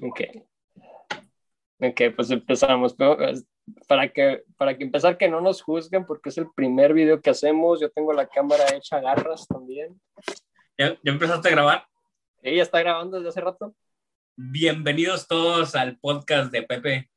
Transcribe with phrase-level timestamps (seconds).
[0.00, 0.20] Ok.
[1.80, 2.96] Ok, pues empezamos.
[3.86, 7.30] Para que, para que empezar, que no nos juzguen, porque es el primer video que
[7.30, 7.80] hacemos.
[7.80, 10.00] Yo tengo la cámara hecha garras también.
[10.76, 11.86] ¿Ya, ya empezaste a grabar?
[12.42, 13.74] Ella está grabando desde hace rato.
[14.36, 17.10] Bienvenidos todos al podcast de Pepe.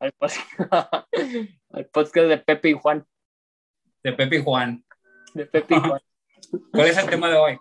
[0.00, 0.12] Al,
[1.70, 3.06] al podcast de Pepe y Juan.
[4.02, 4.84] De Pepe y Juan.
[5.32, 6.00] De Pepe y Juan.
[6.72, 7.58] ¿Cuál es el tema de hoy?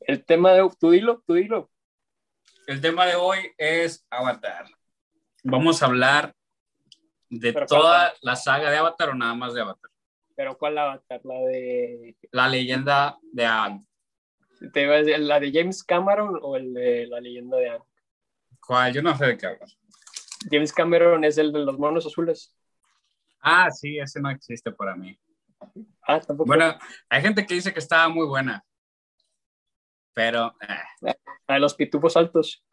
[0.00, 0.68] El tema de...
[0.78, 1.70] Tú dilo, tú dilo.
[2.72, 4.64] El tema de hoy es Avatar.
[5.44, 6.34] Vamos a hablar
[7.28, 8.12] de toda ¿cuál?
[8.22, 9.90] la saga de Avatar o nada más de Avatar.
[10.34, 11.20] Pero ¿cuál avatar?
[11.22, 12.16] La de...
[12.30, 13.86] La leyenda de Aang.
[14.72, 17.84] Te iba a decir, ¿La de James Cameron o el de la leyenda de Anne?
[18.66, 18.94] ¿Cuál?
[18.94, 19.76] Yo no sé de qué hablas.
[20.50, 22.56] James Cameron es el de los monos azules.
[23.42, 25.14] Ah, sí, ese no existe para mí.
[26.08, 26.46] Ah, tampoco.
[26.46, 26.74] Bueno,
[27.10, 28.64] hay gente que dice que estaba muy buena.
[30.14, 32.64] Pero eh, los pitufos altos.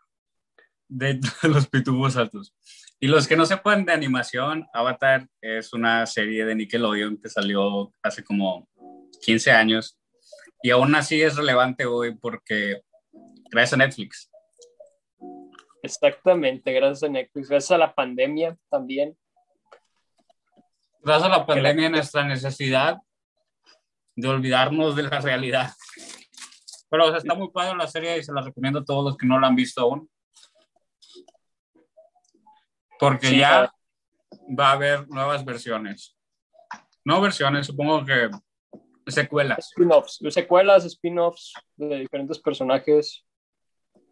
[0.88, 2.53] de los pitubos altos.
[2.99, 7.94] Y los que no sepan de animación, Avatar es una serie de Nickelodeon que salió
[8.03, 8.67] hace como
[9.22, 9.97] 15 años.
[10.61, 12.81] Y aún así es relevante hoy porque
[13.49, 14.30] gracias a Netflix.
[15.81, 19.17] Exactamente, gracias a Netflix, gracias a la pandemia también.
[21.02, 22.97] Gracias a la pandemia nuestra necesidad
[24.17, 25.71] de olvidarnos de la realidad.
[26.90, 29.18] Pero o sea, está muy padre la serie y se la recomiendo a todos los
[29.18, 30.09] que no la han visto aún.
[33.00, 33.72] Porque Sí, ya
[34.59, 36.17] va a haber nuevas versiones.
[37.06, 38.30] No versiones, supongo que
[39.08, 39.72] secuelas.
[39.72, 43.26] Spin-offs, secuelas, spin-offs de diferentes personajes.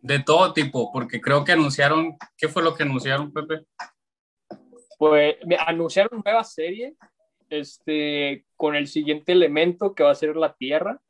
[0.01, 3.65] De todo tipo, porque creo que anunciaron, ¿qué fue lo que anunciaron, Pepe?
[4.97, 6.95] Pues anunciaron nueva serie
[7.49, 11.01] este, con el siguiente elemento que va a ser la Tierra.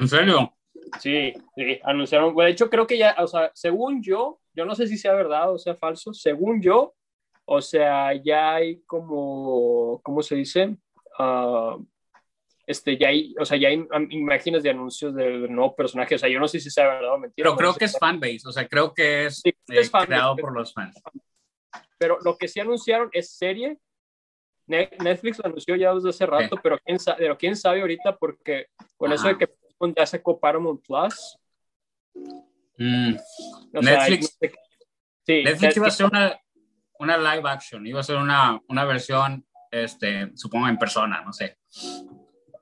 [0.00, 0.54] ¿En serio?
[0.98, 2.34] Sí, sí, anunciaron.
[2.34, 5.52] de hecho, creo que ya, o sea, según yo, yo no sé si sea verdad
[5.52, 6.94] o sea falso, según yo,
[7.44, 10.76] o sea, ya hay como, ¿cómo se dice?
[11.18, 11.76] Ah,
[12.66, 16.18] este, ya hay, o sea, ya hay imágenes de anuncios de, de nuevo personaje, o
[16.18, 17.44] sea, yo no sé si sea verdad o mentira.
[17.44, 20.36] Pero creo que es fanbase, o sea, creo que es, Sí, eh, es fanbase, creado
[20.36, 21.00] por los fans.
[21.98, 23.76] Pero lo que sí anunciaron es serie.
[24.66, 28.16] Ne- Netflix lo anunció ya desde hace rato, pero quién sabe, pero quién sabe ahorita
[28.16, 29.59] porque con eso de que
[29.96, 31.38] ya sacó Paramount Plus.
[32.78, 33.14] Mm.
[33.74, 34.52] o sea, Netflix- qué-
[35.26, 36.40] sí, Netflix iba a ser una,
[36.98, 41.58] una live action, iba a ser una, una versión, este, supongo en persona, no sé.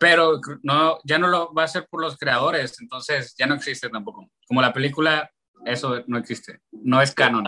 [0.01, 3.89] Pero no, ya no lo va a ser por los creadores, entonces ya no existe
[3.89, 4.29] tampoco.
[4.47, 5.31] Como la película,
[5.65, 7.45] eso no existe, no es canon.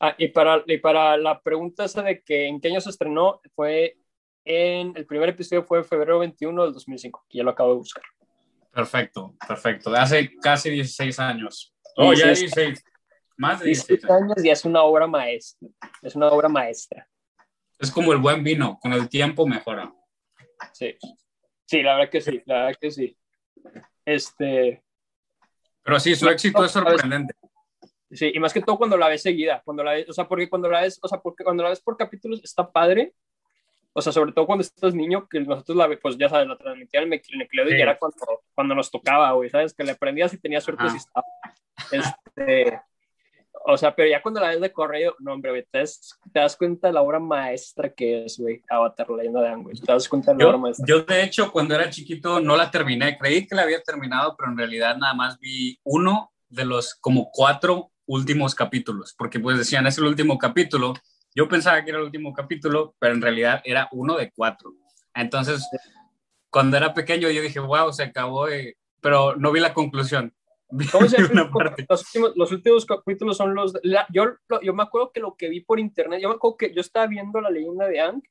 [0.00, 3.40] Ah, y, para, y para la pregunta esa de que en qué año se estrenó,
[3.54, 3.96] fue
[4.44, 7.76] en el primer episodio fue en febrero 21 del 2005, que ya lo acabo de
[7.76, 8.02] buscar.
[8.78, 9.90] Perfecto, perfecto.
[9.90, 11.74] De hace casi 16 años.
[11.96, 12.54] Oh, ya 16.
[12.54, 12.84] 16.
[13.36, 14.30] Más de 16 16 años.
[14.36, 15.68] años y es una obra maestra.
[16.00, 17.08] Es una obra maestra.
[17.76, 19.92] Es como el buen vino, con el tiempo mejora.
[20.72, 20.96] Sí.
[21.66, 23.18] Sí, la verdad que sí, la verdad que sí.
[24.04, 24.84] Este,
[25.82, 27.34] Pero sí, su éxito es sorprendente.
[28.12, 30.48] Sí, y más que todo cuando la ves seguida, cuando la ves, o sea, porque
[30.48, 33.12] cuando la ves, o sea, porque cuando la ves por capítulos está padre,
[33.92, 37.04] o sea, sobre todo cuando estás niño, que nosotros la pues ya sabes, la transmitían
[37.04, 37.78] en el Nickelodeon Sí.
[37.78, 38.16] y era cuando,
[38.54, 39.74] cuando nos tocaba, güey, ¿sabes?
[39.74, 40.92] Que le prendías y tenías suerte Ajá.
[40.92, 41.26] si estaba.
[41.92, 42.80] Este,
[43.64, 46.40] o sea, pero ya cuando la ves de correo, no, hombre, güey, te das, te
[46.40, 50.08] das cuenta de la obra maestra que es, güey, Avatar, leyenda de güey, te das
[50.08, 50.86] cuenta de la obra Yo, maestra.
[50.86, 53.18] yo, de hecho, cuando era chiquito no la terminé.
[53.18, 57.30] Creí que la había terminado, pero en realidad nada más vi uno de los como
[57.32, 60.94] cuatro últimos capítulos, porque pues decían, es el último capítulo.
[61.34, 64.74] Yo pensaba que era el último capítulo, pero en realidad era uno de cuatro.
[65.14, 65.66] Entonces,
[66.50, 70.34] cuando era pequeño, yo dije, wow, se acabó, eh", pero no vi la conclusión.
[70.92, 71.86] ¿Cómo se una parte.
[71.88, 73.72] Los últimos, los últimos capítulos son los...
[73.82, 74.24] la- yo,
[74.62, 77.06] yo me acuerdo que lo que vi por internet, yo me acuerdo que yo estaba
[77.06, 78.22] viendo la leyenda de Aang.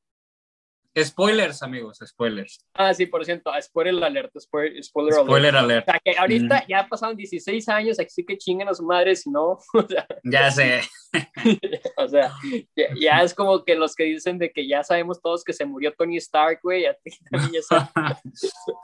[1.03, 2.59] Spoilers, amigos, spoilers.
[2.74, 5.28] Ah, sí, por cierto, ah, spoiler alert, spoiler, spoiler alert.
[5.28, 5.88] Spoiler alert.
[5.88, 9.30] O sea, que ahorita ya pasaron 16 años, así que chinguen a su madre, si
[9.30, 10.81] no, o sea, Ya sé.
[11.98, 12.33] o sea,
[12.75, 15.66] ya, ya es como que los que dicen de que ya sabemos todos que se
[15.66, 16.98] murió Tony Stark, güey, ya
[17.31, 17.62] también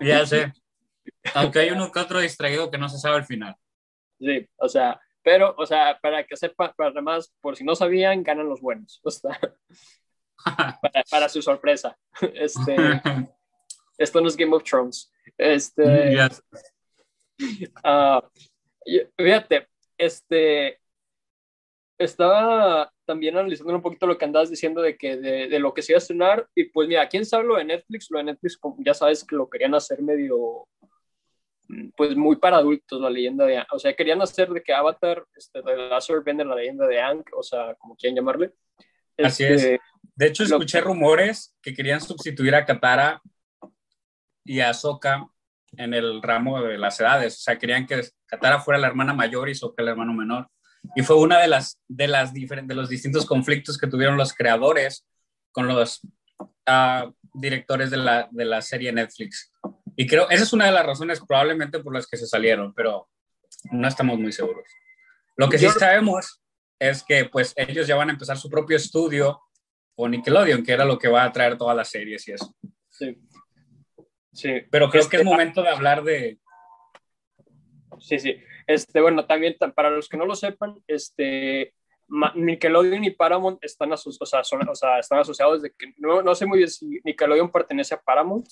[0.01, 0.53] ya sé.
[1.33, 3.55] Aunque hay uno que otro distraído que no se sabe el final.
[4.19, 8.23] Sí, o sea, pero, o sea, para que sepan, para además, por si no sabían,
[8.23, 9.39] ganan los buenos, o sea,
[10.81, 11.97] para, para su sorpresa.
[12.33, 12.75] Este,
[13.97, 15.11] esto no es Game of Thrones.
[15.37, 16.41] Este, Ya sé.
[17.83, 18.23] ah,
[19.17, 19.67] fíjate,
[19.97, 20.79] este,
[21.97, 25.81] estaba también analizando un poquito lo que andabas diciendo de que de, de lo que
[25.81, 28.59] se iba a estrenar, y pues mira, quién sabe lo de Netflix, lo de Netflix,
[28.79, 30.67] ya sabes que lo querían hacer medio
[31.95, 35.61] pues muy para adultos la leyenda de O sea, querían hacer de que Avatar, este,
[35.61, 38.51] de Last Airbender, la leyenda de Ang, o sea, como quieran llamarle.
[39.17, 39.79] Así es.
[40.15, 43.21] De hecho, escuché rumores que querían sustituir a Katara
[44.45, 45.27] y a Sokka
[45.77, 47.37] en el ramo de las edades.
[47.37, 50.49] O sea, querían que Katara fuera la hermana mayor y Sokka el hermano menor.
[50.95, 55.07] Y fue una de las de las de los distintos conflictos que tuvieron los creadores
[55.51, 56.01] con los
[56.67, 59.51] uh, directores de la, de la serie Netflix.
[59.95, 63.09] Y creo, esa es una de las razones probablemente por las que se salieron, pero
[63.71, 64.65] no estamos muy seguros.
[65.35, 66.41] Lo que sí sabemos
[66.79, 69.39] es que pues ellos ya van a empezar su propio estudio
[69.95, 72.55] con Nickelodeon, que era lo que va a traer todas las series y eso.
[72.89, 73.17] Sí.
[74.31, 74.61] Sí.
[74.71, 76.39] Pero creo que es momento de hablar de...
[77.99, 78.37] Sí, sí.
[78.65, 81.73] Este, bueno, también para los que no lo sepan, este,
[82.35, 86.35] Nickelodeon y Paramount están, o sea, son, o sea, están asociados de que no, no
[86.35, 88.47] sé muy bien si Nickelodeon pertenece a Paramount.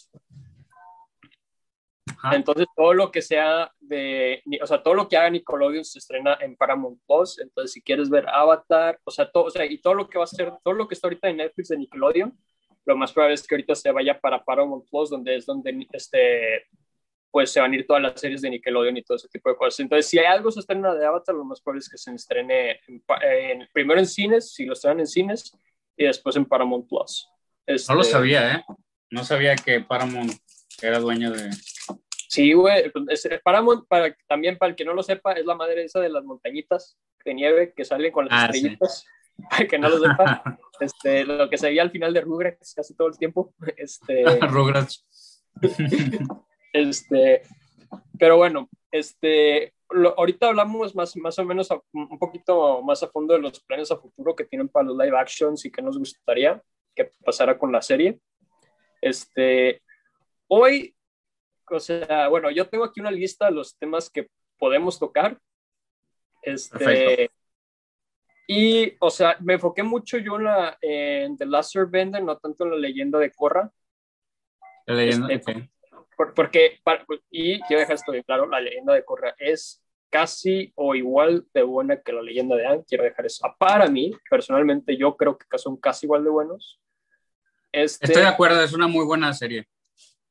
[2.31, 6.37] Entonces todo lo que sea de, o sea, todo lo que haga Nickelodeon se estrena
[6.41, 7.39] en Paramount Plus.
[7.39, 10.25] Entonces si quieres ver Avatar, o sea, todo, o sea, y todo lo que va
[10.25, 12.37] a ser, todo lo que está ahorita en Netflix de Nickelodeon,
[12.85, 16.67] lo más probable es que ahorita se vaya para Paramount Plus, donde es donde este,
[17.31, 19.55] pues se van a ir todas las series de Nickelodeon y todo ese tipo de
[19.55, 19.79] cosas.
[19.79, 22.79] Entonces, si hay algo se estrena de Avatar, lo más probable es que se estrene
[22.87, 25.57] en, primero en cines, si lo estrenan en cines,
[25.95, 27.29] y después en Paramount Plus.
[27.87, 28.65] no lo este, sabía, ¿eh?
[29.09, 30.33] No sabía que Paramount
[30.81, 31.49] era dueño de...
[32.31, 32.89] Sí, güey.
[33.43, 36.23] Paramount, para, también para el que no lo sepa, es la madre esa de las
[36.23, 39.05] montañitas de nieve que salen con las ah, estrellitas.
[39.49, 40.41] Para el que no lo sepa,
[40.79, 43.53] este, lo que se veía al final de Rugrats casi todo el tiempo.
[43.75, 45.05] Este, Rugrats.
[46.71, 47.41] Este,
[48.17, 53.41] pero bueno, este, ahorita hablamos más, más o menos un poquito más a fondo de
[53.41, 56.63] los planes a futuro que tienen para los live actions y que nos gustaría
[56.95, 58.21] que pasara con la serie.
[59.01, 59.81] Este,
[60.47, 60.95] hoy,
[61.71, 65.39] o sea, bueno, yo tengo aquí una lista de los temas que podemos tocar.
[66.41, 67.29] Este,
[68.47, 72.65] y, o sea, me enfoqué mucho yo en, la, en The Last Bender, no tanto
[72.65, 73.71] en la leyenda de Korra.
[74.87, 75.69] La leyenda, este,
[76.35, 76.79] porque,
[77.29, 81.63] y quiero dejar esto bien claro, la leyenda de Korra es casi o igual de
[81.63, 83.47] buena que la leyenda de Anne, quiero dejar eso.
[83.57, 86.79] Para mí, personalmente, yo creo que son casi igual de buenos.
[87.71, 89.65] Este, Estoy de acuerdo, es una muy buena serie.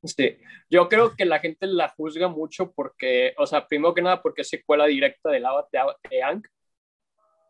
[0.02, 0.38] Sí,
[0.70, 4.42] yo creo que la gente la juzga mucho porque, o sea, primero que nada porque
[4.42, 6.42] es secuela directa del Avatar de Ang,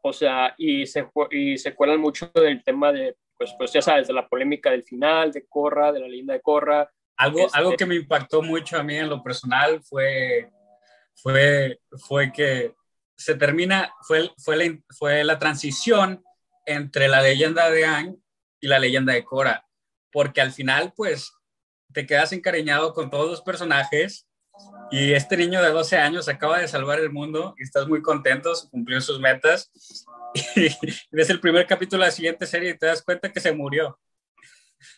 [0.02, 4.08] o sea, y se, y se cuelan mucho del tema de, pues, pues ya sabes,
[4.08, 7.84] de la polémica del final, de Korra, de la leyenda de Korra, algo, algo este
[7.84, 10.50] que me impactó mucho a mí en lo personal fue,
[11.14, 12.74] fue, fue que
[13.14, 16.24] se termina, fue, fue, la, fue la transición
[16.64, 18.16] entre la leyenda de Aang
[18.58, 19.66] y la leyenda de Korra,
[20.10, 21.34] porque al final, pues,
[21.92, 24.26] te quedas encariñado con todos los personajes
[24.90, 28.52] y este niño de 12 años acaba de salvar el mundo y estás muy contento,
[28.70, 29.70] cumplió sus metas
[30.56, 30.68] y
[31.10, 33.98] ves el primer capítulo de la siguiente serie y te das cuenta que se murió,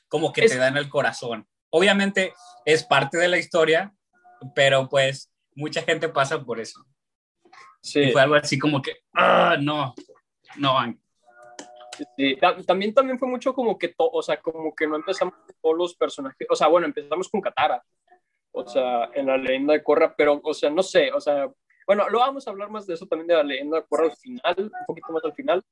[0.08, 2.34] como que te da en el corazón obviamente
[2.64, 3.92] es parte de la historia,
[4.54, 6.84] pero pues mucha gente pasa por eso.
[7.82, 8.00] Sí.
[8.00, 9.94] Y fue algo así como que, ah, no,
[10.56, 11.01] no van.
[12.16, 15.76] Sí, también, también fue mucho como que, o sea, como que no empezamos con todos
[15.76, 17.84] los personajes, o sea, bueno, empezamos con Katara,
[18.52, 21.50] o sea, en la leyenda de Korra, pero, o sea, no sé, o sea,
[21.86, 24.16] bueno, lo vamos a hablar más de eso también de la leyenda de Korra al
[24.16, 25.62] final, un poquito más al final,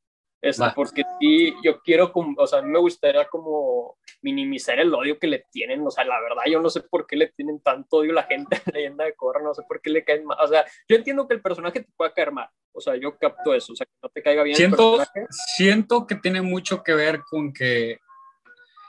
[0.42, 5.44] este, porque sí, yo quiero, o sea, me gustaría como minimizar el odio que le
[5.52, 8.16] tienen, o sea, la verdad, yo no sé por qué le tienen tanto odio a
[8.16, 10.48] la gente a la leyenda de Korra, no sé por qué le caen mal, o
[10.48, 13.72] sea, yo entiendo que el personaje te pueda caer mal, o sea, yo capto eso,
[13.72, 15.26] o sea, que no te caiga bien siento, el personaje.
[15.56, 17.98] Siento que tiene mucho que ver con que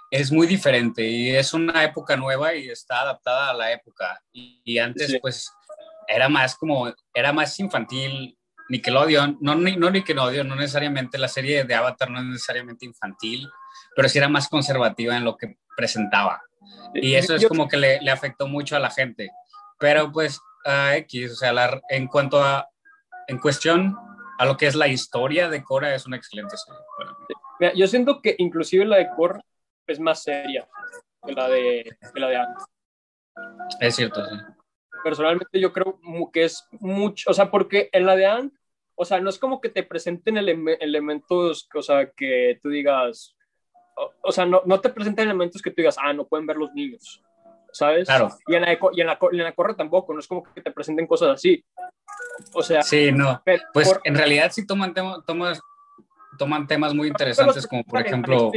[0.10, 4.77] es muy diferente y es una época nueva y está adaptada a la época, y,
[4.77, 5.51] antes, pues,
[6.08, 8.38] era más como, era más infantil,
[8.72, 13.50] Nickelodeon, no, no Nickelodeon, no necesariamente, la serie de Avatar no es necesariamente infantil,
[13.94, 16.42] pero sí era más conservativa en lo que presentaba.
[16.94, 19.30] Y eso es como que le, le afectó mucho a la gente.
[19.78, 22.70] Pero pues, a X, o sea, la, en cuanto a,
[23.28, 23.98] en cuestión
[24.38, 27.74] a lo que es la historia de Cora, es una excelente serie.
[27.75, 29.42] yo siento que inclusive la de Cora
[29.86, 30.66] es más seria
[31.25, 32.63] que la de, que la de antes.
[33.82, 34.36] Es cierto, sí.
[35.04, 36.00] Personalmente yo creo
[36.32, 38.51] que es mucho, o sea, porque en la de Anne
[38.95, 43.36] o sea, no es como que te presenten elementos, o sea, que tú digas,
[44.24, 46.74] o, sea, no, no, te presenten elementos que tú digas, ah, no pueden ver los
[46.74, 47.21] niños,
[47.71, 48.07] ¿sabes?
[48.07, 48.29] Claro.
[48.48, 50.71] Y en la, y en la, en la corre tampoco, no es como que te
[50.71, 51.63] presenten cosas así.
[52.53, 53.41] O sea, sí, no.
[53.74, 55.60] pues en realidad sí toman, tomas,
[56.38, 58.51] toman temas muy interesantes, como por ejemplo.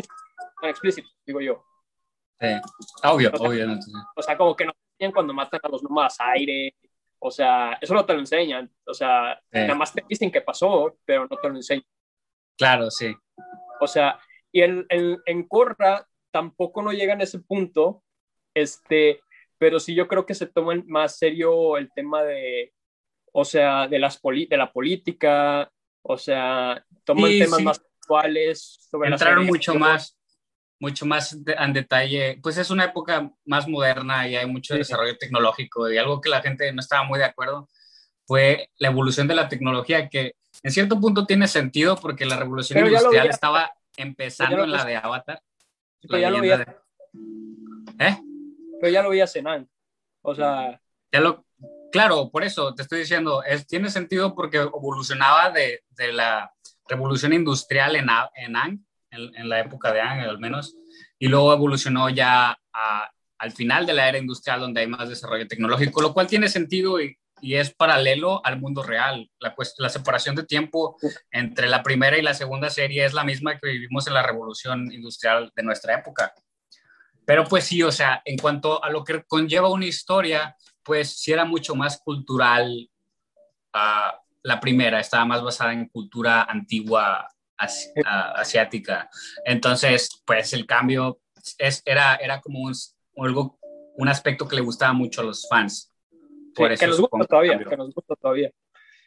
[0.63, 1.65] explícito, digo yo.
[2.41, 2.49] Sí,
[3.05, 3.79] obvio, obvio.
[4.17, 4.73] O sea, como que no
[5.13, 6.75] cuando matan a los nómadas aire,
[7.27, 8.71] O sea, eso no te lo enseñan.
[8.87, 11.87] O sea, nada más te dicen que pasó, pero no te lo enseñan.
[12.55, 13.17] Claro, sí.
[13.81, 14.21] O sea,
[14.53, 18.03] y en, en, en Corra tampoco no llega en ese punto,
[18.53, 19.23] este,
[19.57, 22.75] pero sí yo creo que se toma más serio el tema de,
[23.33, 28.77] o sea, de, las de la política, o sea, toman temas más actuales.
[28.91, 30.19] Sobre Entraron mucho más,
[30.79, 32.39] mucho más en detalle.
[32.43, 36.43] Pues es una época más moderna y hay mucho desarrollo tecnológico y algo que la
[36.43, 37.69] gente no estaba muy de acuerdo
[38.27, 42.87] fue la evolución de la tecnología que en cierto punto tiene sentido porque la revolución
[42.87, 45.43] industrial estaba empezando en la de Avatar.
[46.01, 46.51] Pero ya lo vi.
[46.51, 48.19] ¿Eh?
[48.81, 49.69] Pero ya lo vi a Zenan.
[50.23, 50.81] O sea.
[51.13, 51.45] Ya lo,
[51.93, 56.53] claro, por eso te estoy diciendo, es, tiene sentido porque evolucionaba de, de la
[56.89, 60.77] revolución industrial en, en Ang, en, la época de Ang al menos,
[61.19, 62.59] y luego evolucionó ya
[63.39, 67.01] al final de la era industrial donde hay más desarrollo tecnológico, lo cual tiene sentido
[67.01, 69.31] y, es paralelo al mundo real.
[69.39, 70.97] La, separación de tiempo
[71.31, 74.91] entre la primera y la segunda serie es la misma que vivimos en la revolución
[74.91, 76.33] industrial de nuestra época.
[77.27, 81.33] Pero pues sí, o sea, en cuanto a lo que conlleva una historia, pues sí
[81.33, 82.89] era mucho más cultural.
[83.75, 89.09] Uh, la primera estaba más basada en cultura antigua asiática.
[89.45, 91.21] Entonces, pues el cambio
[91.59, 92.73] es, era, era como un,
[93.17, 93.59] algo,
[93.97, 95.93] un aspecto que le gustaba mucho a los fans.
[96.55, 98.51] Por eso que nos gusta todavía, que nos gusta todavía.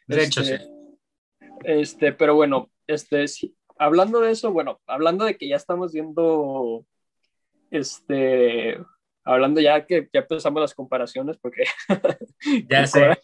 [0.06, 0.52] De hecho, sí.
[0.52, 0.78] Este,
[1.64, 3.24] este, pero bueno, este,
[3.78, 6.84] hablando de eso, bueno, hablando de que ya estamos viendo,
[7.70, 8.78] este,
[9.24, 11.64] hablando ya que ya empezamos las comparaciones, porque
[12.68, 13.18] ya sé.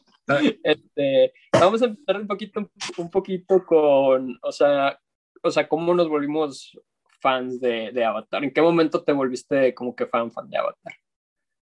[0.62, 4.98] Este, vamos a empezar un poquito, un poquito con, o sea,
[5.44, 6.78] o sea, cómo nos volvimos
[7.20, 8.42] fans de, de Avatar.
[8.42, 10.94] ¿En qué momento te volviste como que fan, fan de Avatar?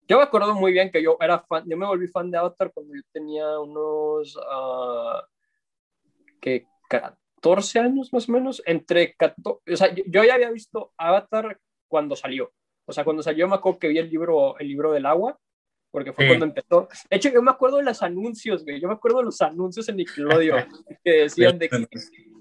[0.07, 2.71] Yo me acuerdo muy bien que yo era fan, yo me volví fan de Avatar
[2.73, 5.21] cuando yo tenía unos, uh,
[6.41, 11.59] que 14 años más o menos, entre 14, o sea, yo, ya había visto Avatar
[11.87, 12.51] cuando salió,
[12.85, 15.39] o sea, cuando salió me acuerdo que vi el libro, el libro del agua,
[15.91, 16.87] porque fue cuando empezó.
[17.09, 18.79] De hecho, yo me acuerdo de los anuncios, güey.
[18.79, 20.67] Yo me acuerdo de los anuncios en Nickelodeon
[21.03, 21.87] que decían de que,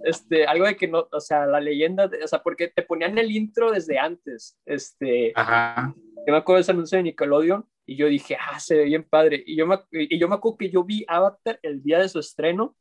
[0.05, 3.31] este, algo de que no, o sea, la leyenda, o sea, porque te ponían el
[3.31, 4.59] intro desde antes.
[4.65, 5.95] Este, Ajá.
[6.27, 9.05] Yo me acuerdo de ese anuncio de Nickelodeon y yo dije, ah, se ve bien
[9.05, 9.43] padre.
[9.47, 12.19] Y yo me, y yo me acuerdo que yo vi Avatar el día de su
[12.19, 12.77] estreno.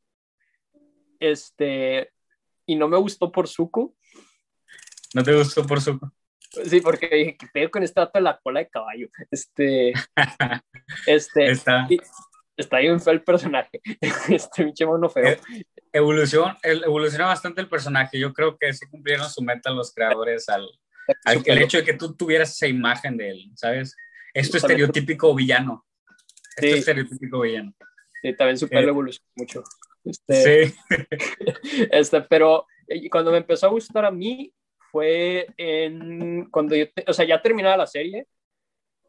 [1.20, 2.12] Este,
[2.66, 3.96] y no me gustó por Zuko.
[5.14, 6.12] ¿No te gustó por Zuko?
[6.66, 9.08] Sí, porque dije, ¿qué pedo con esta de la cola de caballo?
[9.32, 9.94] Este,
[11.08, 11.88] este, está,
[12.58, 13.80] está bien feo el personaje,
[14.30, 15.28] este pinche mono feo.
[15.28, 15.40] E,
[15.94, 20.68] evolución, evoluciona bastante el personaje, yo creo que sí cumplieron su meta los creadores al,
[21.26, 23.96] al el hecho de que tú tuvieras esa imagen de él, ¿sabes?
[24.34, 25.86] Esto es estereotípico villano.
[26.56, 27.74] Esto es estereotípico villano.
[28.22, 29.64] Sí, también su pelo eh, evolucionó mucho.
[30.04, 30.76] Este, sí.
[31.92, 34.54] este, pero eh, cuando me empezó a gustar a mí,
[34.92, 38.28] fue en cuando yo, o sea, ya terminaba la serie,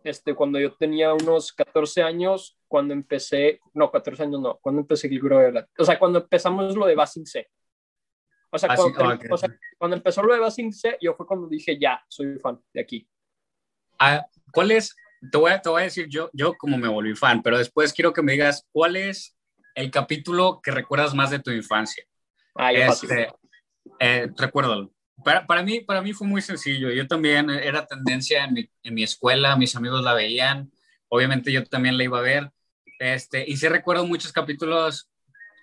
[0.04, 5.08] este, cuando yo tenía unos 14 años, cuando empecé, no, 14 años no, cuando empecé
[5.08, 7.48] el libro de la, o sea, cuando empezamos lo de Basing C.
[8.50, 11.78] O sea, cuando, o sea, cuando empezó lo de Basing C, yo fue cuando dije,
[11.78, 13.08] ya, soy fan de aquí.
[13.98, 14.94] Ah, ¿Cuál es?
[15.32, 17.92] Te voy, a, te voy a decir yo, yo como me volví fan, pero después
[17.92, 19.36] quiero que me digas, ¿cuál es
[19.74, 22.04] el capítulo que recuerdas más de tu infancia?
[22.54, 23.28] Ah, yo este,
[23.98, 24.92] eh, recuérdalo.
[25.24, 26.90] Para, para, mí, para mí fue muy sencillo.
[26.90, 30.70] Yo también era tendencia en mi, en mi, escuela, mis amigos la veían,
[31.08, 32.52] obviamente yo también la iba a ver.
[32.98, 35.08] Este, y sí recuerdo muchos capítulos.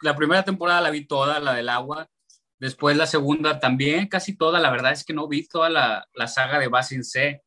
[0.01, 2.10] La primera temporada la vi toda, la del agua.
[2.60, 4.60] Después la segunda también, casi toda.
[4.60, 7.42] La verdad es que no vi toda la, la saga de Basin C.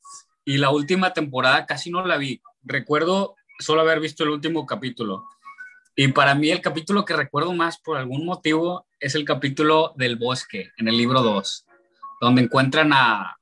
[0.45, 2.41] Y la última temporada casi no la vi.
[2.63, 5.25] Recuerdo solo haber visto el último capítulo.
[5.97, 10.17] Y para mí el capítulo que recuerdo más por algún motivo es el capítulo del
[10.17, 11.67] bosque, en el libro 2
[12.21, 13.37] donde encuentran a,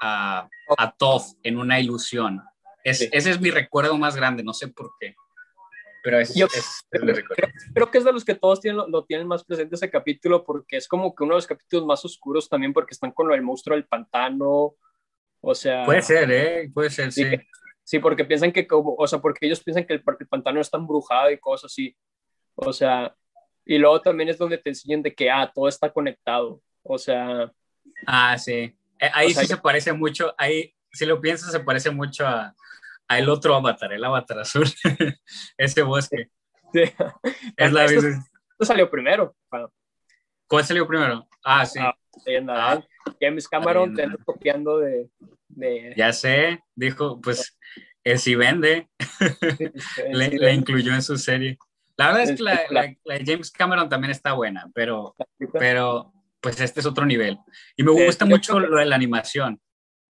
[0.00, 2.42] a, a Toph en una ilusión.
[2.84, 5.16] Ese es mi recuerdo más grande, no sé por qué.
[6.06, 9.44] Pero es, Yo, es, creo, que es de los que todos tienen, lo, tienen más
[9.44, 12.94] presente ese capítulo porque es como que uno de los capítulos más oscuros también porque
[12.94, 14.76] están con el monstruo del pantano.
[15.40, 15.84] O sea.
[15.84, 16.70] Puede ser, ¿eh?
[16.72, 17.24] Puede ser, sí.
[17.82, 20.78] Sí, porque piensan que, como, o sea, porque ellos piensan que el, el, pantano está
[20.78, 21.96] embrujado y cosas así.
[22.54, 23.14] O sea,
[23.64, 26.62] y luego también es donde te enseñan de que, ah, todo está conectado.
[26.82, 27.52] O sea,
[28.06, 28.76] Ah, sí.
[28.98, 32.54] Eh, ahí sí se parece mucho, ahí, si lo piensas, se parece mucho a,
[33.08, 34.66] a el otro avatar, el avatar azul,
[35.58, 36.30] ese bosque.
[36.72, 36.82] Sí.
[37.56, 39.34] Es la esto, esto, salió primero.
[40.46, 41.26] ¿Cuál salió primero?
[41.44, 41.78] Ah, sí.
[41.80, 41.96] Ah,
[42.48, 42.82] ah,
[43.20, 45.08] James Cameron te copiando de,
[45.48, 47.56] de, Ya sé, dijo, pues,
[48.04, 48.88] él sí vende.
[50.12, 51.58] le, le, incluyó en su serie.
[51.96, 55.14] La verdad es que la, de James Cameron también está buena, pero,
[55.52, 57.38] pero pues este es otro nivel.
[57.76, 59.60] Y me gusta mucho lo de la animación.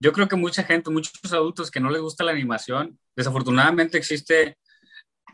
[0.01, 4.59] Yo creo que mucha gente, muchos adultos que no les gusta la animación, desafortunadamente existe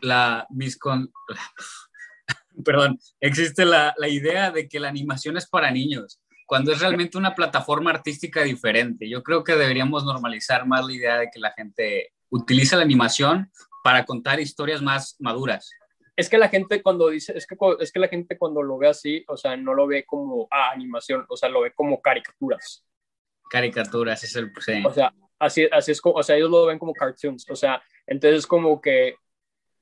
[0.01, 1.11] la miscon...
[2.63, 7.17] Perdón, existe la, la idea de que la animación es para niños, cuando es realmente
[7.17, 9.09] una plataforma artística diferente.
[9.09, 13.51] Yo creo que deberíamos normalizar más la idea de que la gente utiliza la animación
[13.83, 15.71] para contar historias más maduras
[16.15, 18.87] es que la gente cuando dice, es que, es que la gente cuando lo ve
[18.87, 22.85] así, o sea, no lo ve como ah, animación, o sea, lo ve como caricaturas.
[23.49, 24.51] Caricaturas, es el...
[24.59, 24.83] Sí.
[24.85, 27.81] O sea, así, así es como, o sea, ellos lo ven como cartoons, o sea,
[28.07, 29.15] entonces como que,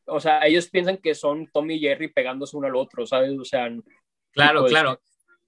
[0.06, 3.38] o sea, ellos piensan que son Tommy y Jerry pegándose uno al otro, ¿sabes?
[3.38, 3.70] O sea...
[4.34, 5.02] Claro, claro,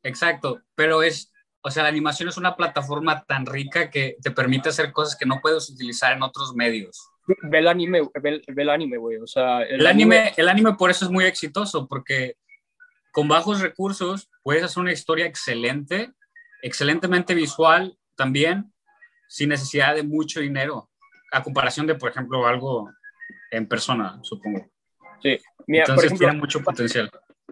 [0.03, 4.69] exacto, pero es, o sea, la animación es una plataforma tan rica que te permite
[4.69, 8.97] hacer cosas que no puedes utilizar en otros medios ve el anime, ve, el anime,
[8.97, 9.17] güey.
[9.17, 12.35] O sea, el, anime, el anime por eso es muy exitoso, porque
[13.11, 16.11] con bajos recursos puedes hacer una historia excelente,
[16.61, 18.73] excelentemente visual también,
[19.27, 20.89] sin necesidad de mucho dinero,
[21.31, 22.91] a comparación de, por ejemplo, algo
[23.51, 24.69] en persona, supongo.
[25.21, 27.09] Sí, Mira, entonces tiene mucho potencial.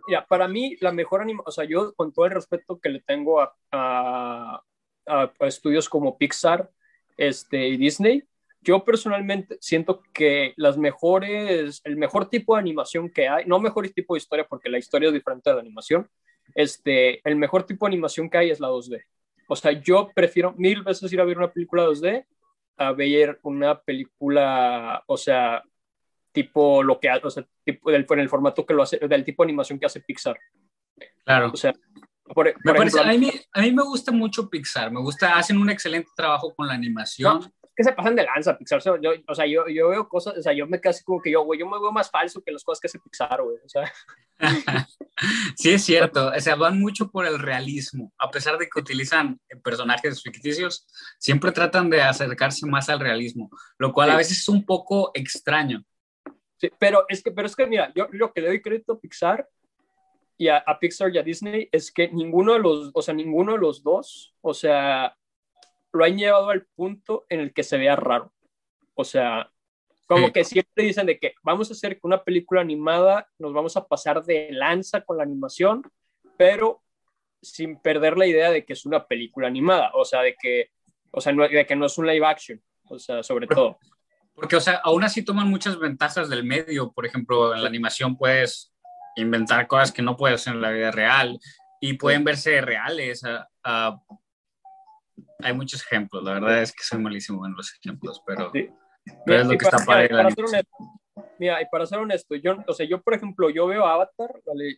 [0.07, 3.01] Ya, para mí, la mejor anime, o sea, yo con todo el respeto que le
[3.01, 4.61] tengo a, a,
[5.05, 6.69] a estudios como Pixar
[7.17, 8.23] este, y Disney,
[8.61, 13.89] yo personalmente siento que las mejores, el mejor tipo de animación que hay, no mejor
[13.89, 16.07] tipo de historia porque la historia es diferente de la animación,
[16.53, 19.03] este, el mejor tipo de animación que hay es la 2D.
[19.51, 22.25] O sea, yo prefiero mil veces ir a ver una película 2D
[22.77, 25.61] a ver una película, o sea,
[26.31, 29.43] tipo lo que, o sea, tipo del, en el formato que lo hace, del tipo
[29.43, 30.39] de animación que hace Pixar.
[31.25, 31.51] Claro.
[31.53, 31.73] O sea,
[32.33, 35.69] por, me parece, a, mí, a, mí, me gusta mucho Pixar, me gusta, hacen un
[35.69, 37.41] excelente trabajo con la animación
[37.75, 38.81] que se pasan de lanza, Pixar.
[39.01, 41.43] Yo, o sea, yo, yo veo cosas, o sea, yo me casi como que yo,
[41.43, 43.57] güey, yo me veo más falso que las cosas que hace Pixar, güey.
[43.63, 43.91] O sea.
[45.55, 46.31] sí, es cierto.
[46.35, 48.11] O sea, van mucho por el realismo.
[48.17, 50.85] A pesar de que utilizan personajes ficticios,
[51.17, 55.83] siempre tratan de acercarse más al realismo, lo cual a veces es un poco extraño.
[56.57, 58.99] Sí, pero es que, pero es que mira, yo lo que le doy crédito a
[58.99, 59.47] Pixar
[60.37, 63.53] y a, a Pixar y a Disney es que ninguno de los, o sea, ninguno
[63.53, 65.15] de los dos, o sea,
[65.93, 68.33] lo han llevado al punto en el que se vea raro.
[68.95, 69.51] O sea,
[70.07, 73.87] como que siempre dicen de que vamos a hacer una película animada, nos vamos a
[73.87, 75.83] pasar de lanza con la animación,
[76.37, 76.81] pero
[77.41, 80.71] sin perder la idea de que es una película animada, o sea, de que,
[81.11, 83.79] o sea, no, de que no es un live action, o sea, sobre todo.
[84.35, 88.17] Porque, o sea, aún así toman muchas ventajas del medio, por ejemplo, en la animación
[88.17, 88.73] puedes
[89.15, 91.39] inventar cosas que no puedes en la vida real
[91.79, 93.23] y pueden verse reales.
[93.63, 93.97] a
[95.43, 99.57] hay muchos ejemplos, la verdad es que soy malísimo en los ejemplos, pero, es lo
[99.57, 100.65] que está para, para ser
[101.41, 104.29] Mira, y para ser honesto, yo, o sea, yo, por ejemplo, yo veo Avatar,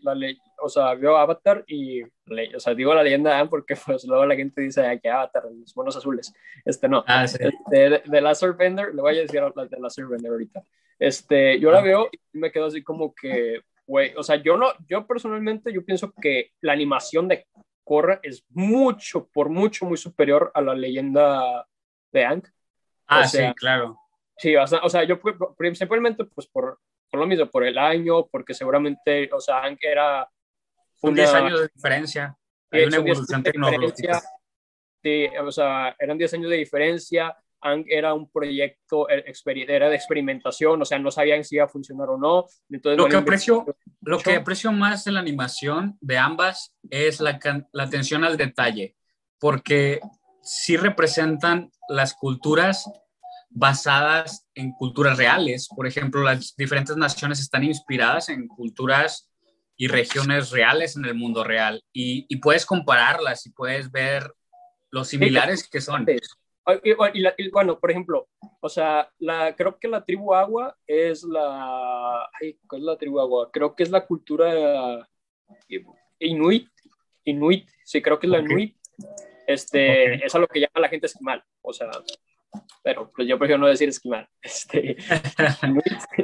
[0.01, 4.25] la, la, o sea, veo Avatar y, o sea, digo la leyenda porque pues luego
[4.25, 7.37] la gente dice que Avatar, los monos azules, este no, ah, sí.
[7.41, 10.63] este, de, Laser Bender, le voy a decir de Laser Bender ahorita,
[10.97, 11.83] este, yo la ah.
[11.83, 15.83] veo y me quedo así como que, güey, o sea, yo no, yo personalmente, yo
[15.83, 17.45] pienso que la animación de
[17.83, 21.67] Korra es mucho, por mucho, muy superior a la leyenda
[22.11, 22.43] de Aang.
[23.07, 23.99] Ah, sí, claro.
[24.37, 25.19] Sí, o sea, yo
[25.57, 30.27] principalmente pues por, por, lo mismo, por el año, porque seguramente, o sea, Aang era...
[31.01, 32.37] Un 10 años de diferencia.
[32.71, 34.21] Hay una evolución tecnológica.
[35.03, 37.37] Sí, o sea, eran 10 años de diferencia
[37.87, 39.23] era un proyecto, eh,
[39.55, 42.45] era de experimentación, o sea, no sabían si iba a funcionar o no.
[42.69, 43.65] Entonces, lo, que aprecio,
[44.01, 47.39] lo que aprecio más de la animación de ambas es la,
[47.71, 48.95] la atención al detalle,
[49.39, 49.99] porque
[50.41, 52.89] sí representan las culturas
[53.49, 55.69] basadas en culturas reales.
[55.73, 59.29] Por ejemplo, las diferentes naciones están inspiradas en culturas
[59.75, 64.33] y regiones reales en el mundo real y, y puedes compararlas y puedes ver
[64.93, 66.05] lo similares que son.
[66.83, 68.29] Y, bueno, por ejemplo,
[68.61, 72.29] o sea, la, creo que la tribu agua es la...
[72.39, 73.49] Ay, ¿Cuál es la tribu agua?
[73.51, 75.07] Creo que es la cultura
[76.19, 76.69] inuit.
[77.25, 78.77] Inuit, sí, creo que es la inuit.
[79.45, 81.43] Este, Es a lo que llama la gente esquimal.
[81.61, 81.89] O sea,
[82.81, 84.27] pero pues yo prefiero no decir esquimal.
[84.43, 84.97] Este,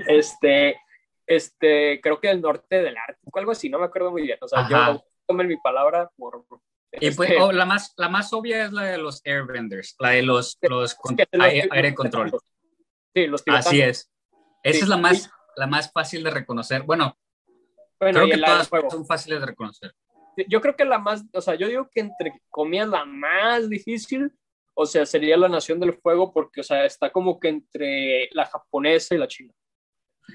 [0.08, 0.78] este,
[1.28, 4.38] este, creo que el norte del Ártico, algo así, no me acuerdo muy bien.
[4.42, 6.46] O sea, yo tomé mi palabra por,
[6.94, 10.10] y pues, este, oh, la, más, la más obvia es la de los airbenders, la
[10.10, 10.98] de los, los,
[11.32, 12.32] aire, control.
[13.14, 14.12] Sí, los Así es.
[14.64, 16.84] Esa es la más, la más fácil de reconocer.
[16.84, 17.18] Bueno,
[18.00, 19.94] creo que todas son fáciles de reconocer.
[20.48, 24.32] Yo creo que la más, o sea, yo digo que entre comillas la más difícil,
[24.74, 28.46] o sea, sería la Nación del Fuego, porque, o sea, está como que entre la
[28.46, 29.54] japonesa y la china.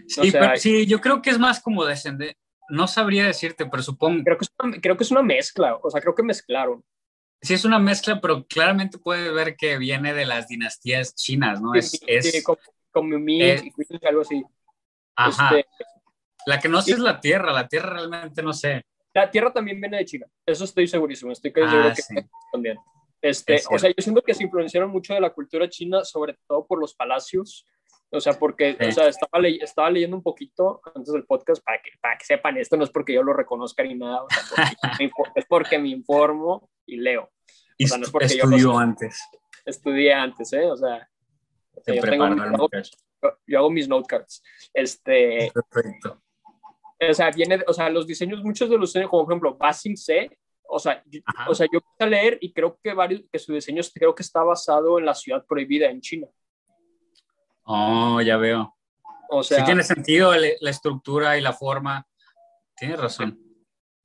[0.07, 2.37] Sí, pero, sí, yo creo que es más como descender.
[2.69, 4.23] No sabría decirte, pero supongo.
[4.25, 6.85] Creo que, es una, creo que es una mezcla, o sea, creo que mezclaron.
[7.43, 11.73] Sí, es una mezcla, pero claramente puede ver que viene de las dinastías chinas, ¿no?
[11.81, 12.59] Sí, es, sí, como,
[12.91, 14.43] como Ming y algo así.
[15.15, 15.59] Ajá.
[15.59, 15.69] Este,
[16.47, 18.85] la que no sé es la tierra, la tierra realmente no sé.
[19.13, 22.79] La tierra también viene de China, eso estoy segurísimo, estoy ah, seguro que también.
[23.23, 26.67] Este, o sea, yo siento que se influenciaron mucho de la cultura china, sobre todo
[26.67, 27.65] por los palacios.
[28.11, 31.91] O sea, porque o sea, estaba, estaba leyendo un poquito antes del podcast para que,
[32.01, 34.73] para que sepan esto, no es porque yo lo reconozca ni nada, o sea,
[35.35, 37.25] es porque me informo y leo.
[37.83, 39.21] O sea, no es porque Estudió antes.
[39.65, 40.71] Estudié antes, ¿eh?
[40.71, 41.09] O sea,
[41.87, 42.69] yo, tengo,
[43.47, 44.43] yo, hago mis notecards.
[44.73, 46.23] Este, Perfecto.
[47.11, 49.97] O sea, viene, o sea, los diseños, muchos de los diseños, como por ejemplo, Basing
[49.97, 50.39] C,
[50.69, 53.53] o sea, yo, o sea, yo empecé a leer y creo que varios, que su
[53.53, 56.29] diseño creo que está basado en la ciudad prohibida en China.
[57.65, 58.75] Oh, ya veo.
[59.31, 62.07] O sea, sí tiene sentido la estructura y la forma.
[62.77, 63.39] Tienes razón.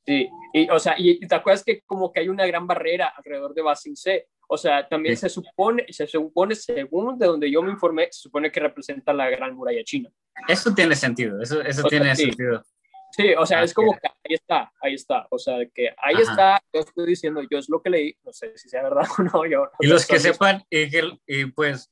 [0.05, 3.53] Sí, y o sea, y, te acuerdas que como que hay una gran barrera alrededor
[3.53, 4.27] de Basing C.
[4.47, 8.51] O sea, también se supone, se supone, según de donde yo me informé, se supone
[8.51, 10.09] que representa la gran muralla china.
[10.47, 12.63] Eso tiene sentido, eso, eso tiene sentido.
[13.11, 16.61] Sí, o sea, es como que ahí está, ahí está, o sea, que ahí está,
[16.73, 19.45] yo estoy diciendo, yo es lo que leí, no sé si sea verdad o no,
[19.45, 19.69] yo.
[19.79, 21.91] y los que sepan, y, pues,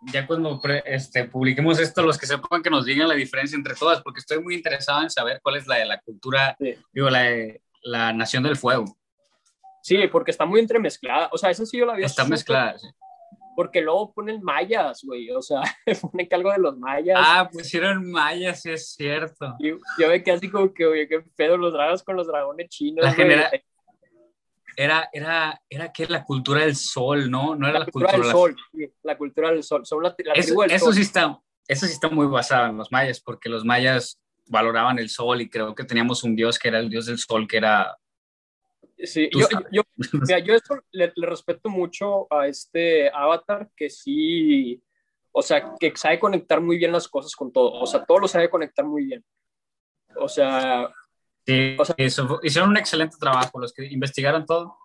[0.00, 4.02] ya cuando este, publiquemos esto, los que sepan que nos digan la diferencia entre todas,
[4.02, 6.56] porque estoy muy interesado en saber cuál es la de la cultura,
[6.92, 8.96] digo, la de la Nación del Fuego.
[9.82, 12.88] Sí, porque está muy entremezclada, o sea, eso sí yo la había Está mezclada, sí
[13.58, 15.62] porque luego ponen mayas, güey, o sea,
[16.00, 17.18] ponen que algo de los mayas.
[17.20, 19.56] Ah, pusieron mayas, sí es cierto.
[19.58, 22.68] Y yo ve que así como que, oye, qué pedo los dragos con los dragones
[22.68, 23.04] chinos.
[23.04, 23.50] La
[24.78, 27.56] era, era, era que la cultura del sol, ¿no?
[27.56, 29.84] No era la, cultura, del sol, sí, la cultura del sol.
[29.84, 31.36] Son la, eso, eso sí está,
[31.66, 35.50] eso sí está muy basado en los mayas, porque los mayas valoraban el sol y
[35.50, 37.98] creo que teníamos un dios que era el dios del sol, que era
[39.00, 39.82] Sí, yo, yo,
[40.28, 44.80] mira, yo esto le, respeto mucho a este avatar que sí,
[45.32, 48.28] o sea, que sabe conectar muy bien las cosas con todo, o sea, todo lo
[48.28, 49.24] sabe conectar muy bien.
[50.16, 50.88] O sea,
[51.48, 51.94] sí, o sea,
[52.42, 54.76] hicieron un excelente trabajo los que investigaron todo.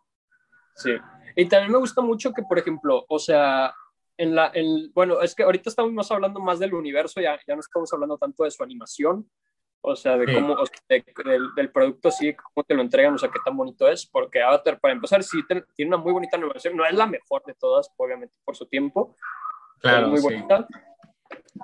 [0.76, 0.91] Sí,
[1.36, 3.73] y también me gusta mucho que, por ejemplo, o sea,
[4.17, 7.62] en la, en, bueno, es que ahorita estamos hablando más del universo, ya, ya no
[7.62, 9.30] estamos hablando tanto de su animación,
[9.82, 10.56] o sea, de cómo,
[10.88, 14.80] del, producto, sí, cómo te lo entregan, o sea, qué tan bonito es, porque Avatar,
[14.80, 15.39] para empezar, sí
[15.76, 19.17] tiene una muy bonita animación, no es la mejor de todas, obviamente, por su tiempo,
[19.80, 20.65] claro, muy bonita,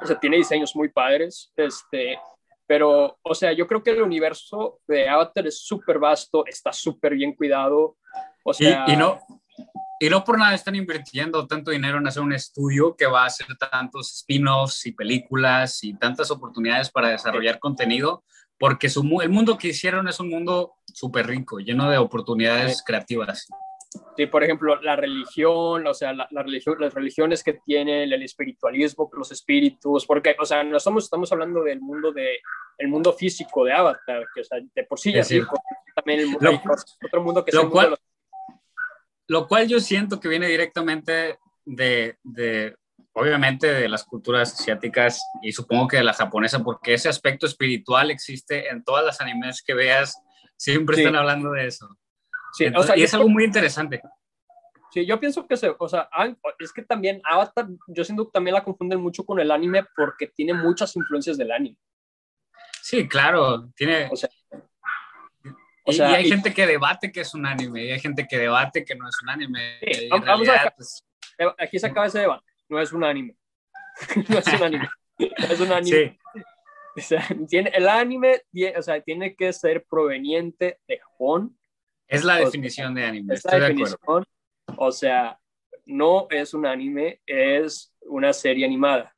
[0.02, 2.18] o sea, tiene diseños muy padres, este,
[2.70, 7.16] pero, o sea, yo creo que el universo de Avatar es súper vasto, está súper
[7.16, 7.98] bien cuidado,
[8.44, 8.86] o sea...
[8.88, 9.18] y no,
[10.00, 13.26] y no por nada están invirtiendo tanto dinero en hacer un estudio que va a
[13.26, 18.24] hacer tantos spin-offs y películas y tantas oportunidades para desarrollar contenido,
[18.60, 23.48] porque su, el mundo que hicieron es un mundo súper rico, lleno de oportunidades creativas.
[24.16, 29.10] Sí, por ejemplo, la religión, o sea, la, religión, las religiones que tienen, el espiritualismo,
[29.14, 32.40] los espíritus, porque, o sea, no estamos, estamos hablando del mundo, de,
[32.78, 35.42] el mundo físico de Avatar, que, o sea, de por sí ya sí,
[35.96, 36.52] también el mundo,
[37.04, 37.98] otro mundo que es el mundo
[39.30, 42.76] lo cual yo siento que viene directamente de, de,
[43.14, 48.10] obviamente, de las culturas asiáticas y supongo que de la japonesa, porque ese aspecto espiritual
[48.10, 50.20] existe en todas las animes que veas,
[50.58, 51.96] siempre están hablando de eso.
[52.54, 54.02] Sí, o sea, y es algo muy interesante.
[54.92, 56.10] Sí, yo pienso que se, o sea,
[56.58, 60.28] es que también Avatar, yo siento que también la confunden mucho con el anime porque
[60.28, 61.78] tiene muchas influencias del anime.
[62.82, 64.30] Sí, claro, tiene, o sea,
[66.12, 68.96] y, hay gente que debate que es un anime, y hay gente que debate que
[68.96, 69.80] no es un anime.
[70.10, 71.06] vamos a pues,
[71.58, 73.36] Aquí se acaba ese debate, no es un anime.
[74.28, 74.90] no es un anime.
[75.18, 76.20] es un anime.
[76.96, 78.42] O sea, tiene, el anime
[78.76, 81.58] o sea, tiene que ser proveniente de Japón.
[82.10, 84.26] Es la definición de anime, es estoy la definición,
[84.78, 85.40] O sea,
[85.86, 89.16] no es un anime, es una serie animada.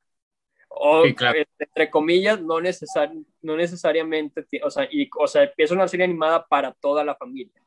[0.68, 6.46] O, entre comillas, no, no necesariamente, o sea, y, o sea, es una serie animada
[6.46, 7.62] para toda la familia.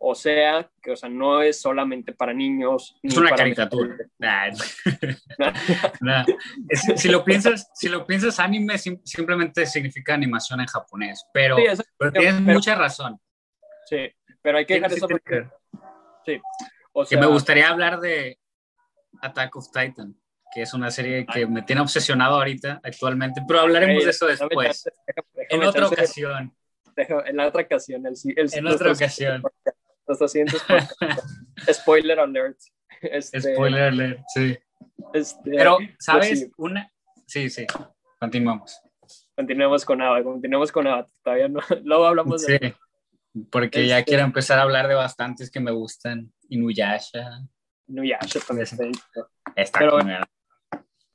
[0.00, 2.96] O sea, que o sea, no es solamente para niños.
[3.02, 3.96] Es una caricatura.
[6.96, 11.56] si, lo piensas, si lo piensas, anime simplemente significa animación en japonés, pero,
[11.98, 13.18] pero tienes mucha razón.
[13.86, 14.08] Sí,
[14.42, 15.48] pero hay que dejar eso porque...
[16.24, 16.40] Sí.
[16.92, 18.38] O sea, que me gustaría hablar de
[19.22, 20.16] Attack of Titan
[20.52, 24.90] que es una serie que me tiene obsesionado ahorita actualmente, pero hablaremos de eso después.
[25.34, 26.54] en otra ocasión.
[26.96, 28.06] en la otra ocasión.
[28.06, 28.16] El,
[28.52, 29.42] en otra ocasión.
[30.06, 30.62] Los siguientes
[31.72, 32.58] Spoiler alert.
[33.02, 34.58] Este, Spoiler alert, sí.
[35.12, 36.50] Este, pero, pues ¿sabes?
[36.56, 36.90] Una...
[37.26, 37.66] Sí, sí.
[38.18, 38.80] Continuamos.
[39.36, 42.74] continuemos con Avatar, continuemos con Avatar, todavía no, luego hablamos sí, de...
[43.50, 47.40] porque ya este quiero empezar a hablar de bastantes que me gustan, Inuyasha.
[47.86, 48.66] Inuyasha también
[49.56, 49.98] está pero,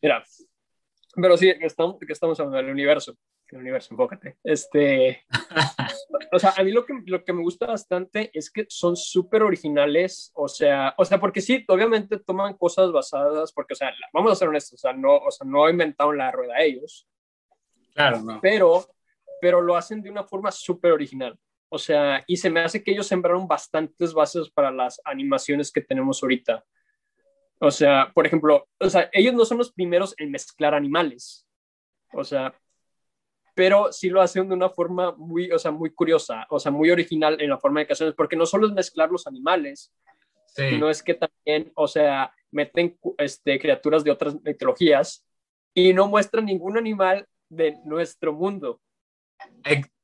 [0.02, 0.24] Mira,
[1.16, 4.38] pero sí, que estamos, que estamos hablando del universo, el universo, enfócate.
[4.44, 5.26] Este,
[6.32, 9.44] o sea, a mí lo que, lo que me gusta bastante es que son súper
[9.44, 14.32] originales, o sea, o sea, porque sí, obviamente toman cosas basadas, porque, o sea, vamos
[14.32, 17.08] a ser honestos, o sea, no, o sea, no inventaron la rueda ellos.
[17.94, 18.40] Claro, no.
[18.42, 18.88] Pero,
[19.40, 21.38] pero lo hacen de una forma súper original.
[21.74, 25.82] O sea, y se me hace que ellos sembraron bastantes bases para las animaciones que
[25.82, 26.64] tenemos ahorita.
[27.60, 31.48] O sea, por ejemplo, o sea, ellos no son los primeros en mezclar animales.
[32.12, 32.54] O sea,
[33.56, 36.92] pero sí lo hacen de una forma muy, o sea, muy curiosa, o sea, muy
[36.92, 39.92] original en la forma de canciones, porque no solo es mezclar los animales,
[40.46, 45.26] sino es que también, o sea, meten este, criaturas de otras mitologías
[45.74, 48.80] y no muestran ningún animal de nuestro mundo.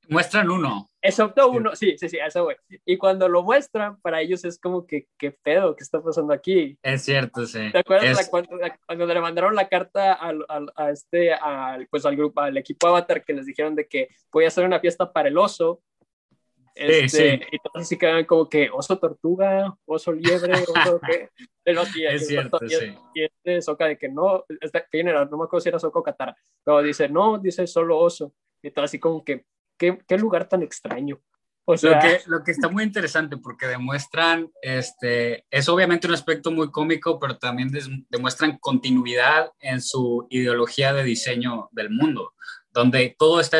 [0.09, 0.89] Muestran uno.
[1.01, 2.57] Excepto uno, sí, sí, sí, eso güey.
[2.85, 5.75] Y cuando lo muestran, para ellos es como que, ¿qué pedo?
[5.75, 6.77] ¿Qué está pasando aquí?
[6.83, 7.71] Es cierto, sí.
[7.71, 12.17] ¿Te acuerdas cuando, cuando, le mandaron la carta al, al, a este, al, pues al
[12.17, 15.37] grupo, al equipo Avatar, que les dijeron de que podía hacer una fiesta para el
[15.37, 15.81] oso?
[16.75, 21.29] Este, sí, Y todos así quedan como que oso tortuga, oso liebre, oso qué.
[21.65, 22.95] es cierto, y, sí.
[23.13, 26.35] Y este Soca de que no, este, no me acuerdo si era Soca o Katara,
[26.63, 28.33] pero dice, no, dice solo oso.
[28.61, 29.45] Y todo así como que,
[29.79, 31.19] qué, lugar tan extraño.
[31.65, 36.13] O sea, lo, que, lo que está muy interesante porque demuestran, este, es obviamente un
[36.13, 37.71] aspecto muy cómico, pero también
[38.09, 42.33] demuestran continuidad en su ideología de diseño del mundo,
[42.71, 43.59] donde todo está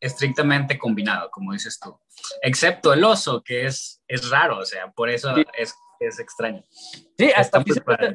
[0.00, 1.98] estrictamente combinado, como dices tú,
[2.40, 6.64] excepto el oso, que es, es raro, o sea, por eso es es extraño.
[6.70, 7.62] Sí, hasta,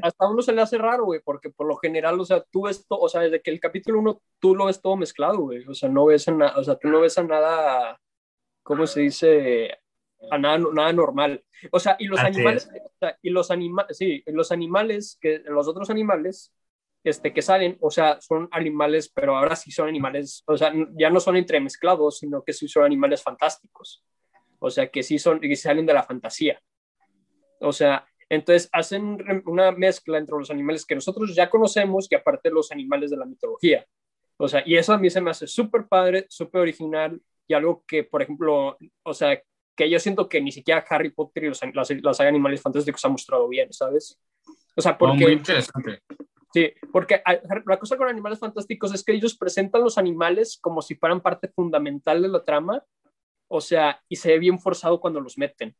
[0.01, 2.85] hasta uno se le hace raro, güey, porque por lo general, o sea, tú ves
[2.87, 5.73] todo, o sea, desde que el capítulo uno, tú lo ves todo mezclado, güey, o
[5.73, 8.01] sea, no ves a nada, o sea, tú no ves a nada,
[8.63, 9.77] ¿cómo se dice?
[10.31, 11.43] A nada, nada normal.
[11.71, 15.67] O sea, y los animales, o sea, y los animales, sí, los animales, que los
[15.67, 16.51] otros animales,
[17.03, 21.11] este, que salen, o sea, son animales, pero ahora sí son animales, o sea, ya
[21.11, 24.03] no son entremezclados, sino que sí son animales fantásticos.
[24.57, 26.59] O sea, que sí son, que salen de la fantasía.
[27.65, 32.49] O sea, entonces hacen una mezcla entre los animales que nosotros ya conocemos y aparte
[32.49, 33.85] los animales de la mitología.
[34.37, 37.83] O sea, y eso a mí se me hace súper padre, súper original y algo
[37.87, 39.41] que, por ejemplo, o sea,
[39.75, 41.61] que yo siento que ni siquiera Harry Potter y los,
[42.01, 44.19] las, animales fantásticos han mostrado bien, ¿sabes?
[44.75, 45.23] O sea, porque...
[45.23, 46.01] muy interesante.
[46.53, 47.21] Sí, porque
[47.65, 51.49] la cosa con animales fantásticos es que ellos presentan los animales como si fueran parte
[51.49, 52.83] fundamental de la trama,
[53.49, 55.75] o sea, y se ve bien forzado cuando los meten.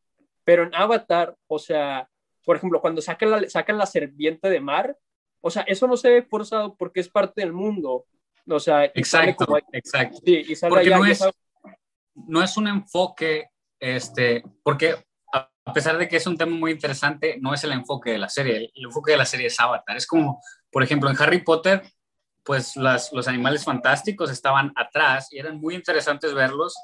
[0.46, 2.08] Pero en Avatar, o sea,
[2.44, 4.96] por ejemplo, cuando sacan la, sacan la serpiente de mar,
[5.40, 8.06] o sea, eso no se ve forzado porque es parte del mundo.
[8.48, 10.18] O sea, exacto, exacto.
[10.24, 11.28] Sí, y sale porque no, es,
[12.14, 14.94] no es un enfoque, este, porque
[15.32, 18.28] a pesar de que es un tema muy interesante, no es el enfoque de la
[18.28, 18.70] serie.
[18.72, 19.96] El enfoque de la serie es Avatar.
[19.96, 21.82] Es como, por ejemplo, en Harry Potter,
[22.44, 26.76] pues las, los animales fantásticos estaban atrás y eran muy interesantes verlos,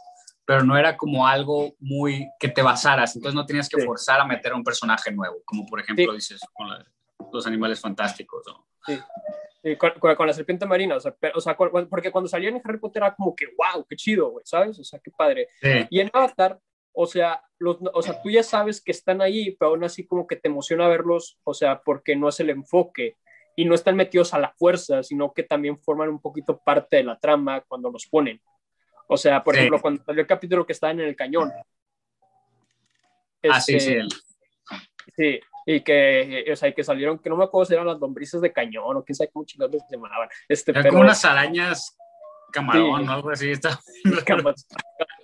[0.44, 4.26] pero no era como algo muy que te basaras, entonces no tenías que forzar a
[4.26, 6.68] meter a un personaje nuevo, como por ejemplo dices con
[7.32, 8.44] los animales fantásticos.
[8.84, 8.98] Sí.
[9.76, 13.14] con, la serpiente marina, o sea, o sea, porque cuando salió en Harry Potter era
[13.14, 14.78] como que, wow, qué chido, güey, ¿sabes?
[14.78, 15.48] O sea, qué padre.
[15.88, 16.58] Y en Avatar,
[16.92, 20.26] o sea, los, o sea, tú ya sabes que están ahí, pero aún así como
[20.26, 23.16] que te emociona verlos, o sea, porque no es el enfoque
[23.56, 27.04] y no están metidos a la fuerza, sino que también forman un poquito parte de
[27.04, 28.40] la trama cuando los ponen.
[29.12, 31.52] O sea, por ejemplo, cuando salió el capítulo que estaba en el cañón.
[33.50, 33.96] ah, sí, sí.
[33.96, 34.08] Este,
[35.16, 38.40] sí, y que, o sea, que salieron, que no me acuerdo si eran las lombrices
[38.40, 40.28] de cañón o quién sabe cómo chingados se llamaban.
[40.48, 41.96] Este, pero, como unas arañas
[42.52, 43.50] camarón o algo así.
[43.50, 43.80] Está...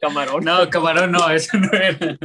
[0.01, 0.45] camarón.
[0.45, 2.19] No, camarón no, eso no era.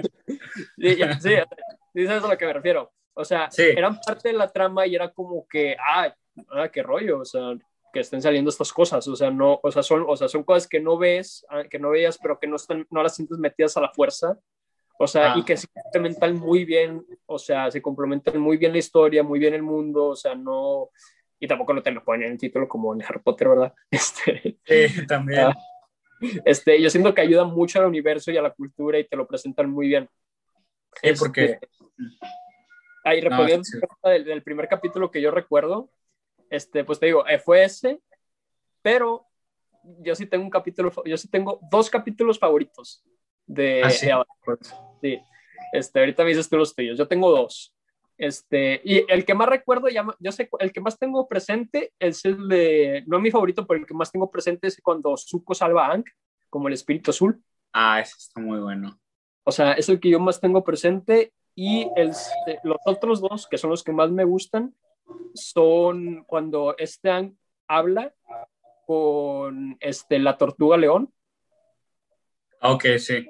[0.78, 2.92] Sí, sí, sí, eso es a lo que me refiero.
[3.14, 6.14] O sea, eran parte de la trama y era como que, ah,
[6.52, 7.54] ah, qué rollo, o sea,
[7.94, 10.68] que estén saliendo estas cosas, o sea, no, o sea, son, o sea, son cosas
[10.68, 13.78] que no ves, ah, que no veías, pero que no están, no las sientes metidas
[13.78, 14.38] a la fuerza,
[14.98, 15.44] o sea, y ah.
[15.46, 19.54] que se complementan muy bien, o sea, se complementan muy bien la historia, muy bien
[19.54, 20.90] el mundo, o sea, no,
[21.40, 23.74] y tampoco no te lo ponen en el título como en Harry Potter, ¿verdad?
[23.92, 25.42] Este, sí, también.
[25.42, 25.54] Ah,
[26.46, 29.28] este, yo siento que ayuda mucho al universo y a la cultura y te lo
[29.28, 30.10] presentan muy bien.
[31.02, 31.44] Sí, porque...
[31.44, 31.70] Este,
[33.04, 33.68] ahí, respondiendo
[34.04, 35.90] del, del primer capítulo que yo recuerdo,
[36.54, 38.00] este, pues te digo, eh, fue ese,
[38.84, 39.26] pero
[40.00, 43.04] yo sí tengo un capítulo, yo sí tengo dos capítulos favoritos
[43.48, 44.08] de, ¿Ah, sí?
[45.02, 45.20] sí.
[45.72, 47.76] Este, ahorita me dices tú los tuyos, yo tengo dos.
[48.20, 52.24] Este, y el que más recuerdo, ya, yo sé, el que más tengo presente es
[52.24, 55.88] el de, no mi favorito, pero el que más tengo presente es cuando Zuko salva
[55.88, 56.06] a Aang,
[56.52, 57.44] como el espíritu azul.
[57.74, 59.00] Ah, ese está muy bueno.
[59.44, 61.34] O sea, es el que yo más tengo presente.
[61.56, 62.12] Y el,
[62.64, 64.76] los otros dos, que son los que más me gustan,
[65.34, 67.38] son cuando este Aang
[67.68, 68.14] habla
[68.86, 71.14] con este, la tortuga león.
[72.62, 73.26] Ok, sí.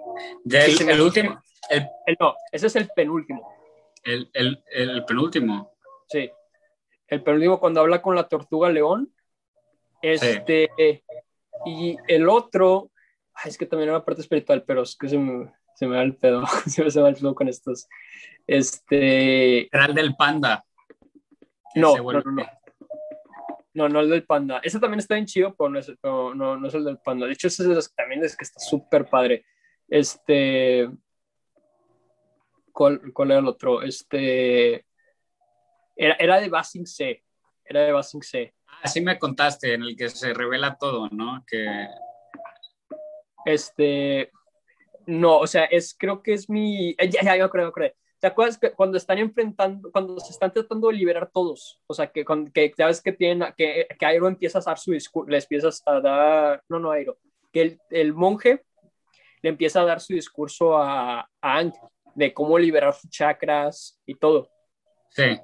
[0.46, 1.42] el, último.
[1.70, 3.52] El, no, ese es el penúltimo.
[4.04, 5.72] El, el, penúltimo.
[6.08, 6.30] Sí.
[7.08, 9.12] El penúltimo cuando habla con la tortuga león.
[10.02, 10.70] Este.
[11.66, 12.92] Y el otro.
[13.46, 16.04] es que también era una parte espiritual, pero es que se me, se me va
[16.04, 16.44] el pedo.
[16.68, 17.88] se me va el pedo con estos.
[18.46, 19.76] Este.
[19.76, 20.64] Era el del panda.
[21.76, 23.90] No, no, no, no.
[23.90, 24.62] No, el del panda.
[24.64, 27.26] Ese también está bien chido, pero no es, no, no, es el del panda.
[27.26, 27.64] De hecho, ese
[27.96, 29.46] también es que está súper padre.
[29.88, 30.90] Este.
[32.72, 33.82] ¿Cuál, ¿Cuál, era el otro?
[33.82, 34.86] Este.
[35.96, 37.24] Era, era de Basing C.
[37.66, 38.54] Era de Basing C.
[38.84, 41.44] Así me contaste, en el que se revela todo, ¿no?
[41.48, 41.88] Que.
[43.46, 44.32] Este.
[45.08, 46.96] No, o sea, es, creo que es mi.
[46.96, 47.92] Ya, ya, yo creo, creo.
[48.24, 51.82] ¿Te acuerdas que cuando están enfrentando, cuando se están tratando de liberar todos?
[51.88, 55.30] O sea, que, que sabes que tienen, que, que Airo empieza a dar su discurso,
[55.30, 57.18] le empiezas a dar, no, no, Airo,
[57.52, 58.64] que el, el, monje
[59.42, 61.74] le empieza a dar su discurso a, a Ang
[62.16, 64.50] de cómo liberar sus chakras y todo.
[65.10, 65.38] Sí.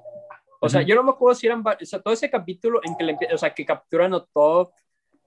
[0.58, 3.04] O sea, yo no me acuerdo si eran, o sea, todo ese capítulo en que
[3.04, 4.70] le o sea, que capturan a Top,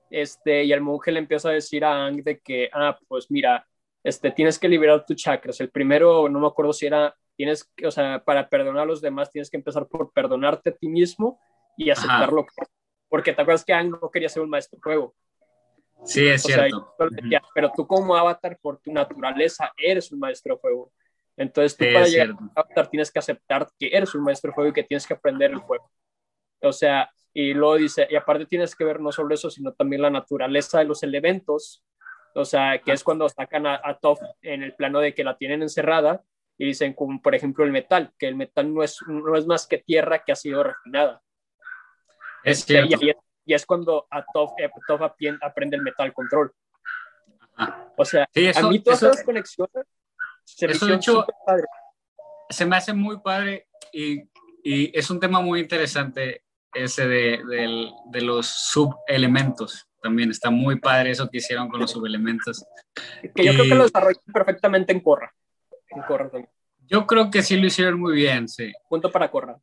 [0.09, 3.63] este, y el monje le empieza a decir a Ang de que, ah, pues mira,
[4.03, 5.61] este, tienes que liberar tus chakras.
[5.61, 9.01] El primero, no me acuerdo si era tienes que, o sea, para perdonar a los
[9.01, 11.39] demás tienes que empezar por perdonarte a ti mismo
[11.77, 12.45] y aceptarlo.
[13.09, 15.15] Porque te acuerdas que Ang no quería ser un maestro juego.
[16.05, 16.95] Sí, es cierto.
[17.53, 20.91] pero tú como avatar, por tu naturaleza, eres un maestro juego.
[21.37, 24.73] Entonces tú para llegar a avatar tienes que aceptar que eres un maestro juego y
[24.73, 25.89] que tienes que aprender el juego.
[26.61, 30.01] O sea, y luego dice, y aparte tienes que ver no solo eso, sino también
[30.01, 31.83] la naturaleza de los elementos.
[32.35, 35.37] O sea, que es cuando sacan a, a Toph en el plano de que la
[35.37, 36.23] tienen encerrada
[36.57, 39.67] y dicen como por ejemplo el metal, que el metal no es, no es más
[39.67, 41.21] que tierra que ha sido refinada.
[42.43, 43.23] Es este, cierto.
[43.45, 44.69] Y, es cuando a Toph, eh,
[45.41, 46.53] aprende el metal control.
[47.97, 49.85] O sea, a mí todas esas conexiones
[50.45, 51.65] se me hecho, padre.
[52.49, 54.21] Se me hace muy padre y,
[54.63, 60.79] y, es un tema muy interesante ese de, de, de los subelementos también está muy
[60.79, 62.65] padre eso que hicieron con los subelementos.
[63.33, 65.33] Que yo creo que lo desarrollan perfectamente en Corra.
[66.85, 68.71] Yo creo que sí lo hicieron muy bien, sí.
[68.89, 69.57] Punto para Corra.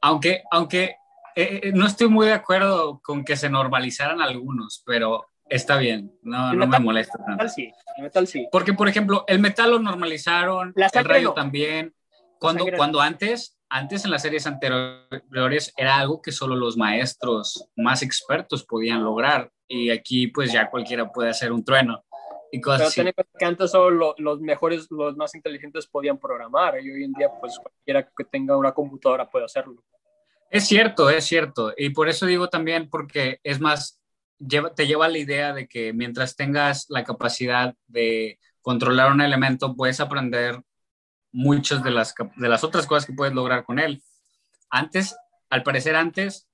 [0.00, 0.96] Aunque, aunque
[1.34, 6.12] eh, eh, no estoy muy de acuerdo con que se normalizaran algunos, pero está bien,
[6.22, 7.32] no, no me molesta tanto.
[7.32, 8.48] Metal sí, metal sí.
[8.50, 11.94] Porque, por ejemplo, el metal lo normalizaron, el rayo también.
[12.38, 18.02] Cuando, cuando antes, antes en las series anteriores era algo que solo los maestros más
[18.02, 22.04] expertos podían lograr y aquí pues ya cualquiera puede hacer un trueno
[22.52, 27.04] y cosas Pero que antes solo los mejores, los más inteligentes podían programar y hoy
[27.04, 29.82] en día pues cualquiera que tenga una computadora puede hacerlo.
[30.50, 31.72] Es cierto, es cierto.
[31.76, 34.00] Y por eso digo también porque es más,
[34.38, 39.74] lleva, te lleva la idea de que mientras tengas la capacidad de controlar un elemento,
[39.74, 40.60] puedes aprender
[41.32, 44.02] muchas de las, de las otras cosas que puedes lograr con él.
[44.70, 45.16] Antes,
[45.50, 46.45] al parecer antes,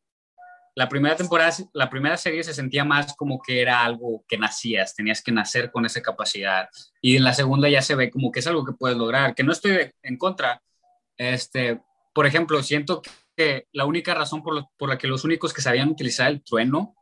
[0.75, 4.95] la primera temporada, la primera serie se sentía más como que era algo que nacías,
[4.95, 6.69] tenías que nacer con esa capacidad.
[7.01, 9.45] Y en la segunda ya se ve como que es algo que puedes lograr, que
[9.45, 10.63] no estoy en contra.
[11.17, 11.81] Este,
[12.15, 13.03] por ejemplo, siento
[13.37, 16.95] que la única razón por, por la que los únicos que sabían utilizar el trueno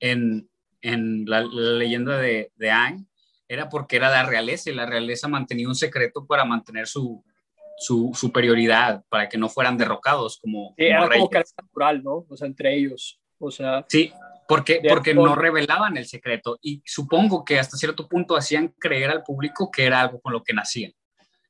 [0.00, 0.48] en,
[0.80, 3.06] en la, leyenda de, de Aang
[3.46, 7.24] era porque era la realeza y la realeza mantenía un secreto para mantener su,
[7.76, 12.26] su superioridad para que no fueran derrocados como, sí, era como que era natural, ¿no?
[12.28, 13.20] O sea, entre ellos.
[13.38, 14.12] O sea, sí,
[14.46, 19.22] porque, porque no revelaban el secreto y supongo que hasta cierto punto hacían creer al
[19.22, 20.92] público que era algo con lo que nacían.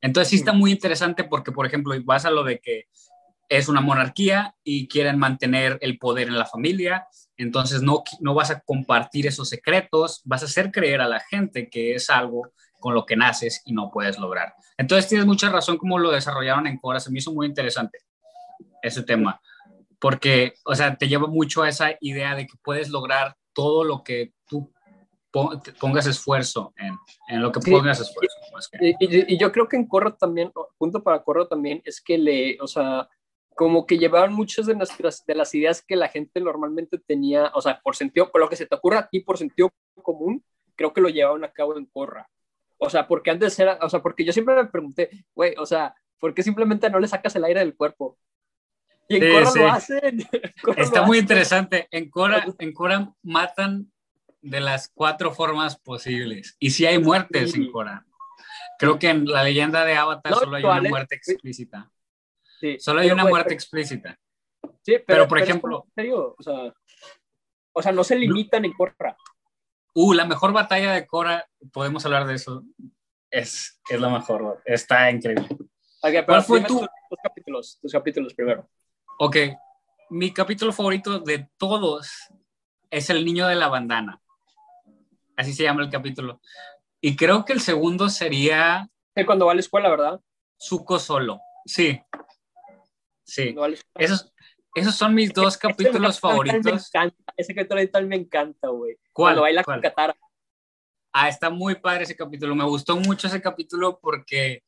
[0.01, 2.85] Entonces sí está muy interesante porque, por ejemplo, vas a lo de que
[3.49, 7.07] es una monarquía y quieren mantener el poder en la familia,
[7.37, 11.69] entonces no, no vas a compartir esos secretos, vas a hacer creer a la gente
[11.69, 12.53] que es algo
[12.85, 14.53] con lo que naces y no puedes lograr.
[14.77, 18.01] Entonces tienes mucha razón como lo desarrollaron en Cora, se me hizo muy interesante
[18.83, 19.41] ese tema,
[19.99, 24.05] porque, o sea, te lleva mucho a esa idea de que puedes lograr todo lo
[24.05, 24.71] que tú
[25.81, 26.95] pongas esfuerzo en,
[27.29, 28.37] en lo que pongas esfuerzo.
[28.79, 32.67] Y, yo creo que en Corro también, punto para Corro también, es que le, o
[32.67, 33.09] sea,
[33.57, 37.63] como que llevaban muchas de, nuestras, de las ideas que la gente normalmente tenía, o
[37.63, 39.71] sea, por sentido, por lo que se te ocurra a ti, por sentido
[40.03, 40.45] común,
[40.77, 42.29] creo que lo llevaban a cabo en Corra.
[42.87, 45.95] O sea, porque antes era, o sea, porque yo siempre me pregunté, güey, o sea,
[46.25, 48.19] ¿Por qué simplemente no le sacas el aire del cuerpo?
[49.11, 50.27] Y en Cora lo hacen.
[50.79, 51.87] Está muy interesante.
[51.91, 53.93] En Cora, en Cora matan
[54.41, 56.57] de las cuatro formas posibles.
[56.59, 58.07] Y si hay muertes en Cora.
[58.79, 61.91] Creo que en la leyenda de Avatar solo hay una muerte explícita.
[62.59, 64.19] Sí, solo hay una muerte explícita.
[64.81, 65.87] Sí, pero, por ejemplo.
[66.39, 66.75] O sea,
[67.75, 69.15] o sea, no se limitan en Cora.
[69.95, 72.65] Uh, la mejor batalla de Cora, podemos hablar de eso.
[73.31, 75.49] Es, es la mejor, está increíble.
[76.27, 76.81] ¿Cuál fue tu...
[76.81, 77.79] tus capítulos?
[77.81, 78.69] Tus capítulos primero.
[79.19, 79.37] Ok,
[80.11, 82.11] mi capítulo favorito de todos
[82.91, 84.21] es El niño de la bandana.
[85.37, 86.41] Así se llama el capítulo.
[87.01, 88.89] Y creo que el segundo sería...
[89.27, 90.21] cuando va a la escuela, ¿verdad?
[90.57, 91.41] Suco solo.
[91.67, 92.01] Sí.
[93.25, 93.55] Sí.
[93.95, 94.33] esos,
[94.75, 96.65] esos son mis dos capítulos favoritos.
[96.65, 97.24] Me encanta.
[97.37, 98.97] Ese capítulo me encanta, güey.
[99.13, 99.35] ¿Cuál?
[99.35, 100.17] Cuando baila con Katara.
[101.13, 102.55] Ah, está muy padre ese capítulo.
[102.55, 104.63] Me gustó mucho ese capítulo porque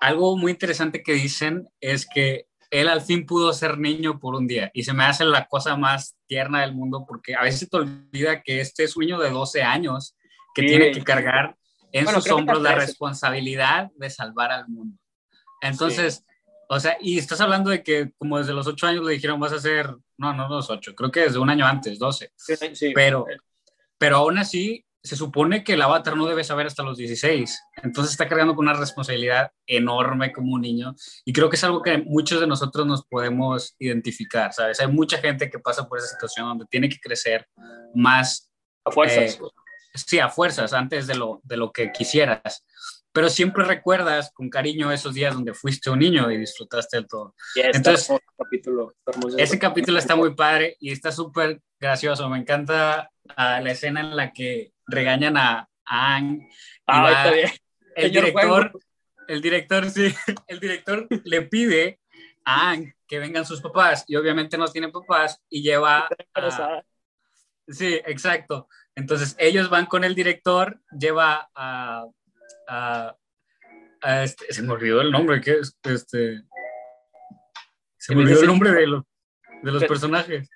[0.00, 4.46] algo muy interesante que dicen es que él al fin pudo ser niño por un
[4.46, 7.76] día y se me hace la cosa más tierna del mundo porque a veces te
[7.76, 10.16] olvida que este es un niño de 12 años
[10.54, 11.56] que tiene que cargar
[11.92, 14.96] en sus hombros la responsabilidad de salvar al mundo.
[15.60, 16.24] Entonces,
[16.68, 19.52] o sea, y estás hablando de que como desde los 8 años le dijeron vas
[19.52, 22.32] a ser, no, no los 8, creo que desde un año antes, 12.
[22.36, 23.26] Sí, pero,
[23.98, 27.58] pero aún así se supone que el avatar no debe saber hasta los 16.
[27.82, 30.94] Entonces está cargando con una responsabilidad enorme como un niño.
[31.24, 34.78] Y creo que es algo que muchos de nosotros nos podemos identificar, ¿sabes?
[34.80, 37.48] Hay mucha gente que pasa por esa situación donde tiene que crecer
[37.94, 38.52] más.
[38.84, 39.38] A fuerzas.
[39.40, 39.40] Eh,
[39.94, 42.66] sí, a fuerzas, antes de lo, de lo que quisieras.
[43.12, 47.34] Pero siempre recuerdas con cariño esos días donde fuiste un niño y disfrutaste de todo.
[47.56, 48.94] Entonces, capítulo,
[49.36, 52.28] ese capítulo está muy padre y está súper gracioso.
[52.28, 56.48] Me encanta ah, la escena en la que regañan a, Ang.
[56.86, 57.32] Ah,
[57.96, 58.72] el director,
[59.26, 60.14] el director, sí,
[60.46, 62.00] el director le pide
[62.44, 66.82] a Ang que vengan sus papás y obviamente no tiene papás y lleva a,
[67.66, 68.68] Sí, exacto.
[68.94, 72.06] Entonces ellos van con el director, lleva a,
[72.70, 73.16] a,
[74.22, 76.42] este, se me olvidó el nombre, que es este,
[77.98, 79.02] se me olvidó el nombre de,
[79.62, 80.48] de los personajes.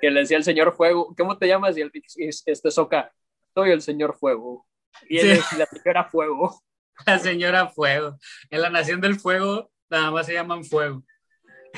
[0.00, 1.76] Que le decía el señor Fuego, ¿cómo te llamas?
[1.76, 3.12] Y el, este Soca,
[3.54, 4.66] soy el señor Fuego.
[5.08, 6.62] Y él la señora Fuego.
[7.06, 8.18] La señora Fuego.
[8.50, 11.02] En la Nación del Fuego nada más se llaman Fuego.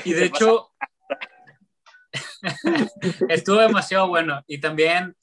[0.03, 0.69] Y de hecho,
[3.29, 4.43] estuvo demasiado bueno.
[4.47, 5.15] Y también,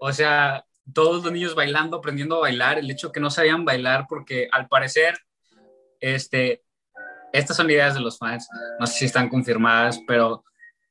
[0.00, 4.06] o sea, todos los niños bailando, aprendiendo a bailar, el hecho que no sabían bailar,
[4.08, 5.18] porque al parecer,
[6.00, 6.62] este,
[7.32, 10.44] estas son ideas de los fans, no sé si están confirmadas, pero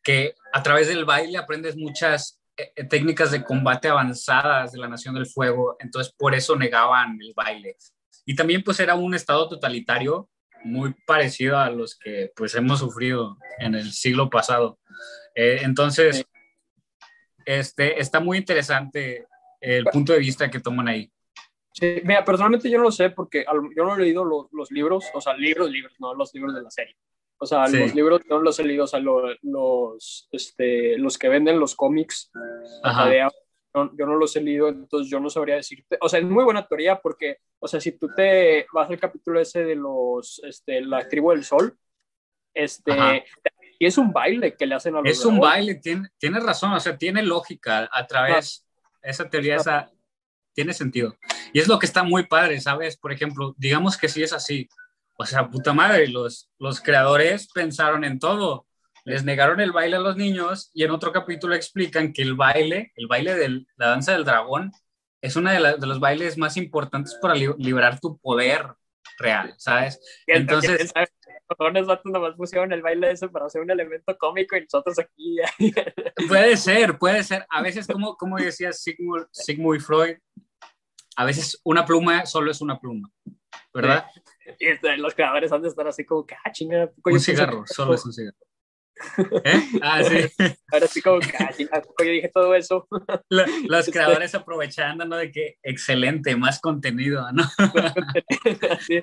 [0.03, 4.87] que a través del baile aprendes muchas eh, eh, técnicas de combate avanzadas de la
[4.87, 7.75] Nación del Fuego, entonces por eso negaban el baile.
[8.25, 10.29] Y también pues era un estado totalitario
[10.63, 14.79] muy parecido a los que pues hemos sufrido en el siglo pasado.
[15.35, 16.25] Eh, entonces,
[17.45, 19.25] este, está muy interesante
[19.59, 21.11] el punto de vista que toman ahí.
[21.73, 23.45] Sí, mira, personalmente yo no lo sé porque
[23.75, 26.61] yo no he leído los, los libros, o sea, libros, libros, no los libros de
[26.61, 26.95] la serie.
[27.41, 31.59] O sea, los libros no los he leído, o sea, los, este, los que venden
[31.59, 35.97] los cómics, yo no los he leído, entonces yo no sabría decirte.
[36.01, 39.39] O sea, es muy buena teoría porque, o sea, si tú te vas al capítulo
[39.39, 41.77] ese de los, este, la tribu del sol,
[42.53, 42.91] este,
[43.79, 46.73] y es un baile que le hacen a los Es un baile, tiene, tiene razón,
[46.73, 48.67] o sea, tiene lógica a través,
[49.01, 49.91] esa teoría esa,
[50.53, 51.17] tiene sentido.
[51.53, 52.97] Y es lo que está muy padre, ¿sabes?
[52.97, 54.67] Por ejemplo, digamos que si es así,
[55.17, 58.65] o sea, puta madre, los, los creadores pensaron en todo.
[59.05, 62.91] Les negaron el baile a los niños y en otro capítulo explican que el baile,
[62.95, 64.71] el baile de la danza del dragón,
[65.21, 68.65] es uno de, de, los bailes más importantes para liberar tu poder
[69.17, 69.99] real, ¿sabes?
[70.27, 70.91] Entonces...
[71.57, 75.37] Los vatos nomás pusieron el baile eso para hacer un elemento cómico y nosotros aquí.
[76.27, 77.45] puede ser, puede ser.
[77.49, 80.17] A veces, como, como decía Sigmund, Sigmund Freud,
[81.15, 83.11] a veces una pluma solo es una pluma,
[83.73, 84.05] ¿verdad?
[84.59, 86.91] Y este, los creadores han de estar así como que, ah, chinga.
[87.03, 88.37] Un cigarro, solo es un cigarro.
[89.43, 89.61] ¿Eh?
[89.81, 90.27] Ah, sí.
[90.71, 92.87] Ahora sí como que, ah, chinga, yo dije todo eso.
[93.29, 95.17] los este, creadores aprovechando, ¿no?
[95.17, 97.43] De que excelente, más contenido, ¿no?
[98.87, 99.01] sí,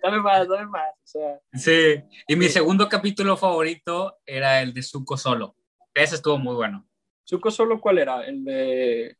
[0.02, 0.90] dame más, dame más.
[1.04, 5.56] O sea, sí, y mi segundo capítulo favorito era el de Zuko Solo.
[5.94, 6.86] Ese estuvo muy bueno.
[7.28, 8.24] ¿Zuko Solo cuál era?
[8.24, 9.16] El de...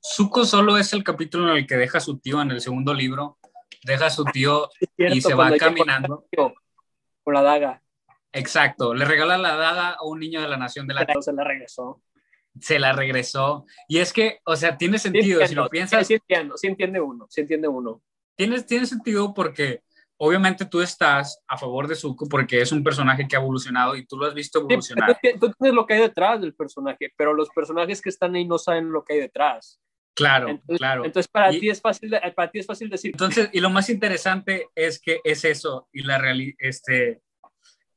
[0.00, 2.94] Zuko Solo es el capítulo en el que deja a su tío en el segundo
[2.94, 3.38] libro
[3.82, 6.26] deja a su tío y se va caminando.
[7.24, 7.82] Con la daga.
[8.32, 11.44] Exacto, le regala la daga a un niño de la nación de la Se la
[11.44, 12.02] regresó.
[12.60, 13.66] Se la regresó.
[13.86, 16.06] Y es que, o sea, tiene sentido, si lo piensas.
[16.06, 18.02] Sí, entiendo, sí entiende uno, sí entiende uno.
[18.34, 19.82] Tiene, tiene sentido porque
[20.18, 24.06] obviamente tú estás a favor de Zuko porque es un personaje que ha evolucionado y
[24.06, 25.18] tú lo has visto evolucionar.
[25.22, 28.44] Sí, tú tienes lo que hay detrás del personaje, pero los personajes que están ahí
[28.44, 29.80] no saben lo que hay detrás.
[30.14, 31.04] Claro, claro.
[31.04, 33.12] Entonces para ti es fácil, para ti es fácil decir.
[33.12, 36.20] Entonces y lo más interesante es que es eso y la
[36.58, 37.22] este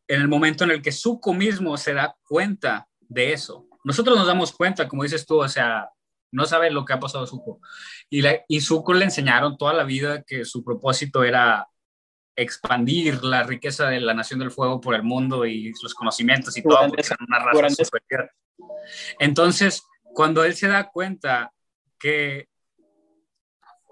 [0.07, 3.65] en el momento en el que Zuko mismo se da cuenta de eso.
[3.83, 5.89] Nosotros nos damos cuenta, como dices tú, o sea,
[6.31, 7.61] no sabe lo que ha pasado a Zuko.
[8.09, 11.67] Y, la, y Zuko le enseñaron toda la vida que su propósito era
[12.35, 16.63] expandir la riqueza de la Nación del Fuego por el mundo y los conocimientos y
[16.63, 18.31] todo, porque una raza superior.
[19.19, 21.53] Entonces, cuando él se da cuenta
[21.99, 22.47] que,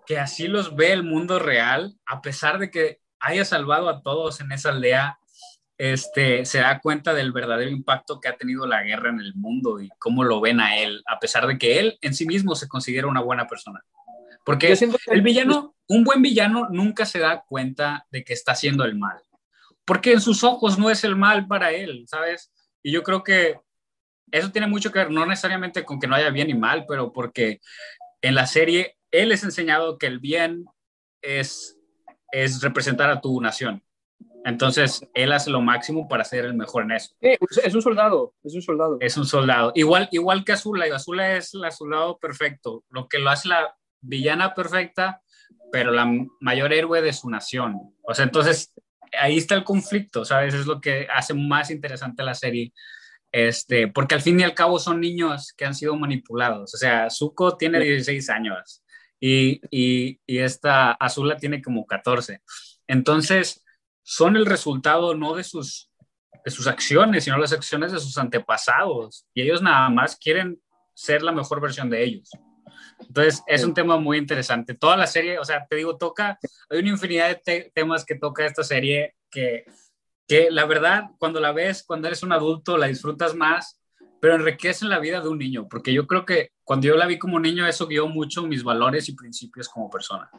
[0.06, 4.42] que así los ve el mundo real, a pesar de que haya salvado a todos
[4.42, 5.20] en esa aldea,
[5.78, 9.80] este, se da cuenta del verdadero impacto que ha tenido la guerra en el mundo
[9.80, 12.68] y cómo lo ven a él, a pesar de que él en sí mismo se
[12.68, 13.82] considera una buena persona.
[14.45, 14.73] Porque
[15.07, 19.21] el villano, un buen villano nunca se da cuenta de que está haciendo el mal,
[19.86, 22.51] porque en sus ojos no es el mal para él, ¿sabes?
[22.84, 23.59] Y yo creo que
[24.32, 27.11] eso tiene mucho que ver, no necesariamente con que no haya bien y mal, pero
[27.11, 27.61] porque
[28.21, 30.65] en la serie él es enseñado que el bien
[31.21, 31.77] es,
[32.32, 33.84] es representar a tu nación.
[34.45, 37.13] Entonces, él hace lo máximo para ser el mejor en eso.
[37.19, 38.97] es un soldado, es un soldado.
[39.01, 39.71] Es un soldado.
[39.75, 42.84] Igual, igual que Azula, y Azula es el soldado perfecto.
[42.89, 45.22] Lo que lo hace la villana perfecta,
[45.72, 47.93] pero la mayor héroe de su nación.
[48.04, 48.74] O sea, entonces,
[49.20, 50.54] ahí está el conflicto, ¿sabes?
[50.54, 52.74] Es lo que hace más interesante la serie.
[53.32, 56.74] Este, porque al fin y al cabo son niños que han sido manipulados.
[56.74, 58.84] O sea, Zuko tiene 16 años
[59.20, 62.41] y, y, y esta Azula tiene como 14.
[62.88, 63.64] Entonces,
[64.02, 65.91] son el resultado no de sus,
[66.43, 69.28] de sus acciones, sino las acciones de sus antepasados.
[69.36, 70.60] Y ellos nada más quieren
[70.95, 72.32] ser la mejor versión de ellos.
[73.08, 74.74] Entonces, es un tema muy interesante.
[74.74, 76.38] Toda la serie, o sea, te digo, toca,
[76.70, 79.66] hay una infinidad de temas que toca esta serie que,
[80.28, 83.80] que la verdad, cuando la ves, cuando eres un adulto, la disfrutas más,
[84.20, 87.18] pero enriquece la vida de un niño, porque yo creo que cuando yo la vi
[87.18, 90.30] como niño, eso guió mucho mis valores y principios como persona.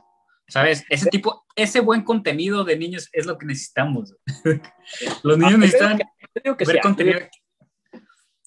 [0.47, 0.85] ¿Sabes?
[0.91, 4.17] Ese tipo, ese buen contenido de niños es lo que necesitamos.
[5.23, 5.99] Los niños necesitan
[6.45, 7.21] ver contenido.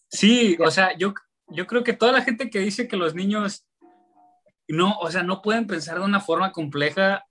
[0.09, 1.13] Sí, o sea, yo,
[1.47, 3.65] yo creo que toda la gente que dice que los niños
[4.67, 7.25] no, o sea, no pueden pensar de una forma compleja,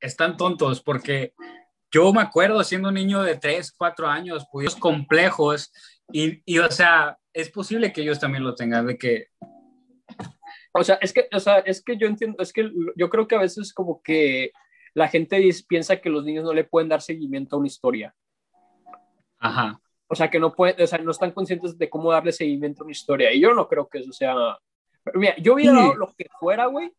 [0.00, 1.34] están tontos, porque
[1.90, 5.72] yo me acuerdo siendo un niño de 3, 4 años, pues complejos,
[6.12, 9.28] y, y, o sea, es posible que ellos también lo tengan, de que
[10.78, 13.34] o sea, es que, o sea, es que yo entiendo, es que yo creo que
[13.34, 14.52] a veces como que
[14.92, 18.14] la gente piensa que los niños no le pueden dar seguimiento a una historia.
[19.38, 19.80] Ajá.
[20.06, 22.84] O sea, que no pueden, o sea, no están conscientes de cómo darle seguimiento a
[22.84, 23.32] una historia.
[23.32, 24.34] Y yo no creo que eso sea...
[25.14, 26.92] mira, yo hubiera dado lo que fuera, güey,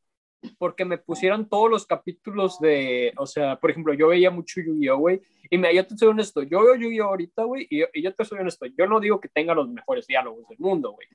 [0.58, 4.98] porque me pusieran todos los capítulos de, o sea, por ejemplo, yo veía mucho Yu-Gi-Oh,
[4.98, 8.14] güey, y me, yo te soy honesto, yo veo Yu-Gi-Oh ahorita, güey, y, y, yo
[8.14, 11.08] te soy honesto, yo no digo que tenga los mejores diálogos del mundo, güey,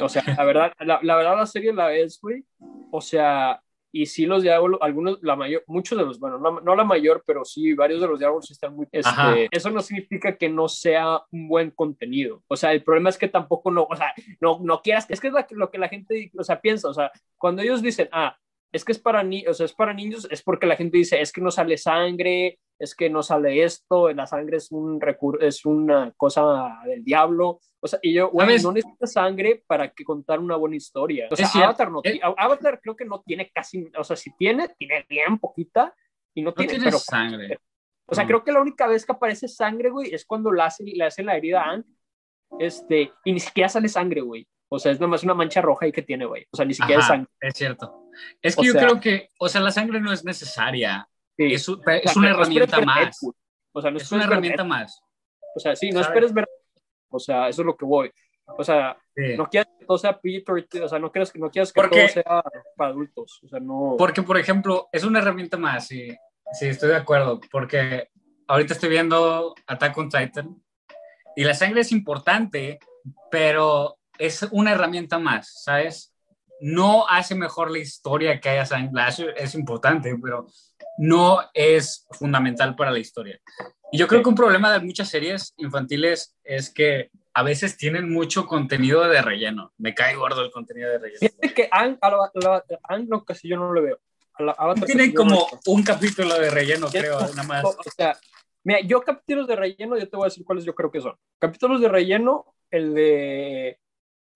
[0.00, 2.44] o sea, la verdad, la, la, verdad la serie la es, güey.
[2.90, 3.60] O sea,
[3.94, 7.22] y sí los diálogos, algunos, la mayor, muchos de los, bueno, no, no, la mayor,
[7.24, 11.22] pero sí, varios de los diálogos están muy, este, eso no significa que no sea
[11.30, 12.42] un buen contenido.
[12.48, 15.28] O sea, el problema es que tampoco no, o sea, no, no quieras, es que
[15.28, 18.36] es lo que la gente, o sea, piensa, o sea, cuando ellos dicen, ah,
[18.72, 21.20] es que es para, ni o sea, es para niños, es porque la gente dice,
[21.20, 25.00] es que no sale sangre, es que no sale esto, la sangre es, un
[25.40, 27.60] es una cosa del diablo.
[27.80, 31.28] O sea, y yo, güey, no necesita sangre para que contar una buena historia.
[31.30, 34.68] O sea, Avatar, no, eh, Avatar creo que no tiene casi, o sea, si tiene,
[34.78, 35.94] tiene bien poquita
[36.34, 37.58] y no, tiene, pero, sangre.
[38.06, 40.84] O sea, creo que la única vez que aparece sangre, güey, es cuando le hace,
[40.84, 41.84] le hace la herida a Anne,
[42.58, 44.46] este, y ni siquiera sale sangre, güey.
[44.68, 46.46] O sea, es nomás una mancha roja ahí que tiene, güey.
[46.50, 47.30] O sea, ni siquiera es sangre.
[47.40, 48.08] Es cierto.
[48.42, 51.08] Es que yo creo que, o sea, la sangre no es necesaria.
[51.36, 53.18] Es, una herramienta más.
[53.72, 55.00] O sea, no es una herramienta más.
[55.54, 56.48] O sea, sí, no esperes ver.
[57.10, 58.10] O sea, eso es lo que voy.
[58.46, 61.80] O sea, no quieras que todo sea Peter, o sea, no quieras, no quieras que
[61.80, 62.42] todo sea
[62.76, 63.40] para adultos.
[63.42, 63.94] O sea, no.
[63.98, 66.08] Porque, por ejemplo, es una herramienta más, sí,
[66.52, 67.40] sí, estoy de acuerdo.
[67.50, 68.08] Porque
[68.46, 70.62] ahorita estoy viendo Attack on Titan
[71.36, 72.78] y la sangre es importante,
[73.30, 76.14] pero es una herramienta más, ¿sabes?
[76.60, 79.02] No hace mejor la historia que haya sangre,
[79.36, 80.46] es importante, pero
[80.98, 83.40] no es fundamental para la historia.
[83.92, 88.10] Y yo creo que un problema de muchas series infantiles es que a veces tienen
[88.10, 89.72] mucho contenido de relleno.
[89.78, 91.18] Me cae gordo el contenido de relleno.
[91.20, 91.98] Fíjate que Ang,
[93.08, 94.00] no, casi yo no lo veo.
[94.86, 97.64] Tienen como un capítulo de relleno, creo, nada más.
[97.64, 98.16] O sea,
[98.64, 101.16] mira, yo capítulos de relleno, yo te voy a decir cuáles yo creo que son.
[101.38, 103.78] Capítulos de relleno, el de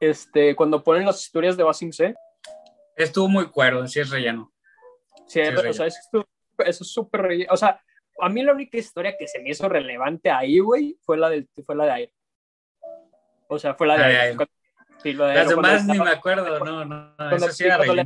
[0.01, 2.15] este, cuando ponen las historias de Basing C.
[2.97, 4.53] Estuvo muy cuerdo, sí es relleno.
[5.27, 5.89] Sí, o sea,
[6.67, 7.47] eso es súper.
[7.51, 7.81] O sea,
[8.21, 11.49] a mí la única historia que se me hizo relevante ahí, güey, fue la, del,
[11.65, 12.13] fue la de Aire.
[13.49, 14.47] O sea, fue la de Aire.
[15.03, 17.15] Sí, lo de Las demás ni me acuerdo, no, no.
[17.17, 18.05] Cuando, sí, cuando, le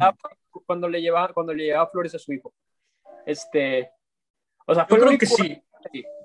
[0.67, 2.53] cuando, le llevaba, cuando le llevaba flores a su hijo.
[3.25, 3.91] Este,
[4.67, 5.63] o sea, fue lo único, que sí.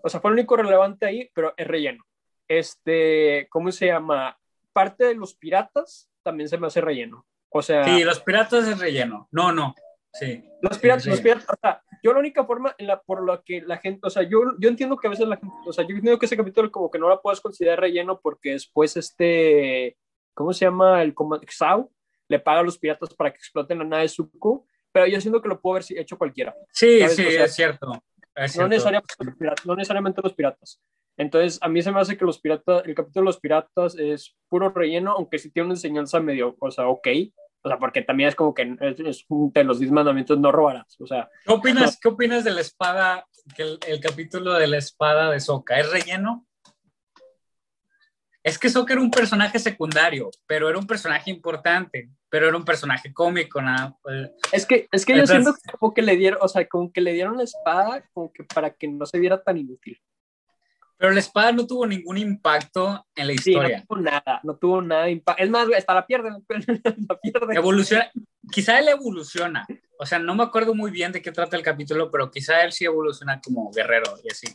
[0.04, 2.04] O sea, fue lo único relevante ahí, pero es relleno.
[2.48, 4.38] Este, ¿cómo se llama?
[4.74, 7.26] Parte de los piratas también se me hace relleno.
[7.50, 7.84] O sea.
[7.86, 9.28] Sí, los piratas es relleno.
[9.32, 9.74] No, no.
[10.14, 10.44] Sí.
[10.62, 13.62] Los piratas, los piratas, o sea, yo la única forma en la, por la que
[13.62, 15.96] la gente, o sea, yo, yo entiendo que a veces la gente, o sea, yo
[15.96, 19.98] entiendo que ese capítulo como que no la puedes considerar relleno porque después este,
[20.34, 21.02] ¿cómo se llama?
[21.02, 21.92] El Xau
[22.28, 25.42] le paga a los piratas para que exploten la nave de Zuko, pero yo siento
[25.42, 26.56] que lo pudo haber hecho cualquiera.
[26.72, 27.88] Sí, sí, es, cierto.
[28.58, 30.82] No, necesariamente los piratas, no necesariamente los piratas.
[31.18, 34.36] Entonces, a mí se me hace que los piratas, el capítulo de los piratas es
[34.48, 37.08] puro relleno, aunque sí tiene una enseñanza medio, o sea, ok,
[37.68, 40.96] o sea, porque también es como que es, de los 10 mandamientos no robarás.
[41.02, 45.30] O sea, ¿qué opinas, ¿qué opinas de la espada, que el, capítulo de la espada
[45.32, 45.78] de Soka?
[45.78, 46.48] ¿Es relleno?
[48.42, 52.64] Es que Soka era un personaje secundario, pero era un personaje importante, pero era un
[52.64, 53.98] personaje cómico, nada.
[54.02, 54.32] Pues.
[54.54, 57.12] Es que, es que yo siento como que le dieron, o sea, como que le
[57.12, 60.02] dieron la espada como que para que no se viera tan inútil.
[60.98, 63.80] Pero la espada no tuvo ningún impacto en la historia.
[63.80, 65.44] no tuvo nada, no tuvo nada de impacto.
[65.44, 66.32] Es más, hasta la pierde,
[67.10, 67.56] la pierde.
[67.56, 68.12] Evoluciona,
[68.52, 69.68] quizá él evoluciona.
[70.00, 72.72] O sea, no me acuerdo muy bien de qué trata el capítulo, pero quizá él
[72.72, 74.48] sí evoluciona como guerrero y así.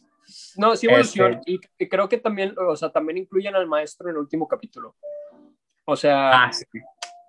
[0.56, 1.40] No, sí evoluciona.
[1.46, 4.96] Este y, creo que también, o sea, también incluyen al maestro en el último capítulo.
[5.84, 6.64] O sea, ah, sí.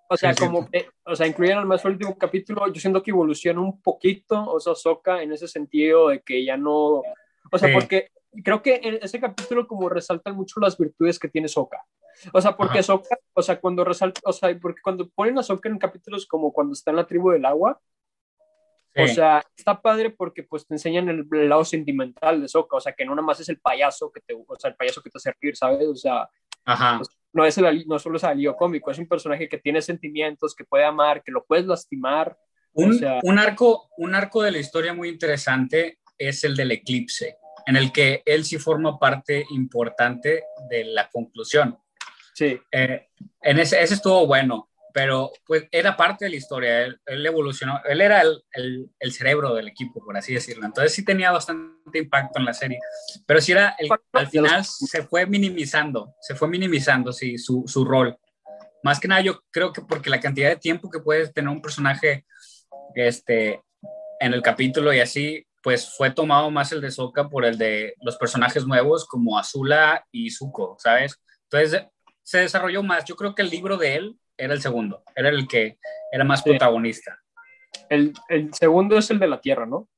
[0.09, 0.67] o sea, como,
[1.05, 2.67] o sea, incluyen al maestro en el último capítulo.
[2.71, 6.57] Yo siento que evoluciona un poquito, o sea, Soca en ese sentido de que ya
[6.57, 7.03] no,
[7.51, 8.09] o sea, porque
[8.41, 11.85] creo que en ese capítulo como resaltan mucho las virtudes que tiene Soka.
[12.31, 15.69] O sea, porque Soka, o sea, cuando resalta, o sea, porque cuando ponen a Soka
[15.69, 17.79] en capítulos como cuando está en la tribu del agua,
[18.95, 22.93] o sea, está padre porque pues te enseñan el, lado sentimental de Soka, o sea,
[22.93, 25.17] que no nada más es el payaso que te, o sea, el payaso que te
[25.17, 25.87] hace reír, ¿sabes?
[25.87, 26.29] O sea,
[26.63, 30.55] pues, no, es el, no solo es alivio cómico, es un personaje que tiene sentimientos,
[30.55, 32.37] que puede amar, que lo puedes lastimar.
[32.73, 37.75] Un, un, arco, un arco de la historia muy interesante es el del eclipse en
[37.75, 41.77] el que él sí forma parte importante de la conclusión.
[42.33, 42.59] Sí.
[42.71, 43.07] Eh,
[43.41, 47.99] en ese, ese estuvo bueno, pero pues era parte de la historia, él, evolucionó, él
[47.99, 52.45] era el, el, cerebro del equipo, por así decirlo, entonces sí tenía bastante impacto en
[52.45, 52.79] la serie,
[53.25, 53.75] pero sí era,
[54.11, 58.17] al final se fue minimizando, se fue minimizando, sí, su, su rol.
[58.83, 61.61] Más que nada yo creo que porque la cantidad de tiempo que puede tener un
[61.61, 62.25] personaje
[62.93, 63.61] este,
[64.19, 67.95] en el capítulo y así, pues fue tomado más el de Soka por el de
[68.01, 71.19] los personajes nuevos como Azula y Zuko, ¿sabes?
[71.49, 71.87] Entonces
[72.21, 73.05] se desarrolló más.
[73.05, 75.79] Yo creo que el libro de él era el segundo, era el que
[76.11, 77.17] era más protagonista.
[77.89, 79.89] El, el, segundo es el de la Tierra, ¿no?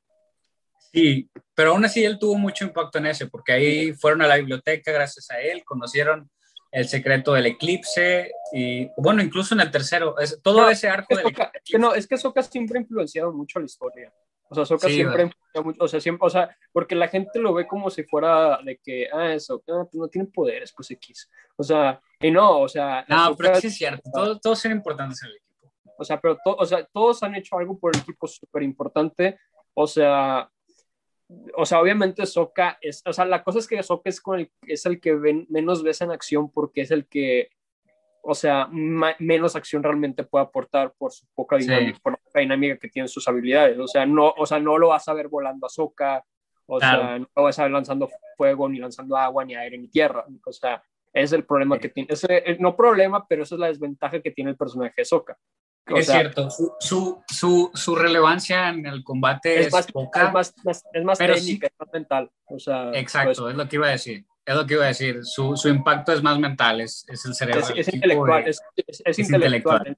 [0.93, 4.37] Sí, pero aún así él tuvo mucho impacto en ese, porque ahí fueron a la
[4.37, 6.29] biblioteca gracias a él, conocieron
[6.71, 11.33] el secreto del eclipse y bueno, incluso en el tercero, es, todo ese arco del
[11.79, 14.13] no, es que Soka siempre ha influenciado mucho la historia.
[14.49, 15.29] O sea, Soka siempre,
[15.79, 19.07] o sea, siempre, o sea, porque la gente lo ve como si fuera de que,
[19.11, 21.29] ah, eso, no, pues no tiene poderes, pues X.
[21.57, 23.05] O sea, y no, o sea.
[23.09, 25.71] No, pero sí es cierto, todos, todos son importantes en el equipo.
[25.97, 29.39] O sea, pero o sea, todos han hecho algo por el equipo súper importante.
[29.73, 30.49] O sea,
[31.55, 34.51] o sea, obviamente Soka es, o sea, la cosa es que Soka es, con el,
[34.67, 37.49] es el que ven, menos ves en acción porque es el que
[38.27, 42.89] o sea, menos acción realmente puede aportar por su poca dinámica, por la dinámica que
[42.89, 43.77] tiene sus habilidades.
[43.77, 46.25] O sea, no, o sea, no lo vas a ver volando a Soca,
[46.65, 49.87] o sea, no lo vas a ver lanzando fuego, ni lanzando agua, ni aire, ni
[49.87, 50.25] tierra.
[50.43, 50.81] O sea,
[51.13, 54.49] es el problema que tiene, ese, no problema, pero esa es la desventaja que tiene
[54.49, 55.37] el personaje de Soca.
[55.85, 61.03] es cierto, su, su, su, relevancia en el combate es, más, poca, es más, es
[61.03, 62.31] más técnica, es más mental.
[62.45, 64.87] O sea, exacto, pues es lo que iba a decir es lo que iba a
[64.87, 67.61] decir, su, su impacto es más mental, es, es el cerebro.
[67.75, 68.61] Es, intelectual, es,
[69.03, 69.97] es, intelectual.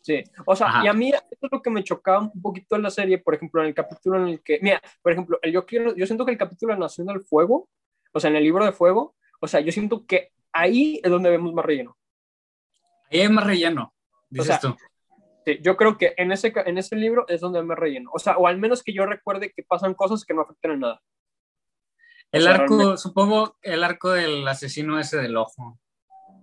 [0.00, 2.82] Sí, o sea, y a mí eso es lo que me chocaba un poquito en
[2.82, 5.64] la serie, por ejemplo, en el capítulo en el que, mira, por ejemplo, el, yo,
[5.64, 7.68] quiero, yo siento que el capítulo de Nación del Fuego,
[8.12, 11.30] o sea, en el libro de Fuego, o sea, yo siento que ahí es donde
[11.30, 11.96] vemos más relleno.
[13.10, 13.94] Ahí hay más relleno,
[14.28, 14.74] dices tú.
[15.44, 18.10] Sí, yo creo que en ese, en ese libro es donde me relleno.
[18.12, 20.80] O sea, o al menos que yo recuerde que pasan cosas que no afectan en
[20.80, 21.00] nada.
[22.32, 25.78] El arco, supongo, el arco del asesino ese del ojo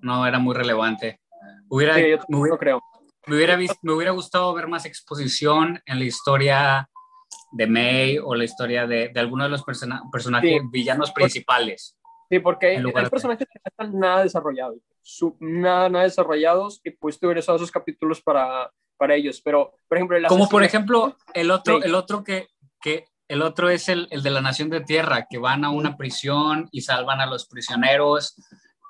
[0.02, 1.22] no era muy relevante.
[1.70, 2.82] Hubiera, me, hubiera, creo.
[3.28, 6.90] Me hubiera, me hubiera gustado ver más exposición en la historia
[7.52, 11.98] de May o la historia de, de alguno de los personajes villanos principales.
[12.30, 14.80] Sí, porque hay, personajes que no están nada desarrollados,
[15.40, 19.42] nada, nada desarrollados y pues tuve esos capítulos para, para ellos.
[19.42, 22.48] Pero, por ejemplo, como por ejemplo el otro, el otro que,
[22.82, 25.98] que el otro es el, el, de la Nación de Tierra, que van a una
[25.98, 28.36] prisión y salvan a los prisioneros.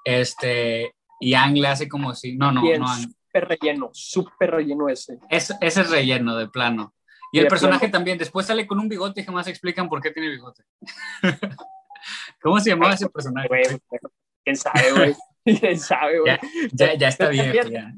[0.04, 2.38] Este, y Ang le hace como si.
[2.38, 2.88] No, no, no.
[2.88, 5.20] Súper relleno, súper relleno ese.
[5.30, 6.94] Es, ese es relleno, de plano.
[7.32, 10.30] Y, el personaje también, después sale con un bigote y jamás explican por qué tiene
[10.30, 10.64] bigote.
[12.42, 13.50] ¿Cómo se llamaba ese personaje?
[14.44, 15.16] ¿Quién sabe, güey?
[15.44, 16.38] ¿Quién sabe, güey?
[16.72, 17.54] Ya, ya, está bien.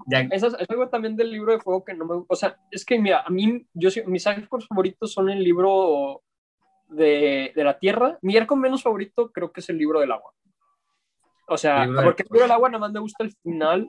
[0.08, 2.24] Ya, Eso es algo también del libro de fuego que no me...
[2.28, 6.24] O sea, es que, mira, a mí, yo, mis arcos favoritos son el libro
[6.88, 8.18] de, de la tierra.
[8.22, 10.32] Mi arco menos favorito creo que es el libro del agua.
[11.48, 13.88] O sea, porque el libro del agua nada más me gusta el final,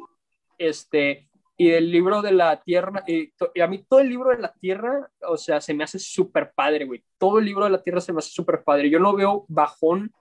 [0.58, 4.52] este, y el libro de la tierra, y, a mí todo el libro de la
[4.52, 7.02] tierra, o sea, se me hace súper padre, güey.
[7.18, 8.88] Todo el libro de la tierra se me hace súper padre.
[8.88, 10.12] Yo no veo bajón,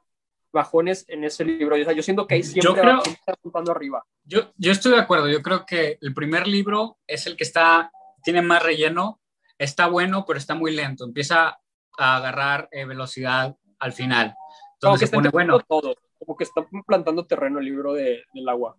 [0.52, 1.76] bajones en ese libro.
[1.76, 4.04] O sea, yo siento que ahí siempre yo creo, está apuntando arriba.
[4.24, 5.30] Yo, yo estoy de acuerdo.
[5.30, 7.92] Yo creo que el primer libro es el que está,
[8.24, 9.22] tiene más relleno,
[9.60, 11.06] está bueno, pero está muy lento.
[11.06, 11.60] Empieza
[11.98, 14.36] a agarrar eh, velocidad al final.
[14.74, 15.60] Entonces se pone bueno.
[15.60, 18.78] Todo como que está plantando terreno el libro de, del agua.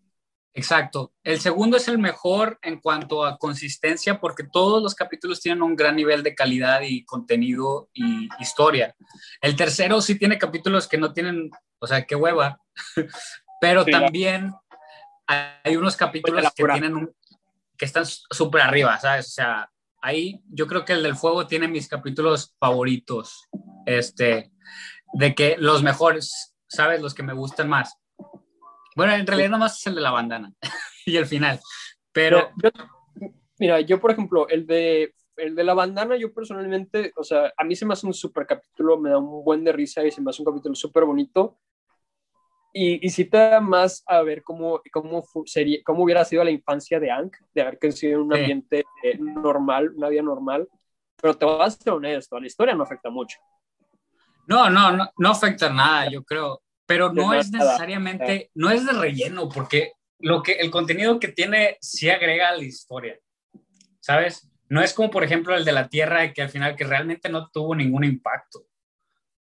[0.54, 1.12] Exacto.
[1.22, 5.76] El segundo es el mejor en cuanto a consistencia porque todos los capítulos tienen un
[5.76, 8.94] gran nivel de calidad y contenido y historia.
[9.40, 12.60] El tercero sí tiene capítulos que no tienen, o sea, qué hueva,
[13.60, 14.52] pero también
[15.26, 17.14] hay unos capítulos que tienen un,
[17.76, 19.28] que están súper arriba, ¿sabes?
[19.28, 23.48] O sea, ahí yo creo que el del fuego tiene mis capítulos favoritos,
[23.86, 24.52] este,
[25.14, 27.00] de que los mejores ¿sabes?
[27.00, 27.98] Los que me gustan más.
[28.94, 30.52] Bueno, en realidad nomás es el de la bandana
[31.06, 31.58] y el final.
[32.12, 32.50] Pero.
[33.58, 37.64] Mira yo, por ejemplo, el de, el de la bandana, yo personalmente, o sea, a
[37.64, 40.20] mí se me hace un súper capítulo, me da un buen de risa y se
[40.20, 41.58] me hace un capítulo súper bonito.
[42.80, 46.52] Y, y sí te da más a ver cómo, cómo, sería, cómo hubiera sido la
[46.52, 50.68] infancia de Hank, de haber crecido en un ambiente eh, normal, una vida normal.
[51.20, 53.40] Pero te voy a ser honesto, la historia no afecta mucho.
[54.46, 56.62] No, no, no, no afecta nada, yo creo.
[56.86, 61.78] Pero no es necesariamente, no es de relleno, porque lo que, el contenido que tiene
[61.80, 63.18] sí agrega a la historia,
[63.98, 64.48] ¿sabes?
[64.68, 67.50] No es como, por ejemplo, el de la Tierra, que al final que realmente no
[67.50, 68.67] tuvo ningún impacto.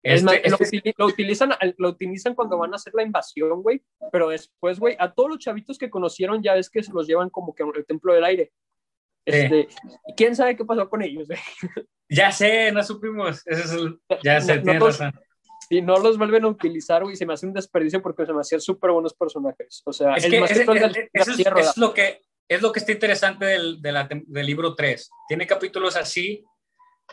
[0.05, 3.81] Es más, este, este lo, utilizan, lo utilizan cuando van a hacer la invasión, güey,
[4.11, 7.31] pero después, güey, a todos los chavitos que conocieron ya ves que se los llevan
[7.31, 8.51] como que al templo del aire.
[9.25, 9.67] Este,
[10.15, 11.27] ¿Quién sabe qué pasó con ellos?
[12.07, 13.43] Ya sé, no supimos.
[14.23, 15.11] ya sé, no, razón.
[15.71, 18.41] Y no los vuelven a utilizar, güey, se me hace un desperdicio porque se me
[18.41, 19.81] hacían súper buenos personajes.
[19.85, 20.67] O sea, es, que es,
[21.77, 25.09] lo que es lo que está interesante del, del libro 3.
[25.27, 26.45] Tiene capítulos así,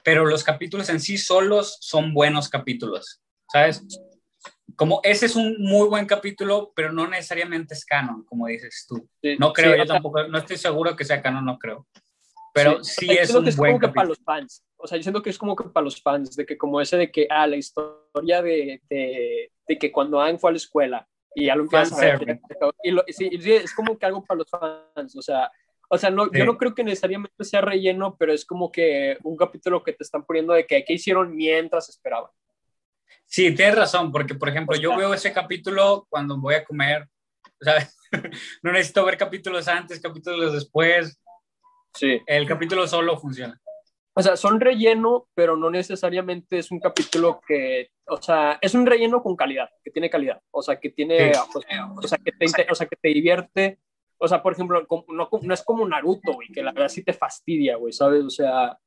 [0.04, 3.20] pero los capítulos en sí solos son buenos capítulos,
[3.52, 3.84] ¿sabes?
[4.76, 9.08] Como ese es un muy buen capítulo, pero no necesariamente es canon, como dices tú.
[9.38, 11.86] no creo, yo tampoco, no estoy seguro que sea canon, no creo.
[12.54, 14.64] Pero sí, es un buen como que para los fans.
[14.76, 16.96] O sea, yo siento que es como que para los fans, de que como ese
[16.96, 21.08] de que, ah, la historia de, de, de que cuando Anne fue a la escuela
[21.34, 22.40] y ya lo empiezas a ver.
[22.82, 25.50] Y lo, sí, es como que algo para los fans, o sea,
[25.92, 29.36] o sea, no, yo no creo que necesariamente sea relleno, pero es como que un
[29.36, 32.30] capítulo que te están poniendo de que qué hicieron mientras esperaban.
[33.26, 37.08] Sí, tienes razón, porque por ejemplo, yo veo ese capítulo cuando voy a comer,
[37.60, 37.88] o sea,
[38.62, 41.22] no necesito ver capítulos antes, capítulos después,
[41.94, 42.20] Sí.
[42.26, 43.60] El capítulo solo funciona.
[44.14, 48.84] O sea, son relleno, pero no necesariamente es un capítulo que, o sea, es un
[48.84, 52.74] relleno con calidad, que tiene calidad, o sea, que tiene, o, sea, que te, o
[52.74, 53.78] sea, que te divierte.
[54.24, 57.12] O sea, por ejemplo, no, no es como Naruto, güey, que la verdad sí te
[57.12, 58.22] fastidia, güey, ¿sabes?
[58.22, 58.78] O sea...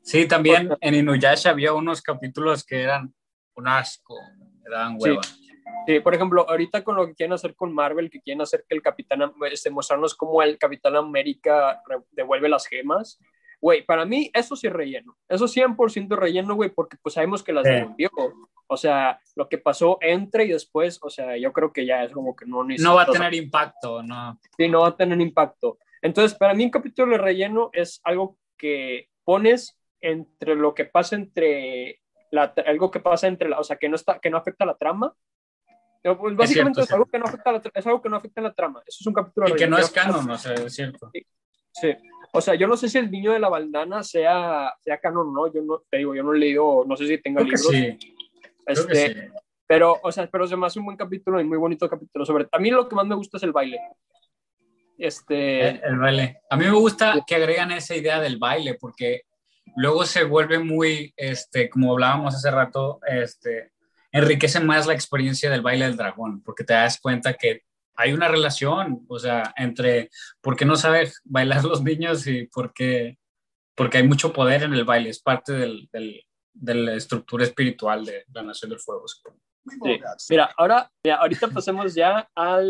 [0.00, 3.12] Sí, también en Inuyasha había unos capítulos que eran
[3.56, 4.16] un asco,
[4.62, 5.22] me daban hueva.
[5.88, 8.76] Sí, por ejemplo, ahorita con lo que quieren hacer con Marvel, que quieren hacer que
[8.76, 13.18] el Capitán, este, mostrarnos cómo el Capitán América devuelve las gemas,
[13.60, 17.52] güey, para mí eso sí es relleno, eso 100% relleno, güey, porque pues sabemos que
[17.52, 18.10] las devolvió,
[18.66, 22.12] o sea, lo que pasó entre y después, o sea, yo creo que ya es
[22.12, 24.38] como que no No va a tener impacto, no.
[24.56, 25.78] Sí, no va a tener impacto.
[26.00, 31.16] Entonces, para mí un capítulo de relleno es algo que pones entre lo que pasa
[31.16, 32.00] entre
[32.30, 34.68] la, algo que pasa entre la, o sea, que no está, que no afecta a
[34.68, 35.14] la trama
[36.02, 38.82] pues básicamente es, algo que no afecta la, es algo que no afecta la trama.
[38.86, 39.48] Eso es un capítulo.
[39.48, 41.10] Y que no es canon, o sea, es cierto.
[41.72, 41.94] Sí.
[42.32, 45.32] O sea, yo no sé si el niño de la bandana sea, sea canon o
[45.32, 45.52] no.
[45.52, 47.66] Yo no te digo, yo no he leído, no sé si tenga libros.
[47.68, 47.98] Sí.
[48.66, 49.20] Este, sí.
[49.66, 52.24] Pero, o sea, pero se me hace un buen capítulo y muy bonito capítulo.
[52.24, 53.78] Sobre, a mí lo que más me gusta es el baile.
[54.98, 55.68] Este...
[55.68, 56.40] El, el baile.
[56.50, 59.22] A mí me gusta que agregan esa idea del baile porque
[59.76, 63.72] luego se vuelve muy, este, como hablábamos hace rato, este,
[64.12, 67.62] enriquece más la experiencia del baile del dragón, porque te das cuenta que
[68.00, 72.72] hay una relación, o sea, entre por qué no saben bailar los niños y por
[72.72, 73.18] qué,
[73.74, 78.04] porque hay mucho poder en el baile, es parte del, del, de la estructura espiritual
[78.04, 79.06] de la Nación del Fuego.
[79.06, 80.00] Sí.
[80.30, 82.60] Mira, ahora, mira, ahorita pasemos ya a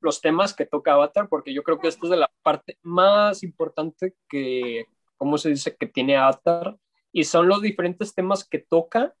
[0.00, 3.42] los temas que toca Avatar, porque yo creo que esto es de la parte más
[3.42, 4.84] importante que,
[5.16, 6.76] ¿cómo se dice?, que tiene Avatar,
[7.12, 9.14] y son los diferentes temas que toca,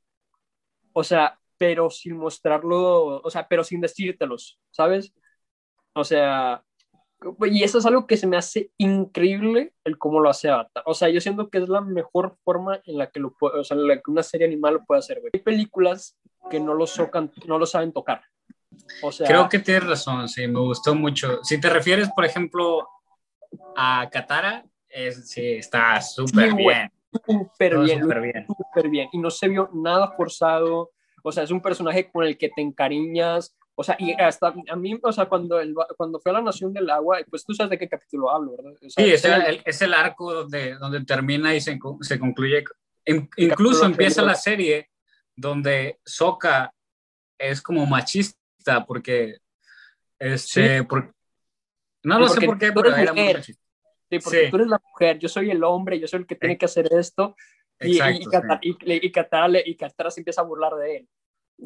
[0.92, 5.12] o sea, pero sin mostrarlo, o sea, pero sin decírtelos, ¿sabes?
[5.94, 6.62] O sea,
[7.50, 10.82] y eso es algo que se me hace increíble el cómo lo hace Avatar.
[10.86, 13.64] O sea, yo siento que es la mejor forma en la que, lo puede, o
[13.64, 15.30] sea, en la que una serie animal lo puede hacer, güey.
[15.32, 16.18] Hay películas
[16.50, 18.22] que no lo, socan, no lo saben tocar.
[19.02, 21.42] O sea, Creo que tienes razón, sí, me gustó mucho.
[21.42, 22.86] Si te refieres, por ejemplo,
[23.76, 26.92] a Katara, es, sí, está súper Sí, bien.
[27.26, 28.46] súper bien, súper bien.
[28.46, 29.08] súper bien.
[29.12, 30.90] Y no se vio nada forzado.
[31.28, 33.56] O sea, es un personaje con el que te encariñas.
[33.74, 36.72] O sea, y hasta a mí, o sea, cuando, el, cuando fue a la Nación
[36.72, 38.72] del Agua, pues tú sabes de qué capítulo hablo, ¿verdad?
[38.74, 42.18] O sea, Sí, es era el, es el arco donde, donde termina y se, se
[42.20, 42.64] concluye.
[43.06, 44.88] In- incluso empieza la serie
[45.34, 46.72] donde Sokka
[47.38, 49.38] es como machista porque
[50.18, 51.12] este por-
[52.04, 53.62] no lo sé porque por qué, pero era muy machista.
[54.08, 54.50] Sí, porque Sí.
[54.50, 56.88] tú eres la mujer, yo soy el hombre, yo soy el que tiene que hacer
[56.92, 57.34] esto.
[57.80, 58.24] Y, y.
[58.24, 58.76] Katara, sí.
[58.84, 61.08] y, y Katara le- y Katara se empieza a burlar de él.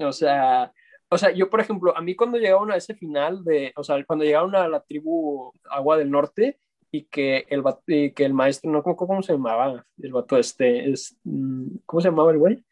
[0.05, 0.73] O sea,
[1.09, 4.03] o sea, yo, por ejemplo, a mí cuando llegaron a ese final de, o sea,
[4.05, 6.59] cuando llegaron a la tribu Agua del Norte
[6.93, 9.85] y que el, que el maestro, no, ¿cómo, cómo se llamaba?
[10.01, 12.65] El vato este, es, mm, ¿cómo se llamaba el güey?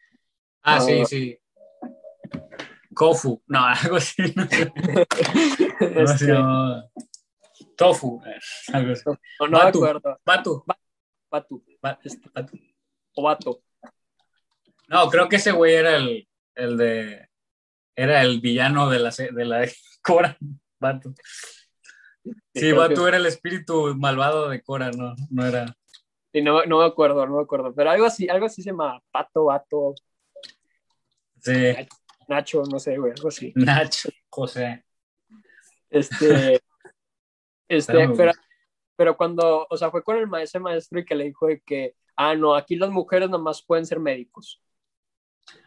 [0.63, 1.05] Ah, sí, Ah.
[1.05, 1.37] sí.
[2.93, 4.21] Kofu, no, algo así.
[4.35, 4.71] No, sé.
[5.79, 6.33] Este,
[7.77, 8.39] Tofu, eh,
[8.73, 9.03] algo así.
[9.05, 9.17] no,
[9.47, 9.77] no me Batu.
[9.85, 10.19] acuerdo.
[10.25, 10.63] Batu,
[11.31, 12.57] Batu, Ba- este, Batu.
[13.19, 13.61] O Bato.
[14.87, 17.27] No, creo que ese güey era el, el de.
[17.95, 19.67] Era el villano de la, de la
[20.01, 20.37] Cora.
[20.79, 21.13] Batu.
[22.53, 25.75] Sí, que- era el espíritu malvado de Cora, no, no era.
[26.31, 29.01] sí, no, no me acuerdo, no me acuerdo, pero algo así, algo así se llama
[29.11, 29.95] Pato, Bato,
[31.41, 31.73] Sí,
[32.27, 33.51] Nacho, no sé, güey, algo así.
[33.55, 34.83] Nacho, José.
[35.89, 36.61] Este,
[37.67, 38.31] este, pero,
[38.95, 41.95] pero cuando, o sea, fue con el maestro maestro y que le dijo de que,
[42.19, 44.61] ah, no, aquí las mujeres nada más pueden ser médicos.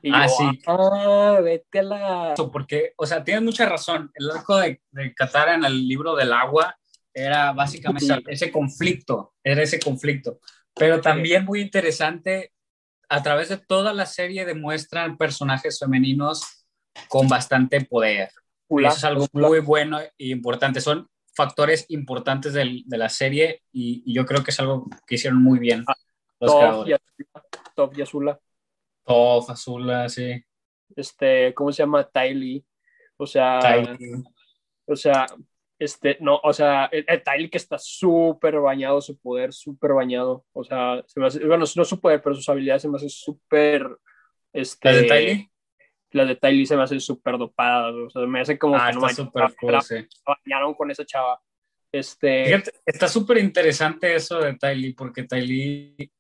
[0.02, 0.60] Y Ah, yo, sí.
[0.66, 2.34] ah, vete a la...
[2.52, 4.10] Porque, o sea, tienes mucha razón.
[4.14, 6.76] El arco de, de Katara en el libro del agua
[7.14, 8.22] era básicamente Sí.
[8.28, 10.38] ese conflicto, era ese conflicto.
[10.74, 12.52] Pero también muy interesante,
[13.08, 16.64] a través de toda la serie demuestran personajes femeninos
[17.08, 18.30] con bastante poder.
[18.70, 20.80] Y eso es algo muy bueno e importante.
[20.80, 25.16] Son factores importantes del- de la serie y, y yo creo que es algo que
[25.16, 25.96] hicieron muy bien los
[26.46, 26.92] Top y.
[26.92, 27.00] Azula,
[27.74, 28.02] Top y
[29.48, 30.08] Azula.
[30.08, 30.44] Sí.
[30.96, 32.08] Este, ¿cómo se llama?
[32.08, 32.64] Ty Lee.
[33.16, 34.22] O sea, Ty-
[34.86, 35.26] o sea,
[35.78, 39.92] este, no, o sea, el, el Ty Lee que está súper bañado, su poder súper
[39.92, 40.44] bañado.
[40.52, 43.10] O sea, se me hace- bueno, no su poder, pero sus habilidades se me hacen
[43.10, 43.88] súper...
[44.52, 45.48] Este, ¿La de Tylee?
[46.10, 47.94] las de Ty Lee se me hacen súper dopadas.
[47.94, 50.06] O sea, me hace como Ah, que no manches, súper cool, sí.
[50.44, 51.40] bañaron con esa chava.
[51.90, 56.12] Este, Fíjate, está súper interesante eso de Ty porque Ty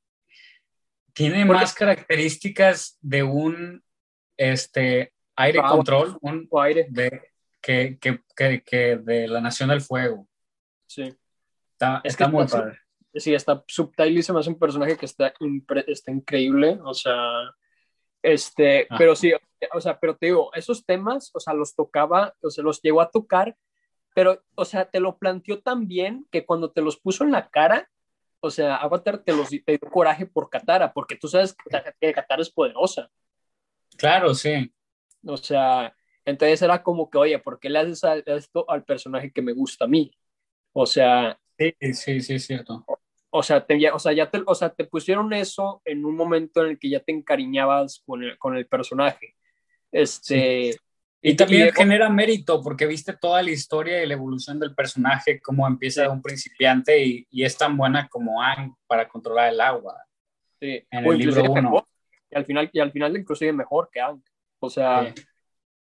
[1.12, 3.82] tiene Porque- más características de un
[4.36, 7.22] este, aire control un, aire, de,
[7.60, 10.26] que, que, que, que de la Nación del Fuego.
[10.86, 11.14] sí.
[11.72, 12.78] Está, Es está muy padre.
[13.14, 16.78] Sí, está, Sub Ty Lee se me hace un personaje que está, impre- está increíble,
[16.84, 17.50] o sea,
[18.22, 18.94] este, Ah.
[18.98, 19.32] pero sí,
[19.72, 23.00] o sea, pero te digo, esos temas, o sea, los tocaba, o sea, los llegó
[23.00, 23.56] a tocar,
[24.14, 27.48] pero, o sea, te lo planteó tan bien que cuando te los puso en la
[27.50, 27.90] cara,
[28.42, 31.56] o sea, Avatar te, los, te dio coraje por Katara, porque tú sabes
[32.00, 33.10] que Katara es poderosa,
[33.96, 34.72] Claro, sí.
[35.26, 39.32] o sea, entonces era como que, oye, ¿por qué le haces a- esto al personaje
[39.32, 40.10] que me gusta a mí?
[40.72, 42.86] O sea, Sí, sí, sí, es cierto.
[43.30, 46.16] o sea, te, ya- o, sea, ya te, o sea, te pusieron eso en un
[46.16, 49.36] momento en el que ya te encariñabas con el, con el personaje.
[49.92, 50.76] Este,
[51.24, 55.40] Y también y- genera mérito porque viste toda la historia y la evolución del personaje,
[55.40, 59.60] cómo empieza de un principiante y, y es tan buena como Aang para controlar el
[59.60, 60.02] agua.
[60.60, 61.62] sí, en o el libro uno.
[61.62, 61.84] mejor,
[62.30, 64.22] y al final, y al final inclusive mejor que Aang.
[64.58, 65.22] O sea, Sí.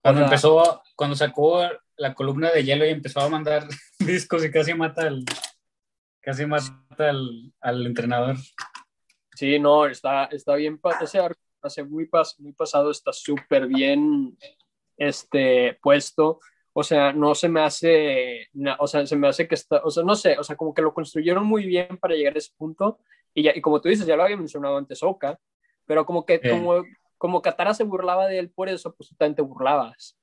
[0.00, 1.62] Cuando o sea- empezó, cuando sacó
[1.96, 3.66] la columna de hielo y empezó a mandar
[3.98, 5.24] discos y casi mata al,
[6.20, 8.36] casi mata al, al entrenador.
[9.34, 14.36] sí, no, está, está bien, ese arco hace muy, pas, muy pasado, está súper bien
[14.98, 16.40] este, puesto.
[16.74, 19.90] O sea, no se me hace, na- o sea, se me hace que está, o
[19.90, 22.52] sea, no sé, o sea, como que lo construyeron muy bien para llegar a ese
[22.56, 22.98] punto.
[23.34, 25.38] Y, ya, y como tú dices, ya lo había mencionado antes Oka,
[25.86, 26.84] pero como que, como,
[27.16, 30.16] como Katara se burlaba de él por eso, pues tú también te burlabas.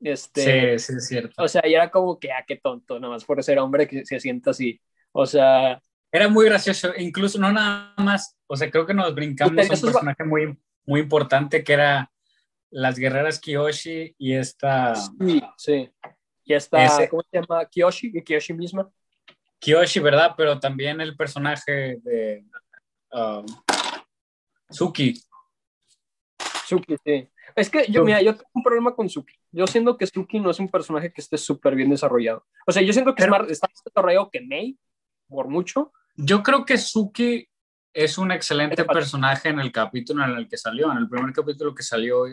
[0.00, 1.42] Este, Sí, sí, es cierto.
[1.42, 4.04] O sea, y era como que, ah, qué tonto, nada más por ser hombre que
[4.04, 4.80] se sienta así.
[5.12, 9.52] O sea, Era muy gracioso, incluso no nada más, o sea, creo que nos brincamos
[9.52, 12.11] un personaje muy, muy importante que era
[12.72, 14.94] las guerreras Kiyoshi y esta...
[14.94, 15.90] Sí, sí.
[16.44, 17.64] Y esta, ¿cómo se llama?
[17.66, 18.90] Kiyoshi, Kiyoshi misma.
[19.60, 20.34] Kiyoshi, ¿verdad?
[20.36, 22.44] Pero también el personaje de
[23.12, 23.46] um,
[24.68, 25.14] Suki.
[26.66, 27.28] Suki, sí.
[27.54, 29.34] Es que yo, mira, yo tengo un problema con Suki.
[29.52, 32.46] Yo siento que Suki no es un personaje que esté súper bien desarrollado.
[32.66, 34.78] O sea, yo siento que es más, está más desarrollado que Mei,
[35.28, 35.92] por mucho.
[36.16, 37.46] Yo creo que Suki
[37.92, 40.90] es un excelente personaje en el capítulo en el que salió.
[40.90, 42.24] En el primer capítulo que salió,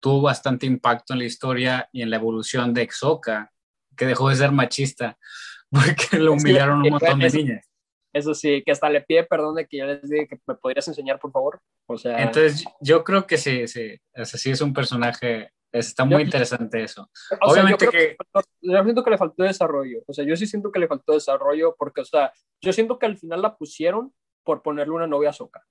[0.00, 3.52] tuvo bastante impacto en la historia y en la evolución de Exoka,
[3.96, 5.18] que dejó de ser machista
[5.70, 7.66] porque lo humillaron un montón de niñas.
[8.12, 10.88] Eso sí, que hasta le pide perdón de que yo les dije que me podrías
[10.88, 11.60] enseñar, por favor.
[11.86, 16.22] O sea, entonces yo creo que sí, sí, o sí es un personaje, está muy
[16.22, 17.10] interesante eso.
[17.42, 18.16] Obviamente que...
[18.62, 21.76] Yo siento que le faltó desarrollo, o sea, yo sí siento que le faltó desarrollo
[21.78, 22.32] porque, o sea,
[22.62, 25.66] yo siento que al final la pusieron por ponerle una novia a Soca.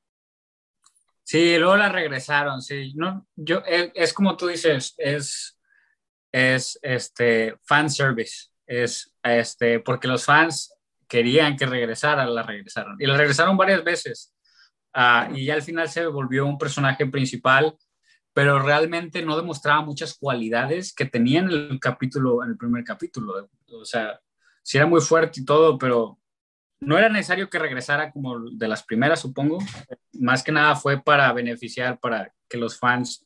[1.26, 2.94] Sí, luego la regresaron, sí.
[2.96, 5.60] No, yo, es, es como tú dices, es,
[6.32, 8.50] es este, fan service.
[8.68, 10.72] Es, este, porque los fans
[11.08, 12.96] querían que regresara, la regresaron.
[13.00, 14.36] Y la regresaron varias veces.
[14.94, 17.76] Uh, y ya al final se volvió un personaje principal,
[18.32, 23.50] pero realmente no demostraba muchas cualidades que tenía en el capítulo, en el primer capítulo.
[23.72, 24.20] O sea,
[24.62, 26.20] sí era muy fuerte y todo, pero
[26.80, 29.60] no era necesario que regresara como de las primeras, supongo.
[30.14, 33.26] Más que nada fue para beneficiar, para que los fans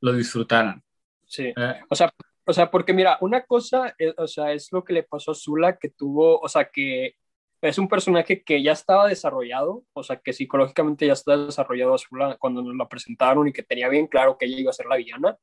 [0.00, 0.82] lo disfrutaran.
[1.26, 1.52] Sí.
[1.56, 2.12] Eh, o sea,
[2.44, 5.34] o sea, porque mira, una cosa, es, o sea, es lo que le pasó a
[5.34, 7.16] Zula, que tuvo, o sea, que
[7.60, 11.98] es un personaje que ya estaba desarrollado, o sea, que psicológicamente ya está desarrollado a
[11.98, 14.86] Zula cuando nos la presentaron y que tenía bien claro que ella iba a ser
[14.86, 15.36] la villana.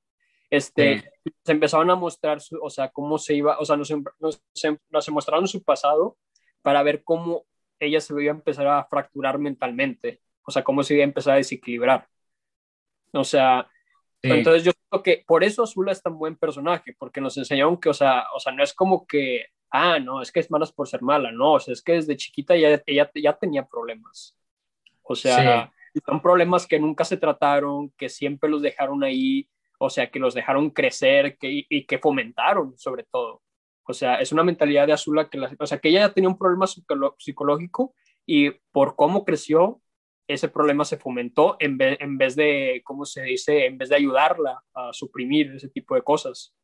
[0.49, 1.11] Este,
[1.43, 4.41] se empezaban a mostrar, su, o sea, cómo se iba, o sea, nos, nos,
[4.89, 6.17] nos mostraron su pasado
[6.65, 7.45] para ver cómo
[7.79, 11.35] ella se iba a empezar a fracturar mentalmente, o sea, cómo se iba a empezar
[11.35, 12.07] a desequilibrar.
[13.13, 13.69] O sea,
[14.23, 17.89] entonces yo creo que por eso Azula es tan buen personaje, porque nos enseñaron que,
[17.89, 20.87] o sea, o sea, no es como que, ah, no, es que es mala por
[20.87, 24.35] ser mala, no, o sea, es que desde chiquita ya, ella ya tenía problemas.
[25.03, 25.71] O sea,
[26.03, 29.47] son problemas que nunca se trataron, que siempre los dejaron ahí,
[29.77, 33.43] o sea, que los dejaron crecer que, y que fomentaron sobre todo.
[33.87, 36.37] O sea, es una mentalidad de Azula que, o sea, que ella ya tenía un
[36.37, 37.93] problema psicológico
[38.25, 39.81] y por cómo creció,
[40.27, 43.67] ese problema se fomentó en vez, en vez de, ¿cómo se dice?
[43.67, 46.55] En vez de ayudarla a suprimir ese tipo de cosas.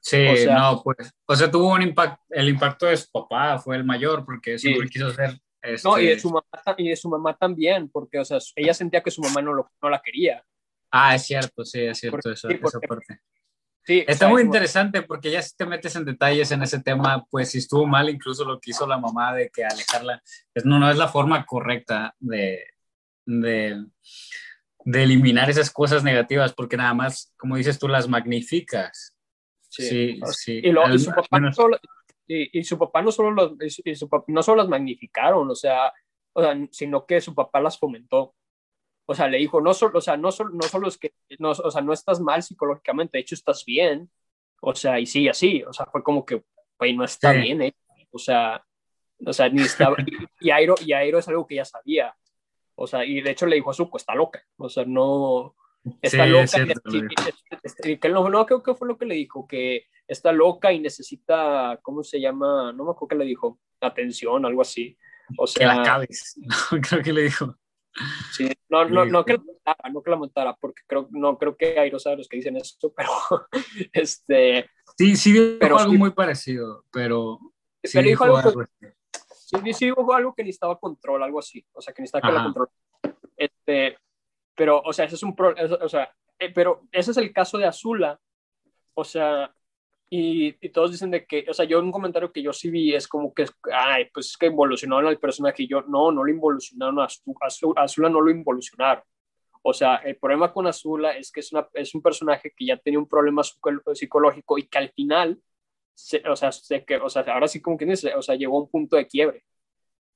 [0.00, 3.84] Sí, no, pues, o sea, tuvo un impacto, el impacto de su papá fue el
[3.84, 5.40] mayor, porque siempre quiso ser...
[5.82, 6.46] No, y de, este su mamá,
[6.76, 9.68] y de su mamá también, porque, o sea, ella sentía que su mamá no, lo,
[9.82, 10.44] no la quería.
[10.92, 13.20] Ah, es cierto, sí, es cierto, eso, esa parte.
[13.86, 17.52] Sí, Está muy interesante porque ya si te metes en detalles en ese tema, pues
[17.52, 20.20] si estuvo mal incluso lo que hizo la mamá de que alejarla,
[20.52, 22.64] pues no, no es la forma correcta de,
[23.26, 23.86] de,
[24.84, 29.16] de, eliminar esas cosas negativas, porque nada más, como dices tú, las magnificas.
[29.68, 30.62] Sí, sí.
[30.64, 31.78] Y, su papá no solo,
[32.26, 33.56] y, su papá no solo,
[34.26, 35.92] no solo las magnificaron, o sea,
[36.32, 38.34] o sea, sino que su papá las fomentó.
[39.06, 41.50] O sea, le dijo, no solo, o sea, no solo, no solo es que, no,
[41.50, 44.10] o sea, no estás mal psicológicamente, de hecho estás bien.
[44.60, 46.42] O sea, y sí, así, o sea, fue como que,
[46.78, 47.74] güey, no está bien, ¿eh?
[48.10, 48.64] O sea,
[49.24, 52.14] o sea, ni estaba, y, y, Airo, y Airo es algo que ya sabía.
[52.74, 54.42] O sea, y de hecho le dijo a Zuko, está loca.
[54.58, 55.56] O sea, no.
[56.02, 56.58] Está loca.
[57.84, 60.80] y, que no, no creo que fue lo que le dijo, que está loca y
[60.80, 62.72] necesita, ¿cómo se llama?
[62.72, 64.96] No me acuerdo qué le dijo, atención, algo así.
[65.38, 66.38] O sea, que la cabes.
[66.38, 67.56] No, creo que le dijo.
[68.32, 71.56] Sí, no, no, no que la montara, no que la montara, porque creo, no creo
[71.56, 73.10] que hay los que dicen eso, pero
[73.92, 74.70] este.
[74.96, 77.38] Sí, sí, dijo pero algo muy parecido, pero.
[77.82, 78.64] Sí dijo algo, algo
[79.30, 81.64] Sí, sí hubo algo que necesitaba control, algo así.
[81.72, 82.68] O sea, que necesitaba que la control.
[83.36, 83.96] Este,
[84.56, 87.56] pero, o sea, ese es un pro, o sea, eh, pero ese es el caso
[87.56, 88.18] de Azula.
[88.94, 89.54] O sea,
[90.08, 92.94] y, y, todos dicen de que, o sea, yo un comentario que yo sí vi
[92.94, 95.64] es como que, ay, pues es que involucionaron al personaje.
[95.64, 97.08] Y yo, no, no lo involucionaron a
[97.40, 99.02] Azula, Azula no lo involucionaron.
[99.62, 102.76] O sea, el problema con Azula es que es, una, es un personaje que ya
[102.76, 105.40] tenía un problema psicológico y que al final
[106.28, 108.62] o sea, sé que, o sea, ahora sí como que dice, o sea, llegó a
[108.62, 109.44] un punto de quiebre.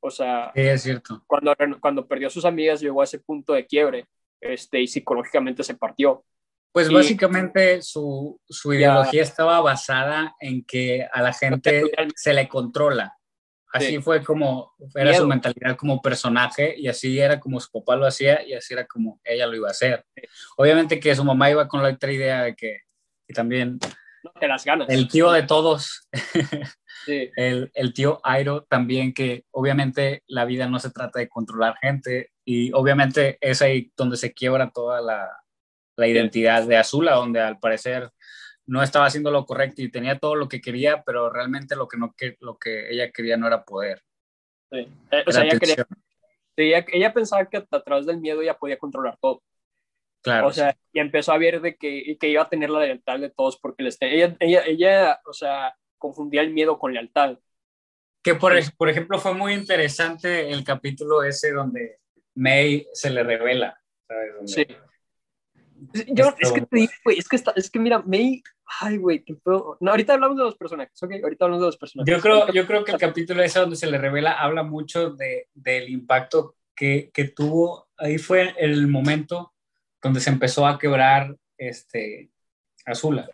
[0.01, 1.23] O sea, es cierto.
[1.27, 4.07] Cuando, cuando perdió a sus amigas llegó a ese punto de quiebre
[4.41, 6.25] este, y psicológicamente se partió.
[6.73, 11.83] Pues básicamente su, su ideología estaba basada en que a la gente
[12.15, 13.17] se le controla.
[13.73, 18.07] Así fue como, era su mentalidad como personaje y así era como su papá lo
[18.07, 20.05] hacía y así era como ella lo iba a hacer.
[20.57, 22.81] Obviamente que su mamá iba con la otra idea de que
[23.29, 23.79] y también
[24.41, 24.89] las ganas.
[24.89, 26.09] El tío de todos.
[27.07, 32.33] el, el, tío Airo también, que obviamente la vida no se trata de controlar gente
[32.45, 35.29] y obviamente es ahí donde se quiebra toda la,
[35.97, 38.11] la identidad de Azula, donde al parecer
[38.67, 41.97] no estaba haciendo lo correcto y tenía todo lo que quería, pero realmente lo que,
[41.97, 44.03] no, que, lo que ella quería no era poder.
[44.71, 44.87] Sí.
[45.11, 45.87] Eh, o sea, ella, quería,
[46.57, 49.43] ella, ella, pensaba que a través del miedo ella podía controlar todo.
[50.23, 50.49] Claro.
[50.49, 53.31] O sea, y empezó a ver de que, que iba a tener la lealtad de
[53.31, 57.39] todos porque les, ella, ella, ella, o sea, confundía el miedo con lealtad.
[58.23, 61.99] Que por, por ejemplo fue muy interesante el capítulo ese donde
[62.35, 63.81] May se le revela.
[64.07, 64.35] ¿sabes?
[64.35, 64.67] Donde sí.
[66.09, 68.43] Yo, es que te digo, güey, es que, está, es que mira, May,
[68.81, 72.15] ay, güey, no, ahorita hablamos de los personajes, ok, ahorita hablamos de los personajes.
[72.15, 75.49] Yo creo, yo creo que el capítulo ese donde se le revela habla mucho de,
[75.55, 79.55] del impacto que, que tuvo, ahí fue el momento
[80.03, 82.31] donde se empezó a quebrar este,
[82.87, 83.29] Azula.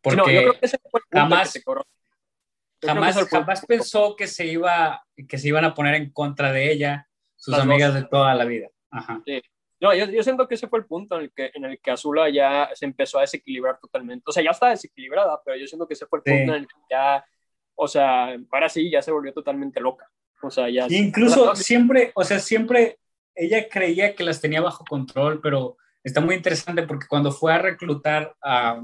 [0.00, 4.26] Porque no, yo creo que ese fue el jamás, que se jamás, jamás pensó que
[4.26, 8.02] se, iba, que se iban a poner en contra de ella sus Las amigas dos.
[8.02, 8.68] de toda la vida.
[8.90, 9.20] Ajá.
[9.26, 9.42] Sí.
[9.80, 11.90] No, yo, yo, siento que ese fue el punto en el, que, en el que
[11.90, 14.24] Azula ya se empezó a desequilibrar totalmente.
[14.26, 16.66] O sea, ya está desequilibrada, pero yo siento que ese fue el punto en el
[16.66, 17.24] que ya,
[17.76, 20.10] o sea, ahora sí, ya se volvió totalmente loca.
[20.42, 20.86] O sea, ya...
[20.88, 22.98] Y incluso siempre, o sea, siempre
[23.34, 27.58] ella creía que las tenía bajo control, pero está muy interesante porque cuando fue a
[27.58, 28.82] reclutar a,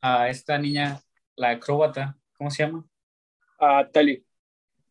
[0.00, 1.00] a esta niña,
[1.36, 2.86] la acróbata, ¿cómo se llama?
[3.58, 4.24] A Tali.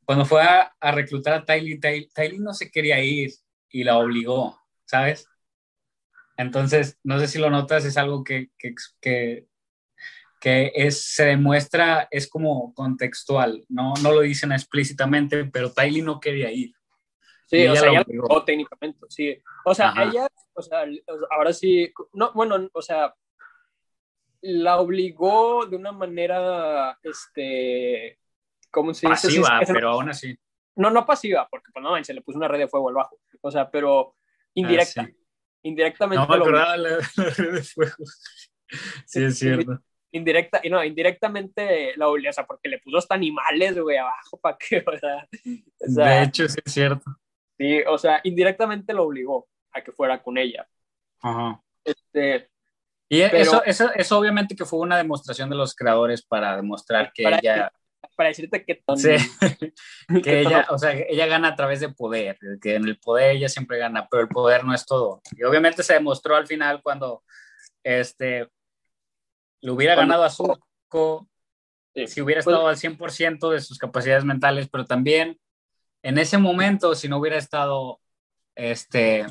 [0.06, 3.32] Cuando fue a, a reclutar a Tylee, Tylee no se quería ir
[3.74, 5.28] y la obligó, ¿sabes?
[6.38, 9.48] Entonces, no sé si lo notas, es algo que, que, que,
[10.40, 16.20] que es, se demuestra, es como contextual, no, no lo dicen explícitamente, pero Tylee no
[16.20, 16.74] quería ir.
[17.48, 19.38] Sí, o sea, ella lo técnicamente, sí.
[19.66, 20.04] O sea, Ajá.
[20.04, 20.86] ella, o sea,
[21.32, 23.14] ahora sí, no, bueno, o sea,
[24.42, 28.20] la obligó de una manera, este,
[28.70, 29.28] ¿cómo se dice?
[29.28, 30.38] Pasiva, pero aún así.
[30.76, 33.20] No, no pasiva, porque pues no, se le puso una red de fuego al bajo.
[33.42, 34.16] O sea, pero
[34.54, 35.02] indirecta.
[35.02, 35.18] Ah, sí.
[35.64, 36.22] Indirectamente.
[36.22, 37.96] No me acordaba la, la, red de fuego.
[39.06, 39.80] sí, es cierto.
[40.12, 44.38] Indirecta, y no, indirectamente la obligó, o sea, porque le puso hasta animales, güey, abajo,
[44.42, 45.28] para que, o sea,
[45.80, 47.04] o sea, De hecho, sí es cierto.
[47.58, 50.68] Sí, o sea, indirectamente lo obligó a que fuera con ella.
[51.22, 51.62] Ajá.
[51.84, 52.50] Este,
[53.10, 57.12] y pero, eso, eso, eso obviamente que fue una demostración de los creadores para demostrar
[57.14, 57.70] que para ella...
[57.70, 57.83] Que,
[58.14, 58.84] para decirte que...
[58.96, 59.16] Sí,
[60.24, 63.50] que ella, o sea, ella gana a través de poder, que en el poder ella
[63.50, 65.22] siempre gana, pero el poder no es todo.
[65.32, 67.24] Y obviamente se demostró al final cuando
[67.84, 68.50] este,
[69.62, 71.28] le hubiera cuando, ganado a Zuko,
[71.94, 75.40] sí, si hubiera estado pues, al 100% de sus capacidades mentales, pero también
[76.04, 78.02] en ese momento, si no hubiera estado
[78.56, 79.26] este,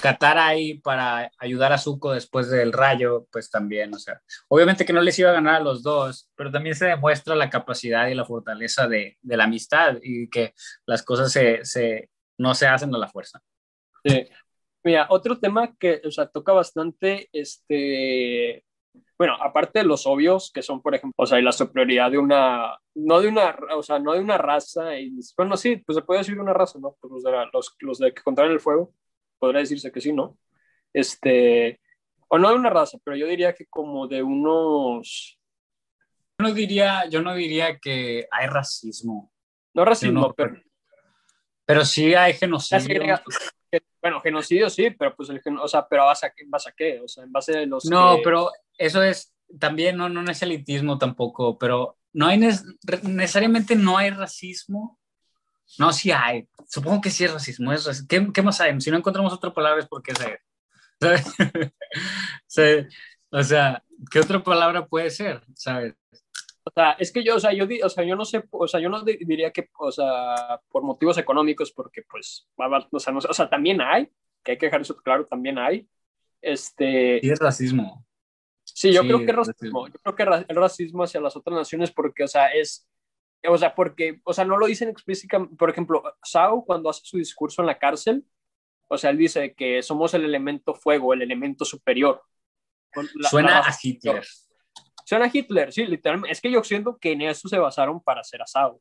[0.00, 4.92] Katara ahí para ayudar a Zuko después del rayo, pues también, o sea, obviamente que
[4.92, 8.14] no les iba a ganar a los dos, pero también se demuestra la capacidad y
[8.14, 10.54] la fortaleza de, de la amistad y que
[10.86, 13.40] las cosas se, se, no se hacen a la fuerza.
[14.04, 14.28] Sí.
[14.82, 18.64] Mira, otro tema que, o sea, toca bastante, este,
[19.18, 22.78] bueno, aparte de los obvios, que son, por ejemplo, o sea, la superioridad de una,
[22.94, 26.20] no de una, o sea, no de una raza, y, bueno, sí, pues se puede
[26.20, 26.96] decir de una raza, ¿no?
[26.98, 28.94] Pues los, de la, los, los de que controlan el fuego,
[29.40, 30.38] podría decirse que sí, ¿no?
[30.92, 31.80] Este,
[32.28, 35.38] o no de una raza, pero yo diría que como de unos...
[36.38, 39.32] Yo no diría, yo no diría que hay racismo.
[39.74, 40.54] No racismo, no, pero...
[41.66, 43.20] Pero sí hay genocidio.
[44.02, 46.72] Bueno, genocidio sí, pero pues el o sea, pero ¿a base a, ¿en base a
[46.72, 47.00] qué?
[47.00, 48.22] O sea, en base a los No, que...
[48.24, 54.10] pero eso es también no no es elitismo tampoco, pero no hay necesariamente no hay
[54.10, 54.99] racismo.
[55.78, 56.48] No, sí hay.
[56.68, 57.72] Supongo que sí es racismo.
[57.72, 58.08] Es racismo.
[58.08, 58.80] ¿Qué, ¿Qué, más hay?
[58.80, 60.18] Si no encontramos otra palabra es porque es
[61.00, 61.24] ¿sabes?
[63.30, 65.42] o sea, ¿qué otra palabra puede ser?
[65.54, 65.94] ¿Sabes?
[66.62, 68.80] O sea, es que yo, o sea, yo, o sea, yo no sé, o sea,
[68.80, 73.34] yo no diría que, o sea, por motivos económicos, porque pues, o sea, no, o
[73.34, 74.10] sea, también hay,
[74.44, 75.88] que hay que dejar eso claro, también hay.
[76.42, 77.20] Este...
[77.22, 78.06] Y es racismo.
[78.64, 79.88] Sí, yo sí, creo que es racismo.
[79.88, 82.86] Yo creo que es racismo hacia las otras naciones porque, o sea, es,
[83.48, 87.16] o sea, porque, o sea, no lo dicen explícitamente, por ejemplo, Sao cuando hace su
[87.16, 88.24] discurso en la cárcel,
[88.88, 92.22] o sea, él dice que somos el elemento fuego, el elemento superior.
[93.14, 94.24] La, Suena la, a Hitler.
[95.04, 96.32] Suena a Hitler, sí, literalmente.
[96.32, 98.80] Es que yo siento que en eso se basaron para hacer a Sao.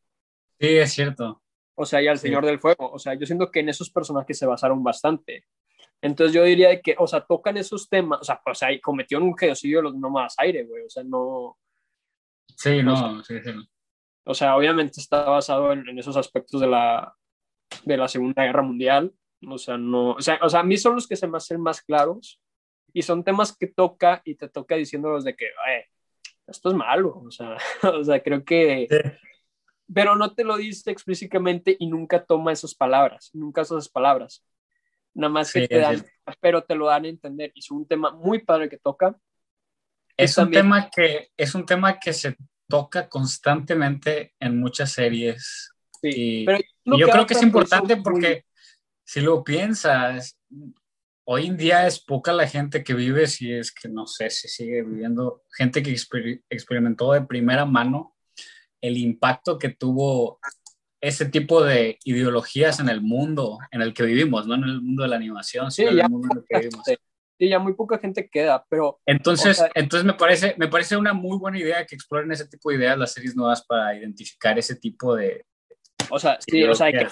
[0.59, 1.43] Sí, es cierto.
[1.75, 2.23] O sea, y al sí.
[2.27, 2.91] Señor del Fuego.
[2.91, 5.45] O sea, yo siento que en esos personajes se basaron bastante.
[6.01, 9.37] Entonces yo diría que, o sea, tocan esos temas, o sea, pues ahí cometieron un
[9.37, 11.57] genocidio los nomás aire, güey, o sea, no...
[12.55, 13.51] Sí, no, sí, sí.
[14.23, 17.15] O sea, obviamente está basado en, en, esos aspectos de la,
[17.83, 19.13] de la Segunda Guerra Mundial,
[19.47, 21.61] o sea, no, o sea, o sea, a mí son los que se me hacen
[21.61, 22.41] más claros
[22.93, 25.85] y son temas que toca y te toca diciéndolos de que, eh,
[26.47, 27.57] esto es malo, o sea,
[27.93, 28.87] o sea creo que...
[28.89, 28.97] Sí.
[29.93, 34.43] pero no te lo dice explícitamente y nunca toma esas palabras, nunca esas palabras.
[35.13, 36.05] Nada más que te dan,
[36.39, 37.51] pero te lo dan a entender.
[37.55, 39.17] Y es un tema muy padre que toca.
[40.15, 42.37] Es un, tema que, es un tema que se
[42.69, 45.71] toca constantemente en muchas series.
[46.01, 46.59] Sí, pero
[46.97, 48.45] yo creo que es importante porque
[49.03, 50.37] si lo piensas,
[51.25, 54.47] hoy en día es poca la gente que vive, si es que no sé si
[54.47, 55.91] sigue viviendo, gente que
[56.49, 58.15] experimentó de primera mano
[58.81, 60.39] el impacto que tuvo
[61.01, 65.03] ese tipo de ideologías en el mundo en el que vivimos, no en el mundo
[65.03, 66.85] de la animación, sino en el mundo en el que vivimos.
[67.39, 68.99] Sí, ya muy poca gente queda, pero...
[69.05, 72.75] Entonces, entonces me, parece, me parece una muy buena idea que exploren ese tipo de
[72.75, 75.45] ideas las series nuevas para identificar ese tipo de...
[76.09, 77.07] O sea, sí, o sea, que,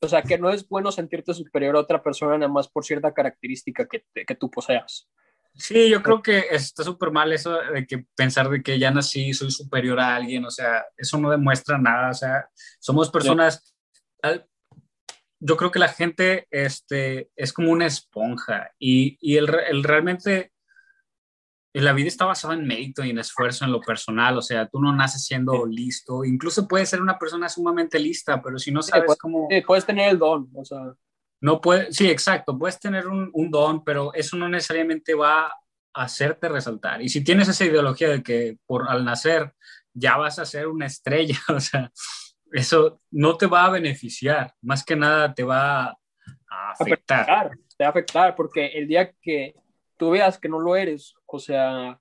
[0.00, 3.14] o sea, que no es bueno sentirte superior a otra persona nada más por cierta
[3.14, 5.08] característica que, que tú poseas.
[5.54, 9.32] Sí, yo creo que está súper mal eso de que pensar de que ya nací,
[9.32, 12.48] soy superior a alguien, o sea, eso no demuestra nada, o sea,
[12.80, 13.74] somos personas,
[15.44, 20.52] yo creo que la gente este, es como una esponja y, y el, el, realmente
[21.74, 24.80] la vida está basada en mérito y en esfuerzo en lo personal, o sea, tú
[24.80, 29.16] no naces siendo listo, incluso puedes ser una persona sumamente lista, pero si no sabes
[29.18, 29.48] cómo...
[29.66, 30.94] puedes tener el don, o sea...
[31.40, 35.52] No puede, sí, exacto, puedes tener un, un, don, pero eso no necesariamente va a
[35.92, 37.02] hacerte resaltar.
[37.02, 39.52] Y si tienes esa ideología de que por al nacer
[39.92, 41.90] ya vas a ser una estrella, o sea,
[42.52, 47.50] eso no te va a beneficiar, más que nada te va a afectar.
[47.76, 49.54] Te va a afectar, porque el día que
[49.96, 51.98] tú veas que no lo eres, o sea,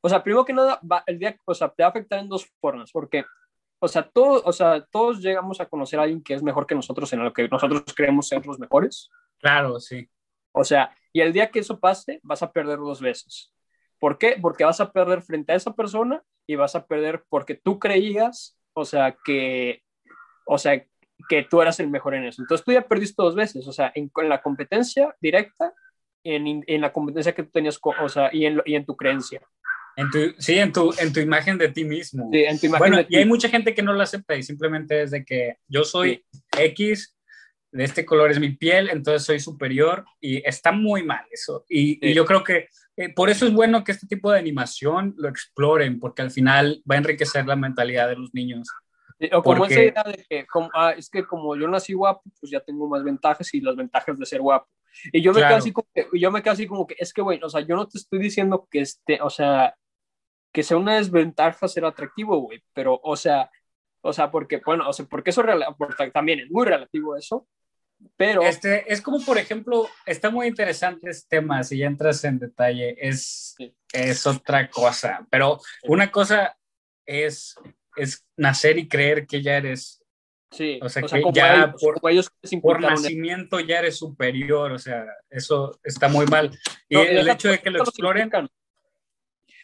[0.00, 2.28] o sea, primero que nada, va, el día, o sea, te va a afectar en
[2.28, 3.24] dos formas, porque
[3.84, 6.74] o sea, todo, o sea, todos llegamos a conocer a alguien que es mejor que
[6.76, 9.10] nosotros en lo que nosotros creemos ser los mejores.
[9.38, 10.08] Claro, sí.
[10.52, 13.52] O sea, y el día que eso pase, vas a perder dos veces.
[13.98, 14.38] ¿Por qué?
[14.40, 18.56] Porque vas a perder frente a esa persona y vas a perder porque tú creías,
[18.74, 19.82] o sea, que,
[20.46, 20.84] o sea,
[21.28, 22.42] que tú eras el mejor en eso.
[22.42, 25.72] Entonces tú ya perdiste dos veces, o sea, en, la competencia directa,
[26.24, 29.40] en, en, la competencia que tú tenías, o sea, y en, y en tu creencia.
[29.96, 32.30] En tu, sí, en tu, en tu imagen de ti mismo.
[32.32, 33.14] Sí, en tu imagen bueno, de ti.
[33.14, 36.24] y hay mucha gente que no lo acepta y simplemente es de que yo soy
[36.58, 37.16] X,
[37.72, 41.64] de este color es mi piel, entonces soy superior y está muy mal eso.
[41.68, 45.14] Y, y yo creo que eh, por eso es bueno que este tipo de animación
[45.16, 48.68] lo exploren, porque al final va a enriquecer la mentalidad de los niños.
[49.32, 52.50] o como esa idea de que como, ah, es que como yo nací guapo, pues
[52.50, 54.68] ya tengo más ventajas y las ventajas de ser guapo.
[55.12, 57.48] Y yo me, quedo así como que, yo me como que, es que, güey, o
[57.48, 59.74] sea, yo no te estoy diciendo que este, o sea,
[60.52, 63.50] que sea una desventaja ser atractivo, güey, pero, o sea,
[64.02, 65.42] o sea, porque, bueno, o sea, porque eso
[66.12, 67.46] también es muy relativo eso,
[68.16, 68.42] pero...
[68.42, 72.96] Este, es como, por ejemplo, está muy interesante este tema, si ya entras en detalle,
[72.98, 73.56] es,
[73.92, 76.56] es otra cosa, pero una cosa
[77.06, 77.56] es,
[77.96, 79.98] es nacer y creer que ya eres...
[80.50, 81.98] Sí, o sea, que ya por,
[82.60, 86.58] por nacimiento ya eres superior, o sea, eso está muy mal.
[86.90, 88.30] Y el hecho de que lo exploren...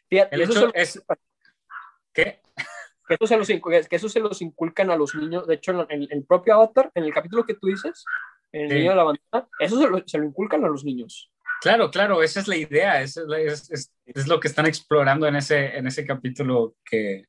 [0.08, 1.02] el hecho es...
[2.14, 2.40] ¿Qué?
[3.08, 3.48] Que eso, se los,
[3.88, 5.46] que eso se los inculcan a los niños.
[5.46, 8.04] De hecho, en el, propio Avatar, en el capítulo que tú dices,
[8.52, 11.30] en el niño de la bandana, eso se lo, se lo, inculcan a los niños.
[11.60, 15.76] Claro, claro, esa es la idea, es, es, es, lo que están explorando en ese,
[15.76, 17.24] en ese capítulo, que,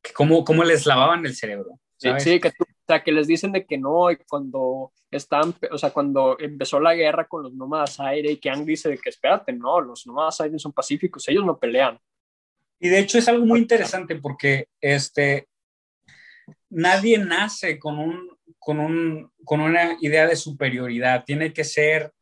[0.00, 1.78] que cómo, cómo, les lavaban el cerebro.
[1.96, 2.22] ¿sabes?
[2.22, 2.52] Sí, que, o
[2.86, 6.94] sea, que les dicen de que no, y cuando están, o sea, cuando empezó la
[6.94, 10.40] guerra con los nómadas aire, y que Ang dice de que espérate, no, los nómadas
[10.40, 11.98] aire son pacíficos, ellos no pelean.
[12.80, 15.48] Y de hecho es algo muy interesante porque este,
[16.70, 22.12] nadie nace con, un, con, un, con una idea de superioridad, tiene que ser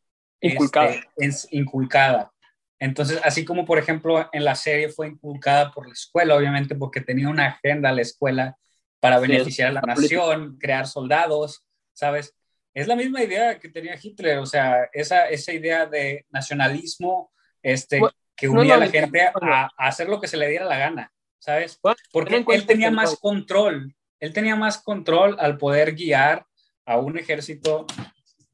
[0.40, 0.96] inculcada.
[1.16, 2.32] Este, inculcada.
[2.80, 7.00] Entonces, así como por ejemplo en la serie fue inculcada por la escuela, obviamente porque
[7.00, 8.56] tenía una agenda la escuela
[9.00, 12.34] para beneficiar a la nación, crear soldados, ¿sabes?
[12.74, 17.32] Es la misma idea que tenía Hitler, o sea, esa, esa idea de nacionalismo,
[17.62, 18.00] este,
[18.38, 21.78] que unía a la gente a, hacer lo que se le diera la gana, ¿sabes?
[22.12, 26.46] Porque él tenía más control, él tenía más control al poder guiar
[26.86, 27.84] a un ejército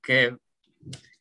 [0.03, 0.37] que,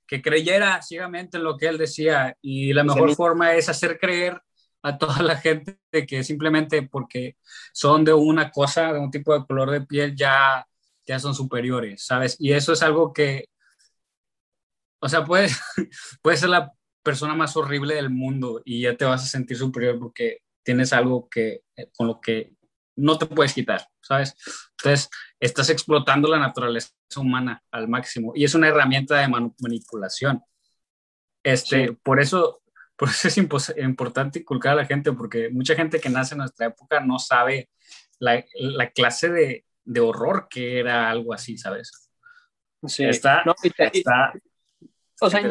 [0.08, 4.42] que creyera ciegamente en lo que él decía y la mejor forma es hacer creer
[4.82, 7.36] a toda la gente de que simplemente porque
[7.74, 10.66] son de una cosa, de un tipo de color de piel, ya,
[11.06, 12.38] ya son superiores, ¿sabes?
[12.40, 13.50] Y eso es algo que,
[15.00, 15.50] o sea, puede,
[16.22, 16.72] puede ser la
[17.04, 21.30] persona más horrible del mundo y ya te vas a sentir superior porque tienes algo
[21.30, 22.54] que, eh, con lo que
[22.96, 24.36] no te puedes quitar, ¿sabes?
[24.78, 25.10] Entonces,
[25.40, 30.42] estás explotando la naturaleza humana al máximo y es una herramienta de manipulación.
[31.44, 32.62] Este, por eso,
[32.96, 36.68] por eso es importante inculcar a la gente porque mucha gente que nace en nuestra
[36.68, 37.70] época no sabe
[38.20, 41.92] la, la clase de, de horror que era algo así, ¿sabes?
[42.86, 43.04] Sí.
[43.06, 44.34] Está, No, está
[45.20, 45.42] o sea.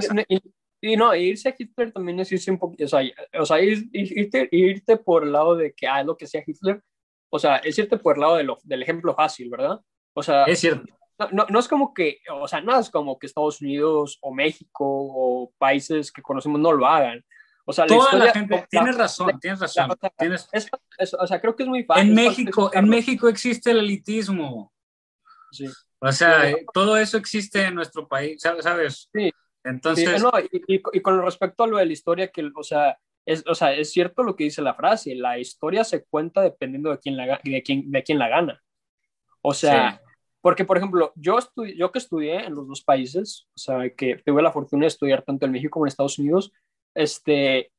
[0.82, 3.00] Y, no, irse a Hitler también es irse un poquito, o sea,
[3.40, 6.26] o sea ir- ir- irte, irte por el lado de que, ah, es lo que
[6.26, 6.82] hacía Hitler,
[7.30, 9.80] o sea, es irte por el lado de lo- del ejemplo fácil, ¿verdad?
[10.12, 10.84] O sea, es cierto.
[11.18, 14.34] no, no, no es como que, o sea, no es como que Estados Unidos o
[14.34, 17.24] México o países que conocemos no lo hagan.
[17.64, 19.90] O sea, la Toda historia, la gente, la- tienes razón, tienes razón.
[19.92, 20.68] o sea, tienes- es-
[20.98, 22.09] es- o sea, creo que es muy fácil.
[22.09, 22.88] en México, en.
[22.88, 24.72] México existe el elitismo.
[25.52, 25.66] Sí.
[26.00, 26.56] O sea, Sí.
[26.74, 28.42] todo eso existe en nuestro país.
[28.42, 29.09] ¿sabes?
[29.14, 29.30] Sí.
[29.64, 32.62] Entonces, Sí, no, y, y- y con respecto a lo de la historia, que, o
[32.62, 36.40] sea, es, o sea, es cierto lo que dice la frase, la historia se cuenta
[36.43, 38.60] dependiendo de quién la, de quién, de quién la gana.
[39.43, 40.01] O sea,
[40.40, 44.16] porque, por ejemplo, yo, estu- yo que estudié en los dos países, o sea, que
[44.24, 46.52] tuve la fortuna de estudiar tanto en México como en Estados Unidos,
[46.94, 47.72] este,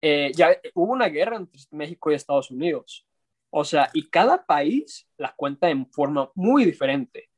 [0.00, 3.06] eh, ya hubo una guerra entre México y Estados Unidos.
[3.50, 7.28] O sea, y cada país la cuenta en forma muy diferente.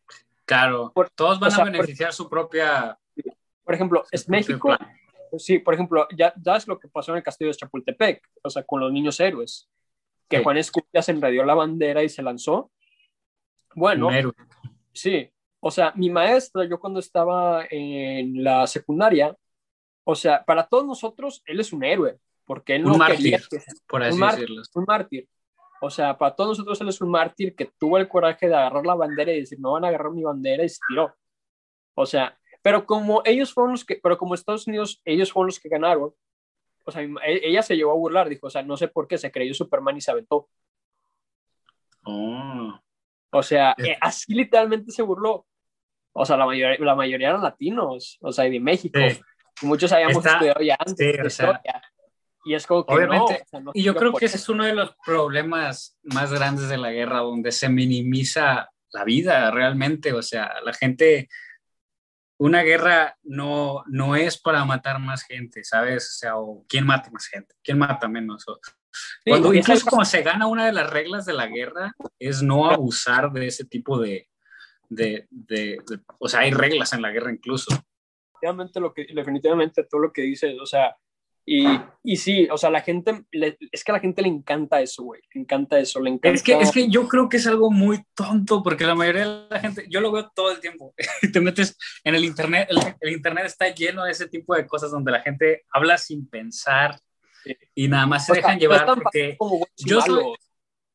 [0.44, 2.98] claro, por- todos van o sea, a beneficiar su propia...
[3.70, 4.76] Por ejemplo, es México.
[5.38, 8.64] Sí, por ejemplo, ya sabes lo que pasó en el castillo de Chapultepec, o sea,
[8.64, 9.70] con los niños héroes,
[10.28, 10.42] que Sí.
[10.42, 12.72] Juan Escutia se enredió la bandera y se lanzó.
[13.76, 14.08] Bueno,
[14.92, 15.30] sí,
[15.60, 19.36] o sea, mi maestra, yo cuando estaba en la secundaria,
[20.02, 23.18] o sea, para todos nosotros, él es un héroe, porque él Un no mártir.
[23.18, 24.62] quería que- por así un mar- decirlo.
[24.74, 25.28] un mártir.
[25.80, 28.84] O sea, para todos nosotros él es un mártir que tuvo el coraje de agarrar
[28.84, 31.14] la bandera y decir, no van a agarrar mi bandera y se tiró.
[31.94, 35.60] O sea, pero como ellos fueron los que, pero como Estados Unidos, ellos fueron los
[35.60, 36.12] que ganaron,
[36.84, 39.18] o sea, e- ella se llevó a burlar, dijo, o sea, no sé por qué
[39.18, 40.48] se creyó Superman y se aventó.
[42.04, 42.78] Oh.
[43.32, 43.90] O sea, Sí.
[43.90, 45.46] eh, así literalmente se burló.
[46.12, 48.98] O sea, la mayoría, la mayoría eran latinos, o sea, y de México.
[48.98, 49.20] Sí.
[49.62, 51.62] Muchos habíamos Está- estudiado ya antes sí, o sea.
[52.44, 54.48] Y es como que obviamente, no, o sea, no Y yo creo que ese es
[54.48, 60.12] uno de los problemas más grandes de la guerra, donde se minimiza la vida realmente.
[60.14, 61.28] O sea, la gente,
[62.40, 66.08] una guerra no, no es para matar más gente, ¿sabes?
[66.08, 68.46] O sea, o quién mata más gente, quién mata menos.
[68.48, 68.58] O-
[68.92, 72.42] Sí, cuando, es incluso cuando se gana una de las reglas de la guerra, es
[72.42, 74.28] no abusar de ese tipo de,
[74.88, 77.70] de, de- de- o sea, hay reglas en la guerra incluso.
[78.32, 80.96] definitivamente lo que definitivamente todo lo que dices, o sea,
[81.46, 81.66] y,
[82.04, 85.02] y sí, o sea, la gente le- es que a la gente le encanta eso,
[85.02, 86.34] güey, le encanta eso, le encanta.
[86.34, 89.46] Es que, es que yo creo que es algo muy tonto, porque la mayoría de
[89.50, 90.94] la gente, yo lo veo todo el tiempo,
[91.32, 94.90] te metes en el internet, el, el internet está lleno de ese tipo de cosas
[94.90, 96.98] donde la gente habla sin pensar
[97.42, 97.56] Sí.
[97.74, 100.34] y nada más se O sea, dejan no llevar porque, como yo soy-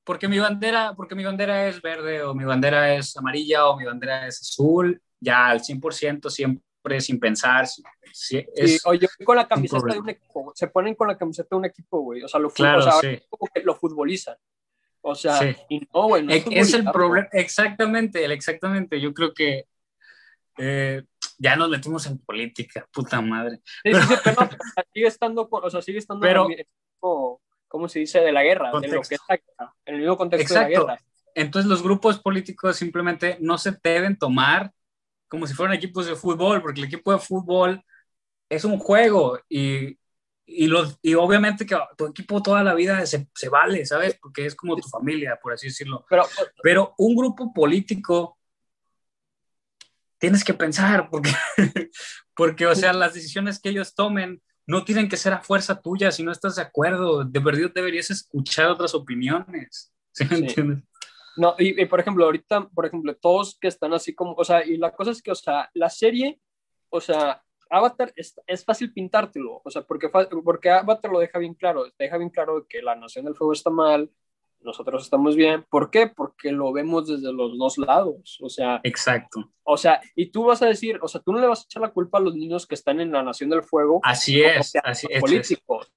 [0.03, 3.84] porque mi bandera, porque mi bandera es verde o mi bandera es amarilla o mi
[3.85, 6.63] bandera es azul, ya al 100% siempre
[6.99, 11.18] sin pensar, es, o yo con la camiseta de un equipo, se ponen con la
[11.18, 13.22] camiseta de un equipo, güey, o sea, lo, claro, o sea, sí.
[13.30, 14.36] como que lo futbolizan.
[15.02, 15.56] O sea, Sí.
[15.70, 18.99] y no, güey, no Es, es el problema, exactamente, el exactamente.
[18.99, 19.66] Yo creo que
[20.57, 21.03] eh,
[21.38, 23.60] ya nos metimos en política, puta madre.
[23.84, 27.88] Pero no, o sea, sigue estando, o sea, sigue estando Pero- en el mismo, ¿cómo
[27.90, 28.20] se dice?
[28.22, 29.10] De la guerra, de lo Contexto.
[29.10, 30.88] que es la guerra, en el mismo contexto de Exacto.
[30.88, 31.06] la guerra.
[31.36, 34.72] Entonces los grupos políticos simplemente no se deben tomar
[35.27, 37.84] como si fueran equipos de fútbol, porque el equipo de fútbol
[38.49, 39.97] es un juego y,
[40.45, 44.18] y, los, y obviamente que tu equipo toda la vida se, se vale, ¿sabes?
[44.22, 46.06] Porque es como tu familia, por así decirlo.
[46.10, 46.23] Pero,
[46.61, 48.38] Pero un grupo político
[50.18, 51.31] tienes que pensar, porque,
[52.35, 56.11] porque, o sea, las decisiones que ellos tomen no tienen que ser a fuerza tuya
[56.11, 57.23] si no estás de acuerdo.
[57.23, 59.91] De verdad deberías escuchar otras opiniones.
[60.11, 60.41] ¿Sí me Sí.
[60.43, 60.84] entiendes?
[61.38, 64.66] No, y, y, por ejemplo, ahorita, por ejemplo, todos que están así como, o sea,
[64.66, 66.40] y la cosa es que, o sea, la serie,
[66.90, 71.53] o sea, Avatar es, es fácil pintártelo, o sea, porque, porque Avatar lo deja bien
[71.53, 74.10] claro, deja bien claro que la Nación del Fuego está mal,
[74.62, 76.07] nosotros estamos bien, ¿por qué?
[76.07, 79.52] Porque lo vemos desde los dos lados, o sea, Exacto.
[79.64, 81.82] o sea, y tú vas a decir, o sea, tú no le vas a echar
[81.82, 85.07] la culpa a los niños que están en la Nación del Fuego, Así es, así
[85.10, 85.22] es.
[85.22, 85.91] políticos,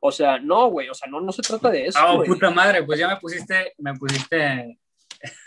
[0.00, 2.28] o sea, no, güey, o sea, no, no se trata de eso, Ah, güey.
[2.28, 4.78] puta madre, pues ya me pusiste, me pusiste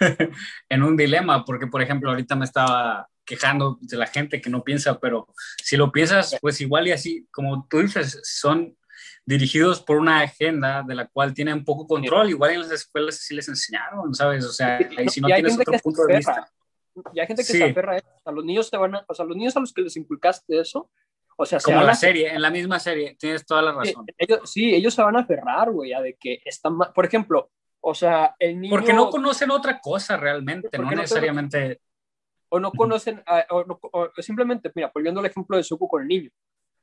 [0.69, 4.63] en un dilema, porque por ejemplo ahorita me estaba quejando de la gente que no
[4.63, 5.27] piensa, pero
[5.63, 8.77] si lo piensas, pues igual y así, como tú dices, son
[9.25, 13.33] dirigidos por una agenda de la cual tienen poco control, igual en las escuelas sí
[13.33, 14.45] les enseñaron, ¿sabes?
[14.45, 16.51] O sea, ahí si no tienes otro punto de vista.
[17.13, 17.57] Y hay gente que Sí.
[17.57, 18.07] se aferra a eso.
[18.07, 19.95] O sea, los niños te van a, o sea, los niños a los que les
[19.95, 20.91] inculcaste eso,
[21.37, 23.91] o sea, se Como van la serie, en la misma serie, tienes toda la sí,
[23.91, 24.05] razón.
[24.17, 26.91] ellos, sí, ellos se van a aferrar, güey, a de que están mal.
[26.93, 27.49] Por ejemplo,
[27.81, 28.69] o sea, el niño.
[28.71, 31.81] Porque no conocen otra cosa realmente, no no necesariamente.
[32.49, 36.03] o no conocen, a- o, no- o simplemente, mira, volviendo al ejemplo de Suku con
[36.03, 36.29] el niño.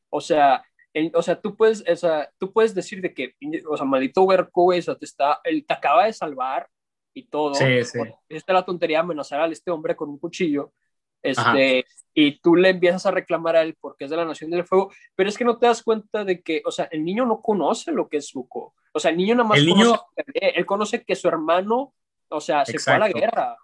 [0.09, 3.35] O sea, el- o sea, tú puedes, o sea, tú puedes decir de que,
[3.69, 6.69] o sea, maldito huerco, güey, o sea, te está, él te acaba de salvar,
[7.13, 7.55] y todo.
[7.55, 7.99] Sí, sí.
[8.29, 10.73] Esta es la tontería de amenazar a este hombre con un cuchillo.
[11.23, 11.85] Este,
[12.15, 14.91] y tú le empiezas a reclamar a él porque es de la Nación del Fuego,
[15.15, 17.93] pero es que no te das cuenta de que, o sea, el niño no conoce
[17.93, 18.75] lo que es Zuko.
[18.93, 20.01] O sea, el niño nada más el conoce, niño...
[20.35, 21.95] él conoce que su hermano,
[22.29, 22.99] o sea, se Exacto.
[22.99, 23.57] fue a la guerra.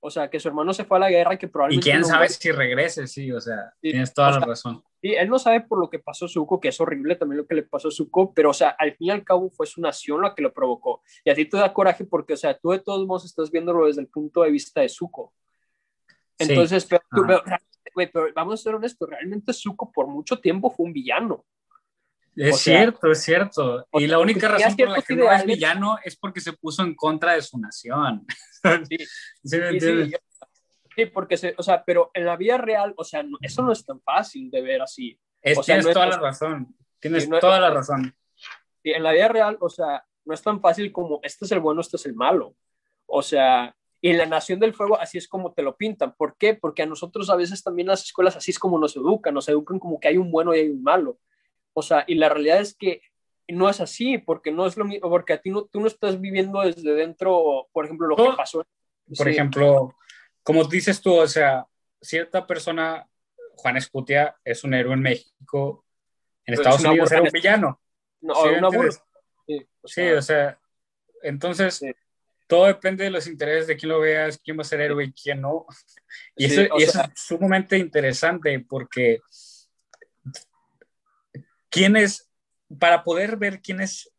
[0.00, 1.88] O sea, que su hermano se fue a la guerra y que probablemente...
[1.88, 4.46] Y quién no sabe si regrese, sí, o sea, sí, tienes toda o sea, la
[4.46, 4.84] razón.
[5.02, 7.56] Sí, él no sabe por lo que pasó Zuko, que es horrible también lo que
[7.56, 10.22] le pasó a Zuko, pero, o sea, al fin y al cabo fue su nación
[10.22, 11.02] la que lo provocó.
[11.24, 13.86] Y a ti te da coraje porque, o sea, tú de todos modos estás viéndolo
[13.86, 15.32] desde el punto de vista de Zuko.
[16.38, 16.88] Entonces, sí.
[16.90, 20.92] pero, tú, pero, pero, vamos a ser honestos, realmente Zuko por mucho tiempo fue un
[20.92, 21.44] villano.
[22.36, 23.88] Es o cierto, sea, es cierto.
[23.94, 26.94] Y la única razón por la que no es villano es porque se puso en
[26.94, 28.24] contra de su nación.
[28.88, 28.98] Sí,
[29.44, 30.12] ¿Sí, me sí,
[30.94, 33.72] sí, porque, se, o sea, pero en la vida real, o sea, no, eso no
[33.72, 35.18] es tan fácil de ver así.
[35.42, 36.76] Es, o sea, tienes no toda es, la razón.
[37.00, 38.14] Tienes no, toda la razón.
[38.84, 41.80] En la vida real, o sea, no es tan fácil como este es el bueno,
[41.80, 42.54] este es el malo.
[43.06, 46.14] O sea, y en la Nación del Fuego así es como te lo pintan.
[46.16, 46.54] ¿Por qué?
[46.54, 49.78] Porque a nosotros a veces también las escuelas así es como nos educan, nos educan
[49.78, 51.18] como que hay un bueno y hay un malo.
[51.72, 53.02] O sea, y la realidad es que
[53.48, 56.20] no es así, porque no es lo mismo, porque a ti no, tú no estás
[56.20, 58.64] viviendo desde dentro, por ejemplo, lo que pasó.
[59.06, 59.30] Por sí.
[59.30, 59.96] ejemplo,
[60.42, 61.66] como dices tú, o sea,
[62.00, 63.08] cierta persona,
[63.56, 65.84] Juan Escutia, es un héroe en México,
[66.44, 67.80] en Pero Estados Unidos era un villano.
[68.20, 68.92] No, ¿Sí una burla.
[69.46, 70.58] Sí, o sea, sí, o sea
[71.22, 71.82] entonces.
[72.48, 75.12] Todo depende de los intereses de quién lo veas, quién va a ser héroe y
[75.12, 75.66] quién no.
[76.36, 79.20] Y, eso, y eso es sumamente interesante porque
[81.68, 82.30] quién es,
[82.78, 84.10] para poder ver quién es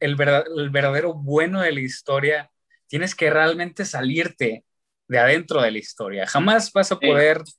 [0.00, 2.50] el, verdad, el verdadero bueno de la historia,
[2.88, 4.64] tienes que realmente salirte
[5.08, 6.26] de adentro de la historia.
[6.26, 7.54] Jamás vas a poder sí.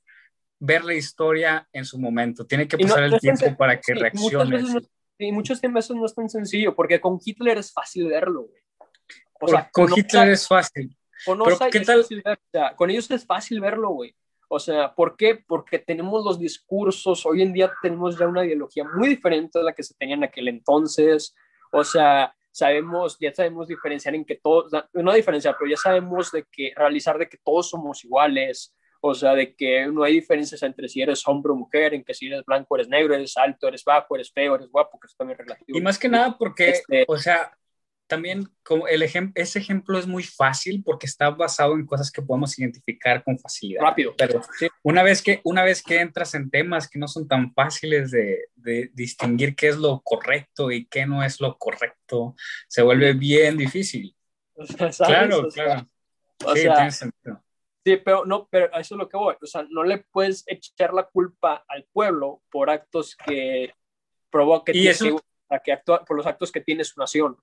[0.60, 2.46] ver la historia en su momento.
[2.46, 4.64] Tiene que pasar no, el tiempo para que sí, reacciones.
[4.64, 8.63] Muchas sí, muchos temas no es tan sencillo, porque con Hitler es fácil verlo, güey.
[9.44, 10.96] O sea, con, con Hitler es fácil.
[11.26, 12.06] Con, Pero, ¿qué tal?
[12.10, 14.16] Ver, o sea, con ellos es fácil verlo, güey.
[14.48, 15.44] O sea, ¿por qué?
[15.48, 19.74] Porque tenemos los discursos, hoy en día tenemos ya una ideología muy diferente a la
[19.74, 21.36] que se tenía en aquel entonces.
[21.72, 26.46] O sea, sabemos, ya sabemos diferenciar en que todos, no diferenciar, pero ya sabemos de
[26.52, 30.88] que realizar de que todos somos iguales, o sea, de que no hay diferencias entre
[30.88, 33.84] si eres hombre o mujer, en que si eres blanco eres negro, eres alto, eres
[33.84, 35.78] bajo, eres feo, eres guapo, que eso también es relativo.
[35.78, 37.58] Y más que nada porque, este, o sea,
[38.08, 42.22] también como el ejem ese ejemplo es muy fácil porque está basado en cosas que
[42.22, 43.82] podemos identificar con facilidad.
[43.82, 44.14] Rápido.
[44.18, 44.68] Pero sí.
[44.84, 48.46] una, vez que, una vez que entras en temas que no son tan fáciles de,
[48.56, 52.36] de, distinguir qué es lo correcto y qué no es lo correcto,
[52.68, 54.16] se vuelve bien difícil.
[54.68, 54.98] ¿Sabes?
[54.98, 55.90] Claro, o sea, claro.
[56.46, 57.44] O sí, sea, tiene sentido.
[57.86, 59.36] Sí, pero no, pero eso es lo que voy.
[59.42, 63.74] O sea, no le puedes echar la culpa al pueblo por actos que
[64.30, 65.22] provoquen y eso...
[65.64, 67.38] que, por los actos que tiene su nación.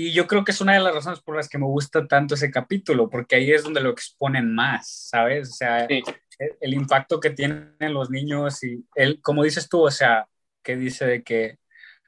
[0.00, 2.36] Y yo creo que es una de las razones por las que me gusta tanto
[2.36, 5.50] ese capítulo, porque ahí es donde lo exponen más, ¿sabes?
[5.50, 6.04] O sea, sí.
[6.38, 10.28] el, el, impacto que tienen los niños y él, como dices tú, o sea,
[10.62, 11.58] que dice de que,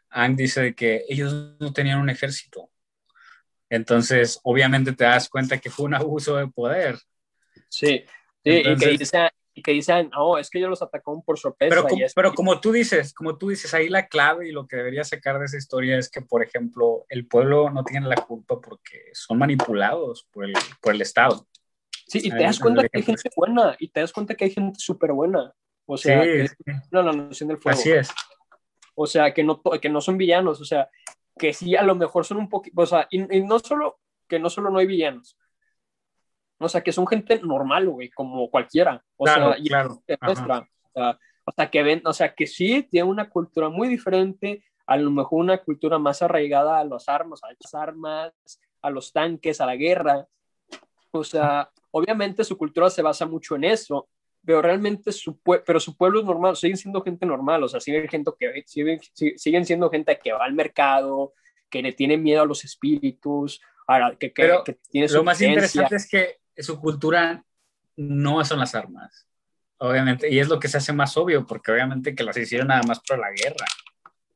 [0.09, 2.71] Ang dice de que ellos no tenían un ejército.
[3.69, 6.97] Entonces, obviamente te das cuenta que fue un abuso de poder.
[7.69, 8.05] Sí, sí
[8.45, 9.29] Entonces, y que dicen,
[9.61, 11.69] y que dicen, oh, es que ellos los atacaron por sorpresa.
[11.69, 14.67] Pero, como, es pero como tú dices, como tú dices, ahí la clave y lo
[14.67, 18.17] que debería sacar de esa historia es que, por ejemplo, el pueblo no tiene la
[18.17, 21.47] culpa porque son manipulados por el, por el Estado.
[22.07, 24.51] Sí, y te das cuenta que hay gente buena, y te das cuenta que hay
[24.51, 25.53] gente súper buena.
[25.85, 26.73] O sea, sí, sí.
[26.91, 27.79] no, la noción del fuego.
[27.79, 28.11] Así es.
[28.95, 30.89] O sea, que no, que no son villanos, o sea,
[31.39, 34.39] que sí a lo mejor son un poquito, o sea, y, y no solo, que
[34.39, 35.37] no solo no hay villanos,
[36.61, 39.03] o sea, que son gente normal, güey, como cualquiera.
[39.17, 40.03] O claro, sea, claro.
[40.21, 43.89] Nuestra, o, sea, o sea, que ven, o sea, que sí tiene una cultura muy
[43.89, 48.33] diferente, a lo mejor una cultura más arraigada a las armas, a las armas,
[48.83, 50.27] a los tanques, a la guerra.
[51.13, 54.09] O sea, obviamente su cultura se basa mucho en eso,
[54.45, 58.07] pero realmente su, pero su pueblo es normal, siguen siendo gente normal, o sea, siguen,
[58.09, 61.33] gente que, siguen, siguen siendo gente que va al mercado,
[61.71, 65.41] que le tiene miedo a los espíritus, a, que, que, pero que tiene lo más
[65.41, 67.45] interesante es que su cultura
[67.97, 69.29] no son las armas,
[69.79, 72.83] obviamente, y es lo que se hace más obvio, porque obviamente que las hicieron nada
[72.87, 73.67] más por la guerra.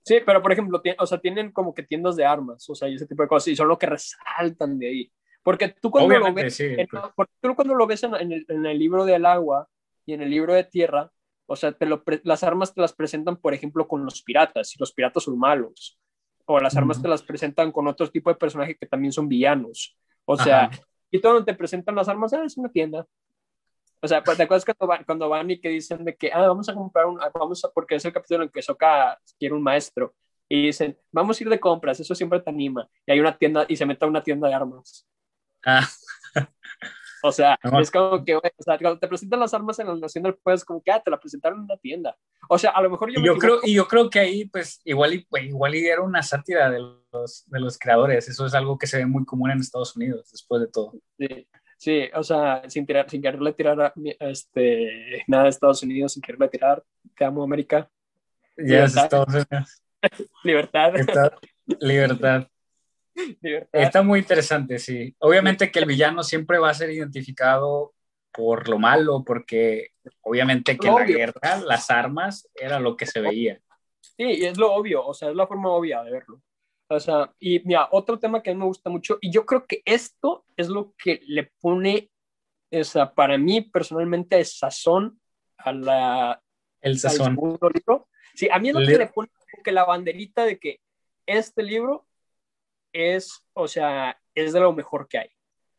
[0.02, 2.94] Sí, pero por ejemplo, o sea, tienen como que tiendas de armas, o sea, y
[2.94, 5.12] ese tipo de cosas, y son lo que resaltan de ahí.
[5.42, 7.28] Porque tú cuando obviamente, lo ves, sí, en, pues.
[7.40, 9.68] tú cuando lo ves en, en, el, en, el, libro del agua
[10.06, 11.10] y en el libro de tierra,
[11.46, 14.78] o sea, te lo, las armas te las presentan, por ejemplo, con los piratas, y
[14.78, 15.98] los piratas son malos.
[16.46, 17.02] O las armas uh -huh.
[17.05, 19.96] te las presentan con otro tipo de personajes que también son villanos.
[20.26, 20.80] O sea, Ajá
[21.14, 23.06] y todo donde te presentan las armas, ah, es una tienda.
[24.02, 26.68] O sea, ¿te acuerdas cuando van, cuando van y que dicen de que, ah, vamos
[26.68, 30.12] a comprar un, vamos a, porque es el capítulo en que Soka quiere un maestro,
[30.48, 33.64] y dicen, vamos a ir de compras, eso siempre te anima, y hay una tienda,
[33.68, 35.06] y se mete a una tienda de armas.
[35.64, 35.86] Ah.
[37.26, 40.24] O sea, es como que, o sea, cuando te presentan las armas en la Nación
[40.24, 42.14] del Pueblo, es como que, ah, te la presentaron en una tienda.
[42.51, 44.82] O sea, a lo mejor yo y yo creo Y yo creo que ahí, pues,
[44.84, 48.28] igual y, igual y era una sátira de los, de los creadores.
[48.28, 50.92] Eso es algo que se ve muy común en Estados Unidos, después de todo.
[51.18, 51.48] Sí,
[51.78, 56.20] sí o sea, sin, tirar, sin quererle tirar a, este, nada de Estados Unidos, sin
[56.20, 56.84] quererle tirar,
[57.16, 57.90] te amo, América.
[58.59, 59.82] Ya, yes, Estados Unidos.
[60.44, 60.92] Libertad.
[60.92, 61.32] Libertad.
[61.80, 62.48] Libertad.
[63.72, 65.14] Está muy interesante, sí.
[65.18, 67.94] Obviamente que el villano siempre va a ser identificado
[68.32, 69.90] por lo malo, porque
[70.22, 73.60] obviamente que la guerra, las armas, era lo que se veía.
[74.00, 76.42] Sí, y es lo obvio, o sea, es la forma obvia de verlo.
[76.88, 79.66] O sea, y mira, otro tema que a mí me gusta mucho, y yo creo
[79.66, 82.10] que esto es lo que le pone,
[82.72, 85.20] o sea, para mí personalmente, el sazón
[85.56, 86.42] a la...
[86.80, 87.36] El sazón.
[87.36, 88.08] Libro.
[88.34, 89.30] Sí, a mí es lo que le pone
[89.62, 90.80] que la banderita de que
[91.26, 92.06] este libro
[92.94, 95.28] es, o sea, es de lo mejor que hay.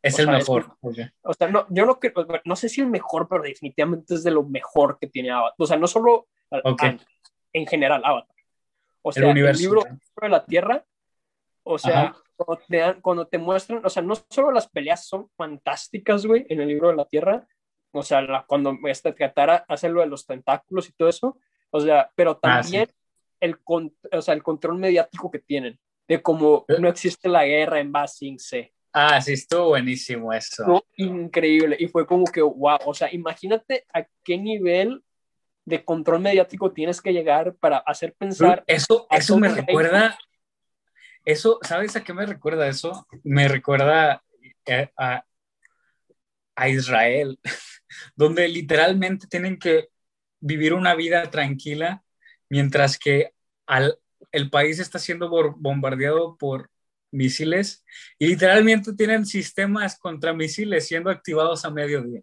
[0.02, 0.76] Es el mejor.
[0.80, 1.98] o sea, no, yo no,
[2.44, 5.54] no sé si el mejor, pero definitivamente es de lo mejor que tiene Avatar.
[5.58, 6.28] O sea, no solo
[7.52, 8.36] en general Avatar.
[9.02, 9.82] O sea, el, libro
[10.20, 10.84] de la Tierra,
[11.64, 16.26] o sea, cuando te, cuando te, muestran, o sea, no solo las peleas son fantásticas,
[16.26, 17.46] güey, en el libro de la Tierra,
[17.92, 21.38] o sea, cuando este, tratara hacer lo de los tentáculos y todo eso,
[21.70, 22.90] o sea, pero ah, también
[23.40, 25.78] el, o sea, el control mediático que tienen
[26.08, 26.76] de cómo ¿Eh?
[26.78, 28.72] no existe la guerra en Basing C.
[28.92, 30.86] Ah, sí, estuvo buenísimo eso.
[30.96, 31.76] increíble.
[31.78, 35.02] Y fue como que, wow, o sea, imagínate a qué nivel
[35.66, 38.64] de control mediático tienes que llegar para hacer pensar.
[38.66, 40.16] Eso, eso me recuerda.
[41.26, 43.06] Eso, ¿sabes a qué me recuerda eso?
[43.24, 44.22] Me recuerda
[44.64, 45.24] eh, a,
[46.54, 47.38] a Israel,
[48.14, 49.88] donde literalmente tienen que
[50.40, 52.02] vivir una vida tranquila,
[52.48, 53.32] mientras que
[53.66, 53.98] al,
[54.32, 56.70] el país está siendo bombardeado por
[57.10, 57.84] misiles
[58.18, 62.20] y literalmente tienen sistemas contra misiles siendo activados a mediodía,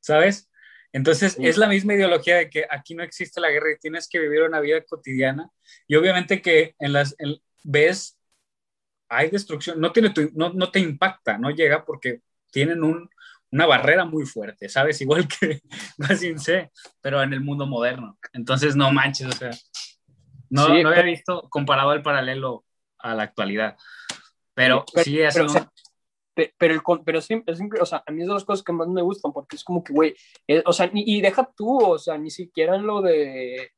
[0.00, 0.50] ¿sabes?
[0.92, 4.18] Entonces es la misma ideología de que aquí no existe la guerra y tienes que
[4.18, 5.50] vivir una vida cotidiana
[5.86, 7.14] y obviamente que en las
[7.62, 8.18] ves
[9.08, 13.10] hay destrucción, no, tiene no, no te impacta, no llega porque tienen un,
[13.50, 15.00] una barrera muy fuerte, ¿sabes?
[15.00, 15.60] Igual que
[15.98, 18.18] Basin C, pero en el mundo moderno.
[18.32, 19.50] Entonces no manches, o sea,
[20.50, 22.64] no, no había visto comparado el paralelo
[22.98, 23.76] a la actualidad.
[24.54, 25.34] Pero, sí es
[26.34, 28.72] pero, pero, el, pero sí, es, o sea, a mí es de las cosas que
[28.72, 30.14] más me gustan porque es como que, güey,
[30.46, 33.70] eh, o sea, y deja tú, o sea, ni siquiera en lo de,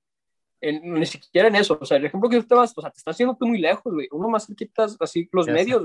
[0.61, 2.99] ni siquiera en eso, o sea, el ejemplo que tú te vas, o sea, te
[2.99, 5.85] estás haciendo tú muy lejos, güey, uno más cerquita, así, los medios,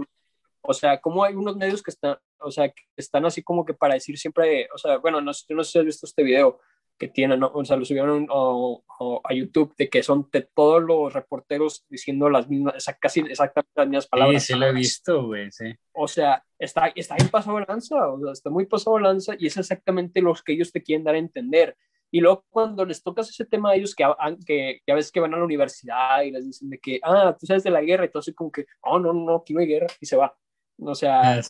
[0.62, 3.74] o sea, como hay unos medios que están, o sea, que están así como que
[3.74, 6.60] para decir siempre, o sea, bueno, no, yo no sé si has visto este video,
[6.98, 11.86] que tienen, o sea, lo subieron a YouTube, de que son de todos los reporteros
[11.90, 14.44] diciendo las mismas, casi exactamente las mismas palabras.
[14.44, 15.74] Sí, sí lo he visto, güey, sí.
[15.94, 19.58] O sea, está, está en pasado lanza, o sea, está muy pasado lanza y es
[19.58, 21.76] exactamente lo que ellos te quieren dar a entender.
[22.12, 24.06] Y luego cuando les tocas ese tema a ellos que,
[24.46, 27.36] que, que a veces que van a la universidad y les dicen de que, ah,
[27.38, 29.88] tú sabes de la guerra, así como que, oh, no, no, aquí no hay guerra,
[30.00, 30.34] y se va.
[30.80, 31.42] O sea, ah,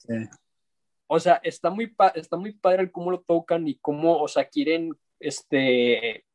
[1.07, 4.45] o sea, está muy, está muy padre el cómo lo tocan y cómo, o sea,
[4.45, 6.25] quieren este,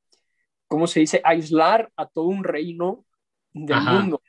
[0.66, 1.20] ¿cómo se dice?
[1.24, 3.04] Aislar a todo un reino
[3.52, 4.22] del mundo.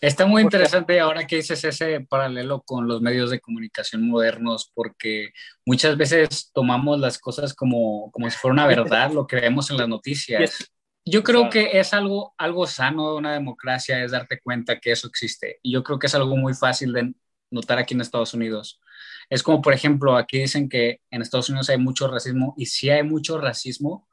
[0.00, 5.32] Está muy interesante ahora que dices ese paralelo con los medios de comunicación modernos, porque
[5.64, 9.78] muchas veces tomamos las cosas como, como si fuera una verdad, lo que vemos en
[9.78, 10.70] las noticias.
[11.04, 15.06] Yo creo que es algo, algo sano de una democracia, es darte cuenta que eso
[15.06, 15.58] existe.
[15.62, 17.14] Y yo creo que es algo muy fácil de
[17.50, 18.80] notar aquí en Estados Unidos.
[19.30, 22.90] Es como, por ejemplo, aquí dicen que en Estados Unidos hay mucho racismo y sí
[22.90, 24.08] hay mucho racismo,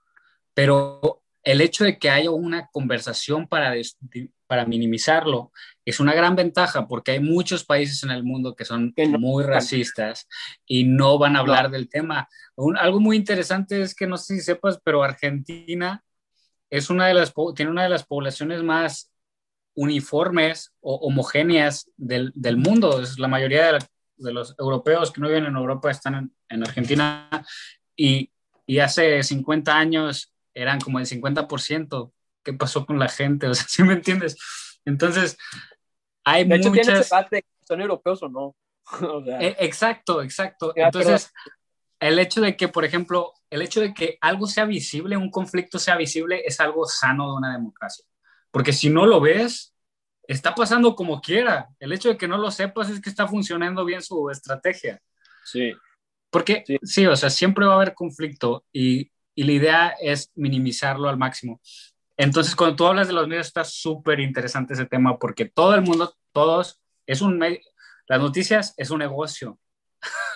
[0.53, 3.73] pero el hecho de que haya una conversación para,
[4.47, 5.51] para minimizarlo
[5.85, 10.27] es una gran ventaja porque hay muchos países en el mundo que son muy racistas
[10.65, 12.29] y no van a hablar del tema.
[12.77, 16.03] algo muy interesante es que no sé si sepas, pero Argentina
[16.69, 19.11] es una de las, tiene una de las poblaciones más
[19.73, 23.01] uniformes o homogéneas del, del mundo.
[23.01, 23.79] Es la mayoría de la,
[24.21, 27.29] de los europeos que no viven en Europa están en, Argentina
[27.95, 28.31] y,
[28.65, 32.11] y, hace 50 años eran como el 50%.
[32.43, 33.47] ¿Qué pasó con la gente?
[33.49, 34.37] O sea, ¿sí me entiendes?
[34.85, 35.37] Entonces,
[36.23, 36.87] hay de muchas...
[36.87, 38.55] Hecho, debate, ¿son europeos o no?
[39.39, 40.73] E, exacto, exacto.
[40.75, 41.31] Entonces,
[41.99, 45.77] el hecho de que, por ejemplo, el hecho de que algo sea visible, un conflicto
[45.77, 48.05] sea visible, es algo sano de una democracia.
[48.49, 49.70] Porque si no lo ves,
[50.33, 51.69] está pasando como quiera.
[51.79, 55.01] El hecho de que no lo sepas es que está funcionando bien su estrategia.
[55.43, 55.73] Sí.
[56.29, 61.09] Porque sí, o sea, siempre va a haber conflicto y, y, la idea es minimizarlo
[61.09, 61.59] al máximo.
[62.15, 65.81] Entonces, cuando tú hablas de los medios, está súper interesante ese tema porque todo el
[65.81, 67.59] mundo, todos, es un medio,
[68.07, 69.59] las noticias es un negocio.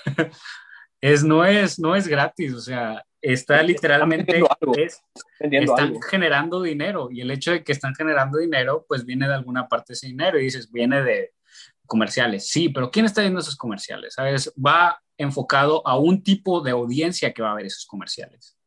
[1.01, 3.03] es, no, es, no es gratis, o sea,
[3.33, 4.39] está literalmente,
[4.77, 5.01] es,
[5.39, 9.67] están generando dinero y el hecho de que están generando dinero, pues viene de alguna
[9.67, 11.33] parte ese dinero y dices, viene de
[11.87, 14.13] comerciales, sí, pero ¿quién está viendo esos comerciales?
[14.13, 14.53] ¿Sabes?
[14.63, 18.57] Va enfocado a un tipo de audiencia que va a ver esos comerciales.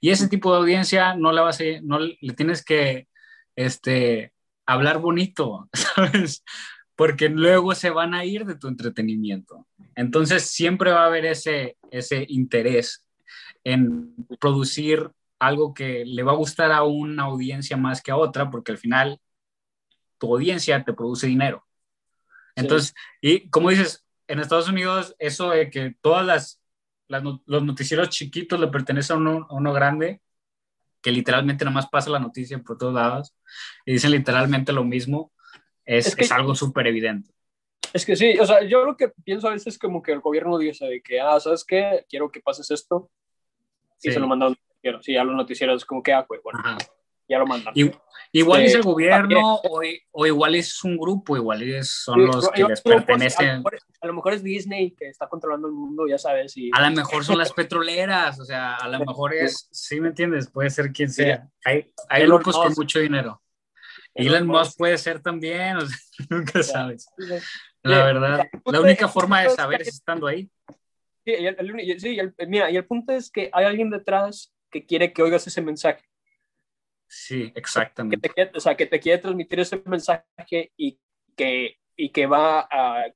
[0.00, 3.08] Y ese tipo de audiencia no, la vas a, no le tienes que
[3.56, 4.32] este,
[4.64, 6.44] hablar bonito, ¿sabes?
[6.94, 9.66] Porque luego se van a ir de tu entretenimiento.
[9.96, 13.03] Entonces siempre va a haber ese, ese interés
[13.64, 18.50] en producir algo que le va a gustar a una audiencia más que a otra,
[18.50, 19.20] porque al final
[20.18, 21.66] tu audiencia te produce dinero.
[22.56, 26.60] Entonces, y como dices, en Estados Unidos, eso de que todas las,
[27.08, 30.20] los noticieros chiquitos le pertenecen a uno, a uno grande,
[31.02, 33.34] que literalmente nada más pasa la noticia por todos lados
[33.84, 35.32] y dicen literalmente lo mismo,
[35.84, 37.30] es, es, algo súper evidente.
[37.92, 40.20] Es que sí, o sea, yo lo que pienso a veces es como que el
[40.20, 42.06] gobierno dice de que, ah, ¿sabes qué?
[42.08, 43.10] Quiero que pases esto.
[44.04, 44.54] Y se lo mandan
[44.84, 46.60] quiero Sí, a los noticieros es como que, ah, pues, bueno,
[47.26, 47.72] ya lo mandan.
[48.32, 49.80] igual es el gobierno o,
[50.12, 53.62] o, igual es un grupo, igual son los que les pertenecen.
[54.00, 56.54] a, lo mejor, es Disney que está controlando el mundo, ya sabes.
[56.56, 56.70] Y...
[56.74, 60.50] A lo mejor son las petroleras, o sea, a lo mejor es, sí me entiendes,
[60.50, 61.48] puede ser quien sea.
[61.64, 63.40] Hay, hay grupos con mucho dinero.
[64.14, 65.98] Elon Musk puede ser también, o sea,
[66.30, 67.06] nunca sabes.
[67.82, 70.48] La verdad, la única forma de saber es estando ahí.
[71.24, 75.22] Sí, el, sí mira, y el punto es que hay alguien detrás que quiere que
[75.22, 76.04] oigas ese mensaje.
[77.06, 78.28] Sí, exactamente.
[78.28, 80.98] Que te, o sea, que te quiere transmitir ese mensaje y
[81.36, 83.06] que, y que va a,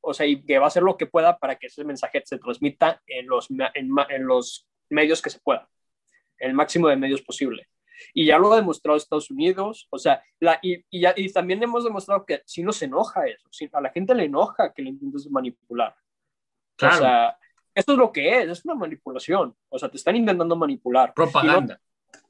[0.00, 2.38] o sea, y que va a hacer lo que pueda para que ese mensaje se
[2.38, 5.68] transmita en los, en, en los medios que se pueda,
[6.38, 7.68] el máximo de medios posible.
[8.12, 11.62] Y ya lo ha demostrado Estados Unidos, o sea, la, y, y, ya, y también
[11.62, 14.82] hemos demostrado que si no se enoja eso, si a la gente le enoja que
[14.82, 15.94] le intentes manipular.
[16.76, 16.94] Claro.
[16.94, 17.38] O sea,
[17.74, 21.12] esto es lo que es, es una manipulación, o sea, te están intentando manipular.
[21.14, 21.80] Propaganda.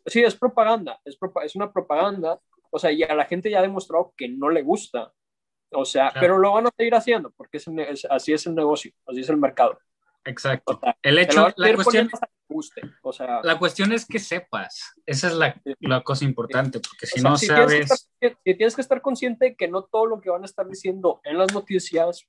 [0.06, 2.40] Sí, es propaganda, es, es una propaganda,
[2.70, 5.12] o sea, y a la gente ya ha demostrado que no le gusta,
[5.70, 9.20] o sea, pero lo van a seguir haciendo porque es, así es el negocio, así
[9.20, 9.78] es el mercado.
[10.26, 10.80] Exacto.
[11.02, 12.10] el hecho, la cuestión,
[13.02, 17.20] o sea, la cuestión es que sepas, esa es la, la cosa importante, porque si
[17.20, 18.08] no sabes...
[18.18, 20.66] Tienes que, tienes que estar consciente de que no todo lo que van a estar
[20.66, 22.26] diciendo en las noticias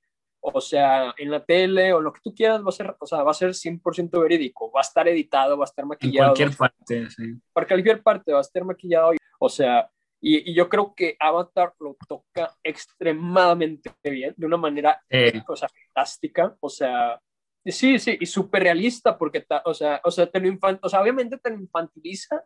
[0.52, 3.22] o sea, en la tele o lo que tú quieras va a ser, o sea,
[3.22, 6.34] va a ser 100% verídico, va a estar editado, va a estar maquillado.
[6.36, 7.34] En cualquier parte, sí.
[7.52, 9.90] Por cualquier parte va a estar maquillado, o sea,
[10.20, 15.00] y, y yo creo que Avatar lo toca extremadamente bien, de una manera
[15.48, 17.20] o sea, fantástica, o sea,
[17.64, 21.00] sí, sí, y súper realista, porque, o sea, o sea, te lo infant o sea,
[21.00, 22.42] obviamente te lo infantiliza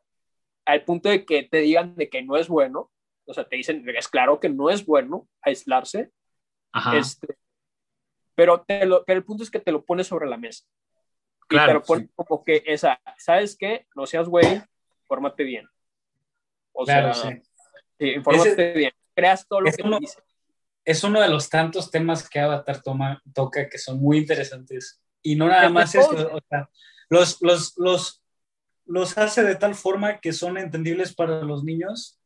[0.64, 2.90] al punto de que te digan de que no es bueno,
[3.26, 6.10] o sea, te dicen, es claro que no es bueno aislarse,
[6.72, 6.96] Ajá.
[6.96, 7.36] Este,
[8.40, 10.64] pero, te lo, pero el punto es que te lo pones sobre la mesa.
[11.46, 11.64] Claro.
[11.64, 13.86] Y te lo pones como que esa, ¿sabes qué?
[13.94, 14.62] No seas güey,
[15.06, 15.68] fórmate bien.
[16.72, 17.42] O claro, sea, sí.
[17.98, 18.92] sí infórmate bien.
[19.14, 20.22] Creas todo lo que uno, dice.
[20.86, 25.02] Es uno de los tantos temas que Avatar toma, toca que son muy interesantes.
[25.20, 26.70] Y no nada más eso, o sea,
[27.10, 28.22] los, los, los,
[28.86, 32.18] los hace de tal forma que son entendibles para los niños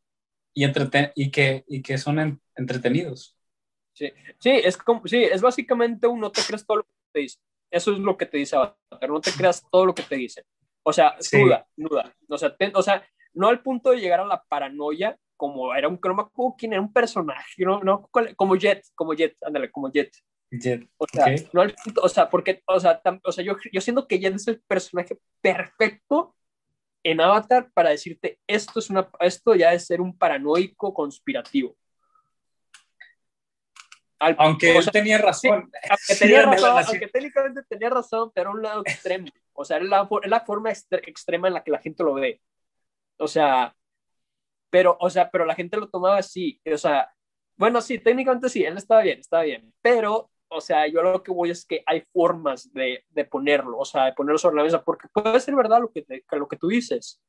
[0.53, 3.34] y, entreten y, que, y que son entretenidos.
[3.95, 7.19] Sí, sí, es como, sí, es básicamente un no te creas todo lo que te
[7.21, 7.39] dice.
[7.71, 8.57] Eso es lo que te dice
[8.99, 10.43] pero no te creas todo lo que te dicen.
[10.83, 12.13] O sea, duda, duda.
[12.29, 15.99] O sea, o sea, no al punto de llegar a la paranoia, como era un,
[16.03, 20.11] no quién era un personaje, no, no, como Jet, como Jet, ándale, como Jet.
[20.51, 20.87] Jet.
[20.97, 24.07] O sea, no al punto, o sea, porque, o sea, o sea yo, yo siento
[24.07, 26.35] que Jet es el personaje perfecto
[27.01, 31.77] en Avatar para decirte esto es una, esto ya es ser un paranoico conspirativo
[34.19, 35.71] aunque él tenía razón.
[35.89, 39.27] aunque, tenía razón aunque técnicamente tenía razón, pero un lado extremo.
[39.53, 42.41] O sea, es la, la forma extrema en la que la gente lo ve.
[43.17, 43.75] O sea,
[44.69, 46.59] pero, o sea, pero la gente lo tomaba así.
[46.71, 47.09] O sea,
[47.57, 49.73] bueno, sí, técnicamente sí, él estaba bien, estaba bien.
[49.81, 53.85] Pero, o sea, yo lo que voy es que hay formas de, de ponerlo, o
[53.85, 56.67] sea, de ponerlo sobre la mesa, porque puede ser verdad lo que, lo que tú
[56.67, 57.21] dices,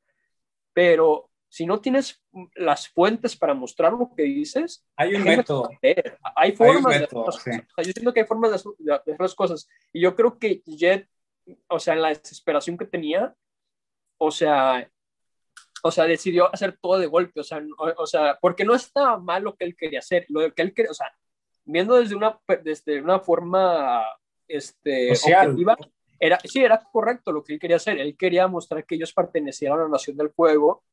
[0.73, 2.23] pero si no tienes
[2.55, 5.69] las fuentes para mostrar lo que dices, hay un método.
[6.35, 9.67] Hay formas de Yo siento que hay formas de hacer las cosas.
[9.93, 11.07] Y yo creo que Jet,
[11.67, 13.33] o sea, en la desesperación que tenía,
[14.17, 14.89] o sea,
[15.83, 19.43] o sea, decidió hacer todo de golpe, o sea, o, sea, porque no estaba mal
[19.43, 21.15] lo que él quería hacer, lo que él quería, o sea,
[21.65, 24.03] viendo desde una, desde una forma,
[24.47, 25.77] este, objetiva,
[26.19, 29.73] era, sí, era correcto lo que él quería hacer, él quería mostrar que ellos pertenecían
[29.73, 30.83] a la nación del fuego,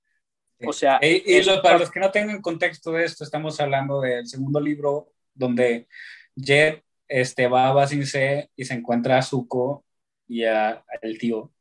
[0.66, 4.60] o sea, y, para los que no tengan contexto de esto, estamos hablando del segundo
[4.60, 5.88] libro donde
[6.36, 9.84] Jet este, va a Basin C y se encuentra a Zuko
[10.26, 11.52] y a, el tío.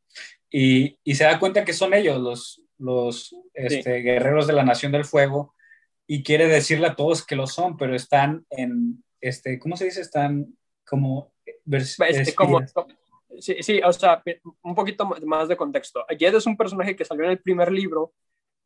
[0.49, 4.91] Y, y, se da cuenta que son ellos los, los este, guerreros de la Nación
[4.91, 5.55] del Fuego
[6.05, 10.01] y quiere decirle a todos que lo son, pero están en, este, ¿cómo se dice?
[10.01, 10.55] Están
[10.85, 11.34] como...
[11.65, 12.61] Este, como
[13.39, 14.21] sí, sí, o sea,
[14.61, 16.05] un poquito más de contexto.
[16.17, 18.13] Jed es un personaje que salió en el primer libro,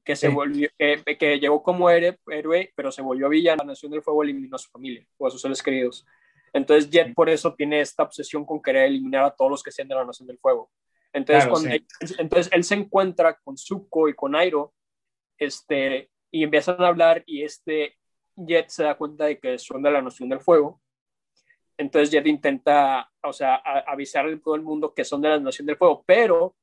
[0.08, 3.58] que se volvió, que, llegó como héroe, pero se volvió villano.
[3.64, 6.06] La Nación del Fuego eliminó a su familia o a sus seres queridos.
[6.54, 9.90] Entonces Jet por eso tiene esta obsesión con querer eliminar a todos los que sean
[9.90, 10.72] de la Nación del Fuego.
[11.12, 11.86] Entonces, él,
[12.20, 14.74] entonces él se encuentra con Zuko y con Airo,
[15.38, 17.98] este, y empiezan a hablar y este
[18.38, 20.82] Jet se da cuenta de que son de la Nación del Fuego.
[21.78, 25.66] Entonces Jet intenta, o sea, avisarle a todo el mundo que son de la Nación
[25.66, 26.56] del Fuego, pero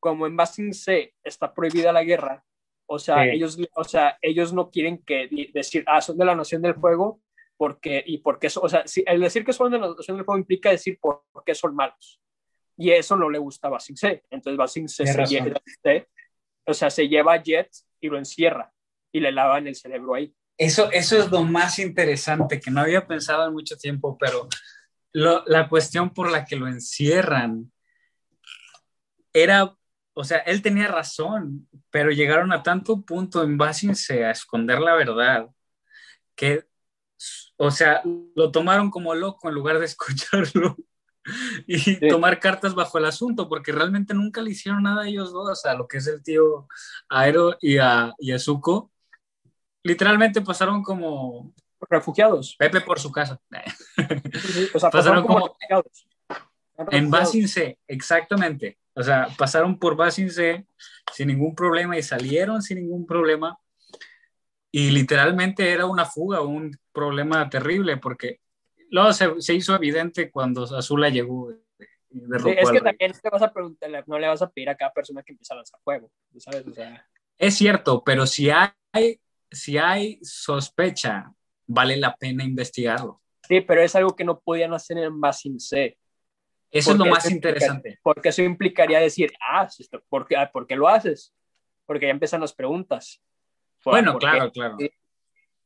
[0.00, 2.42] como en Basing C está prohibida la guerra,
[2.90, 6.62] o sea, ellos, o sea, ellos no quieren que decir, ah, son de la Nación
[6.62, 7.20] del Fuego,
[7.58, 10.24] porque, y porque eso, o sea, si, el decir que son de la Nación del
[10.24, 12.18] Fuego implica decir por, qué son malos.
[12.78, 14.24] Y eso no le gusta a Basing C.
[14.30, 15.60] Entonces Basing C se lleva,
[16.64, 17.68] o sea, se lleva a Jet
[18.00, 18.72] y lo encierra
[19.12, 20.34] y le lavan el cerebro ahí.
[20.56, 24.48] Eso, eso es lo más interesante que no había pensado en mucho tiempo, pero
[25.12, 27.70] la cuestión por la que lo encierran
[29.32, 29.77] era
[30.20, 33.92] o sea, él tenía razón, pero llegaron a tanto punto en base
[34.24, 35.48] a esconder la verdad
[36.34, 36.66] que,
[37.56, 38.02] o sea,
[38.34, 40.76] lo tomaron como loco en lugar de escucharlo
[41.68, 45.64] y tomar cartas bajo el asunto, porque realmente nunca le hicieron nada a ellos dos,
[45.64, 46.66] a lo que es el tío
[47.08, 48.90] Aero y a, y Zuko.
[49.84, 51.54] Literalmente pasaron como...
[51.88, 52.56] Refugiados.
[52.56, 53.40] Pepe por su casa.
[54.74, 56.08] o sea, pasaron, como, refugiados.
[56.90, 58.78] En Basinse, exactamente.
[58.98, 60.66] O sea, pasaron por Basinse
[61.14, 63.56] sin ningún problema y salieron sin ningún problema.
[64.72, 68.40] Y literalmente era una fuga, un problema terrible, porque
[68.90, 71.52] luego se, hizo evidente cuando Azula llegó.
[71.52, 75.22] es que también te vas a preguntar, no le vas a pedir a cada persona
[75.22, 76.66] que empiece a lanzar fuego, ¿sabes?
[76.66, 77.06] O sea...
[77.38, 81.32] Es cierto, pero si hay, si hay sospecha,
[81.68, 83.22] vale la pena investigarlo.
[83.46, 85.96] Sí, pero es algo que no podían hacer en Basin C.
[86.70, 87.98] Eso es lo más interesante.
[88.02, 89.68] Porque eso implicaría decir, ah,
[90.08, 91.34] ¿por qué, ah, ¿por qué lo haces?
[91.86, 93.22] Porque ya empiezan las preguntas.
[93.84, 94.76] Bueno, claro, claro.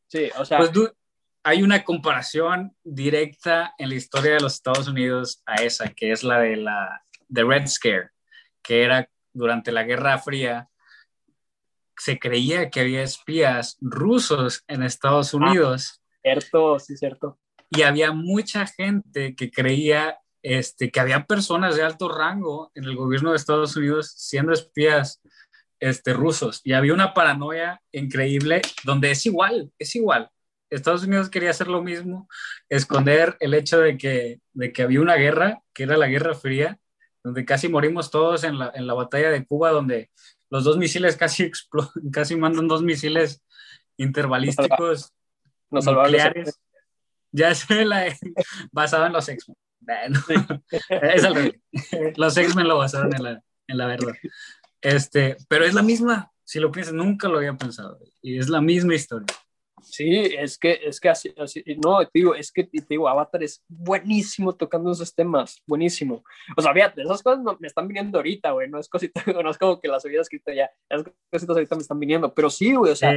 [0.06, 0.58] Sí, o sea.
[0.58, 0.72] Pues
[1.44, 6.22] hay una comparación directa en la historia de los Estados Unidos a esa, que es
[6.22, 8.10] la de la de Red Scare,
[8.62, 10.68] que era durante la Guerra Fría.
[11.96, 16.00] Se creía que había espías rusos en Estados ah, Unidos.
[16.22, 17.38] cierto, sí, cierto.
[17.70, 22.96] Y había mucha gente que creía este, que había personas de alto rango en el
[22.96, 25.20] gobierno de Estados Unidos siendo espías
[25.80, 30.30] este, rusos y había una paranoia increíble donde es igual, es igual.
[30.70, 32.28] Estados Unidos quería hacer lo mismo,
[32.68, 36.78] esconder el hecho de que, de que había una guerra, que era la Guerra Fría,
[37.22, 40.10] donde casi morimos todos en la, en la batalla de Cuba, donde
[40.50, 43.42] los dos misiles casi explotan, casi mandan dos misiles
[43.96, 45.12] interbalísticos
[45.70, 46.58] nucleares.
[47.32, 48.04] Ya sé, la,
[48.72, 49.28] basado en los
[49.86, 51.54] x
[52.16, 54.12] Los X-Men lo basaron en la, en la verdad.
[54.80, 57.98] Este, pero es la misma, si lo piensas, nunca lo había pensado.
[58.20, 59.26] Y es la misma historia.
[59.82, 61.34] Sí, es que, es que así,
[61.84, 66.22] no, te digo, es que te digo, Avatar es buenísimo tocando esos temas, buenísimo.
[66.56, 69.58] O sea, fíjate, esas cosas me están viniendo ahorita, güey, no es cosita, no es
[69.58, 72.92] como que las había escrito ya, esas cositas ahorita me están viniendo, pero sí, güey,
[72.92, 73.12] o sea,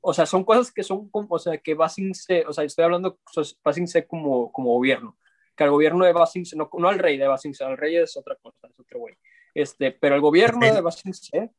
[0.00, 2.62] o sea, son cosas que son, como, o sea, que va sin ser, o sea,
[2.62, 3.18] estoy hablando,
[3.66, 5.16] va sin ser como, como gobierno
[5.56, 8.36] que al gobierno de Basingse, no, no al rey de Basingse, al rey es otra
[8.36, 9.16] cosa, es otro güey.
[9.54, 11.50] Este, pero el gobierno de Basingse,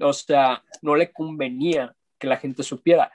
[0.00, 3.12] o sea, no le convenía que la gente supiera.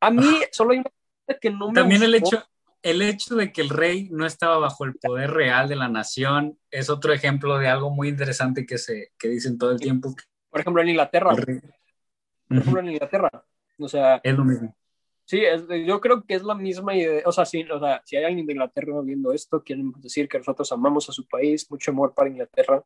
[0.00, 2.42] A mí solo hay una cosa que no me También el hecho,
[2.82, 6.58] el hecho de que el rey no estaba bajo el poder real de la nación
[6.70, 10.14] es otro ejemplo de algo muy interesante que, se, que dicen todo el tiempo.
[10.48, 11.30] Por ejemplo, en Inglaterra.
[11.30, 11.48] Por
[12.58, 13.30] ejemplo, en Inglaterra.
[13.78, 14.74] O sea, es lo mismo.
[15.30, 15.42] Sí,
[15.86, 17.22] yo creo que es la misma idea.
[17.24, 20.38] O sea, si, o sea, si hay alguien de Inglaterra viendo esto, quieren decir que
[20.38, 22.82] nosotros amamos a su país, mucho amor para Inglaterra.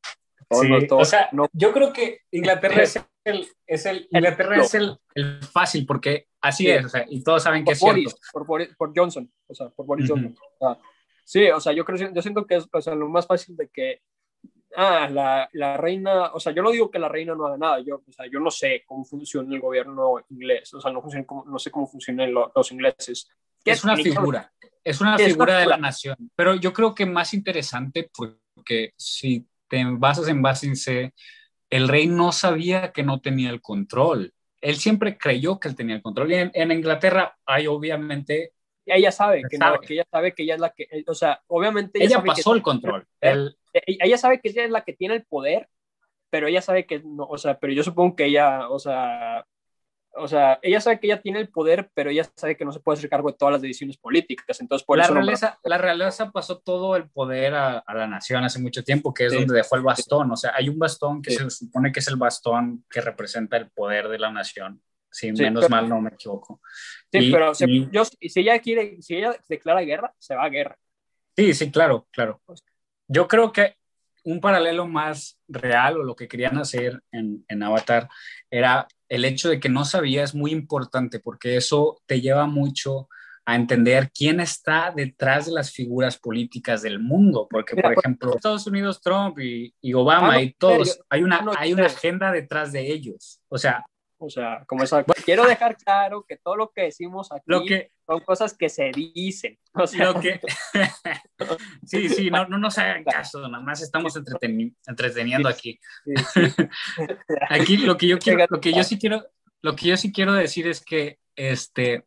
[0.50, 1.48] Sí, o sea, no.
[1.54, 6.68] yo creo que Inglaterra es el, es el, Inglaterra es el, el fácil, porque así
[6.68, 8.14] es, o sea, y todos saben que es cierto.
[8.30, 10.36] Por, por, Johnson, o sea, por Boris Johnson.
[11.24, 13.70] sí, o sea, yo creo, yo siento que es o sea, lo más fácil de
[13.70, 14.02] que
[14.76, 17.80] ah, la, la, reina, o sea, yo no digo que la reina no haga nada,
[17.80, 21.02] yo, o sea, yo no sé cómo funciona el gobierno inglés, o sea, no,
[21.46, 23.28] no sé cómo funcionan los ingleses.
[23.64, 24.52] Es una figura,
[24.82, 29.84] es una figura de la nación, pero yo creo que más interesante porque si te
[29.84, 31.14] basas en Basingse,
[31.70, 34.32] el rey no sabía que no tenía el control.
[34.60, 36.30] Él siempre creyó que él tenía el control.
[36.30, 38.54] Y en, en Inglaterra hay obviamente
[38.86, 42.02] ella sabe que, no, que ella sabe que ella es la que, o sea, obviamente
[42.02, 43.06] ella, pasó el control.
[43.86, 45.68] Ella sabe que ella es la que tiene el poder,
[46.30, 49.46] pero ella sabe que no, o sea, pero yo supongo que ella, o sea,
[50.16, 52.80] o sea, ella sabe que ella tiene el poder, pero ella sabe que no se
[52.80, 54.60] puede hacer cargo de todas las decisiones políticas.
[54.60, 55.14] Entonces, por la eso.
[55.14, 59.32] Realeza, La realeza pasó todo el poder a, la nación hace mucho tiempo, que es
[59.32, 60.30] donde dejó el bastón.
[60.30, 63.70] O sea, hay un bastón que se supone que es el bastón que representa el
[63.70, 64.80] poder de la nación.
[65.10, 66.60] Si menos mal no me equivoco.
[67.12, 67.94] Sí, pero si
[68.36, 70.76] ella quiere, si ella declara guerra, se va a guerra.
[71.36, 72.40] Sí, sí, claro, claro.
[73.08, 73.76] Yo creo que
[74.24, 78.08] un paralelo más real o lo que querían hacer en, en Avatar
[78.50, 83.08] era el hecho de que no sabía es muy importante porque eso te lleva mucho
[83.46, 88.66] a entender quién está detrás de las figuras políticas del mundo, porque por ejemplo Estados
[88.66, 93.40] Unidos, Trump y, Obama ah, y todos, hay una, hay una agenda detrás de ellos,
[93.48, 93.84] o sea,
[94.18, 98.56] o sea, como eso, quiero dejar claro que todo lo que decimos aquí son cosas
[98.56, 99.58] que se dicen.
[99.74, 100.40] O sea, que,
[101.84, 104.14] sí, sí, no, no nos hagan caso, nada más estamos
[104.86, 105.78] entreteniendo aquí.
[107.50, 109.26] aquí lo que yo quiero, lo que yo sí quiero,
[109.62, 112.06] lo que yo sí quiero decir es que este,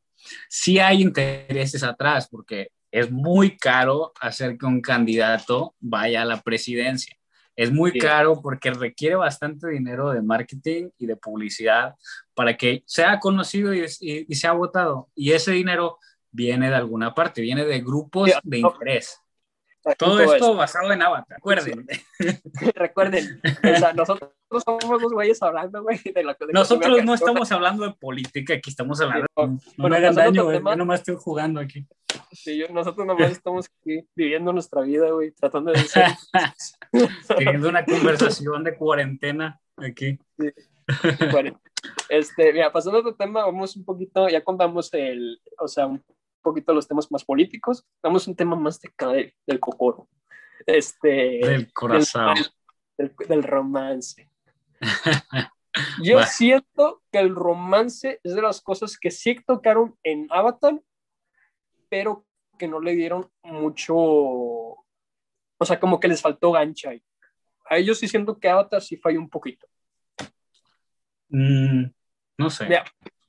[0.49, 6.41] sí hay intereses atrás, porque es muy caro hacer que un candidato vaya a la
[6.41, 7.17] presidencia.
[7.57, 11.95] Es muy caro porque requiere bastante dinero de marketing y de publicidad
[12.35, 13.87] para que sea conocido y,
[14.35, 15.09] sea votado.
[15.15, 15.97] Y ese dinero
[16.31, 19.19] viene de alguna parte, viene de grupos de interés.
[19.97, 21.87] Todo esto basado en Avatar, recuerden.
[22.75, 23.41] recuerden,
[23.95, 24.31] nosotros
[24.63, 29.01] somos los güeyes hablando, güey, de la Nosotros no estamos hablando de política, aquí estamos
[29.01, 29.25] hablando.
[29.35, 30.61] no, no me hagan daño, güey.
[30.63, 31.87] Yo nomás estoy jugando aquí.
[32.31, 36.05] Sí, nosotros nomás estamos aquí viviendo nuestra vida, güey, tratando de ser.
[37.37, 40.19] Teniendo una conversación de cuarentena aquí.
[40.37, 40.49] Sí.
[42.09, 46.03] Este, mira, pasando a otro tema, vamos un poquito, ya contamos el, o sea, un
[46.41, 50.07] poquito los temas más políticos, vamos un tema más de, del, del cocoro.
[50.65, 52.35] Este, del corazón.
[52.97, 54.29] Del, romance.
[56.03, 60.81] Yo siento que el romance es de las cosas que sí tocaron en Avatar,
[61.89, 62.25] pero
[62.57, 64.85] que no le dieron mucho, o
[65.63, 67.03] sea, como que les faltó gancha ahí.
[67.69, 69.67] A ellos sí siento que Avatar sí falló un poquito.
[71.29, 71.85] Mm,
[72.37, 72.67] no sé.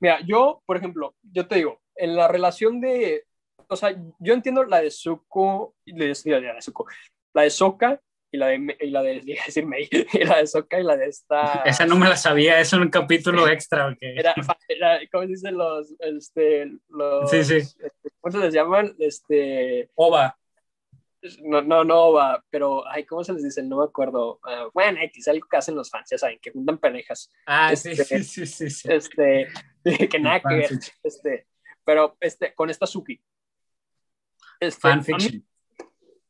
[0.00, 3.24] Mira, yo, por ejemplo, yo te digo, en la relación de,
[3.68, 6.86] o sea, yo entiendo la de Zuko, la de Zuko,
[7.34, 10.78] la de Soka y la de, y la de, decir Mei, y la de Soka
[10.78, 11.62] y la de esta...
[11.64, 13.98] Esa no me la sabía, es un capítulo extra, ¿ok?
[14.00, 14.34] Era,
[14.68, 17.30] era ¿cómo se dicen los, este, los...
[17.30, 17.56] Sí, sí.
[17.56, 18.94] Este, ¿Cómo se les llaman?
[18.98, 19.90] Este...
[19.94, 20.36] Ova.
[21.42, 23.62] No, no, no va, pero, ay, ¿cómo se les dice?
[23.62, 24.38] No me acuerdo.
[24.44, 27.28] Uh, bueno, X, algo que hacen los fans, ya saben, que juntan parejas.
[27.44, 29.48] Ah, sí, este, sí, sí, sí, Este,
[30.08, 30.70] que nada que ver.
[31.02, 31.48] Este,
[31.84, 33.20] pero, este, con esta Suki.
[34.60, 35.44] Este, Fanfiction.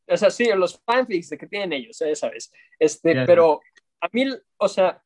[0.09, 2.53] O sea, sí, los fanfics de que tienen ellos, ya sabes.
[2.79, 3.61] Este, pero
[4.01, 4.25] a mí,
[4.57, 5.03] o sea,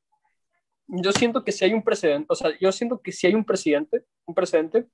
[0.87, 3.45] yo siento que si hay un precedente, o sea, yo siento que si hay un
[3.45, 4.87] presidente, un precedente,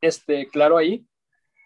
[0.00, 1.06] este, claro ahí,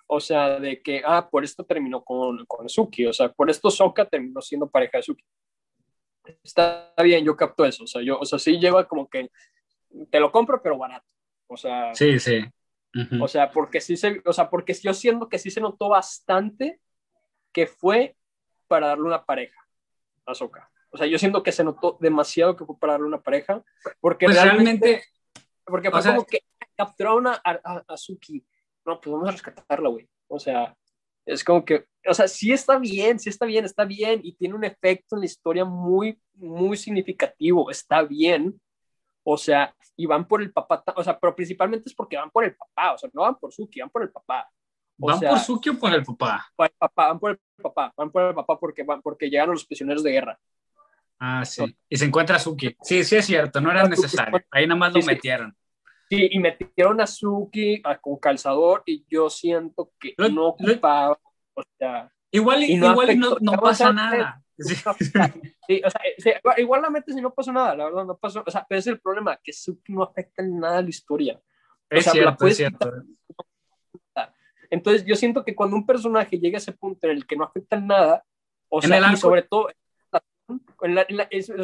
[0.06, 3.70] o sea, de que, ah, por esto terminó con, con Suki, o sea, por esto
[3.70, 5.24] Soka terminó siendo pareja de Suki.
[6.42, 9.30] Está bien, yo capto eso, o sea, yo, o sea, sí lleva como que,
[10.10, 11.06] te lo compro, pero barato,
[11.46, 11.94] o sea.
[11.94, 12.40] Sí, sí.
[13.20, 16.80] O sea, porque sí se, o sea, porque yo siento que sí se notó bastante
[17.52, 18.16] que fue
[18.68, 19.60] para darle una pareja
[20.26, 20.70] a Soka.
[20.90, 23.62] O sea, yo siento que se notó demasiado que fue para darle una pareja,
[24.00, 25.04] porque pues realmente,
[25.64, 26.42] porque fue como que
[26.76, 28.44] capturaron a, a, a Suki
[28.84, 30.08] no, pues vamos a rescatarla, güey.
[30.28, 30.76] O sea,
[31.26, 34.54] es como que, o sea, sí está bien, sí está bien, está bien, y tiene
[34.54, 38.60] un efecto en la historia muy, muy significativo, está bien.
[39.22, 42.44] O sea, y van por el papá, o sea, pero principalmente es porque van por
[42.44, 44.50] el papá, o sea, no van por Suki, van por el papá.
[45.00, 46.46] ¿Van por Suki o por el papá?
[46.54, 49.50] Por el papá, van por el papá, van por el papá porque, van, porque llegan
[49.50, 50.38] los prisioneros de guerra.
[51.18, 51.76] Ah, sí.
[51.88, 52.76] Y se encuentra Suki.
[52.82, 54.40] Sí, sí es cierto, no era necesario.
[54.50, 55.56] Ahí nada más lo metieron.
[56.08, 61.18] Sí, y metieron a Suki con calzador y yo siento que no ocupaba,
[61.54, 62.10] o sea...
[62.32, 64.42] Igual, igual no, no pasa nada.
[64.58, 65.82] Sí.
[65.84, 68.42] o sea, igual la metes y no pasa nada, la verdad, no pasó.
[68.46, 71.40] O sea, pero es el problema, que Suki no afecta en nada a la historia.
[71.88, 72.92] Es o sea, cierto, es cierto.
[74.70, 77.44] Entonces, yo siento que cuando un personaje llega a ese punto en el que no
[77.44, 78.24] afecta en nada,
[78.68, 79.68] o sea, y sobre todo,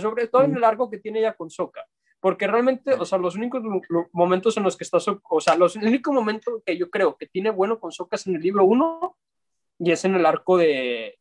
[0.00, 1.86] sobre todo en el arco que tiene ya con Soka,
[2.20, 3.62] porque realmente, o sea, los únicos
[4.12, 4.98] momentos en los que está,
[5.30, 8.34] o sea, los, el único momento que yo creo que tiene bueno con Socas en
[8.34, 9.16] el libro 1
[9.78, 11.18] y es en el arco de,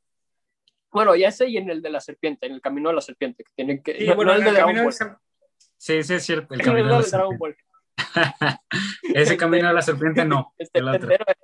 [0.95, 3.43] bueno, ya ese y en el de la serpiente, en el camino de la serpiente,
[3.43, 3.97] que tienen que...
[3.97, 4.93] Sí, bueno, el, de Dragon Ball.
[5.77, 7.55] Sí, sí, es cierto, el camino de, Dragon Ball.
[9.13, 10.53] ese camino de la serpiente no.
[10.57, 11.35] Este, el, sendero, el,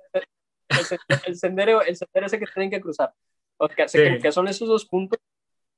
[1.26, 3.12] el, sendero, el sendero ese que tienen que cruzar.
[3.58, 3.98] O sea, sí.
[4.20, 5.18] que son esos dos puntos.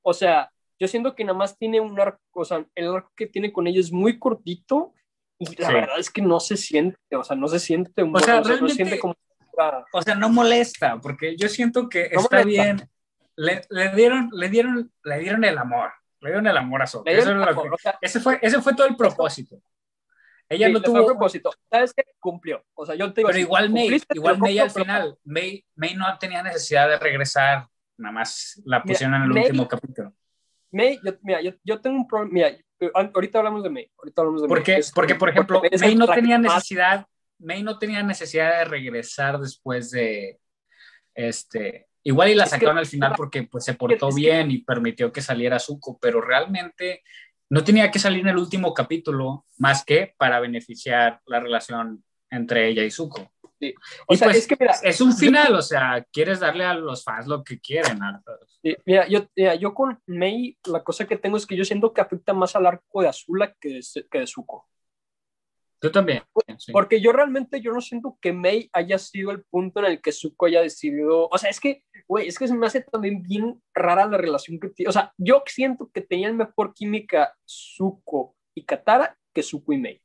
[0.02, 3.26] O sea, yo siento que nada más tiene un arco, o sea, el arco que
[3.26, 4.92] tiene con ellos es muy cortito
[5.38, 5.74] y la sí.
[5.74, 8.68] verdad es que no se siente, o sea, no se siente, o sea, realmente, no
[8.68, 9.14] se siente como...
[9.92, 12.62] O sea, no molesta, porque yo siento que no está molesta.
[12.62, 12.90] bien.
[13.36, 15.90] Le, le, dieron, le, dieron, le dieron el amor,
[16.20, 17.10] le dieron el amor a Soka.
[17.10, 19.60] Eso amor, que, o sea, ese, fue, ese fue todo el propósito.
[20.48, 21.50] Ella sí, no tuvo propósito.
[21.70, 22.04] ¿Sabes qué?
[22.18, 22.64] Cumplió.
[22.74, 26.06] O sea, yo te digo, pero igual May, igual May al final, May, May no
[26.18, 27.66] tenía necesidad de regresar,
[27.96, 30.14] nada más la pusieron mira, en el May, último capítulo.
[30.70, 32.56] May, yo, mira, yo, yo tengo un problema, mira,
[32.92, 34.64] ahorita hablamos de May, ahorita hablamos de ¿Por May.
[34.64, 34.76] qué?
[34.76, 37.06] Este, porque, por ejemplo, porque May no tenía necesidad,
[37.38, 40.40] May no tenía necesidad de regresar después de,
[41.14, 45.12] este, igual y la sacaron al final porque pues se portó es bien y permitió
[45.12, 47.02] que saliera Zuko, pero realmente
[47.54, 52.68] no tenía que salir en el último capítulo más que para beneficiar la relación entre
[52.68, 53.30] ella y Zuko.
[53.60, 53.72] Sí.
[54.08, 56.74] O y sea, pues, es que mira, es un final, o sea, quieres darle a
[56.74, 58.00] los fans lo que quieren.
[58.60, 61.92] Sí, mira, yo, mira, yo con Mei, la cosa que tengo es que yo siento
[61.92, 64.68] que afecta más al arco de Azula que de, que de Zuko.
[65.84, 66.22] Yo también.
[66.56, 66.72] Sí.
[66.72, 70.12] Porque yo realmente yo no siento que Mei haya sido el punto en el que
[70.12, 73.60] Zuko haya decidido, o sea, es que, güey, es que se me hace también bien
[73.74, 78.64] rara la relación que tiene, o sea, yo siento que tenían mejor química Zuko y
[78.64, 80.03] Katara que Zuko y Mei.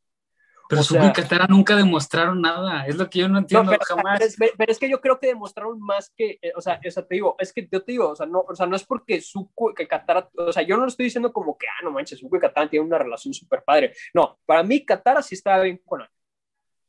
[0.69, 3.85] Pero Zuko y Katara nunca demostraron nada, es lo que yo no entiendo no, pero,
[3.85, 4.19] jamás.
[4.19, 6.91] Pero es, pero es, que yo creo que demostraron más que, eh, o sea, o
[6.91, 8.83] sea, te digo, es que yo te digo, o sea, no, o sea, no es
[8.83, 11.89] porque Zuko y Katara, o sea, yo no lo estoy diciendo como que, ah, no
[11.89, 13.95] manches, Zuko y Katara tienen una relación súper padre.
[14.13, 16.07] No, para mí Katara sí estaba bien con él.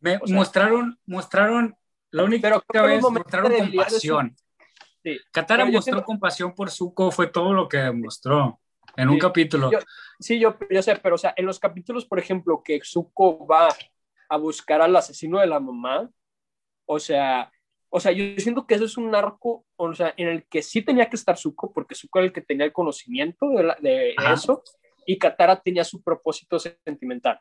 [0.00, 1.74] Me o sea, mostraron, mostraron,
[2.10, 4.36] la única pero vez mostraron compasión.
[5.02, 5.18] Sí.
[5.32, 8.60] Katara mostró compasión por Zuko, fue todo lo que demostró
[9.02, 9.14] en sí.
[9.14, 9.70] un capítulo.
[9.70, 9.78] Yo,
[10.18, 13.68] sí, yo, yo sé, pero o sea, en los capítulos, por ejemplo, que Zuko va
[14.28, 16.10] a buscar al asesino de la mamá,
[16.86, 17.50] o sea,
[17.88, 20.82] o sea, yo siento que eso es un arco, o sea, en el que sí
[20.82, 24.14] tenía que estar Zuko, porque Zuko era el que tenía el conocimiento de, la, de
[24.32, 24.62] eso,
[25.04, 27.40] y Katara tenía su propósito sentimental.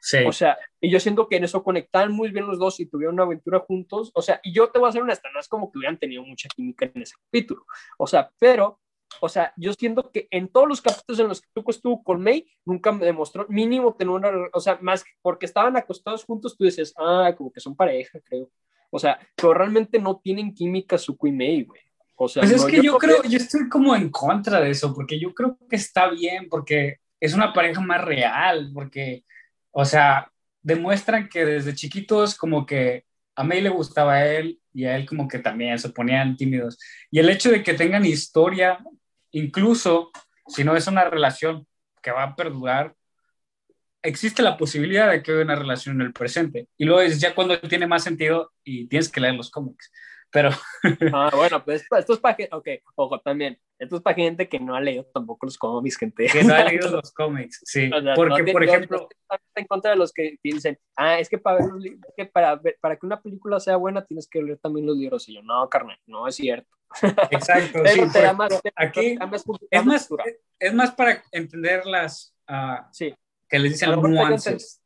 [0.00, 0.18] Sí.
[0.26, 3.14] O sea, y yo siento que en eso conectaban muy bien los dos y tuvieron
[3.14, 4.10] una aventura juntos.
[4.14, 6.24] O sea, y yo te voy a ser honesta, no es como que hubieran tenido
[6.24, 7.64] mucha química en ese capítulo.
[7.98, 8.80] O sea, pero,
[9.20, 12.22] o sea, yo siento que en todos los capítulos en los que Tuco estuvo con
[12.22, 16.64] May, nunca me demostró mínimo tener una, o sea, más porque estaban acostados juntos, tú
[16.64, 18.50] dices, ah, como que son pareja, creo.
[18.90, 21.80] O sea, pero realmente no tienen química Zuko y May, güey.
[22.16, 24.70] O sea, pues es no, que yo, yo creo, yo estoy como en contra de
[24.70, 29.24] eso, porque yo creo que está bien, porque es una pareja más real, porque
[29.72, 30.30] o sea,
[30.62, 35.06] demuestran que desde chiquitos como que a May le gustaba a él y a él
[35.06, 36.78] como que también se ponían tímidos.
[37.10, 38.78] Y el hecho de que tengan historia,
[39.32, 40.10] incluso
[40.46, 41.66] si no es una relación
[42.02, 42.94] que va a perdurar,
[44.02, 46.68] existe la posibilidad de que haya una relación en el presente.
[46.76, 49.90] Y luego es ya cuando tiene más sentido y tienes que leer los cómics.
[50.30, 50.50] Pero...
[51.14, 54.58] ah, bueno, pues esto es para que, ok, ojo, también, esto es para gente que
[54.58, 56.26] no ha leído tampoco los cómics, gente.
[56.26, 57.90] Que no ha leído los cómics, sí.
[57.92, 59.08] O sea, Porque, no, por ejemplo...
[59.30, 62.78] No, en contra de los que dicen, ah, es que para, ver, que para, ver,
[62.80, 65.28] para que una película sea buena tienes que leer también los libros.
[65.28, 66.68] Y yo, no, carnal, no es cierto.
[67.30, 68.00] Exacto, sí.
[68.00, 70.08] te Pues, más, aquí más, es, más,
[70.58, 72.34] es más para entender las...
[72.48, 73.14] Uh, sí.
[73.48, 74.82] Que les dicen nuances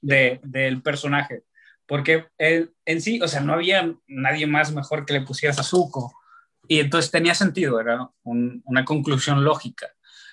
[0.00, 1.44] de, del personaje
[1.86, 5.62] porque él, en sí, o sea, no había nadie más mejor que le pusieras a
[5.62, 6.12] Zuko.
[6.68, 9.86] Y entonces tenía sentido, era un, una conclusión lógica.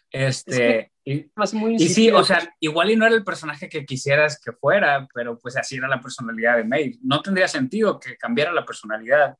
[0.09, 3.85] Este, es que, y, y, sí, o sea, igual y no era el personaje que
[3.85, 6.99] quisieras que fuera, pero pues así era la personalidad de May.
[7.03, 9.37] No tendría sentido que cambiara la personalidad.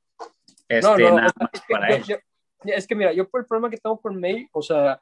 [0.78, 2.04] Este, no, no, nada o sea, más es que, para yo, él.
[2.08, 5.02] yo, es que mira, yo por el problema que tengo con May, o sea,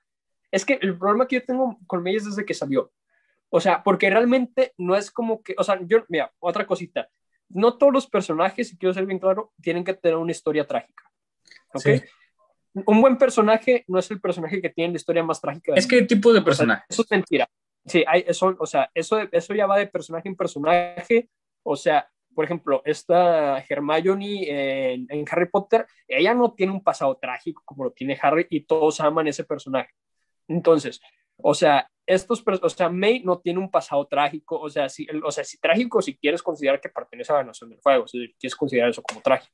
[0.51, 2.91] es que el problema que yo tengo con May es desde que salió.
[3.49, 7.09] O sea, porque realmente no es como que, o sea, yo, mira, otra cosita,
[7.49, 11.03] no todos los personajes, y quiero ser bien claro, tienen que tener una historia trágica.
[11.73, 11.81] ¿Ok?
[11.81, 12.01] Sí.
[12.73, 15.73] Un buen personaje no es el personaje que tiene la historia más trágica.
[15.75, 16.83] Es que tipo de personaje.
[16.89, 17.49] O sea, eso es mentira.
[17.85, 21.29] Sí, hay, eso, o sea, eso, eso ya va de personaje en personaje.
[21.63, 27.17] O sea, por ejemplo, esta Hermione en, en, Harry Potter, ella no tiene un pasado
[27.17, 29.91] trágico como lo tiene Harry y todos aman ese personaje.
[30.47, 31.01] Entonces,
[31.37, 35.31] o sea, estos, o sea, May no tiene un pasado trágico, o sea, si, o
[35.31, 38.55] sea, si trágico, si quieres considerar que pertenece a la Nación del Fuego, si quieres
[38.55, 39.53] considerar eso como trágico.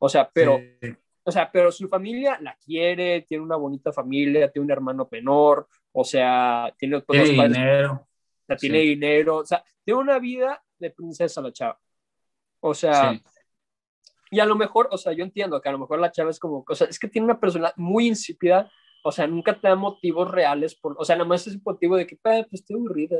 [0.00, 0.94] O sea, pero, sí.
[1.22, 5.68] o sea, pero su familia la quiere, tiene una bonita familia, tiene un hermano menor,
[5.92, 7.92] o sea, tiene, tiene dinero.
[7.92, 8.88] O sea, tiene sí.
[8.88, 11.78] dinero, o sea, tiene una vida de princesa la chava.
[12.60, 13.22] O sea, sí.
[14.30, 16.38] y a lo mejor, o sea, yo entiendo que a lo mejor la chava es
[16.38, 18.70] como, o sea, es que tiene una persona muy insípida,
[19.04, 21.96] o sea, nunca te da motivos reales, por, o sea, nada más es un motivo
[21.96, 23.16] de que, pues, estoy aburrida,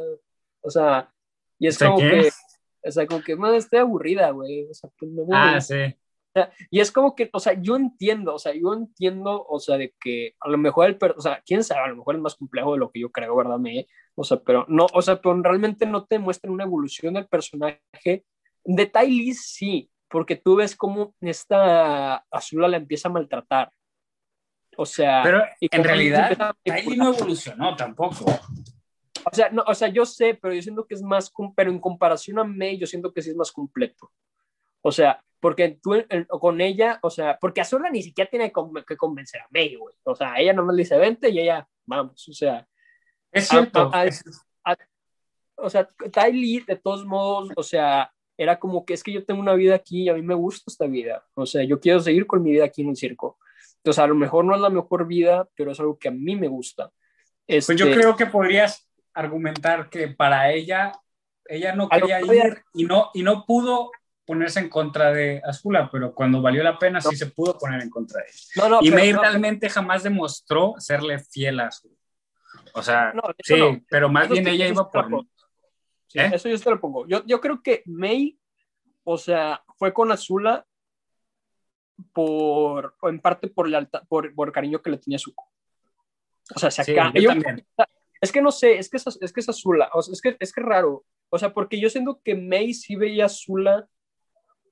[0.60, 1.12] o sea,
[1.58, 2.30] Y es como que,
[2.84, 4.68] o sea, como que, más estoy aburrida, güey.
[4.70, 5.34] O sea, pues me voy.
[5.34, 5.74] Ah, sí.
[5.74, 9.58] O sea, y es como que, o sea, yo entiendo, o sea, yo entiendo, o
[9.58, 12.20] sea, de que a lo mejor el, o sea, quién sabe, a lo mejor es
[12.20, 13.58] más complejo de lo que yo creo, ¿verdad?
[13.58, 17.26] Me, o sea, pero no, o sea, pero realmente no te muestran una evolución del
[17.26, 18.24] personaje.
[18.70, 23.72] De Ty Lee sí, porque tú ves cómo esta Azula la empieza a maltratar.
[24.76, 28.26] O sea, Pero en realidad, a Tylee no evolucionó tampoco.
[29.24, 31.80] O sea, no, o sea, yo sé, pero yo siento que es más, pero en
[31.80, 34.12] comparación a May, yo siento que sí es más completo.
[34.82, 35.94] O sea, porque tú
[36.28, 38.52] con ella, o sea, porque Azula ni siquiera tiene
[38.86, 39.94] que convencer a May, güey.
[40.04, 42.66] O sea, ella nomás le dice, vente y ella, vamos, o sea,
[43.32, 43.90] Es cierto.
[43.92, 44.22] a- a- es-
[45.56, 49.24] o sea, Ty Lee, de todos modos, o sea, era como que es que yo
[49.24, 51.26] tengo una vida aquí y a mí me gusta esta vida.
[51.34, 53.36] O sea, yo quiero seguir con mi vida aquí en el circo.
[53.78, 56.36] Entonces, a lo mejor no es la mejor vida, pero es algo que a mí
[56.36, 56.90] me gusta.
[57.46, 60.92] Pues yo Este, creo que podrías argumentar que para ella,
[61.46, 63.90] ella no quería ir y no, y no pudo
[64.24, 67.90] ponerse en contra de Azula, pero cuando valió la pena sí se pudo poner en
[67.90, 68.40] contra de ella.
[68.56, 71.96] no, no, y May no, realmente jamás demostró serle fiel a Azula.
[72.74, 73.80] O sea, no, sí, no.
[73.88, 75.26] pero más bien ella iba por...
[76.08, 76.30] Sí, ¿Eh?
[76.32, 77.06] Eso yo te lo pongo.
[77.06, 78.38] Yo, yo creo que May,
[79.04, 80.66] o sea, fue con Azula
[82.12, 85.44] por, en parte por, lealtad, por, por cariño que le tenía a Zuko.
[86.54, 87.12] O sea, se Sí, acá.
[87.14, 87.40] yo yo-
[88.20, 90.36] es que no sé, es que es, es que es Azula, o sea, es que
[90.40, 91.04] es que raro.
[91.30, 93.86] O sea, porque yo siento que May sí veía a Azula,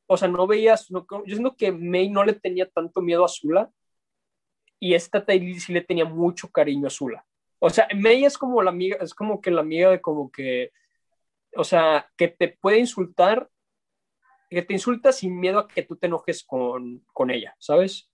[0.06, 3.26] o sea, no veía, no- yo siento que May no le tenía tanto miedo a
[3.26, 3.70] Azula
[4.80, 7.24] y esta Tylee sí le tenía mucho cariño a Azula.
[7.58, 10.72] O sea, May es como la amiga, es como que la amiga de como que,
[11.56, 13.48] o sea, que te puede insultar,
[14.50, 18.10] que te insulta sin miedo a que tú te enojes con, con ella, ¿sabes?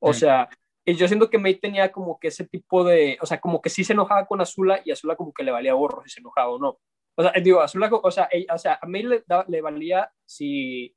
[0.00, 0.20] O Sí.
[0.20, 0.48] sea,
[0.84, 3.68] y yo siento que May tenía como que ese tipo de, o sea, como que
[3.68, 6.48] sí se enojaba con Azula y Azula como que le valía gorro si se enojaba
[6.50, 6.78] o no.
[7.14, 10.10] O sea, digo, Azula, o sea, ella- o sea a May le, da- le valía
[10.24, 10.94] si...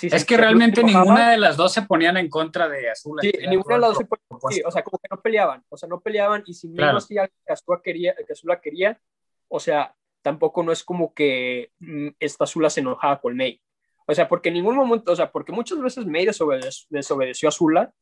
[0.00, 1.04] si Es se- que realmente enojaba.
[1.04, 3.22] ninguna de las dos se ponían en contra de Azula.
[3.22, 4.38] Sí, ninguna de las dos se opuesto.
[4.50, 6.96] sí, o sea, como que no peleaban, o sea, no peleaban y si Claro.
[6.98, 9.00] algo que Azula quería, que Azula quería,
[9.48, 9.94] o sea,
[10.24, 13.60] tampoco no es como que mm, esta Azula se enojaba con May.
[14.06, 17.50] O sea, porque en ningún momento, o sea, porque muchas veces May desobedeció, desobedeció a
[17.50, 17.94] Azula,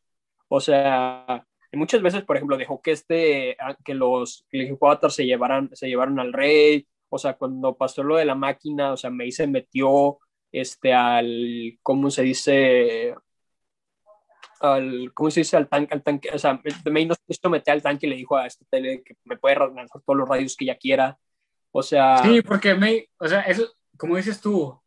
[0.48, 5.70] o sea, muchas veces, por ejemplo, dejó que este, ah, que los Legicuatar se llevaran,
[5.74, 9.32] se llevaran al rey, o sea, cuando pasó lo de la máquina, o sea, May
[9.32, 10.18] se metió,
[10.52, 13.14] este, al, ¿cómo se dice?
[14.60, 15.56] al, ¿cómo se dice?
[15.56, 18.36] Al tanque, al tanque, o sea, May no se meter al tanque y le dijo
[18.36, 21.18] a este tele que me puede lanzar todos los rayos que ella quiera.
[21.72, 23.66] O sea, Sí, porque May, o sea, eso,
[23.96, 24.78] como dices tú,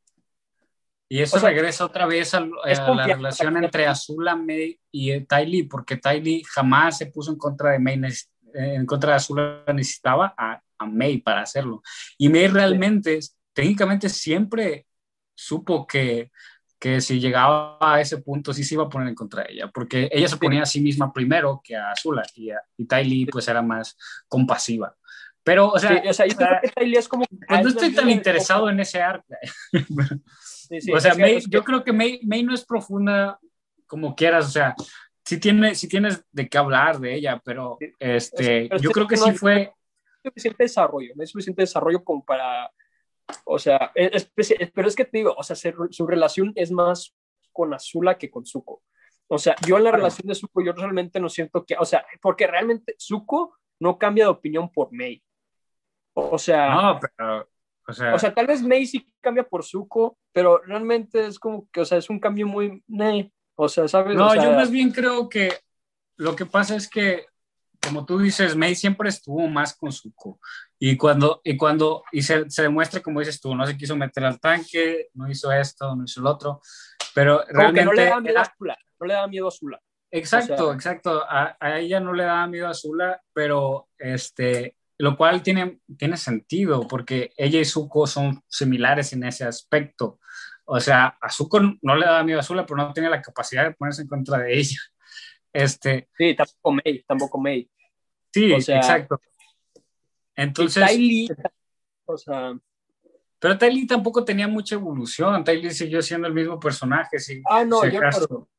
[1.07, 4.79] y eso O sea, regresa otra vez a, a la confianza, relación entre Azula, May
[4.91, 8.75] y eh, Ty Lee, porque Ty Lee jamás se puso en contra de May, eh,
[8.75, 11.83] en contra de Azula, necesitaba a, a May para hacerlo.
[12.17, 13.19] Y May realmente,
[13.53, 14.87] técnicamente siempre
[15.35, 16.31] supo que,
[16.79, 19.69] que si llegaba a ese punto sí se iba a poner en contra de ella,
[19.71, 23.03] porque ella se ponía a sí misma primero que a Azula, y, a- y Ty
[23.03, 23.95] Lee pues era más
[24.27, 24.95] compasiva.
[25.45, 27.23] Pero, o sea, sí, o sea, yo creo que Tylee es como...
[27.47, 29.25] pues no estoy tan interesado en ese arco.
[30.67, 33.39] Sí, sí, o sea, May- yo creo que May, May no es profunda
[33.85, 34.73] como quieras, o sea,
[35.23, 39.15] sí, tiene, sí tienes de qué hablar de ella, pero este, pero yo creo que
[39.15, 39.71] no, sí fue, hay
[40.23, 42.71] suficiente desarrollo, no hay suficiente desarrollo como para,
[43.43, 46.71] o sea, es- es- pero es que te digo, o sea, se- su relación es
[46.71, 47.15] más
[47.51, 48.81] con Azula que con Zuko.
[49.27, 52.03] O sea, yo en la relación de Zuko, yo realmente no siento que, o sea,
[52.23, 55.21] porque realmente Zuko no cambia de opinión por May.
[56.17, 57.49] O sea, no, pero,
[57.87, 61.81] o sea, o sea, tal vez sí cambia por Zuko, pero realmente es como que,
[61.81, 63.31] o sea, es un cambio muy, meh.
[63.55, 64.15] o sea, ¿sabes?
[64.15, 65.53] no, O sea, yo más bien creo que
[66.17, 67.25] lo que pasa es que,
[67.85, 70.39] como tú dices, May siempre estuvo más con Zuko.
[70.79, 74.23] Y cuando, y cuando, y se, se demuestra, como dices tú, no se quiso meter
[74.25, 76.61] al tanque, no hizo esto, no hizo lo otro,
[77.13, 77.85] pero realmente...
[77.85, 79.81] no le da miedo era- a Azula, no le da miedo a Azula.
[80.11, 81.23] Exacto, O sea- exacto.
[81.29, 86.17] A, a ella no le daba miedo a Azula, pero este, lo cual tiene, tiene
[86.17, 90.19] sentido porque ella y Zuko son similares en ese aspecto.
[90.65, 93.63] O sea, a Zuko no le daba miedo a Azula, pero no tenía la capacidad
[93.63, 94.79] de ponerse en contra de ella.
[95.53, 97.69] Este, Sí, tampoco May, tampoco May.
[98.33, 99.21] sí, O sea, exacto.
[100.35, 100.83] Entonces,
[102.05, 102.53] o sea,
[103.39, 105.43] pero Ty Lee tampoco tenía mucha evolución.
[105.43, 107.19] Ty Lee siguió siendo el mismo personaje.
[107.19, 108.49] Sí, ah, no, si yo, pero-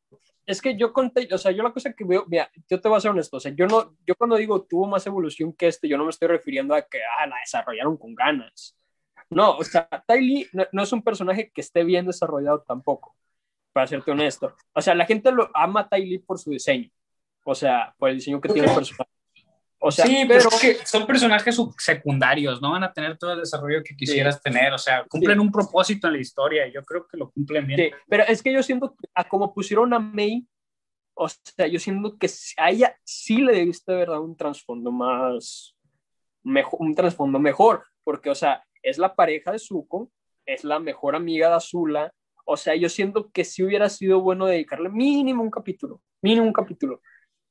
[0.47, 2.97] es que yo conté, o sea, yo la cosa que veo, mira, yo te voy
[2.97, 5.89] a ser honesto, o sea, yo no, yo cuando digo tuvo más evolución que este,
[5.89, 8.77] yo no me estoy refiriendo a que, ah, la desarrollaron con ganas.
[9.29, 13.17] No, o sea, Ty Lee no, no es un personaje que esté bien desarrollado tampoco,
[13.73, 14.55] para serte honesto.
[14.73, 16.91] O sea, la gente lo ama a Ty Lee por su diseño,
[17.45, 19.16] o sea, por el diseño que tiene el personaje.
[19.79, 23.41] O sea, sí, pero es que son personajes secundarios, no van a tener todo el
[23.41, 27.07] desarrollo que quisieras tener, o sea, cumplen un propósito en la historia y yo creo
[27.07, 27.93] que lo cumplen bien.
[28.09, 30.47] pero es que yo siento que a como pusieron a May,
[31.15, 35.77] o sea, yo siento que a ella sí le debiste haber dado un trasfondo más,
[36.43, 40.11] mejor, un trasfondo mejor, porque, o sea, es la pareja de Zuko,
[40.47, 42.13] es la mejor amiga de Azula,
[42.45, 46.53] o sea, yo siento que sí hubiera sido bueno dedicarle mínimo un capítulo, mínimo un
[46.53, 47.01] capítulo,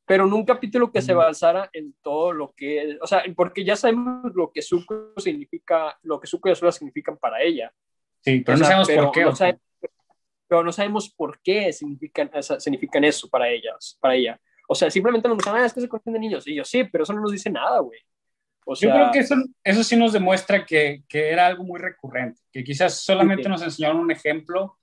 [0.06, 3.76] pero no un capítulo que se basara en todo lo que, o sea, porque ya
[3.76, 7.73] sabemos lo que Zuko significa, lo que Zuko y Azula significan para ella.
[8.22, 9.23] Sí, pero no sabemos por qué.
[9.23, 9.61] No sabemos,
[10.48, 12.30] pero no sabemos por qué significan,
[12.60, 14.40] significan eso para ellas, para ella.
[14.68, 16.48] O sea, simplemente nos dicen, ah, es que se conocen de niños.
[16.48, 17.99] Y yo, sí, pero eso no nos dice nada, güey.
[18.80, 22.64] Yo creo que eso, eso sí nos demuestra que, que, era algo muy recurrente, que
[22.64, 24.80] quizás solamente nos enseñaron un ejemplo,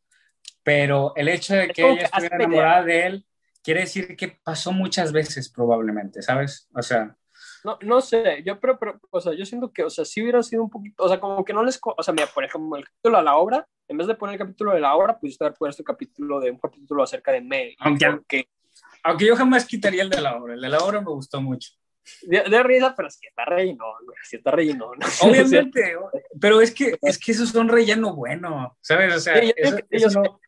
[0.63, 3.27] pero el hecho de que ella estuviera enamorada de él
[3.63, 6.69] quiere decir que pasó muchas veces probablemente, ¿sabes?
[6.75, 7.17] O sea...
[7.65, 10.43] No, no sé, yo pero, pero, o sea, yo siento que, o sea, si hubiera
[10.43, 12.85] sido un poquito, o sea, como que no les, o sea, mira, por ejemplo, el
[12.85, 15.57] capítulo de la obra, en vez de poner el capítulo de la obra, pudiste haber
[15.57, 17.77] puesto capítulo de un capítulo acerca de May.
[17.79, 18.49] Aunque,
[19.05, 21.71] aunque yo jamás quitaría el de la obra, el de la obra me gustó mucho.
[22.23, 23.85] De, risa, pero si está relleno,
[24.25, 24.91] si está relleno.
[25.23, 25.97] Obviamente,
[26.41, 29.15] pero es que, es que esos son relleno bueno, ¿sabes?
[29.15, 29.35] O sea,
[29.91, 30.41] eso, no...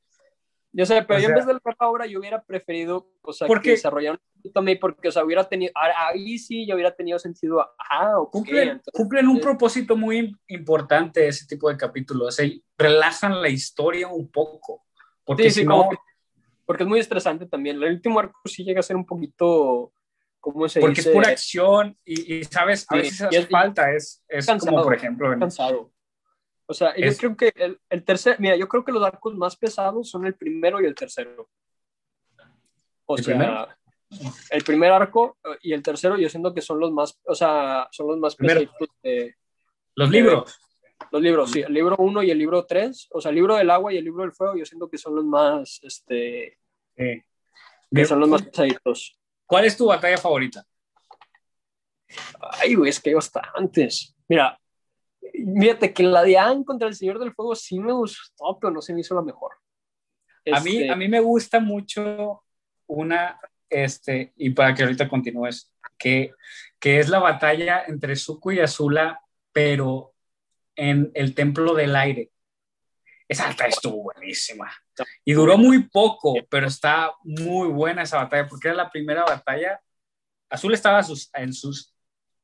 [0.76, 3.70] Yo sé, pero yo en vez de la obra yo hubiera preferido, o sea, que
[3.70, 8.82] desarrollar un porque, o sea, hubiera tenido, ahí sí yo hubiera tenido sentido, ah, cumplen,
[8.92, 14.28] cumplen un propósito muy importante ese tipo de capítulos, o sea, relajan la historia un
[14.28, 14.84] poco,
[15.24, 15.88] porque sí, si no...
[16.66, 19.92] porque es muy estresante también, el último arco sí llega a ser un poquito,
[20.40, 21.10] ¿cómo se porque dice?
[21.10, 25.30] Porque es pura acción y, sabes, a veces hace falta, es, es como, por ejemplo...
[25.38, 25.93] cansado.
[26.66, 29.56] O sea, yo creo que el, el, tercer, mira, yo creo que los arcos más
[29.56, 31.48] pesados son el primero y el tercero.
[33.06, 33.76] O sea,
[34.50, 37.88] el primer arco eh, y el tercero yo siento que son los más, o sea,
[37.90, 38.68] son los más pesados.
[39.02, 39.34] De,
[39.94, 40.58] los libros.
[41.10, 43.70] los libros, sí, el libro 1 y el libro 3, o sea, el libro del
[43.70, 46.58] agua y el libro del fuego, yo siento que son los más, este,
[46.96, 49.18] que son los más pesaditos.
[49.46, 50.64] ¿Cuál es tu batalla favorita?
[52.40, 54.14] Ay, güey, es que hay bastantes.
[54.28, 54.58] Mira,
[55.34, 58.80] Fíjate que la de Anne contra el Señor del Fuego sí me gustó, pero no
[58.80, 59.52] se me hizo la mejor.
[60.52, 62.44] A, mí, este, a mí me gusta mucho
[62.86, 66.32] una, este, y para que ahorita continúes, que,
[66.78, 69.20] que es la batalla entre Zuko y Azula,
[69.52, 70.14] pero
[70.76, 72.30] en el Templo del Aire.
[73.26, 74.70] Esa batalla estuvo buenísima.
[75.24, 79.80] Y duró muy poco, pero está muy buena esa batalla, porque era la primera batalla.
[80.48, 81.94] Azul estaba sus, en sus,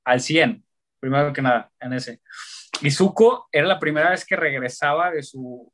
[0.05, 0.65] al 100,
[0.99, 2.21] primero que nada, en ese.
[2.83, 5.73] Izuko era la primera vez que regresaba de su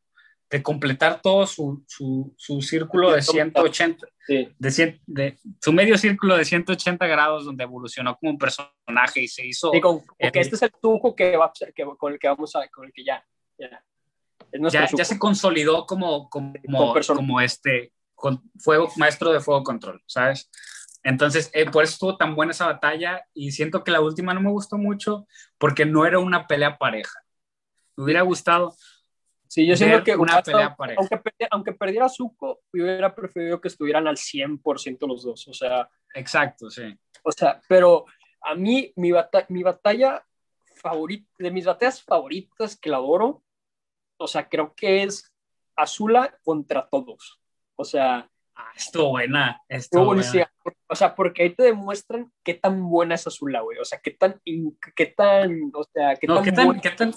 [0.49, 6.45] de completar todo su, su, su círculo de 180, de, de, su medio círculo de
[6.45, 9.73] 180 grados donde evolucionó como un personaje y se hizo...
[9.73, 12.87] Sí, con, este es el Zuko que va, que, con el que vamos a, con
[12.87, 13.25] el que ya,
[13.59, 13.83] ya,
[14.71, 20.01] ya, ya, se consolidó como, como, como, como este, con fuego, maestro de fuego control,
[20.07, 20.49] ¿sabes?
[21.07, 24.41] Entonces, eh, por eso estuvo tan buena esa batalla y siento que la última no
[24.41, 27.23] me gustó mucho porque no era una pelea pareja.
[27.95, 28.75] Me hubiera gustado.
[29.47, 30.99] Sí, yo siento que una pelea pareja.
[31.01, 31.21] Aunque,
[31.53, 35.47] aunque perdiera Zuko, yo hubiera preferido que estuvieran al 100% los dos.
[35.47, 35.89] O sea.
[36.13, 36.99] Exacto, sí.
[37.23, 38.07] O sea, pero
[38.43, 39.13] a mí, mi,
[39.51, 40.27] mi batalla
[40.75, 43.45] favorita, de mis batallas favoritas que la adoro,
[44.17, 45.33] o sea, creo que es
[45.77, 47.41] Azula contra todos.
[47.77, 49.61] O sea, Ah, estuvo buena.
[49.69, 50.51] Estuvo buena.
[50.89, 53.79] O sea, porque ahí te demuestran qué tan buena es Azula, güey.
[53.79, 57.13] O sea, qué tan, qué tan, o sea, qué tan, qué tan, qué tan,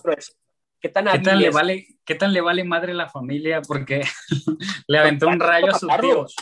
[0.81, 4.01] qué tan, ¿qué tan le vale, qué tan le vale madre la familia porque
[4.87, 6.35] le aventó un rayo a sus tíos.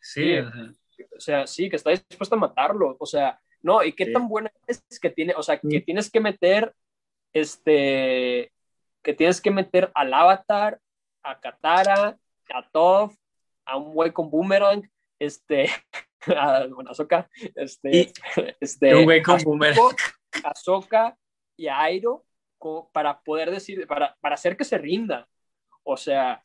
[0.00, 2.96] Sí, o sea, sí, que está dispuesto a matarlo.
[2.98, 5.84] O sea, no, y qué tan buena es que tiene, o sea, que mm.
[5.84, 6.74] tienes que meter,
[7.32, 8.52] este,
[9.02, 10.80] que tienes que meter al Avatar,
[11.22, 12.18] a Katara,
[12.52, 13.14] a Toph,
[13.66, 14.88] a un güey con boomerang,
[15.18, 15.68] este,
[16.36, 18.12] a, bueno, Azoka, este,
[18.60, 19.78] este, un güey con boomerang.
[20.44, 21.16] Azoka
[21.56, 22.24] y Airo
[22.92, 25.28] para poder decir, para, para hacer que se rinda.
[25.82, 26.42] O sea,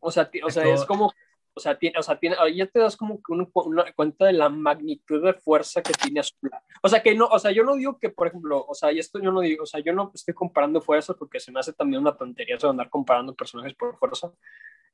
[0.00, 1.12] o sea, o sea es como,
[1.54, 4.48] o sea, tiene, o sea, tiene, ya te das como que una cuenta de la
[4.48, 6.62] magnitud de fuerza que tiene Azula.
[6.82, 8.98] O sea, que no, o sea, yo no digo que, por ejemplo, o sea, y
[8.98, 11.72] esto yo no digo, o sea, yo no estoy comparando fuerzas porque se me hace
[11.72, 14.32] también una tontería eso de andar comparando personajes por fuerza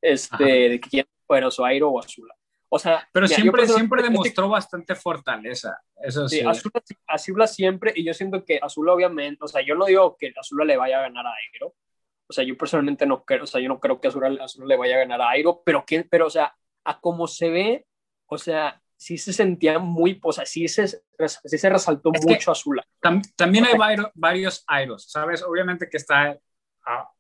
[0.01, 2.35] este, de que quién fuera o Airo o Azula.
[2.69, 5.81] O sea, pero siempre, siempre demostró bastante fortaleza.
[5.97, 6.41] Eso sí.
[6.41, 10.33] Azula, Azula, siempre, y yo siento que Azula, obviamente, o sea, yo no digo que
[10.37, 11.75] Azula le vaya a ganar a Airo.
[12.27, 14.77] O sea, yo personalmente no creo, o sea, yo no creo que Azula, Azula le
[14.77, 17.87] vaya a ganar a Airo, pero, ¿quién, pero, o sea, a cómo se ve,
[18.27, 22.85] o sea, sí se sentía muy, o sea, sí se, sí se resaltó mucho Azula.
[23.37, 25.43] también hay varios Airos, ¿sabes?
[25.43, 26.39] Obviamente que está,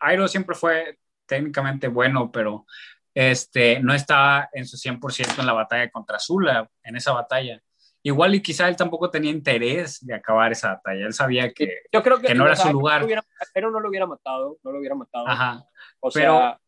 [0.00, 2.66] Airo siempre fue técnicamente bueno, pero
[3.14, 7.60] este, no estaba en su 100% en la batalla contra Azula, en esa batalla.
[8.02, 11.06] Igual y quizá él tampoco tenía interés de acabar esa batalla.
[11.06, 13.06] Él sabía que, Yo creo que, no era su lugar.
[13.54, 15.26] pero no lo hubiera matado, no lo hubiera matado.
[15.26, 15.64] Ajá.
[16.00, 16.60] O pero, sea,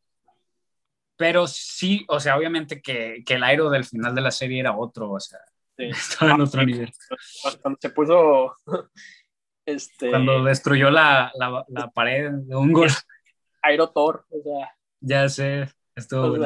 [1.16, 4.77] pero sí, o sea, obviamente que, que el aero del final de la serie era
[4.77, 5.41] otro, o sea,
[5.77, 6.91] estaba en otro nivel.
[7.61, 8.57] Cuando se puso,
[9.66, 10.09] este...
[10.09, 12.89] Cuando destruyó la, la, la pared de un gol.
[13.67, 14.73] Aero Thor, o sea.
[15.01, 16.37] Ya sé, estuvo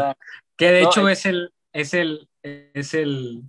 [0.56, 3.44] Que de hecho es el, es el, es el,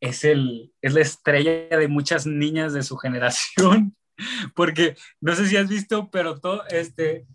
[0.00, 3.96] es, el, es la estrella de muchas niñas de su generación,
[4.54, 7.26] porque no sé si has visto, pero todo, este,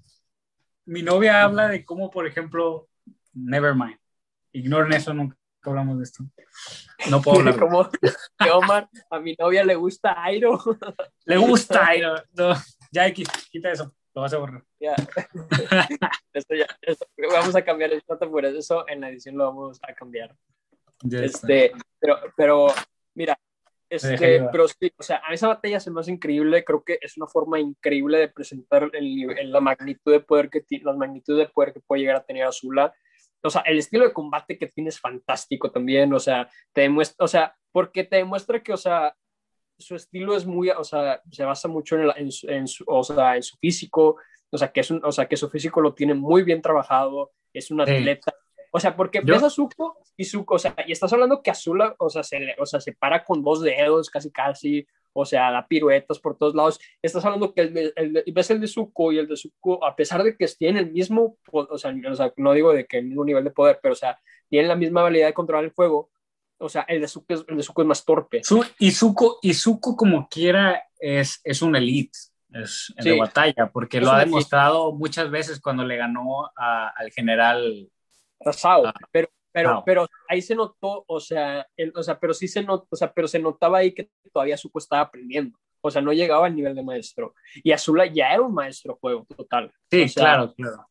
[0.86, 2.88] mi novia habla de cómo, por ejemplo,
[3.34, 3.98] Nevermind,
[4.52, 6.24] ignoren eso, nunca hablamos de esto.
[7.10, 7.58] No puedo hablar.
[7.60, 10.60] Como que Omar, a mi novia le gusta Airo.
[11.26, 12.16] Le gusta Airo.
[12.34, 12.54] No,
[12.92, 14.64] ya, quita eso, lo vas a borrar.
[14.80, 14.96] Ya.
[16.34, 16.68] Esto ya,
[17.32, 20.36] vamos a cambiar el por eso en la edición lo vamos a cambiar
[21.12, 22.68] este, pero, pero,
[23.16, 23.38] mira,
[23.90, 27.18] este, pero sí, o sea, a esa batalla se me hace increíble, creo que es
[27.18, 31.48] una forma increíble de presentar el, la magnitud de poder que tiene, la magnitud de
[31.48, 32.94] poder que puede llegar a tener Azula.
[33.46, 37.24] O sea, el estilo de combate que tiene es fantástico también, o sea, te demuestra,
[37.26, 39.14] o sea, porque te demuestra que, o sea,
[39.78, 43.36] su estilo es muy, o sea, se basa mucho en, en, en, su, o sea,
[43.36, 44.18] en su físico,
[44.50, 47.32] o sea, que es un, o sea, que su físico lo tiene muy bien trabajado,
[47.54, 48.34] es un atleta,
[48.76, 51.96] o sea, porque ves a Zuko y Zuko, o sea, y estás hablando que Azula,
[52.00, 55.68] o sea, se, o sea, se para con dos dedos casi casi, o sea, da
[55.68, 56.80] piruetas por todos lados.
[57.00, 60.24] Estás hablando que el, el, ves el de Zuko y el de Zuko, a pesar
[60.24, 63.24] de que tienen el mismo, o sea, o sea, no digo de que el mismo
[63.24, 64.20] nivel de poder, pero o sea,
[64.50, 66.10] tienen la misma habilidad de controlar el fuego.
[66.64, 68.42] O sea, el de Zuko es, el de Zuko es más torpe.
[68.80, 72.18] y, Zuko, y Zuko, como quiera, es, es un elite
[72.52, 77.90] es, de batalla, porque lo ha demostrado muchas veces cuando le ganó al general
[78.46, 78.94] Ah.
[79.12, 82.88] pero, pero, pero ahí se notó, o sea, el, o sea, pero sí se notó,
[82.90, 86.48] o sea, pero se notaba ahí que todavía Zuko estaba aprendiendo, o sea, no llegaba
[86.48, 87.36] al nivel de maestro.
[87.64, 89.72] Y Azula ya era un maestro juego total.
[89.90, 90.88] Sí, claro, claro.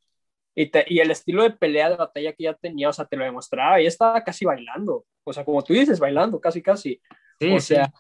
[0.55, 3.25] Y, y, el estilo de pelea de batalla que ya tenía, o sea, te lo
[3.25, 7.01] demostraba, y estaba casi bailando, o sea, como tú dices, bailando, casi, casi.
[7.41, 7.93] Sí, o sea,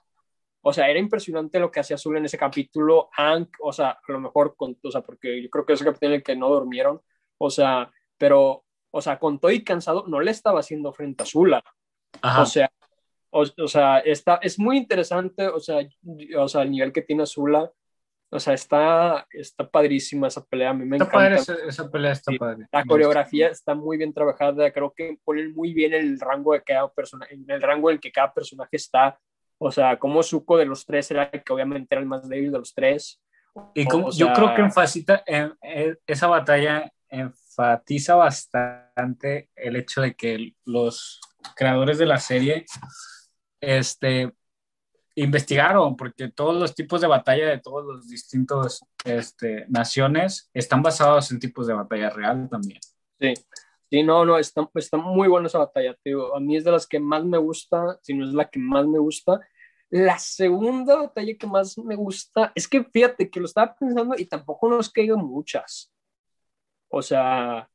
[0.63, 3.09] O sea, era impresionante lo que hacía Azul en ese capítulo.
[3.13, 6.11] Hank, o sea, a lo mejor, con, o sea, porque yo creo que ese capítulo
[6.11, 7.01] en el que no durmieron,
[7.39, 11.27] o sea, pero o sea, con todo y cansado, no le estaba haciendo frente a
[11.27, 11.65] Zula.
[12.39, 12.71] O sea,
[13.31, 15.79] o, sea está, es muy interesante, o sea,
[16.39, 17.73] o sea, el nivel que tiene Zula.
[18.35, 21.45] O sea, está, está padrísima esa pelea, a mí me está encanta.
[21.45, 22.67] Padre esa, pelea está padre.
[22.73, 26.91] La coreografía está muy bien trabajada, creo que ponen muy bien el rango de cada
[26.91, 29.19] personaje, el rango en el que cada personaje está.
[29.59, 32.51] O sea, como Zuko de los tres era el que obviamente era el más débil
[32.51, 33.23] de los tres.
[33.75, 35.53] Y como, yo creo que enfatiza en,
[36.07, 41.21] esa batalla enfatiza bastante el hecho de que los
[41.55, 42.65] creadores de la serie
[43.61, 44.33] este,
[45.15, 51.31] investigaron, porque todos los tipos de batalla de todos los distintos este, naciones están basados
[51.31, 52.81] en tipos de batalla real también.
[53.21, 53.35] Sí,
[53.91, 56.35] sí, no, no, está, está muy buena esa batalla, tío.
[56.35, 58.87] A mí es de las que más me gusta, si no es la que más
[58.87, 59.41] me gusta.
[59.91, 64.25] La segunda batalla que más me gusta es que fíjate que lo estaba pensando y
[64.25, 65.93] tampoco nos caigan muchas.
[66.89, 67.69] O sea,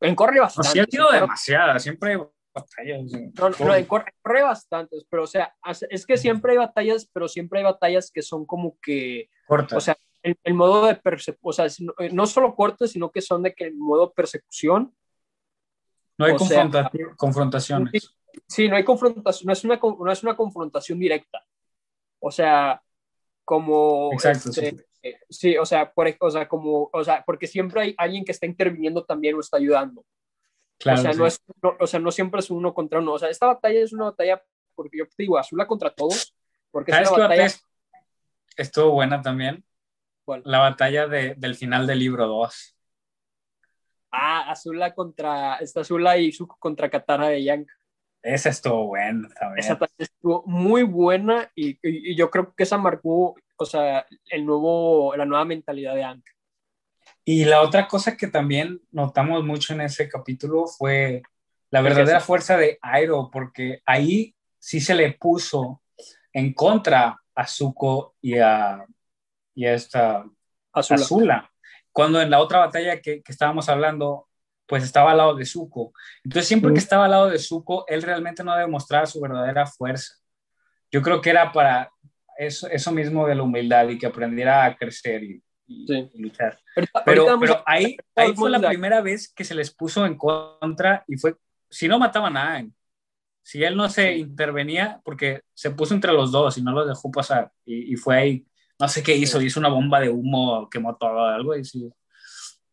[0.00, 0.80] en corre bastante.
[0.80, 2.18] ha sido demasiada, siempre
[2.54, 3.02] batallas.
[3.38, 5.54] No, no, en corre, bastantes, pero o sea,
[5.90, 9.28] es que siempre hay batallas, pero siempre hay batallas que son como que.
[9.46, 9.76] Cortas.
[9.76, 11.66] O sea, el, modo de persecución, o sea,
[11.98, 14.94] eh, no solo cortas, sino que son de que el modo persecución.
[16.18, 16.36] No hay
[17.16, 18.14] confrontaciones.
[18.46, 21.44] Sí, no hay confrontación, no es, una, no es una confrontación directa.
[22.20, 22.82] O sea,
[23.44, 24.12] como.
[24.12, 24.52] Exacto.
[24.52, 27.94] sí este, eh, sí, o sea, por, o sea, como, o sea, porque siempre hay
[27.96, 30.04] alguien que está interviniendo también o está ayudando.
[30.80, 31.42] Claro, o, sea, no es,
[31.78, 33.12] o sea, no siempre es uno contra uno.
[33.12, 34.42] O sea, esta batalla es una batalla,
[34.74, 36.34] porque yo te digo, Azula contra todos,
[36.70, 37.48] porque es una batalla...
[38.56, 39.62] Estuvo buena también.
[40.44, 42.76] La batalla de, del final del libro 2.
[44.12, 47.66] Ah, Azula contra, esta Azula y Zuko contra Katana de Yang.
[48.22, 49.58] Esa estuvo buena también.
[49.58, 55.14] Esa estuvo muy buena y, y, yo creo que esa marcó, o sea, el nuevo,
[55.16, 56.24] la nueva mentalidad de Ank.
[57.24, 61.22] Y la otra cosa que también notamos mucho en ese capítulo fue
[61.70, 65.82] la verdadera fuerza de Airo, porque ahí sí se le puso
[66.32, 68.84] en contra a Zuko y a,
[69.54, 70.24] y a esta
[70.72, 71.00] Azula.
[71.00, 71.50] Azula.
[71.92, 74.28] Cuando en la otra batalla que, que estábamos hablando,
[74.66, 75.92] pues estaba al lado de Zuko.
[76.24, 80.14] Entonces, siempre que estaba al lado de Zuko, él realmente no demostraba su verdadera fuerza.
[80.90, 81.90] Yo creo que era para
[82.38, 85.42] eso, eso mismo de la humildad y que aprendiera a crecer y,
[86.14, 86.58] luchar.
[87.04, 91.16] Pero, pero, ahí, ahí fue la primera vez que se les puso en contra y
[91.16, 91.36] fue,
[91.68, 92.72] si no mataban a Aang,
[93.42, 97.10] si él no se intervenía, porque se puso entre los dos y no los dejó
[97.10, 98.46] pasar, y, y fue ahí,
[98.78, 101.90] no sé qué hizo, hizo una bomba de humo, quemó todo, algo y sí.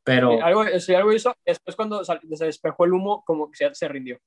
[0.04, 0.42] Pero...
[0.42, 4.18] algo, sí, algo hizo, después cuando se despejó el humo, como que se, rindió.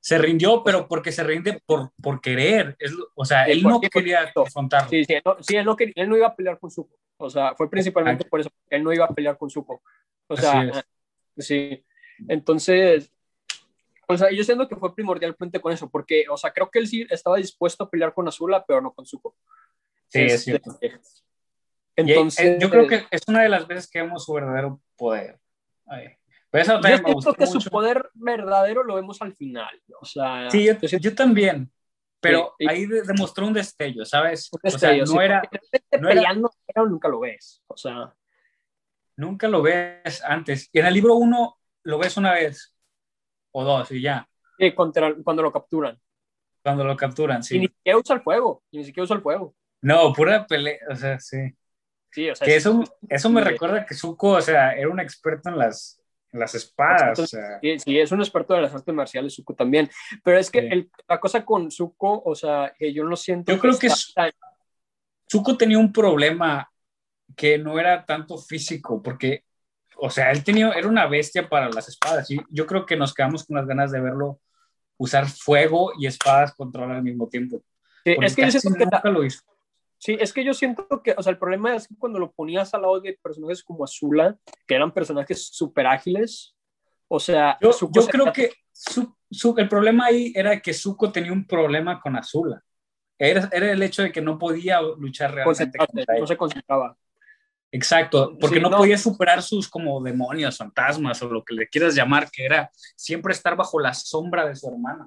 [0.00, 2.76] Se rindió, pero porque se rinde por, por querer.
[3.14, 4.88] o sea, él no quería confrontarlo.
[4.88, 6.96] Sí, sí, él no, sí, él no, quería, él no iba a pelear con Zuko.
[7.18, 9.82] O sea, fue principalmente por eso, él no iba a pelear con Zuko.
[10.26, 10.84] O sea,
[11.36, 11.84] sí.
[12.28, 13.12] Entonces,
[14.06, 16.88] o sea, yo siento que fue primordialmente con eso, porque, o sea, creo que él
[16.88, 19.36] sí estaba dispuesto a pelear con Azula, pero no con Zuko.
[20.08, 20.78] Sí, es este, cierto.
[21.94, 25.38] Entonces, yo creo que es una de las veces que vemos su verdadero poder.
[26.52, 29.80] Eso yo siento que su poder verdadero lo vemos al final.
[30.00, 30.68] O sea, sí,
[31.00, 31.70] yo, también.
[32.20, 34.50] Pero ahí demostró un destello, ¿sabes?
[34.52, 35.42] o sea, no era,
[35.98, 37.62] no peleando, pero nunca lo ves.
[37.66, 38.12] O sea,
[39.16, 40.68] nunca lo ves antes.
[40.72, 42.76] Y en el libro uno lo ves una vez
[43.52, 44.28] o dos y ya.
[44.58, 45.98] Sí, contra, cuando lo capturan.
[46.62, 47.56] Cuando lo capturan, sí.
[47.56, 49.54] Y ni siquiera usa el fuego, y ni siquiera usa el fuego.
[49.80, 51.38] No, pura pelea, o sea, sí.
[52.10, 55.48] Sí, o sea, que eso, eso me recuerda que Zuko, o sea, era un experto
[55.48, 55.99] en las,
[56.32, 57.18] las espadas.
[57.18, 57.58] o sea.
[57.60, 59.90] sí, es un experto de las artes marciales, Zuko también.
[60.22, 63.52] Pero es que el, la cosa con Zuko, o sea, que yo no siento.
[63.52, 63.88] Yo creo que,
[65.30, 66.70] Zuko tenía un problema
[67.36, 69.44] que no era tanto físico, porque,
[69.96, 72.30] o sea, él tenía, era una bestia para las espadas.
[72.30, 74.40] Y yo creo que nos quedamos con las ganas de verlo
[74.96, 77.62] usar fuego y espadas contra al mismo tiempo.
[78.04, 79.40] Sí, es que yo siento que lo hizo.
[80.00, 82.72] Sí, es que yo siento que, o sea, el problema es que cuando lo ponías
[82.72, 84.34] al lado de personajes como Azula,
[84.66, 86.56] que eran personajes súper ágiles,
[87.06, 87.58] o sea...
[87.60, 92.00] Yo, yo creo que su, su, el problema ahí era que Zuko tenía un problema
[92.00, 92.62] con Azula.
[93.18, 95.78] Era, era el hecho de que no podía luchar realmente.
[96.18, 96.96] No se concentraba.
[97.70, 102.30] Exacto, porque no, podía superar sus como demonios, fantasmas o lo que le quieras llamar,
[102.30, 105.06] que era siempre estar bajo la sombra de su hermana.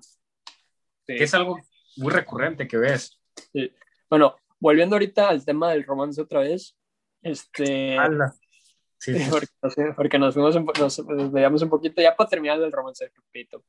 [1.07, 1.60] Que es algo
[1.98, 3.20] muy recurrente que ves.
[3.52, 3.74] Sí.
[4.07, 6.77] Bueno, volviendo ahorita al tema del romance otra vez,
[7.22, 7.98] este...
[8.98, 9.11] Sí,
[9.98, 13.61] Porque, nos fuimos, nos, veíamos un poquito ya para terminar el romance, repito.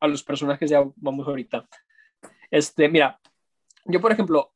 [0.00, 1.68] A los personajes ya vamos ahorita.
[2.50, 3.20] Este, mira,
[3.84, 4.54] yo por ejemplo,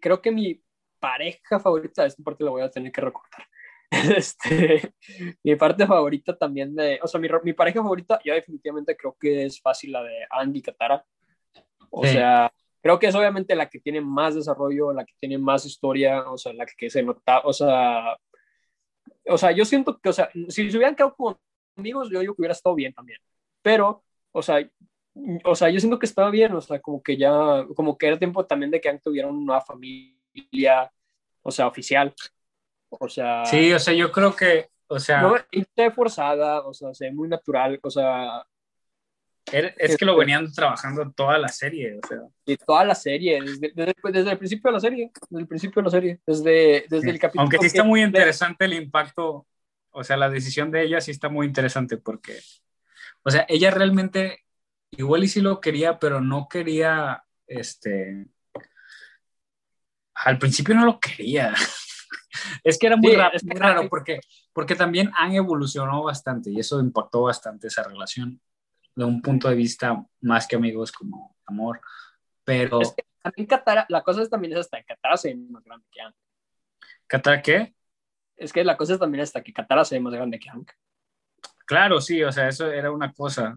[0.00, 0.58] creo que mi
[0.98, 3.46] pareja favorita, esta parte la voy a tener que recortar.
[4.16, 4.94] Este,
[5.42, 9.44] mi parte favorita también de, o sea, mi, mi pareja favorita, yo definitivamente creo que
[9.44, 11.04] es fácil la de Andy Katara.
[11.90, 12.50] O sea,
[12.80, 16.38] Creo que es obviamente la que tiene más desarrollo, la que tiene más historia, o
[16.38, 18.16] sea, la que se nota, o sea,
[19.26, 21.36] o sea, yo siento que, o sea, si se hubieran quedado con
[21.76, 23.20] amigos, yo digo que hubiera estado bien también,
[23.62, 24.60] pero, o sea,
[25.44, 28.18] o sea, yo siento que estaba bien, o sea, como que ya, como que era
[28.18, 30.90] tiempo también de que tuvieran una familia,
[31.42, 32.14] o sea, oficial,
[32.88, 33.44] o sea...
[33.44, 35.22] Sí, o sea, yo creo que, o sea...
[35.22, 35.34] No,
[35.94, 38.46] forzada, o sea, o muy natural, o sea,
[39.52, 42.18] es que lo venían trabajando toda la serie, o sea.
[42.46, 45.84] Y toda la serie, desde, desde, el principio de la serie, desde el principio de
[45.84, 47.42] la serie, desde, desde el capítulo.
[47.42, 49.46] Aunque sí está muy interesante el impacto,
[49.90, 52.38] o sea, la decisión de ella sí está muy interesante porque,
[53.22, 54.44] o sea, ella realmente,
[54.92, 58.26] igual y sí lo quería, pero no quería, este,
[60.14, 61.54] al principio no lo quería.
[62.64, 64.20] es que era muy, raro, muy raro porque,
[64.52, 68.40] porque también han evolucionado bastante y eso impactó bastante esa relación
[68.98, 71.80] de un punto de vista más que amigos como amor.
[72.42, 72.80] Pero...
[72.80, 75.62] Es que también Katara, la cosa es también es hasta que Katara se ve más
[75.62, 76.16] grande que Hank.
[77.06, 77.74] ¿Katara qué?
[78.36, 80.72] Es que la cosa es también hasta que Katara se ve más grande que Hank.
[81.64, 83.56] Claro, sí, o sea, eso era una cosa.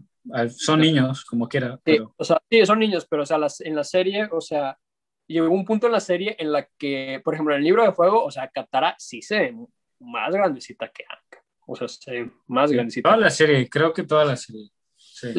[0.50, 1.80] Son niños, como quiera.
[1.84, 4.78] Sí, o sea, sí, son niños, pero o sea, las, en la serie, o sea,
[5.26, 7.92] llegó un punto en la serie en la que, por ejemplo, en el libro de
[7.92, 9.56] fuego, o sea, Katara sí se ve
[9.98, 11.42] más grandecita que Hank.
[11.66, 13.08] O sea, se ve más grandecita.
[13.08, 14.70] Toda la serie, creo que toda la serie.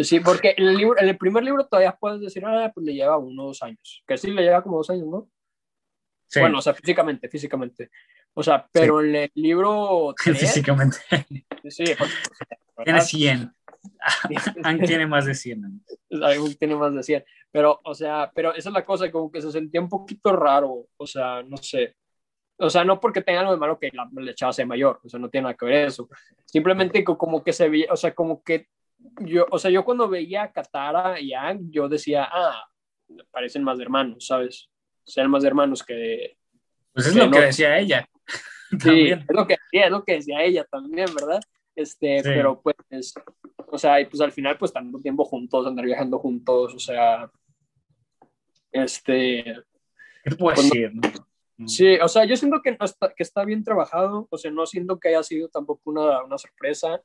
[0.03, 0.19] Sí.
[0.21, 3.17] porque en el, libro, en el primer libro todavía puedes decir, ah, pues le lleva
[3.17, 4.03] uno o dos años.
[4.07, 5.29] Que sí, le lleva como dos años, ¿no?
[6.27, 6.39] Sí.
[6.39, 7.91] Bueno, o sea, físicamente, físicamente.
[8.33, 10.15] O sea, pero en el libro...
[10.17, 10.97] físicamente.
[11.69, 11.83] Sí,
[12.83, 13.53] Tiene 100.
[14.85, 15.81] tiene más de 100 años.
[16.59, 17.25] tiene más de 100.
[17.51, 20.87] Pero, o sea, pero esa es la cosa, como que se sentía un poquito raro.
[20.97, 21.95] O sea, no sé.
[22.57, 25.01] O sea, no porque tenga algo de malo que la, la chava sea mayor.
[25.03, 26.07] O sea, no tiene nada que ver eso.
[26.45, 28.67] Simplemente como que se veía, o sea, como que
[29.21, 32.65] yo, o sea, yo cuando veía a Katara y a yo decía, ah,
[33.31, 34.69] parecen más hermanos, ¿sabes?
[35.05, 36.37] Ser más hermanos que...
[36.93, 38.07] Pues es lo que decía ella.
[38.79, 41.41] Sí, es lo que, es lo que decía ella también, ¿verdad?
[41.75, 42.75] Este, pero pues,
[43.67, 47.29] o sea, y pues al final, pues tanto tiempo juntos, andar viajando juntos, o sea,
[48.71, 49.63] este...
[50.23, 50.91] ¿Qué te puedo decir?
[51.57, 51.67] Mm.
[51.67, 54.99] Sí, o sea, yo siento que, está, que está bien trabajado, o sea, no siento
[54.99, 57.01] que haya sido tampoco una, una sorpresa.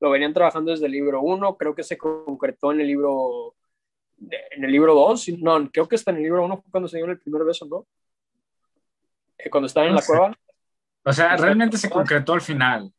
[0.00, 3.54] Lo venían trabajando desde el libro 1, creo que se concretó en el libro
[4.30, 7.06] en el libro 2, no, creo que está en el libro 1 cuando se dio
[7.06, 7.86] el primer beso, ¿no?
[9.38, 10.36] Eh, cuando estaban en la cueva.
[11.04, 12.92] O sea, realmente se concretó al final.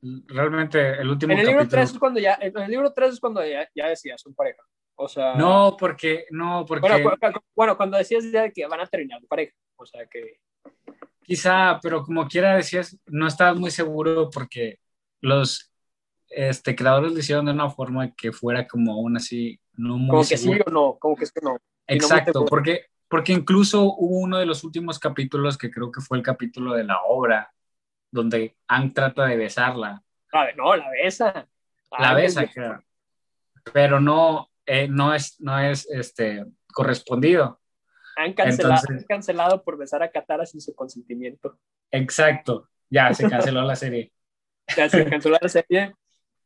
[0.00, 3.20] Realmente el último en el libro 3 es cuando ya, en el libro 3 es
[3.20, 4.62] cuando ya, ya decías, son pareja.
[4.94, 7.04] O sea, no, porque, no, porque.
[7.54, 9.54] Bueno, cuando decías ya que van a terminar pareja.
[9.76, 10.40] O sea que.
[11.22, 14.78] Quizá, pero como quiera decías, no estabas muy seguro porque
[15.20, 15.69] los
[16.30, 20.28] este, creadores lo hicieron de una forma que fuera como aún así, no muy Como
[20.28, 21.58] que sí o no, como que es que no.
[21.86, 26.22] Exacto, porque, porque incluso hubo uno de los últimos capítulos que creo que fue el
[26.22, 27.52] capítulo de la obra,
[28.10, 30.02] donde Ang trata de besarla.
[30.56, 31.48] no, la besa.
[31.98, 32.84] La besa, claro.
[33.72, 37.60] Pero no, eh, no es, no es este, correspondido.
[38.16, 41.58] Han cancelado, cancelado por besar a Katara sin su consentimiento.
[41.90, 44.12] Exacto, ya se canceló la serie.
[44.76, 45.94] Ya se canceló la serie.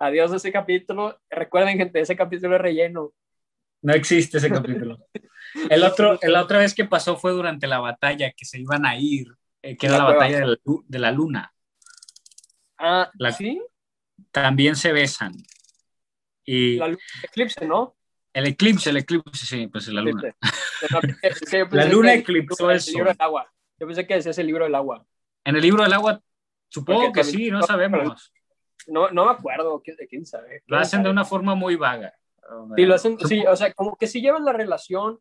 [0.04, 1.18] Adiós ese capítulo.
[1.30, 3.14] Recuerden, gente, ese capítulo es relleno.
[3.80, 4.98] No existe ese capítulo.
[5.70, 8.98] El otro, la otra vez que pasó fue durante la batalla que se iban a
[8.98, 9.28] ir,
[9.62, 11.54] eh, que era la, batalla de la, luna.
[12.76, 13.62] Ah, ¿sí?
[14.30, 15.32] También se besan.
[16.44, 17.96] Y la eclipse, ¿no?
[18.34, 20.36] El eclipse, el eclipse, sí, pues la luna.
[21.70, 22.70] la luna eclipsó.
[22.70, 23.50] El libro del agua.
[23.78, 25.06] Yo pensé que decía el libro del agua.
[25.44, 26.20] En el libro del agua,
[26.68, 28.34] supongo que sí, no sabemos.
[28.86, 30.62] No, no me acuerdo, quién sabe.
[30.66, 32.14] Lo hacen de una forma muy vaga.
[32.76, 35.18] Sí, lo hacen, sí, o sea, como que si llevan la relación,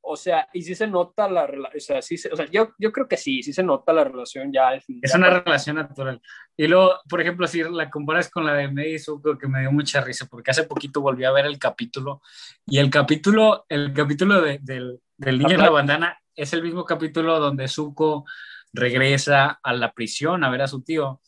[0.00, 2.92] o sea, y sí se nota la relación, o sea, sí o sea yo, yo
[2.92, 4.98] creo que sí, sí se nota la relación ya al fin.
[5.00, 6.20] Es una relación natural.
[6.56, 9.72] Y luego, por ejemplo, si la comparas con la de Mei Zuko, que me dio
[9.72, 12.20] mucha risa, porque hace poquito volví a ver el capítulo,
[12.66, 16.84] y el capítulo, el capítulo de, del, del niño en la bandana es el mismo
[16.84, 18.24] capítulo donde Zuko
[18.72, 21.20] regresa a la prisión a ver a su tío.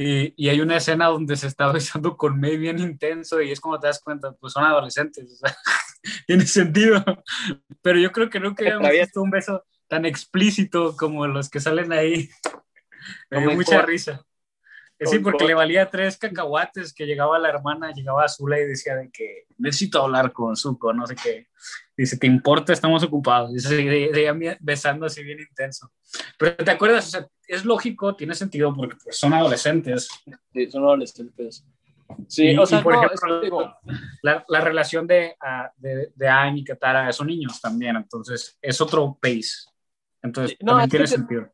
[0.00, 3.58] Y, y, hay una escena donde se está besando con May bien intenso y es
[3.58, 5.56] como te das cuenta, pues son adolescentes, o sea,
[6.28, 7.04] tiene sentido.
[7.82, 11.92] Pero yo creo que nunca habíamos visto un beso tan explícito como los que salen
[11.92, 12.30] ahí.
[13.28, 14.24] Me dio mucha risa.
[15.00, 19.10] Sí, porque le valía tres cacahuates que llegaba la hermana, llegaba Azula y decía de
[19.10, 21.46] que necesito hablar con Zuko, no sé qué.
[21.96, 22.72] Dice, ¿te importa?
[22.72, 23.54] Estamos ocupados.
[23.54, 25.92] Y se besando así bien intenso.
[26.36, 27.06] Pero ¿te acuerdas?
[27.06, 30.08] O sea, es lógico, tiene sentido porque pues, son adolescentes.
[30.52, 31.64] Sí, son adolescentes.
[32.26, 33.76] Sí, o sea, por ejemplo,
[34.22, 39.18] la, la, relación de, uh, de, de y Katara son niños también, entonces es otro
[39.20, 39.68] pace.
[40.22, 41.48] Entonces, no, también tiene sentido.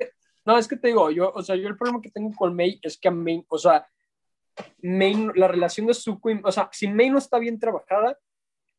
[0.45, 2.79] No, es que te digo, yo, o sea, yo el problema que tengo con May
[2.83, 3.87] es que a May, o sea,
[4.83, 8.19] May, la relación de Zuko, o sea, si May no está bien trabajada,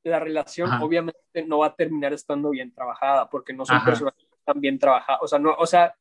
[0.03, 4.25] la relación obviamente no va a terminar estando bien trabajada, porque no son personas que
[4.37, 5.95] están bien trabajadas, o sea, no, o sea,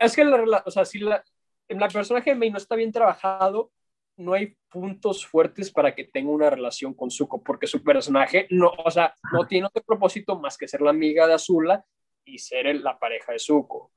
[0.00, 1.24] es que la, o sea, si la,
[1.68, 3.72] la personaje de May no está bien trabajado,
[4.16, 8.70] no hay puntos fuertes para que tenga una relación con Zuko, porque su personaje no,
[8.84, 11.84] o sea, no tiene otro propósito más que ser la amiga de Azula
[12.24, 13.92] y ser la pareja de Zuko.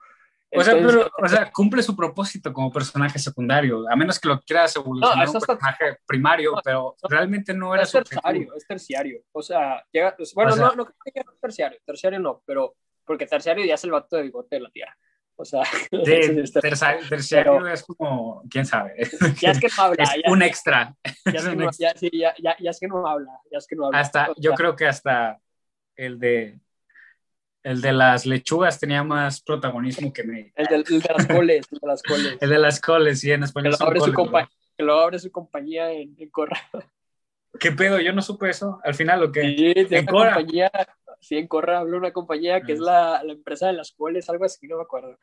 [0.55, 4.39] O sea, pero, o sea, cumple su propósito como personaje secundario, a menos que lo
[4.41, 9.21] quieras evolucionar no, un personaje primario, pero realmente no era es terciario, es terciario.
[9.31, 12.75] O sea, llega, pues, bueno, no, no creo que es terciario, terciario no, pero
[13.05, 14.97] porque terciario ya es el vato de bigote de la tierra.
[15.35, 18.95] O sea, sí, terciario, es como, quién sabe.
[19.41, 20.03] Ya es que no habla.
[20.03, 20.95] Es un extra.
[21.25, 23.39] Ya es, que no, ya, sí, ya, ya, ya es que no habla.
[23.51, 23.99] Ya es que no habla.
[23.99, 25.39] Hasta, yo creo que hasta
[25.95, 26.59] el de
[27.63, 30.53] el de las lechugas tenía más protagonismo que me.
[30.55, 32.37] El de, las coles, el de las coles.
[32.41, 33.73] El de las coles, sí, en español.
[33.73, 34.13] Que lo abre, su,
[34.77, 36.59] que lo abre su compañía en, en, Corra.
[37.59, 37.99] ¿Qué pedo?
[37.99, 38.79] Yo no supe eso.
[38.83, 40.33] Al final, ¿lo que Sí, en Corra.
[40.33, 40.71] Compañía,
[41.21, 42.83] sí, en Corra habló una compañía que es ah.
[42.83, 45.17] la, la, empresa de las coles, algo así, no me acuerdo.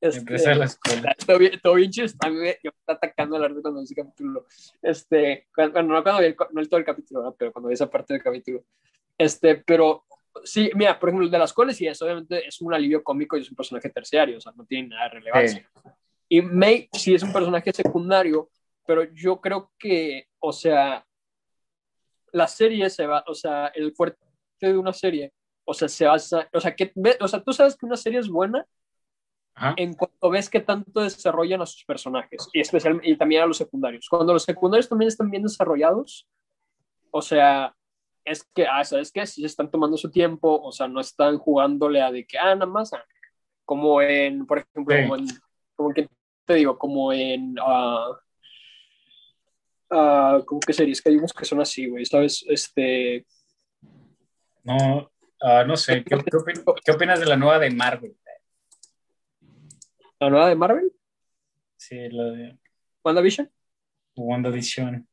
[0.00, 1.16] Este, empresa de las coles.
[1.24, 2.08] Todo bien, todo bien chido.
[2.28, 2.58] Me
[2.88, 4.46] atacando el arte cuando dice capítulo.
[4.82, 7.34] Este, cuando, no cuando vi el, no el todo el capítulo, ¿no?
[7.34, 8.64] pero cuando vi esa parte del capítulo.
[9.16, 10.04] Este, pero
[10.42, 13.42] sí, mira, por ejemplo, de las coles, sí, es, obviamente es un alivio cómico y
[13.42, 15.70] es un personaje terciario, o sea, no tiene nada de relevancia.
[16.28, 18.50] Y May sí es un personaje secundario,
[18.86, 21.06] pero yo creo que, o sea,
[22.32, 24.18] la serie se va, o sea, el fuerte
[24.60, 25.32] de una serie,
[25.64, 28.28] o sea, se basa, o sea, que, o sea, tú sabes que una serie es
[28.28, 28.66] buena
[29.76, 33.56] en cuanto ves que tanto desarrollan a sus personajes y, especial, y también a los
[33.56, 34.08] secundarios.
[34.08, 36.26] Cuando los secundarios también están bien desarrollados,
[37.12, 37.74] o sea,
[38.24, 39.26] es que, ah, ¿sabes qué?
[39.26, 42.54] Si se están tomando su tiempo, o sea, no están jugándole a de que, ah,
[42.54, 43.04] nada más, ah,
[43.64, 45.26] como en, por ejemplo, como, en,
[45.76, 46.08] como que
[46.44, 48.16] te digo, como en, uh,
[49.90, 52.04] uh, ¿cómo que series que hay unos que son así, güey?
[52.04, 52.44] ¿Sabes?
[52.48, 53.26] Este...
[54.62, 55.10] No,
[55.40, 56.04] uh, no sé.
[56.04, 58.16] ¿Qué, qué, opin ¿Qué, opinas de la nueva de Marvel?
[60.18, 60.92] ¿La nueva de Marvel?
[61.76, 62.58] Sí, la de...
[63.02, 63.50] ¿WandaVision?
[64.16, 65.06] WandaVision.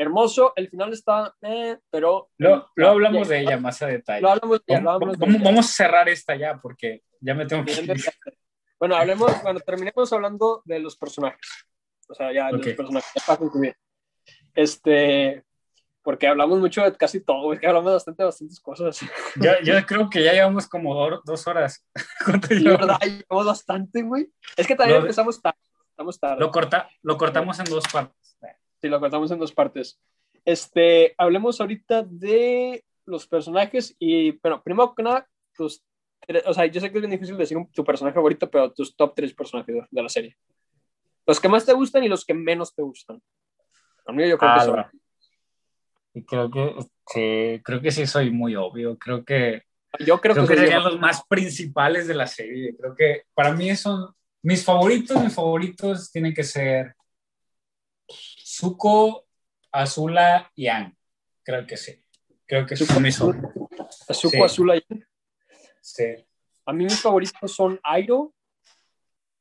[0.00, 2.30] Hermoso, el final está, eh, pero...
[2.38, 4.22] Lo, lo hablamos de ella más a detalle.
[4.22, 7.44] Lo hablamos, ya, lo vamos, hablamos vamos, vamos, a cerrar esta ya porque ya me
[7.44, 7.74] tengo que.
[8.78, 11.46] Bueno, hablemos, bueno, terminemos hablando de los personajes.
[12.08, 12.58] O sea, ya, okay.
[12.58, 13.76] los personajes, ya para concluir.
[14.54, 15.44] Este,
[16.02, 18.98] porque hablamos mucho de casi todo, es que hablamos bastante de bastantes cosas.
[19.36, 21.86] Yo, yo creo que ya llevamos como dos horas.
[22.48, 24.32] Sí, verdad, llevamos bastante, güey.
[24.56, 25.58] Es que también lo, empezamos tarde.
[25.90, 26.40] Estamos tarde.
[26.40, 28.16] Lo, corta, lo cortamos en dos partes.
[28.80, 30.00] Sí, lo cortamos en dos partes.
[30.44, 35.82] Este, hablemos ahorita de los personajes y, bueno, primero que nada, tus,
[36.46, 38.96] o sea, yo sé que es bien difícil decir un, tu personaje favorito, pero tus
[38.96, 40.36] top tres personajes de, de, la serie.
[41.26, 43.20] Los que más te gustan y los que menos te gustan.
[44.06, 44.84] A mí yo creo ah, que son.
[46.14, 46.74] Y creo que
[47.06, 48.98] sí, creo que sí soy muy obvio.
[48.98, 49.62] Creo que
[49.98, 52.74] yo creo, creo que, que serían los más principales de la serie.
[52.76, 56.94] Creo que para mí son mis favoritos, mis favoritos tienen que ser
[58.60, 59.26] Zuko,
[59.72, 60.94] Azula y Ang.
[61.42, 62.04] Creo que sí.
[62.44, 63.50] Creo que son mis favoritos.
[64.12, 64.42] Zuko, sí.
[64.42, 65.04] Azula y Ang.
[65.80, 66.04] Sí.
[66.66, 68.34] A mí mis favoritos son Airo,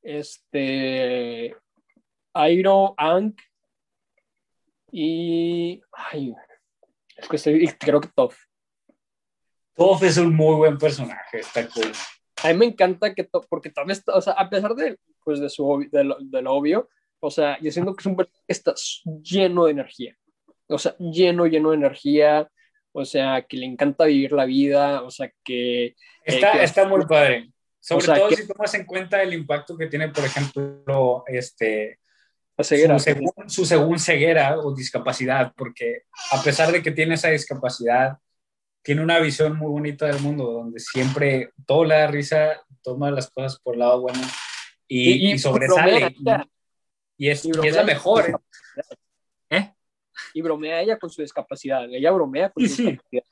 [0.01, 1.53] este,
[2.33, 3.35] Airo, Ang
[4.91, 6.33] y, ay,
[7.17, 8.37] es que estoy, creo que Toph.
[9.75, 11.91] Toph es un muy buen personaje, está cool.
[12.43, 15.49] A mí me encanta que, porque también está, o sea, a pesar de, pues, de,
[15.49, 16.89] su, de, lo, de lo obvio,
[17.19, 18.73] o sea, yo siento que es un personaje que está
[19.21, 20.15] lleno de energía.
[20.67, 22.49] O sea, lleno, lleno de energía.
[22.91, 25.03] O sea, que le encanta vivir la vida.
[25.03, 25.95] O sea, que...
[26.23, 27.51] Está, eh, que, está muy padre.
[27.79, 31.23] Sobre o sea, todo que, si tomas en cuenta el impacto que tiene, por ejemplo,
[31.27, 31.99] este,
[32.57, 32.99] la ceguera.
[32.99, 38.17] Su, según, su según ceguera o discapacidad, porque a pesar de que tiene esa discapacidad,
[38.81, 43.29] tiene una visión muy bonita del mundo, donde siempre todo le da risa, toma las
[43.29, 44.19] cosas por el lado bueno
[44.87, 46.15] y, y, y sobresale.
[46.17, 46.23] Y,
[47.19, 48.41] y, es, y, es, la mejor.
[49.49, 49.57] ¿eh?
[49.57, 49.73] ¿Eh?
[50.33, 51.83] Y bromea ella con su discapacidad.
[51.91, 52.83] Ella bromea con su sí.
[52.85, 53.23] discapacidad.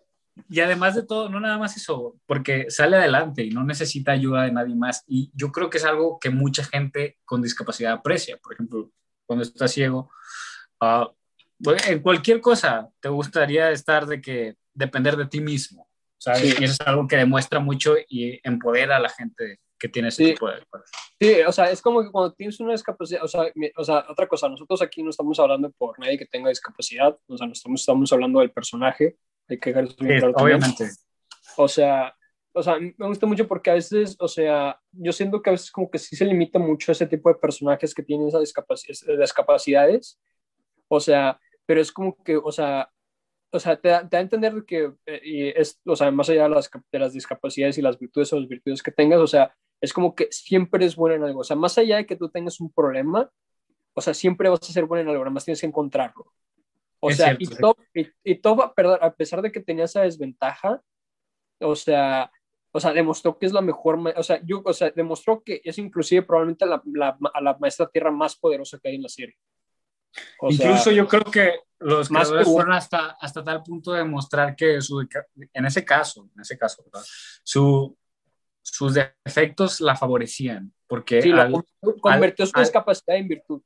[0.50, 4.44] Y además de todo, no nada más eso, porque sale adelante y no necesita ayuda
[4.44, 5.04] de nadie más.
[5.08, 8.38] Y yo creo que es algo que mucha gente con discapacidad aprecia.
[8.38, 8.92] Por ejemplo,
[9.26, 10.12] cuando estás ciego,
[10.82, 11.08] uh,
[11.88, 15.88] en cualquier cosa te gustaría estar de que depender de ti mismo.
[16.18, 16.42] ¿sabes?
[16.42, 16.56] Sí.
[16.60, 20.24] Y eso es algo que demuestra mucho y empodera a la gente que tiene ese
[20.24, 20.32] sí.
[20.32, 20.62] tipo de
[21.20, 24.28] Sí, o sea, es como que cuando tienes una discapacidad, o sea, o sea, otra
[24.28, 27.82] cosa, nosotros aquí no estamos hablando por nadie que tenga discapacidad, o sea, no estamos,
[27.82, 29.96] estamos hablando del personaje, hay que sí,
[30.36, 30.78] obviamente.
[30.78, 30.96] También.
[31.58, 32.14] O sea,
[32.54, 35.72] o sea, me gusta mucho porque a veces, o sea, yo siento que a veces
[35.72, 39.06] como que sí se limita mucho a ese tipo de personajes que tienen esas discapacidades,
[39.20, 40.20] discapacidades,
[40.88, 42.90] o sea, pero es como que, o sea,
[43.52, 46.30] o sea, te da, te da a entender que, eh, y es, o sea, más
[46.30, 49.28] allá de las, de las discapacidades y las virtudes o las virtudes que tengas, o
[49.28, 51.42] sea, es como que siempre es bueno en algo.
[51.42, 53.30] O sea, más allá de que tú tengas un problema,
[53.94, 56.34] o sea, siempre vas a ser bueno en algo, nada más tienes que encontrarlo.
[57.00, 57.58] O es sea, cierto, y.
[57.58, 60.82] Top, y, y Top, perdón, a pesar de que tenía esa desventaja,
[61.60, 62.32] o sea,
[62.72, 65.78] o sea, demostró que es la mejor, o sea, yo, o sea, demostró que es
[65.78, 69.36] inclusive probablemente la, la, la maestra tierra más poderosa que hay en la serie.
[70.40, 74.00] O Incluso sea, yo creo que los más creadores fueron hasta, hasta tal punto de
[74.00, 77.06] demostrar que su, en ese caso, en ese caso, ¿verdad?
[77.44, 77.98] Su,
[78.72, 81.52] sus defectos la favorecían, porque sí, al,
[82.02, 83.62] convirtió al, su discapacidad en virtud.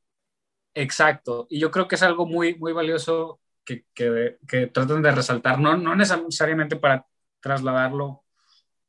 [0.74, 5.12] Exacto, y yo creo que es algo muy, muy valioso que, que, que tratan de
[5.12, 7.06] resaltar, no, no necesariamente para
[7.42, 8.24] trasladarlo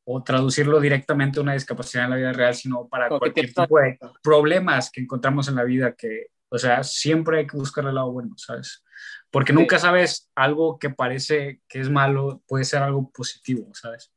[0.04, 3.98] o traducirlo directamente a una discapacidad en la vida real, sino para cualquier tipo de
[4.22, 8.12] problemas que encontramos en la vida que, o sea, siempre hay que buscar el lado
[8.12, 8.84] bueno, ¿sabes?
[9.30, 14.12] Porque nunca sabes algo que parece que es malo, puede ser algo positivo, ¿sabes?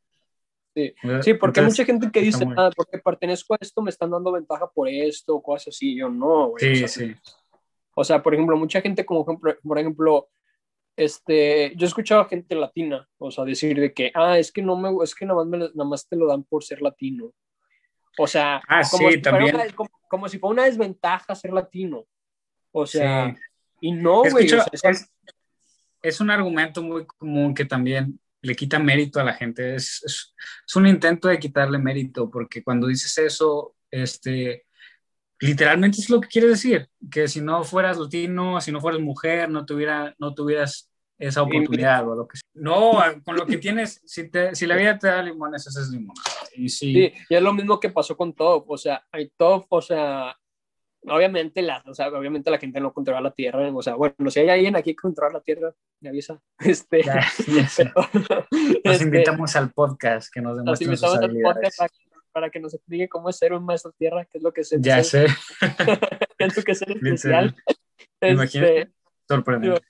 [0.75, 3.89] Sí, sí porque Entonces, hay mucha gente que dice, ah, porque pertenezco a esto, me
[3.89, 5.95] están dando ventaja por esto, cosas así.
[5.95, 6.75] Yo no, güey.
[6.75, 7.15] Sí, o sea, sí.
[7.95, 10.29] O sea, por ejemplo, mucha gente, como ejemplo, por ejemplo,
[10.97, 14.61] este, yo he escuchado a gente latina, o sea, decir de que, ah, es que
[14.61, 17.31] no me, es que nada más, me, nada más te lo dan por ser latino.
[18.17, 19.55] O sea, ah, como, sí, si también.
[19.55, 22.05] Una, como, como, si fuera una desventaja ser latino.
[22.73, 23.39] O sea, sí.
[23.79, 24.45] y no, güey.
[24.45, 25.09] O sea, es,
[26.01, 29.75] es, un argumento muy común que también le quita mérito a la gente.
[29.75, 30.35] Es, es,
[30.67, 34.65] es, un intento de quitarle mérito, porque cuando dices eso, este,
[35.39, 39.49] literalmente es lo que quiere decir, que si no fueras latino, si no fueras mujer,
[39.49, 42.49] no, tuviera, no tuvieras esa oportunidad o lo que sea.
[42.53, 42.93] No,
[43.23, 46.29] con lo que tienes, si, te, si la vida te da limones, ese es limonada.
[46.55, 46.93] Y si...
[46.93, 50.35] sí, y es lo mismo que pasó con Top, o sea, hay Top, o sea,
[51.07, 54.39] obviamente la, o sea, obviamente la gente no controla la tierra, o sea, bueno, si
[54.39, 56.41] hay alguien aquí que controla la tierra, me avisa.
[56.59, 57.85] Este, Ya, ya sé.
[57.85, 61.91] Nos este, invitamos al podcast que nos nos demuestren sus invitamos al podcast para,
[62.31, 64.75] para que nos explique cómo es ser un maestro tierra, qué es lo que es
[64.79, 65.25] Ya sé,
[66.39, 67.55] es lo que es ser especial.
[68.21, 68.91] Este,
[69.27, 69.81] sorprendente.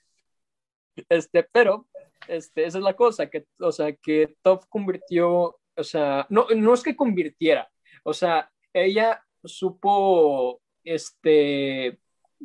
[1.08, 1.86] este, pero,
[2.28, 6.74] este, esa es la cosa, que, o sea, que Top convirtió, o sea, no, no
[6.74, 7.70] es que convirtiera,
[8.02, 11.98] o sea, ella supo, este,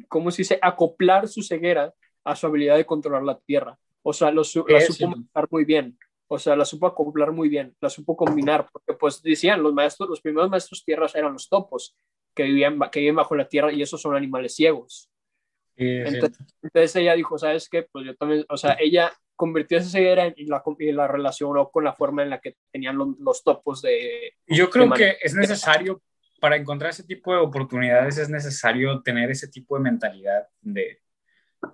[0.07, 0.59] ¿cómo se dice?
[0.61, 3.77] Acoplar su ceguera a su habilidad de controlar la tierra.
[4.03, 5.97] O sea, lo su- la supo manejar muy bien.
[6.27, 10.07] O sea, la supo acoplar muy bien, la supo combinar, porque pues decían, los maestros,
[10.09, 11.95] los primeros maestros tierras eran los topos,
[12.33, 15.09] que vivían, que viven bajo la tierra y esos son animales ciegos.
[16.07, 17.83] Entonces, entonces ella dijo, ¿sabes qué?
[17.83, 21.83] Pues yo también, o sea, ella convirtió esa ceguera en- la, y la relacionó con
[21.83, 24.35] la forma en la que tenían los, los topos de...
[24.47, 26.01] Yo creo de que es necesario,
[26.41, 30.99] para encontrar ese tipo de oportunidades, es necesario tener ese tipo de mentalidad de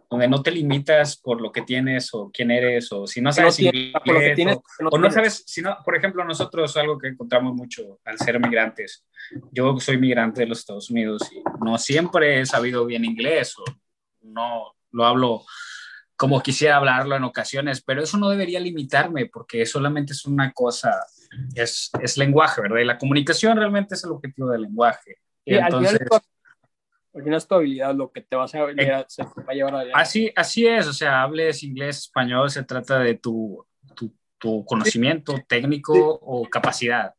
[0.10, 3.34] donde no te limitas por lo que tienes o quién eres o si no no
[3.34, 5.96] sabes tienes- por lo que tienes, o, que no o no sabes, si no, por
[5.96, 9.06] ejemplo, nosotros algo que encontramos mucho al ser migrantes.
[9.52, 13.64] Yo soy migrante de los Estados Unidos y no siempre he sabido bien inglés o
[14.24, 15.46] no lo hablo
[16.18, 21.06] como quisiera hablarlo en ocasiones, pero eso no debería limitarme porque solamente es una cosa,
[21.56, 22.80] es, es lenguaje, ¿verdad?
[22.80, 25.18] Y la comunicación realmente es el objetivo del lenguaje.
[25.46, 26.02] Y entonces,
[27.14, 28.58] al es tu habilidad lo que te vas a,
[29.08, 30.00] se va a llevar adelante.
[30.00, 33.66] así, así es, o sea, hables inglés, español, se trata de tu,
[33.96, 36.20] tu, tu conocimiento técnico Sí.
[36.22, 37.14] o capacidad.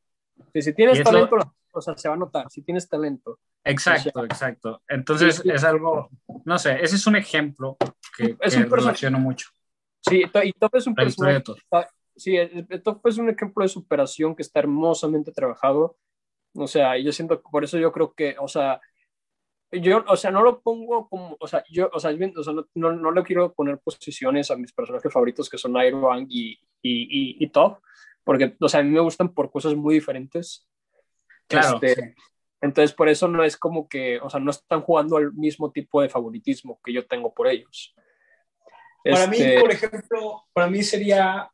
[0.52, 3.39] Sí, si tienes lo- talento, o sea, se va a notar, si tienes talento.
[3.65, 4.82] Exacto, exacto.
[4.89, 5.50] Entonces Sí, sí.
[5.50, 6.10] es algo,
[6.44, 7.76] no sé, ese es un ejemplo
[8.16, 9.48] que, Es que un relaciono mucho.
[10.00, 11.42] Sí, y Top es un personaje,
[12.16, 12.36] sí,
[12.84, 15.97] Top es un ejemplo de superación que está hermosamente trabajado.
[16.55, 18.81] O sea, yo siento que por eso yo creo que, o sea,
[19.70, 22.55] yo, o sea, no lo pongo como, o sea, yo, o sea, bien, o sea,
[22.55, 26.52] no, no, no le quiero poner posiciones a mis personajes favoritos que son Iron y,
[26.81, 27.81] y, y, y Top,
[28.24, 30.66] porque, o sea, a mí me gustan por cosas muy diferentes.
[31.48, 31.78] Claro.
[31.82, 32.14] Este.
[32.60, 36.02] Entonces, por eso no es como que, o sea, no están jugando al mismo tipo
[36.02, 37.94] de favoritismo que yo tengo por ellos.
[39.04, 41.50] Para mí, Este, por ejemplo, para mí sería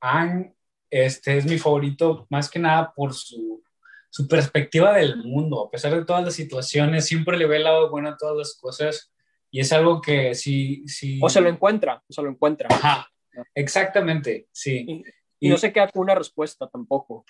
[0.00, 0.54] Ang,
[0.90, 3.62] este es mi favorito más que nada por su,
[4.08, 7.90] su perspectiva del mundo, a pesar de todas las situaciones, siempre le ve el lado
[7.90, 9.12] bueno a todas las cosas
[9.50, 11.20] y es algo que sí, sí.
[11.22, 12.68] o se lo encuentra, o se lo encuentra.
[12.70, 13.06] Ajá,
[13.54, 14.84] exactamente, sí.
[14.88, 15.02] Y,
[15.40, 17.24] y no se queda con una respuesta tampoco.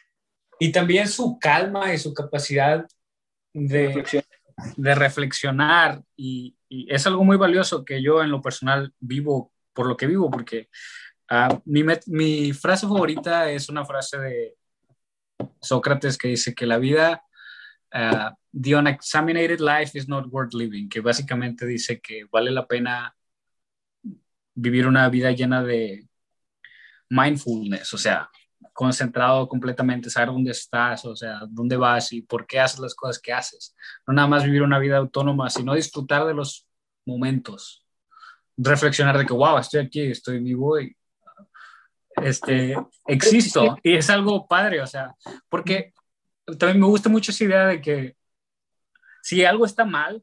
[0.58, 2.86] Y también su calma y su capacidad
[3.52, 4.24] de, Reflexión.
[4.76, 9.86] de reflexionar y, y es algo muy valioso que yo en lo personal vivo por
[9.86, 10.68] lo que vivo, porque
[11.30, 14.56] ah, mi, mi frase favorita es una frase de
[15.60, 17.22] Sócrates que dice que la vida,
[17.92, 23.14] ah, the unexaminated life is not worth living, que básicamente dice que vale la pena
[24.54, 26.08] vivir una vida llena de
[27.10, 28.28] mindfulness, o sea,
[28.78, 33.20] concentrado completamente, saber dónde estás, o sea, dónde vas y por qué haces las cosas
[33.20, 33.74] que haces.
[34.07, 36.65] No nada más vivir una vida autónoma, sino disfrutar de los
[37.05, 37.84] momentos.
[38.57, 40.97] Reflexionar de que, wow, estoy aquí, estoy vivo y
[42.23, 42.76] este,
[43.08, 43.76] existo.
[43.82, 45.12] Y es algo padre, o sea,
[45.48, 45.92] porque
[46.57, 48.16] también me gusta mucho esa idea de que
[49.23, 50.23] si algo está mal,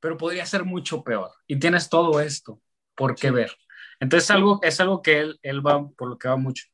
[0.00, 1.30] pero podría ser mucho peor.
[1.46, 2.60] Y tienes todo esto
[2.96, 3.56] por qué ver.
[4.00, 6.64] Entonces algo, es algo que él, él va, por lo que va mucho.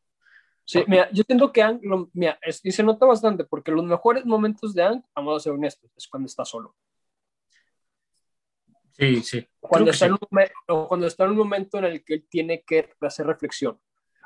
[0.66, 3.84] Sí, mira, yo siento que Ang, lo- mira, es- y se nota bastante, porque los
[3.84, 6.74] mejores momentos de Ang, vamos a ser honestos, es cuando está solo.
[8.92, 9.46] Sí, sí.
[9.60, 10.12] Cuando está, sí.
[10.12, 13.26] en un o cuando está en un momento en el que él tiene que hacer
[13.26, 13.78] reflexión.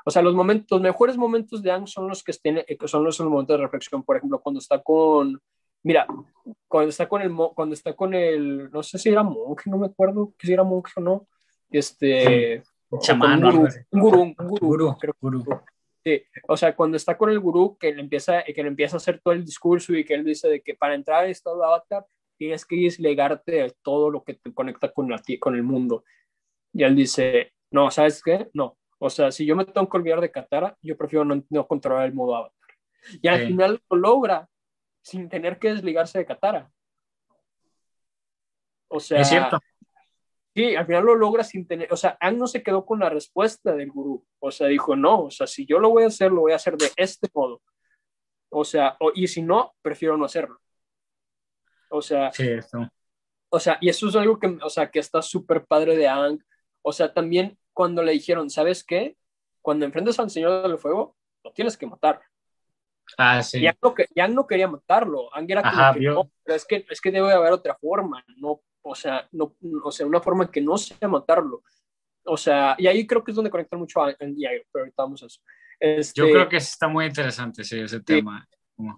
[0.03, 3.03] O sea, los, momentos, los mejores momentos de Ang son los que, estén, eh, son
[3.03, 4.01] los momentos de reflexión.
[4.01, 5.39] Por ejemplo, cuando está con,
[5.83, 6.07] mira,
[6.67, 9.87] cuando está con el, cuando está con el, no sé si era monje, no me
[9.87, 11.27] acuerdo si era monje o no,
[11.69, 12.63] este,
[12.99, 15.45] Chamán un un gurú, un gurú, Gurú, creo gurú.
[16.03, 18.97] Sí, o sea, cuando está con el gurú, que le empieza, que le empieza a
[18.97, 22.05] hacer todo el discurso y que él dice de que para entrar en estado avatar
[22.37, 26.03] tienes que deslegarte de todo lo que te conecta con, la, con el mundo.
[26.73, 28.49] Y él dice, no, ¿sabes qué?
[28.53, 28.77] No.
[28.97, 32.05] O sea, si yo me tengo que olvidar de Katara, yo prefiero no, no controlar
[32.07, 32.55] el modo avatar.
[33.21, 33.45] Y al Sí.
[33.47, 34.47] final lo logra
[35.03, 36.71] sin tener que desligarse de Katara.
[38.87, 39.59] O sea, es cierto.
[40.53, 43.09] Sí, al final lo logra sin tener, o sea, Ang no se quedó con la
[43.09, 46.31] respuesta del gurú, o sea, dijo, no, o sea, si yo lo voy a hacer,
[46.31, 47.61] lo voy a hacer de este modo,
[48.49, 50.59] o sea, o- y si no, prefiero no hacerlo.
[51.89, 52.49] O sea, Sí,
[53.49, 56.39] o sea, y eso es algo que, o sea, que está súper padre de Ang,
[56.81, 59.15] o sea, también cuando le dijeron, ¿sabes qué?
[59.61, 62.21] Cuando enfrentas al Señor del Fuego, lo tienes que matar.
[63.17, 63.65] Ah, sí.
[63.81, 65.33] No, que- Yang no quería matarlo.
[65.35, 68.23] Ang era como Ajá, que, no, pero es que, es que debe haber otra forma,
[68.37, 71.63] no, o sea, no, o sea, una forma que no sea matarlo.
[72.23, 74.83] O sea, y ahí creo que es donde conectan mucho a Ang y Aang, pero
[74.83, 75.41] ahorita vamos a eso.
[75.79, 78.47] Este, Yo creo que está muy interesante, sí, ese tema.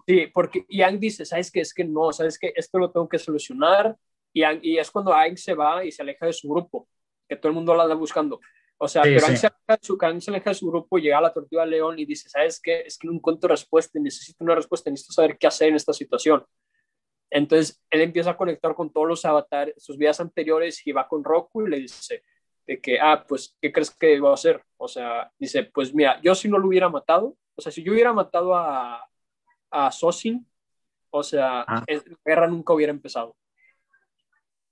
[0.06, 1.60] Sí, porque Yang dice, ¿sabes qué?
[1.60, 2.52] Es que no, ¿sabes qué?
[2.54, 3.96] Esto lo tengo que solucionar.
[4.32, 6.88] Y, Aang- y es cuando Aang se va y se aleja de su grupo,
[7.28, 8.40] que todo el mundo la anda buscando.
[8.78, 9.26] O sea, Sí, pero.
[9.26, 11.64] Aang se, aleja de su, Aang se aleja de su grupo, llega a la tortuga
[11.64, 12.80] león y dice, ¿sabes qué?
[12.80, 16.44] Es que no encuentro respuesta, necesito una respuesta, necesito saber qué hacer en esta situación.
[17.34, 21.24] Entonces, él empieza a conectar con todos los avatares, sus vidas anteriores, y va con
[21.24, 22.22] Roku y le dice
[22.64, 24.62] de que, ah, pues, ¿qué crees que iba a hacer?
[24.76, 27.92] O sea, dice, pues mira, yo si no lo hubiera matado, o sea, si yo
[27.92, 29.04] hubiera matado a,
[29.72, 30.46] a Sosin,
[31.10, 31.84] o sea, Ah.
[31.88, 33.36] la guerra nunca hubiera empezado.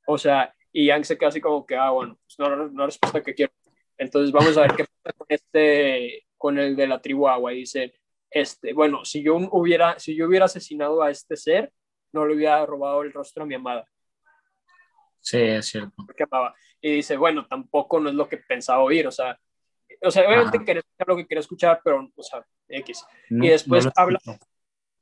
[0.06, 3.22] O sea, y Yang se queda así como que, ah, bueno, pues no, no, respuesta
[3.24, 3.52] que quiero.
[3.98, 7.52] Entonces vamos a ver qué pasa con este, con el de la tribu agua.
[7.52, 7.92] Y dice,
[8.30, 11.72] este, bueno, si yo hubiera, si yo hubiera asesinado a este ser,
[12.12, 13.86] no le hubiera robado el rostro a mi amada,
[15.20, 16.04] Sí, es cierto.
[16.04, 16.54] porque amaba.
[16.80, 19.38] Y dice, bueno, tampoco no es lo que pensaba oír, o sea,
[20.02, 20.64] o sea, obviamente Ajá.
[20.66, 23.04] quería escuchar lo que quería escuchar, pero, o sea, X.
[23.30, 24.44] No- y después no habla, escucho.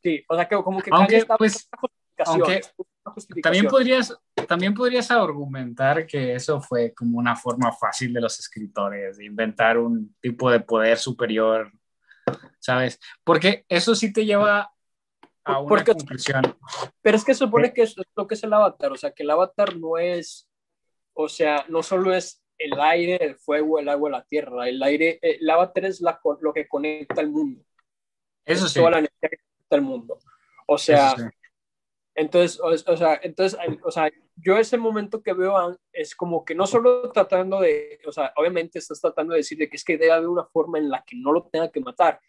[0.03, 1.71] sí, o sea, que como que Aunque, pues,
[2.27, 2.61] aunque.
[3.43, 4.15] También podrías,
[4.47, 9.79] también podrías argumentar que eso fue como una forma fácil de los escritores de inventar
[9.79, 11.73] un tipo de poder superior,
[12.59, 13.01] ¿sabes?
[13.25, 14.71] Porque eso sí te lleva
[15.51, 16.43] a una Porque- conclusión.
[17.03, 19.23] Pero es que se supone que es lo que es el avatar, o sea, que
[19.23, 20.49] el avatar no es,
[21.15, 25.19] o sea, no solo es el aire, el fuego, el agua, la tierra, el aire,
[25.23, 27.65] el avatar es la, lo que conecta al mundo,
[28.45, 28.79] Eso es sí.
[28.79, 30.19] toda la energía que conecta al mundo.
[30.67, 31.23] O sea, sí.
[32.15, 36.55] entonces, o, o sea, entonces, o sea, yo ese momento que veo es como que
[36.55, 39.99] no solo tratando de, o sea, obviamente estás tratando de decir de que es que
[39.99, 42.20] debe haber una forma en la que no lo tenga que matar.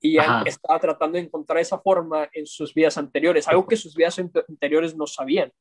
[0.00, 0.42] Y Ajá.
[0.46, 4.44] Estaba tratando de encontrar esa forma en sus vidas anteriores, algo que sus vidas ante-
[4.48, 5.52] anteriores no sabían.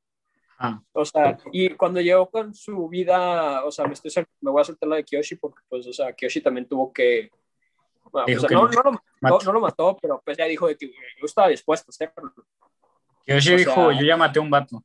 [0.58, 4.12] Ah, O sea, y cuando llegó con su vida, o sea, me, estoy,
[4.42, 7.32] me voy a saltar la de Kiyoshi porque, pues, o sea, Kiyoshi también tuvo que...
[8.12, 8.82] bueno, o sea, que no, no.
[8.84, 11.92] lo, no, no lo mató, pero pues ya dijo de que yo estaba dispuesto a
[11.92, 12.34] hacerlo.
[13.26, 14.84] Kiyoshi o dijo, sea- yo ya maté a un vato.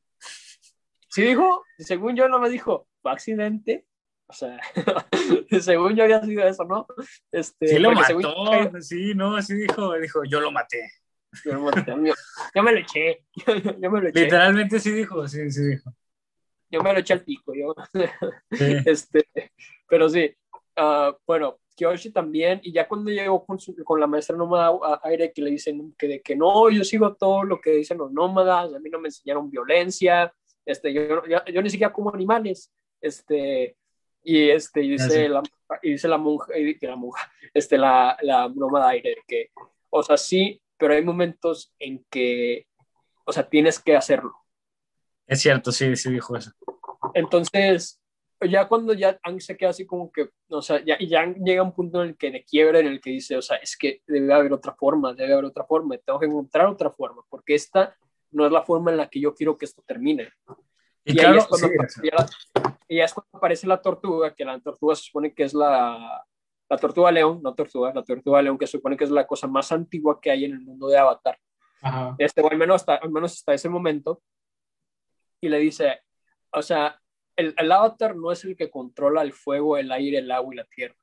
[1.09, 3.85] Sí dijo, según yo no me dijo, fue accidente.
[4.27, 4.59] O sea,
[5.61, 6.87] según yo había sido eso, ¿no?
[7.31, 10.89] Este, Sí lo mató, yo- sí, no, sí dijo, dijo, yo lo maté.
[11.43, 11.51] yo,
[11.85, 12.13] yo-
[12.55, 13.23] yo me lo eché,
[13.81, 15.91] yo me lo eché, Literalmente sí dijo, sí, sí dijo.
[16.71, 17.75] yo me lo eché al pico, yo.
[18.51, 18.75] Sí.
[18.89, 19.27] Este,
[19.87, 20.35] pero sí,
[20.75, 25.01] ah, bueno, Kyoshi también, y ya cuando llegó con, su- con la maestra nómada a-
[25.03, 28.11] aire que le dicen que, de que no, yo sigo todo lo que dicen los
[28.11, 30.33] nómadas, a mí no me enseñaron violencia,
[30.65, 32.71] este, yo, yo, yo ni siquiera como animales,
[33.01, 33.75] este,
[34.25, 35.27] y este, y dice, sí.
[35.27, 35.43] la,
[35.81, 39.51] y dice la monja, y la monja, este, la, la nómada aire, que,
[39.89, 42.67] o sea, sí, pero hay momentos en que,
[43.23, 44.33] o sea, tienes que hacerlo.
[45.27, 46.51] Es cierto, sí, sí dijo eso.
[47.13, 48.01] Entonces,
[48.41, 51.73] ya cuando ya Ang se queda así como que, o sea, ya, ya llega un
[51.73, 54.33] punto en el que de quiebra, en el que dice, o sea, es que debe
[54.33, 57.95] haber otra forma, debe haber otra forma, tengo que encontrar otra forma, porque esta
[58.31, 60.29] no es la forma en la que yo quiero que esto termine.
[61.05, 64.33] Y, Y, claro, es cuando, sí, aparece la- y ya es cuando aparece la tortuga,
[64.33, 66.25] que la tortuga se supone que es la,
[66.69, 69.47] la tortuga león, no tortuga, la tortuga león, que se supone que es la cosa
[69.47, 71.37] más antigua que hay en el mundo de Avatar
[71.81, 72.15] ajá.
[72.17, 74.21] este, o al menos hasta, al menos hasta ese momento,
[75.41, 76.01] y le dice,
[76.51, 76.99] o sea,
[77.35, 80.57] el, el avatar no es el que controla el fuego, el aire, el agua y
[80.57, 80.95] la tierra.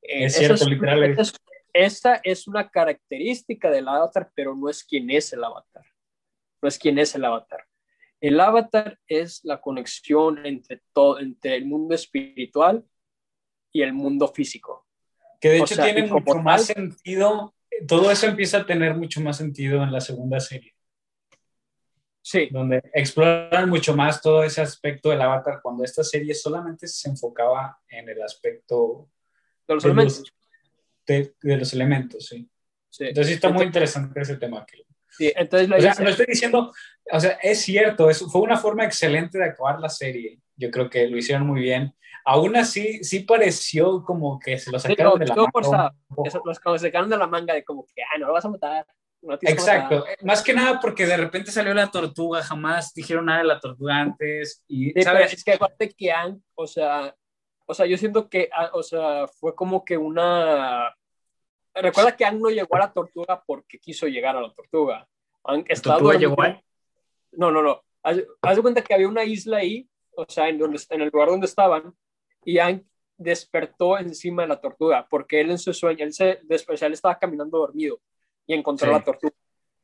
[0.00, 1.34] Eh, Es cierto, literal, esa es,
[1.74, 5.84] esa es una característica del avatar, pero no es quien es el avatar.
[6.62, 7.66] No es quien es el avatar.
[8.20, 12.84] El avatar es la conexión entre, todo, entre el mundo espiritual
[13.72, 14.86] y el mundo físico.
[15.40, 17.54] Que de O hecho sea, tiene mucho más tal- sentido,
[17.86, 20.74] todo eso empieza a tener mucho más sentido en la segunda serie,
[22.20, 27.08] Sí, donde exploran mucho más todo ese aspecto del avatar, cuando esta serie solamente se
[27.08, 29.08] enfocaba en el aspecto
[29.66, 30.18] de los de elementos.
[30.18, 30.32] los,
[31.06, 32.50] de, de los elementos, sí.
[32.90, 33.04] Sí.
[33.04, 34.66] Entonces está muy interesante ese tema.
[34.66, 34.84] que-
[35.18, 36.72] Sí, entonces O sea, no estoy diciendo,
[37.10, 40.38] o sea, es cierto, es, fue una forma excelente de acabar la serie.
[40.56, 41.92] Yo creo que lo hicieron muy bien.
[42.24, 45.90] Aún así, sí pareció como que se lo Sí, sacaron no, de la manga forzado.
[46.24, 48.86] Eso, los sacaron de la manga de como que, ah, no lo vas a matar.
[49.22, 53.46] no Exacto, más que nada porque de repente salió la tortuga, jamás dijeron nada de
[53.46, 55.32] la tortuga antes y, Sí, ¿sabes?
[55.32, 57.12] es que aparte que Ang, o sea,
[57.66, 60.94] o sea, yo siento que, ah, o sea, fue como que una...
[61.82, 65.06] Recuerda que Ang no llegó a la tortuga porque quiso llegar a la tortuga.
[65.44, 66.60] Ang estaba tortuga llegó ahí?
[67.32, 67.82] No, no, no.
[68.02, 71.10] Haz, haz de cuenta que había una isla ahí, o sea, en, donde, en el
[71.10, 71.94] lugar donde estaban,
[72.44, 72.84] y Ang
[73.16, 77.18] despertó encima de la tortuga, porque él en su sueño, él se despertó, él estaba
[77.18, 78.00] caminando dormido
[78.46, 78.92] y encontró Sí.
[78.92, 79.34] la tortuga.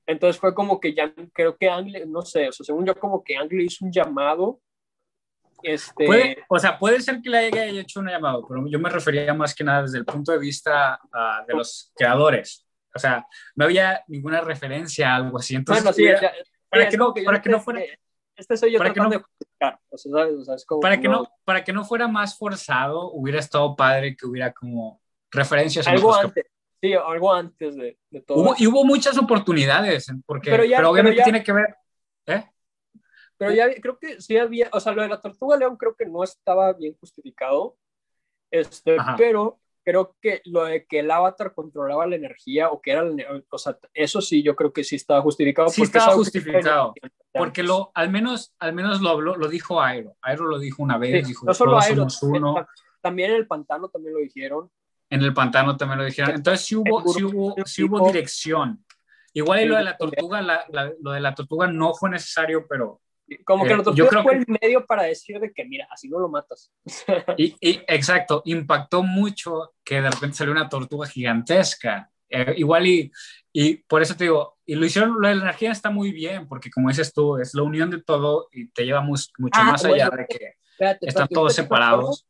[0.07, 3.25] Entonces fue como que ya, creo que Angle, no sé, o sea, según yo como
[3.25, 4.61] que Angle hizo un llamado.
[5.65, 6.45] Este...
[6.49, 9.55] o sea, puede ser que le haya hecho un llamado, pero yo me refería más
[9.55, 12.67] que nada desde el punto de vista uh, de los creadores.
[12.95, 13.27] O sea,
[13.57, 15.57] no había ninguna referencia a algo así.
[15.57, 16.33] Entonces, bueno, sí, ya,
[16.69, 17.83] para, que no, para que no fuera...
[18.37, 19.23] Este soy yo para que no, de o
[19.97, 20.35] sea, ¿sabes?
[20.35, 23.77] O sea, es como para, que no, para que no fuera más forzado, hubiera estado
[23.77, 25.87] padre que hubiera como referencias.
[25.87, 26.45] algo antes,
[26.81, 28.39] sí, algo antes de, de todo.
[28.39, 31.77] Hubo, y hubo muchas oportunidades, porque, Pero pero, ya- obviamente pero ya- tiene que ver.
[33.37, 36.07] Pero ya creo que sí había, o sea, lo de la tortuga león creo que
[36.07, 37.77] no estaba bien justificado,
[38.51, 39.17] este, Ajá.
[39.17, 43.05] pero creo que lo de que el avatar controlaba la energía o que era,
[43.51, 45.69] o sea, eso sí, yo creo que sí estaba justificado.
[45.69, 46.95] Sí estaba justificado,
[47.33, 50.17] Porque lo, al menos, al menos lo, habló- lo dijo Airo.
[50.23, 52.55] Airo lo dijo una vez, Sí, dijo, no solo somos uno.
[52.55, 52.69] ta-
[53.03, 54.71] también en el pantano también lo dijeron.
[55.11, 56.31] En el pantano también lo dijeron.
[56.35, 58.83] Entonces sí hubo, sí hubo, sí hubo dirección.
[59.35, 62.67] Igual y lo de la tortuga, la- la- lo de la tortuga no fue necesario,
[62.67, 63.03] pero
[63.45, 65.87] Como que Eh, yo tortuga creo fue que- el medio para decir de que, mira,
[65.91, 66.71] así no lo matas.
[67.39, 72.11] Y, y- exacto, impactó mucho que de repente salió una tortuga gigantesca.
[72.29, 73.13] Eh, igual y,
[73.53, 76.89] y por eso te digo, y lo hicieron, la energía está muy bien, porque como
[76.89, 80.27] dices tú, es la unión de todo y te lleva mucho Ah, más allá de
[80.27, 82.27] que Espérate, están espérate, todos separados.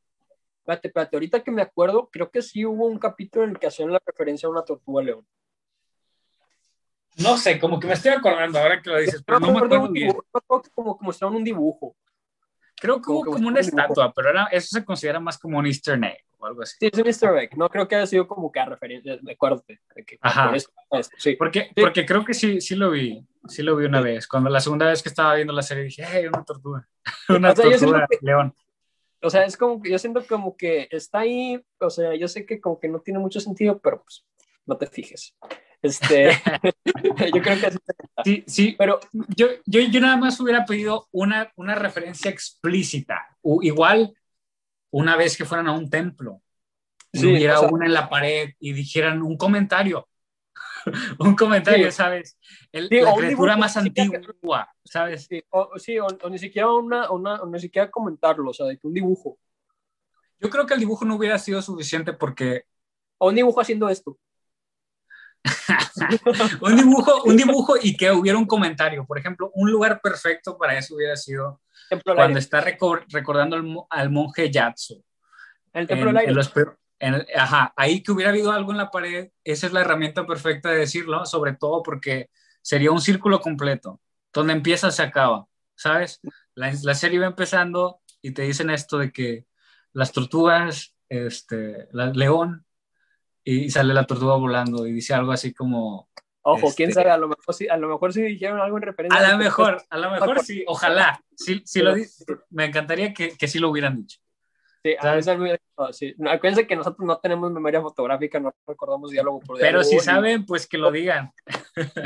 [0.60, 3.66] Espérate, espérate, ahorita que me acuerdo, creo que sí hubo un capítulo en el que
[3.68, 5.26] hacían la referencia a una tortuga león.
[7.16, 9.88] No sé, como que me estoy acordando ahora que lo dices, pero no me acuerdo
[9.90, 10.12] bien.
[10.74, 11.96] como que mostraron un dibujo.
[12.76, 15.38] Creo que como hubo que como una un estatua, pero era, eso se considera más
[15.38, 16.76] como un easter egg o algo así.
[16.80, 17.56] Sí, es un easter egg.
[17.56, 19.80] No creo que haya sido como que a referencia, acuérdate.
[19.94, 20.46] De que Ajá.
[20.48, 21.36] por esto, esto, sí.
[21.36, 21.80] Porque, Sí.
[21.80, 24.26] porque creo que sí, sí lo vi, sí lo vi una vez.
[24.26, 26.86] Cuando la segunda vez que estaba viendo la serie dije, hey, una tortuga,
[27.28, 28.52] una O sea, tortuga que- león.
[29.22, 32.44] O sea, es como que yo siento como que está ahí, o sea, yo sé
[32.44, 34.26] que como que no tiene mucho sentido, pero pues
[34.66, 35.34] no te fijes.
[35.84, 36.30] Este,
[37.34, 37.70] yo creo que.
[38.24, 39.00] Sí, sí, Pero
[39.36, 43.36] yo, yo, yo nada más hubiera pedido una, una referencia explícita.
[43.42, 44.14] O igual
[44.90, 46.40] una vez que fueran a un templo,
[47.12, 50.08] Sí, hubiera o sea- una en la pared y dijeran un comentario.
[51.18, 51.96] un comentario, Sí.
[51.96, 52.38] ¿sabes?
[52.72, 55.26] El- Sí, la criatura más sí, que- antigua, ¿sabes?
[55.26, 58.78] sí, o, o, o ni siquiera una, una, o ni siquiera comentarlo, o sea, de
[58.78, 59.38] que un dibujo.
[60.40, 62.64] Yo creo que el dibujo no hubiera sido suficiente porque
[63.18, 64.18] O un dibujo haciendo esto.
[66.60, 69.04] un dibujo, un dibujo y que hubiera un comentario.
[69.06, 73.62] Por ejemplo, un lugar perfecto para eso hubiera sido Templo cuando está recor- recordando al,
[73.62, 75.04] mo- al monje Yatsu.
[75.72, 76.30] El templo en- del aire.
[76.30, 76.64] en los pe-
[76.98, 80.70] en- ajá, ahí que hubiera habido algo en la pared, esa es la herramienta perfecta
[80.70, 82.30] de decirlo, sobre todo porque
[82.62, 84.00] sería un círculo completo,
[84.32, 86.20] donde empieza se acaba, ¿sabes?
[86.54, 89.44] La, la serie va empezando y te dicen esto de que
[89.92, 92.63] las tortugas, este, la, león,
[93.44, 96.08] y sale la tortuga volando y dice algo así como,
[96.42, 98.82] Ojo, este- quién sabe, a lo mejor sí, a lo mejor sí dijeron algo en
[98.82, 99.18] referencia.
[99.26, 101.94] a lo mejor, a lo mejor sí, ojalá, sí, sí lo
[102.50, 104.18] me encantaría que, que sí lo hubieran dicho.
[104.82, 105.38] Sí, a veces
[105.78, 106.14] no, sí.
[106.28, 109.84] Acuérdense que nosotros no tenemos memoria fotográfica, no recordamos diálogo por Pero diálogo.
[109.84, 111.32] si y- saben, pues que lo digan.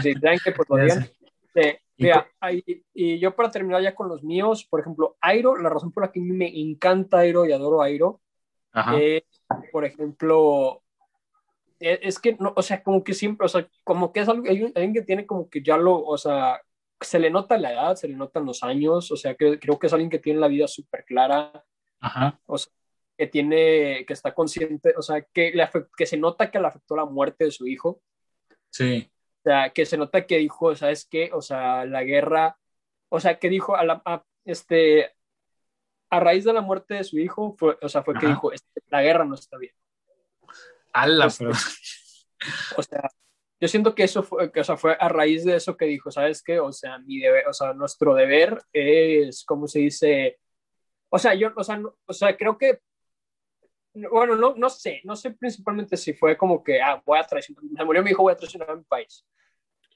[0.00, 1.10] Si saben que pues lo digan.
[1.54, 1.62] Sí,
[1.96, 5.68] Y mira, ahí- y yo para terminar ya con los míos, por ejemplo, Airo, la
[5.70, 8.20] razón por la que me encanta Airo y adoro Airo,
[8.96, 9.24] es,
[9.72, 10.82] por ejemplo,
[11.80, 14.64] es que, no, o sea, como que siempre, o sea, como que es algo, hay
[14.74, 16.60] alguien que tiene como que ya lo, o sea,
[17.00, 19.86] se le nota la edad, se le notan los años, o sea, que, creo que
[19.86, 21.64] es alguien que tiene la vida súper clara,
[22.00, 22.40] Ajá.
[22.46, 22.72] o sea,
[23.16, 26.66] que tiene, que está consciente, o sea, que, le afect- que se nota que le
[26.68, 28.00] afectó la muerte de su hijo,
[28.70, 29.10] Sí.
[29.40, 31.30] o sea, que se nota que dijo, ¿sabes qué?
[31.32, 32.58] O sea, la guerra,
[33.08, 35.12] o sea, que dijo a la, a- este,
[36.10, 38.80] a raíz de la muerte de su hijo, fue, o sea, fue que dijo, este,
[38.88, 39.74] la guerra no está bien.
[40.92, 41.56] Ala, Este, pero.
[42.76, 43.10] O sea,
[43.60, 46.10] yo siento que eso fue, que, o sea, fue a raíz de eso que dijo,
[46.10, 46.60] ¿sabes qué?
[46.60, 50.38] O sea, mi deber, o sea, nuestro deber es, ¿cómo se dice?
[51.08, 52.80] O sea, yo, o sea, no- o sea, creo que,
[53.94, 57.64] bueno, no, no sé, no sé principalmente si fue como que, ah, voy a traicionar,
[57.76, 59.26] se murió mi hijo, voy a traicionar a mi país.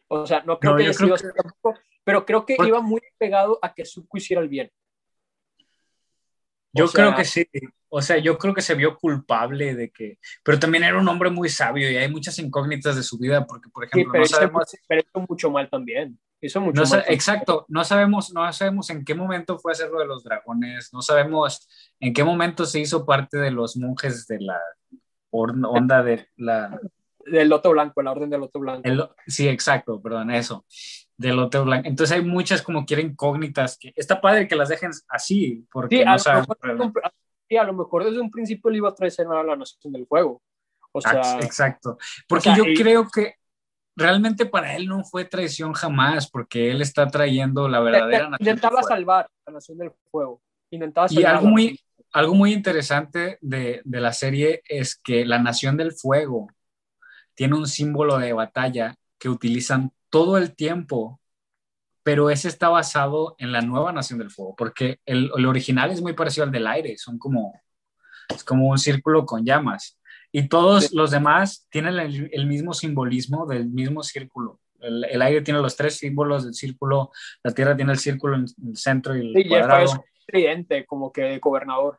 [0.09, 3.01] O sea, no creo No, que haya sido tampoco, pero creo que Porque- iba muy
[3.19, 4.71] pegado a que Zuko hiciera el bien.
[6.73, 7.47] Yo O sea- creo que sí.
[7.94, 10.18] O sea, yo creo que se vio culpable de que.
[10.42, 13.68] Pero también era un hombre muy sabio y hay muchas incógnitas de su vida, porque,
[13.68, 14.65] por Sí, ejemplo, pero, no hizo, sabemos.
[14.89, 16.18] pero hizo mucho mal también.
[16.41, 17.05] Hizo mucho no mal.
[17.07, 20.89] exacto, no sabemos, no sabemos en qué momento fue a hacer lo de los dragones,
[20.92, 21.68] no sabemos
[22.01, 24.59] en qué momento se hizo parte de los monjes de la
[25.31, 26.81] onda de la.
[27.25, 28.83] Del loto blanco, la orden del loto blanco.
[28.89, 30.65] el- sí, exacto, perdón, eso,
[31.17, 31.89] del Hotel Blanco.
[31.89, 36.03] Entonces hay muchas como quiera incógnitas que está padre que las dejen así, porque Sí,
[36.03, 37.01] a, no lo mejor, realmente.
[37.49, 40.07] sí, a lo mejor desde un principio le iba a traicionar a la Nación del
[40.07, 40.43] Fuego.
[40.93, 41.97] O sea, Exacto.
[42.29, 43.35] Porque o sea, yo y- creo que
[43.97, 48.37] realmente para él no fue traición jamás, porque él está trayendo la verdadera nación.
[48.49, 50.41] Intentaba salvar la nación del fuego.
[50.71, 51.79] Intentaba y algo muy,
[52.13, 56.49] algo muy interesante de, de la serie es que la nación del fuego
[57.35, 61.19] tiene un símbolo de batalla que utilizan todo el tiempo,
[62.03, 66.03] pero ese está basado en la nueva Nación del Fuego, porque el, el, original es
[66.03, 67.59] muy parecido al del aire, son como,
[68.29, 69.99] es como un círculo con llamas.
[70.31, 74.61] Y todos los demás tienen el, el, mismo simbolismo del mismo círculo.
[74.81, 77.11] El, el, aire tiene los tres símbolos del círculo,
[77.43, 79.85] la tierra tiene el círculo en el centro y el sí, cuadrado.
[79.85, 81.99] es tridente, como que gobernador.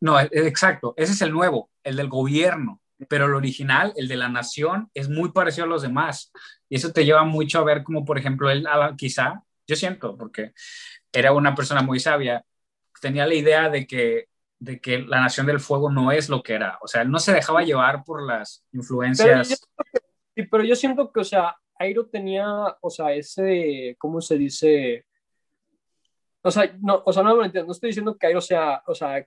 [0.00, 4.28] No, exacto, ese es el nuevo, el del gobierno pero el original, el de la
[4.28, 6.32] nación, es muy parecido a los demás.
[6.68, 10.52] Y eso te lleva mucho a ver como, por ejemplo, él quizá, yo siento, porque
[11.12, 12.44] era una persona muy sabia,
[13.00, 16.54] tenía la idea de que, de que la nación del fuego no es lo que
[16.54, 16.78] era.
[16.82, 19.48] O sea, él no se dejaba llevar por las influencias.
[20.34, 22.46] sí, pero yo siento que, o sea, Airo tenía,
[22.80, 25.06] o sea, ese, ¿cómo se dice?
[26.42, 29.26] O sea, no, o sea, no, no estoy diciendo que Airo sea, o sea,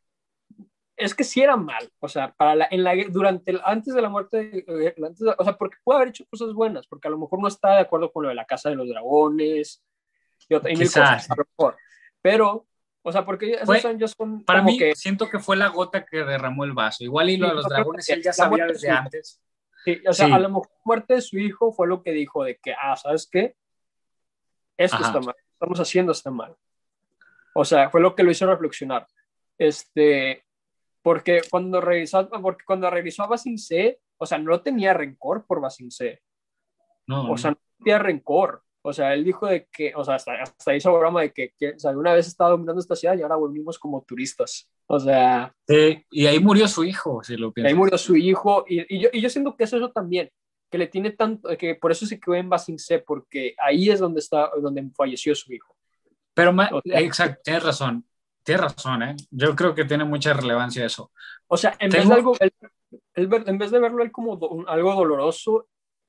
[0.96, 4.02] es que sí era mal, o sea, para la, en la, durante el, antes de
[4.02, 7.18] la muerte, eh, antes o sea, porque puede haber hecho cosas buenas, porque a lo
[7.18, 9.84] mejor no está de acuerdo con lo de la casa de los dragones
[10.48, 11.78] y, otra, y mil cosas, a lo mejor.
[12.22, 12.68] pero,
[13.02, 16.06] o sea, porque esos fue, años son para mí que, siento que fue la gota
[16.06, 19.42] que derramó el vaso, igual y lo de los dragones él ya sabía desde antes.
[19.84, 20.32] Sí, o sea, sí.
[20.32, 22.96] a lo mejor la muerte de su hijo fue lo que dijo de que, ah,
[22.96, 23.56] ¿sabes qué?
[24.78, 25.08] Esto Ajá.
[25.08, 26.56] está mal, estamos haciendo está mal.
[27.56, 29.08] O sea, fue lo que lo hizo reflexionar.
[29.58, 30.46] Este,
[31.04, 35.62] porque cuando revisó, porque cuando revisó a Basin C, o sea, no tenía rencor por
[35.62, 36.22] Basin C.
[37.06, 38.64] No, o sea, no tenía rencor.
[38.86, 41.72] O sea, él dijo de que, o sea, hasta, hasta hizo broma de que, que
[41.72, 44.70] o sea, una vez estaba dominando esta ciudad y ahora volvimos como turistas.
[44.88, 45.54] O sea.
[45.68, 47.70] Sí, y ahí murió su hijo, si lo piensas.
[47.70, 50.30] Ahí murió su hijo, y, y, yo, y yo siento que es eso también,
[50.70, 54.00] que le tiene tanto, que por eso se quedó en Basin C, porque ahí es
[54.00, 55.76] donde está, donde falleció su hijo.
[56.34, 58.06] Pero, o sea, exacto, tienes razón.
[58.44, 59.16] Tienes razón, ¿eh?
[59.32, 61.12] Yo creo que tiene mucha relevancia eso.
[61.48, 62.52] O sea, en, vez de, algo, él,
[63.14, 65.68] él, en vez de verlo él como do, algo doloroso,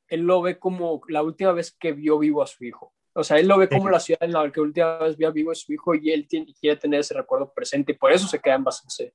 [0.08, 2.92] él lo ve como la última vez que vio vivo a su hijo.
[3.12, 3.92] O sea, él lo ve como sí.
[3.92, 6.52] la ciudad en la que última vez vio vivo a su hijo y él tiene,
[6.60, 9.14] quiere tener ese recuerdo presente y por eso se queda en Basance.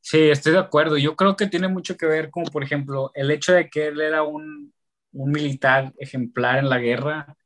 [0.00, 0.96] Sí, estoy de acuerdo.
[0.96, 4.00] Yo creo que tiene mucho que ver como, por ejemplo, el hecho de que él
[4.00, 4.72] era un,
[5.12, 7.36] un militar ejemplar en la guerra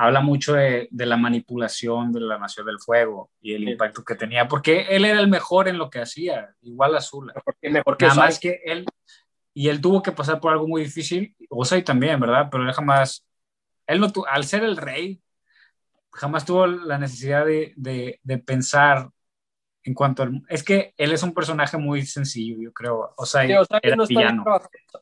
[0.00, 3.70] habla mucho de, de, la manipulación de la Nación del Fuego y el sí.
[3.72, 7.34] impacto que tenía, porque él era el mejor en lo que hacía, igual Azula.
[7.34, 8.28] Mejor, mejor que Nada Osai.
[8.28, 8.86] más que él,
[9.52, 12.48] y él tuvo que pasar por algo muy difícil, Osai también, ¿verdad?
[12.50, 13.26] Pero él jamás,
[13.86, 15.20] él no tu, al ser el rey,
[16.12, 19.10] jamás tuvo la necesidad de, de, de pensar
[19.82, 23.12] en cuanto al, es que él es un personaje muy sencillo, yo creo.
[23.18, 24.44] Osai, sí, Osai era no villano.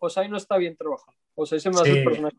[0.01, 1.17] Osai no está bien trabajado.
[1.37, 1.99] Osai se me hace sí.
[1.99, 2.37] un personaje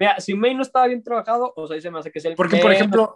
[0.00, 2.34] Mira, si May no estaba bien trabajado, o sea, se me hace que es el
[2.34, 3.14] Porque, por ejemplo,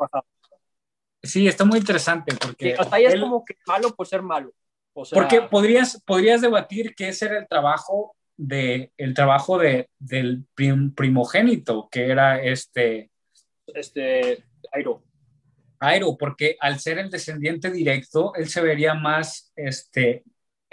[1.22, 2.36] sí, está muy interesante.
[2.38, 4.52] Porque sí, o sea, él, es como que malo por ser malo.
[4.92, 9.88] O sea, porque podrías, podrías debatir que ese era el trabajo de el trabajo de,
[9.98, 13.10] del prim, primogénito, que era este.
[13.68, 14.44] Este.
[14.70, 15.02] Airo.
[15.78, 20.22] Airo, porque al ser el descendiente directo, él se vería más este,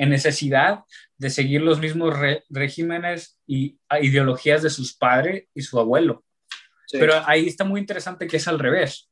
[0.02, 0.84] en necesidad
[1.18, 6.24] de seguir los mismos re regímenes y ideologías de sus padres y su abuelo.
[6.88, 6.98] Sí.
[7.00, 9.12] Pero ahí está muy interesante que es al revés.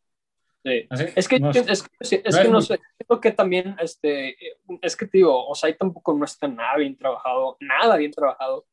[0.63, 0.87] Sí.
[1.15, 4.35] Es que no, es, es, es no que no sé, creo que también, este,
[4.81, 8.11] es que te digo, o sea, ahí tampoco no está nada bien trabajado, nada bien
[8.11, 8.65] trabajado.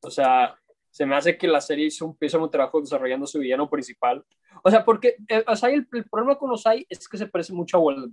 [0.00, 0.58] O sea,
[0.90, 4.24] se me hace que la serie hizo un pésimo trabajo desarrollando su villano principal.
[4.64, 7.52] O sea, porque eh, o sea, el, el, problema con Osai es que se parece
[7.52, 8.12] mucho a Voldemort.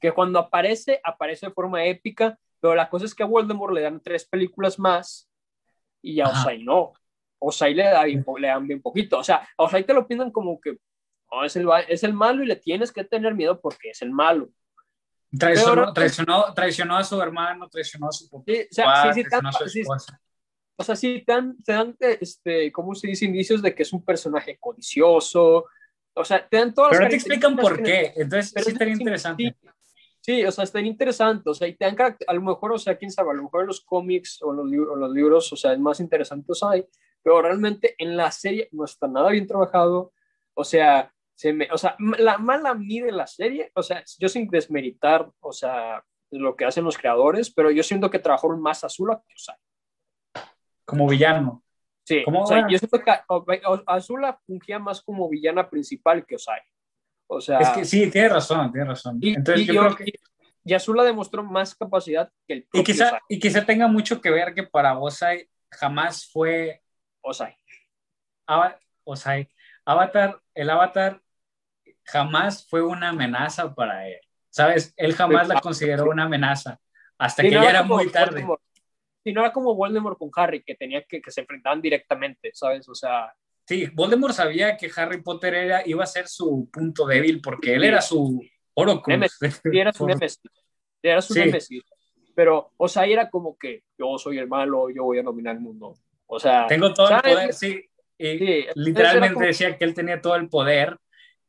[0.00, 3.82] Que cuando aparece, aparece de forma épica, pero la cosa es que a Voldemort le
[3.82, 5.30] dan tres películas más
[6.02, 6.92] y a Osai no.
[7.38, 9.18] Osai le, da bien, le dan bien poquito.
[9.18, 10.76] O sea, a Osai te lo pintan como que
[11.28, 14.10] oh, es, el, es el malo y le tienes que tener miedo porque es el
[14.10, 14.50] malo.
[15.38, 18.44] Traicionó, traicionó, traicionó, a su hermano, traicionó a su papá.
[18.46, 19.82] Sí, o sea, sí, sí, tan, sí,
[20.76, 23.26] o sea, sí te dan, te dan este, ¿cómo se dice?
[23.26, 25.66] Indicios de que es un personaje codicioso.
[26.14, 28.12] O sea, te dan todas Pero no te explican por qué.
[28.16, 29.54] Entonces, sí estaría interesante.
[30.26, 32.96] Sí, o sea, está interesante, o sea, y te dan a lo mejor, o sea,
[32.96, 35.56] quién sabe, a lo mejor en los cómics o en los, libros, los libros, o
[35.56, 36.84] sea, es más interesantes hay,
[37.22, 40.12] pero realmente en la serie no está nada bien trabajado,
[40.54, 44.48] o sea, se me, o sea, la mala mide la serie, o sea, yo sin
[44.48, 49.22] desmeritar, o sea, lo que hacen los creadores, pero yo siento que trabajaron más Azula
[49.24, 49.56] que Osai.
[50.84, 51.62] Como villano.
[52.02, 53.12] Sí, ¿Cómo o sea, yo siento que
[53.86, 56.62] Azula fungía más como villana principal que Osai.
[57.28, 59.18] O sea, es que sí, tiene razón, tiene razón.
[59.20, 60.12] Y, Entonces, y yo, yo, creo que...
[60.64, 64.54] y Azula demostró más capacidad que el y quizá, y quizá tenga mucho que ver
[64.54, 66.82] que para Osai jamás fue
[67.20, 67.56] Osai.
[69.04, 69.48] Osai.
[69.84, 71.20] Avatar, el Avatar
[72.04, 74.20] jamás fue una amenaza para él.
[74.50, 74.94] ¿Sabes?
[74.96, 76.80] Él jamás la consideró una amenaza
[77.18, 78.46] hasta que ya era muy tarde.
[79.22, 82.88] Si no era como Voldemort con Harry, que tenía que, que se enfrentaban directamente, ¿sabes?
[82.88, 83.34] O sea,
[83.66, 87.84] Sí, Voldemort sabía que Harry Potter era, iba a ser su punto débil porque él
[87.84, 88.40] era su
[89.62, 90.40] Sí, era su nemesis.
[91.02, 91.82] Era su nemesis.
[92.34, 95.62] Pero, o sea, era como que yo soy el malo, yo voy a dominar el
[95.62, 95.94] mundo.
[96.26, 97.82] O sea, tengo todo el poder, sí.
[98.18, 100.98] literalmente decía que él tenía todo el poder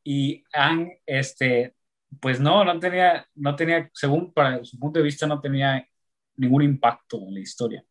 [0.04, 1.74] y Ang, este,
[2.22, 5.86] pues no, no tenía, no tenía, según para su punto de vista, no tenía
[6.38, 7.84] ningún impacto en la historia.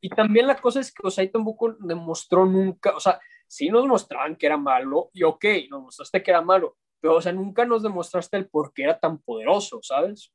[0.00, 3.20] Y también la cosa es que Osai tampoco demostró nunca, o sea,
[3.52, 7.20] sí nos mostraban que era malo y ok, nos mostraste que era malo, pero o
[7.20, 10.32] sea, nunca nos demostraste el por qué era tan poderoso, ¿sabes?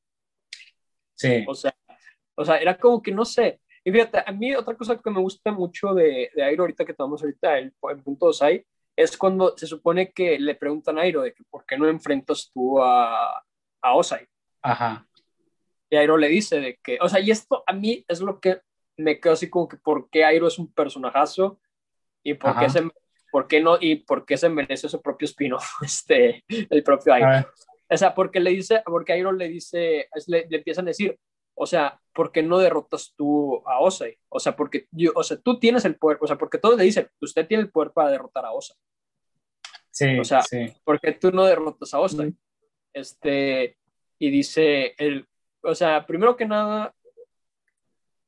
[1.16, 1.44] Sí.
[1.48, 1.76] O sea,
[2.36, 3.60] o sea, era como que no sé.
[3.84, 6.92] Y fíjate, a mí otra cosa que me gusta mucho de, de Airo ahorita que
[6.92, 8.64] estamos ahorita, el, el punto Osai,
[8.96, 12.52] es cuando se supone que le preguntan a Airo de que por qué no enfrentas
[12.54, 13.44] tú a,
[13.82, 14.28] a Osai.
[14.62, 15.08] Ajá.
[15.90, 18.62] Y Airo le dice de que, o sea, y esto a mí es lo que
[18.96, 21.60] me quedo así como que por qué Airo es un personajazo
[22.22, 22.88] y por qué se
[23.32, 23.78] ¿por qué no?
[23.80, 27.48] Y por qué se merece su propio spin este, el propio Airo.
[27.90, 31.18] O sea, porque le dice, porque Airo le dice, le, empiezan a decir,
[31.56, 34.18] o sea, ¿por qué no derrotas tú a Osei?
[34.30, 36.84] O sea, porque yo, o sea, tú tienes el poder, o sea, porque todos le
[36.84, 38.76] dicen, usted tiene el poder para derrotar a Osei.
[39.90, 40.72] Sí, o sea, sí.
[40.84, 42.36] ¿por qué tú no derrotas a Osei?
[42.94, 43.78] Este,
[44.20, 45.28] y dice, el,
[45.62, 46.94] o sea, primero que nada,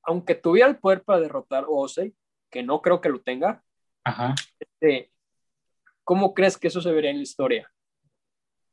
[0.03, 2.15] aunque tuviera el poder para derrotar a Osei,
[2.49, 3.63] que no creo que lo tenga,
[4.03, 4.35] Ajá.
[4.59, 5.11] Este,
[6.03, 7.71] ¿cómo crees que eso se vería en la historia?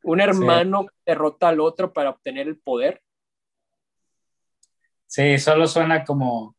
[0.03, 3.03] ¿Un hermano derrota al otro para obtener el poder?
[5.07, 6.55] Sí, solo suena como...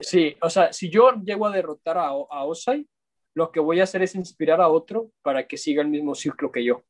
[0.00, 2.88] Sí, o sea, si yo llego a derrotar a, a Osai,
[3.34, 6.50] lo que voy a hacer es inspirar a otro para que siga el mismo ciclo
[6.50, 6.82] que yo.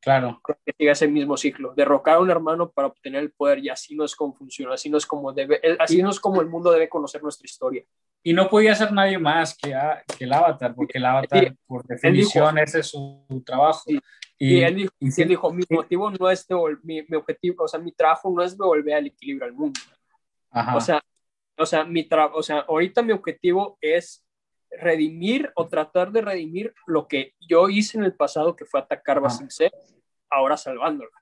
[0.00, 0.40] Claro.
[0.64, 1.74] Que siga ese mismo ciclo.
[1.74, 4.88] Derrocar a un hermano para obtener el poder y así no es como funciona, así
[4.88, 7.84] no es como debe, así no es como el mundo debe conocer nuestra historia.
[8.26, 9.72] Y no podía ser nadie más que,
[10.18, 13.84] que el avatar, porque el avatar, por definición, ese es su, trabajo.
[14.36, 16.44] Y, él dijo, y él dijo mi motivo no es
[16.82, 19.78] mi, mi, objetivo, o sea, mi trabajo no es devolver al equilibrio al mundo.
[20.50, 20.74] Ajá.
[20.74, 21.00] O sea,
[21.56, 24.26] o sea, mi o sea, ahorita mi objetivo es
[24.72, 29.20] redimir o tratar de redimir lo que yo hice en el pasado, que fue atacar
[29.20, 29.70] Basin C,
[30.28, 31.12] ahora salvándola.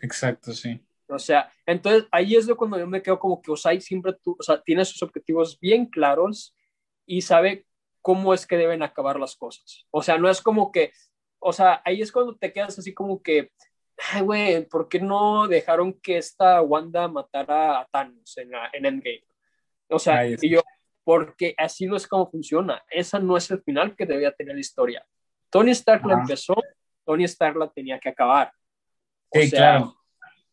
[0.00, 0.85] Exacto, sí.
[1.08, 4.36] O sea, entonces ahí es de cuando yo me quedo como que Osai siempre tú,
[4.38, 6.56] o sea, tiene sus objetivos bien claros
[7.06, 7.66] y sabe
[8.02, 9.86] cómo es que deben acabar las cosas.
[9.90, 10.92] O sea, no es como que,
[11.38, 13.50] o sea, ahí es cuando te quedas así como que,
[14.12, 19.24] ay, güey, ¿por qué no dejaron que esta Wanda matara a Thanos en, en Endgame?
[19.88, 20.62] O sea, y yo,
[21.04, 22.82] porque así no es como funciona.
[22.90, 25.06] Esa no es el final que debía tener la historia.
[25.50, 26.56] Tony Stark la empezó,
[27.04, 28.52] Tony Stark la tenía que acabar.
[29.28, 29.96] O sí, sea, claro.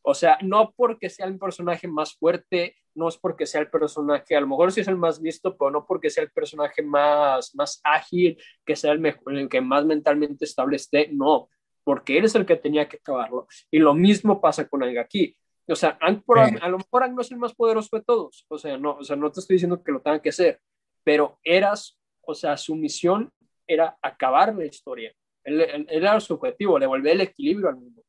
[0.06, 4.36] O sea, no porque sea el personaje más fuerte, no es porque sea el personaje,
[4.36, 7.56] a lo mejor sí es el más visto, pero no porque sea el personaje más,
[7.56, 11.50] más ágil, que sea el, mejor, el que más mentalmente estable esté, no,
[11.86, 13.48] porque él es el que tenía que acabarlo.
[13.72, 15.38] Y lo mismo pasa con Ang aquí.
[15.68, 18.46] O sea, Ang por, a lo mejor Ang no es el más poderoso de todos,
[18.50, 20.60] o sea, no, o sea, no te estoy diciendo que lo tenga que hacer,
[21.06, 23.32] pero eras, o sea, su misión
[23.66, 25.14] era acabar la historia.
[25.46, 28.03] Él, él, él era su objetivo, devolver el equilibrio al mundo.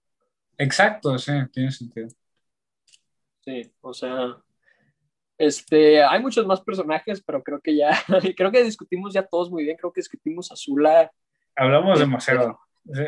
[0.59, 2.09] Exacto, sí, tiene sentido.
[3.45, 4.37] Sí, o sea,
[5.37, 7.91] este, hay muchos más personajes, pero creo que ya,
[8.37, 11.11] creo que discutimos ya todos muy bien, creo que discutimos a Zula.
[11.57, 12.59] Hablamos demasiado.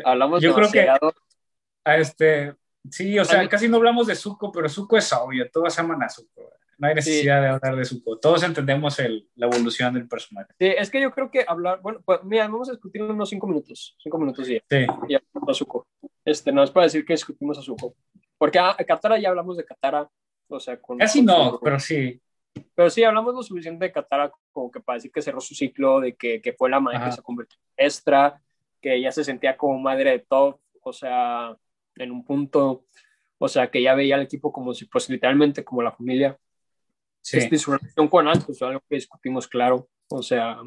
[0.05, 0.99] Hablamos Yo demasiado.
[0.99, 2.55] creo que, este,
[2.89, 6.09] sí, o sea, casi no hablamos de Zuko, pero Zuko es obvio, todos aman a
[6.09, 6.51] Zuko.
[6.79, 7.41] No hay necesidad sí.
[7.41, 8.19] de hablar de Zuko.
[8.19, 10.53] Todos entendemos el, la evolución del personaje.
[10.59, 13.47] Sí, es que yo creo que hablar, bueno, pues mira, vamos a discutir unos cinco
[13.47, 14.61] minutos, cinco minutos y ya.
[14.69, 14.85] Sí.
[15.07, 15.21] Y a
[15.53, 15.87] Zuko.
[16.27, 17.95] Este, no es para decir que discutimos a Zuko.
[18.37, 20.09] Porque a, a Katara ya hablamos de Katara,
[20.49, 20.97] o sea, con...
[20.97, 22.21] Casi con no, pero sí.
[22.75, 26.01] Pero sí, hablamos lo suficiente de Katara como que para decir que cerró su ciclo,
[26.01, 27.05] de que, que fue la madre Ajá.
[27.05, 28.41] que se convirtió en extra,
[28.81, 31.55] que ella se sentía como madre de Top, o sea,
[31.95, 32.83] en un punto,
[33.37, 36.37] o sea, que ya veía al equipo como si, pues literalmente como la familia.
[37.21, 37.37] Sí.
[37.37, 40.59] Este, su relación con Ant, pues algo que discutimos claro, o sea...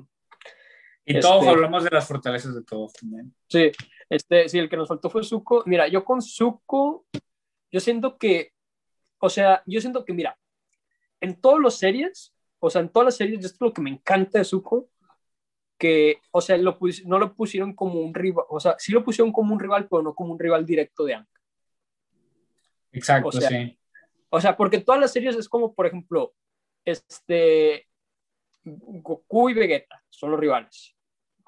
[1.11, 3.35] Y todos este- hablamos de las fortalezas de todos también.
[3.49, 3.71] Sí,
[4.09, 5.63] este, sí, el que nos faltó fue Zuko.
[5.67, 7.07] Mira, yo con Zuko,
[7.71, 8.53] yo siento que,
[9.19, 10.39] o sea, yo siento que, mira,
[11.21, 13.91] en todas las series, o sea, en todas las series, esto es lo que me
[13.91, 14.89] encanta de Zuko,
[15.79, 19.33] que, o sea, lo no lo pusieron como un rival, o sea, sí lo pusieron
[19.33, 21.27] como un rival, pero no como un rival directo de Aang.
[22.93, 23.79] Exacto, O sea, sí.
[24.29, 26.35] O sea, porque todas las series es como, por ejemplo,
[26.85, 27.89] este,
[28.65, 30.97] Goku y Vegeta son los rivales.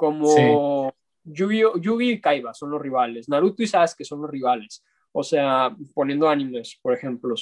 [0.03, 3.29] Como Yugi, Yugi y Kaiba son los rivales.
[3.29, 4.85] Naruto y Sasuke son los rivales.
[5.13, 7.37] O sea, poniendo animes, por ejemplo.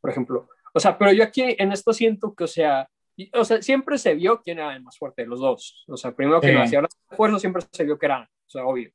[0.00, 0.48] Por ejemplo.
[0.74, 2.90] O sea, pero yo aquí en esto siento que, o sea,
[3.32, 5.84] o sea, siempre se vio quién era el más fuerte de los dos.
[5.86, 6.56] O sea, primero que sí.
[6.56, 8.90] hacía esfuerzo, siempre se vio que era, o sea, obvio.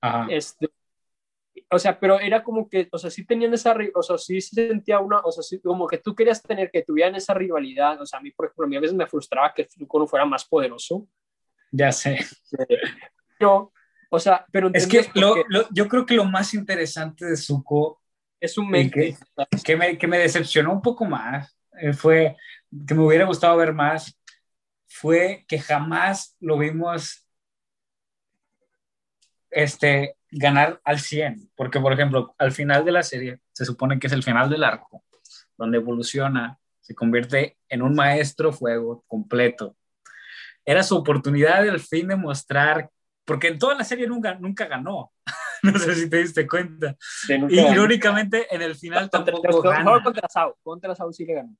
[0.00, 0.28] Ajá.
[0.30, 0.70] Este,
[1.72, 4.68] o sea, pero era como que, o sea, sí tenían esa, o sea, sí se
[4.68, 8.06] sentía una, o sea, sí, como que tú querías tener, que tuvieran esa rivalidad, o
[8.06, 10.24] sea, a mí, por ejemplo, a mí a veces me frustraba que Zuko no fuera
[10.24, 11.08] más poderoso.
[11.70, 12.18] Ya sé.
[13.38, 13.72] Pero,
[14.10, 14.70] o sea, pero...
[14.74, 18.00] Es que lo, lo, yo creo que lo más interesante de Zuko...
[18.40, 18.72] Es un.
[18.72, 19.14] Que,
[19.62, 22.36] que, me, que me decepcionó un poco más, eh, fue
[22.86, 24.18] que me hubiera gustado ver más,
[24.86, 27.26] fue que jamás lo vimos
[29.50, 34.06] este, ganar al 100, porque por ejemplo, al final de la serie, se supone que
[34.06, 35.04] es el final del arco,
[35.56, 39.76] donde evoluciona, se convierte en un maestro fuego completo.
[40.64, 42.88] Era su oportunidad al fin de mostrar,
[43.24, 45.12] porque en toda la serie nunca, nunca ganó,
[45.62, 46.96] no sé si te diste cuenta.
[47.00, 50.02] Sí, y irónicamente en el final tampoco contra, gana.
[50.02, 51.56] Contra Sao, contra Sao sí le ganó.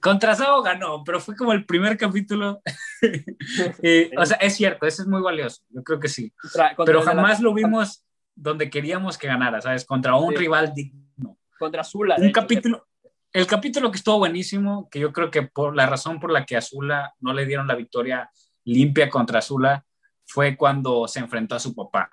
[0.00, 2.60] Contra Sao ganó, pero fue como el primer capítulo.
[3.82, 6.32] y, o sea, es cierto, ese es muy valioso, yo creo que sí.
[6.40, 8.04] Contra, contra pero jamás lo vimos
[8.34, 9.84] donde queríamos que ganara, ¿sabes?
[9.84, 10.36] Contra un Sí.
[10.36, 11.38] rival digno.
[11.58, 12.16] Contra Azula.
[12.16, 12.87] de Un capítulo,
[13.32, 16.56] el capítulo que estuvo buenísimo, que yo creo que por la razón por la que
[16.56, 18.30] Azula no le dieron la victoria
[18.64, 19.84] limpia contra Azula
[20.26, 22.10] fue cuando se enfrentó a su papá.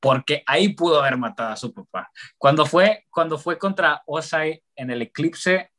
[0.00, 2.10] Porque ahí pudo haber matado a su papá.
[2.38, 5.70] Cuando fue, cuando fue contra Osai en el eclipse,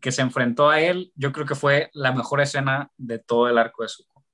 [0.00, 3.58] que se enfrentó a él, yo creo que fue la mejor escena de todo el
[3.58, 4.24] arco de Zuko.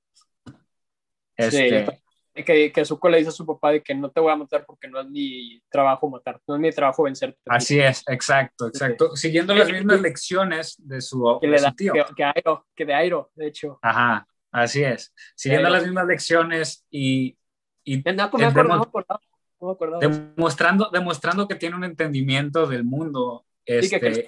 [1.35, 2.02] Este, Sí,
[2.33, 4.65] que, que Zuko le dice a su papá de que no te voy a matar
[4.65, 7.37] porque no es mi trabajo matar, no es mi trabajo vencerte.
[7.45, 9.15] así es, exacto, exacto.
[9.15, 11.93] Siguiendo las mismas lecciones de su, que de le su da, tío.
[11.93, 13.77] que, que Airo, que de Airo, de hecho.
[13.81, 15.13] Ajá, así es.
[15.35, 17.37] Siguiendo las mismas lecciones y,
[17.83, 19.21] y No, me acuerdo, no acordaba,
[19.61, 24.27] no demostrando, demostrando que tiene un entendimiento del mundo Sí, este,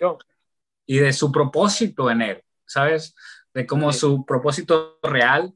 [0.86, 3.16] y de su propósito en él, ¿sabes?
[3.54, 4.00] De cómo Sí.
[4.00, 5.54] su propósito real,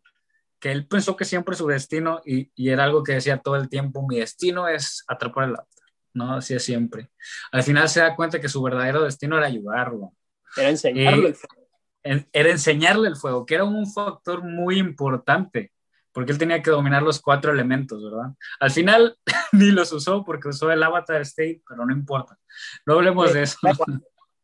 [0.60, 3.70] que él pensó que siempre su destino, y, y era algo que decía todo el
[3.70, 6.34] tiempo, mi destino es atrapar el avatar, ¿no?
[6.36, 7.10] Así es siempre.
[7.52, 10.14] Al final se da cuenta que su verdadero destino era ayudarlo,
[10.58, 11.66] Era enseñarle Y- el fuego.
[12.04, 15.72] era enseñarle el fuego, que era un factor muy importante,
[16.12, 18.34] porque él tenía que dominar los cuatro elementos, ¿verdad?
[18.60, 19.18] Al final
[19.54, 22.38] ni los usó porque usó el Avatar State, pero no importa.
[22.86, 23.58] No hablemos de eso.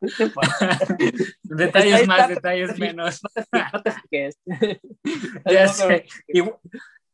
[1.42, 3.20] detalles más, detalles menos.
[5.46, 6.06] Ya sé.
[6.28, 6.56] Igual,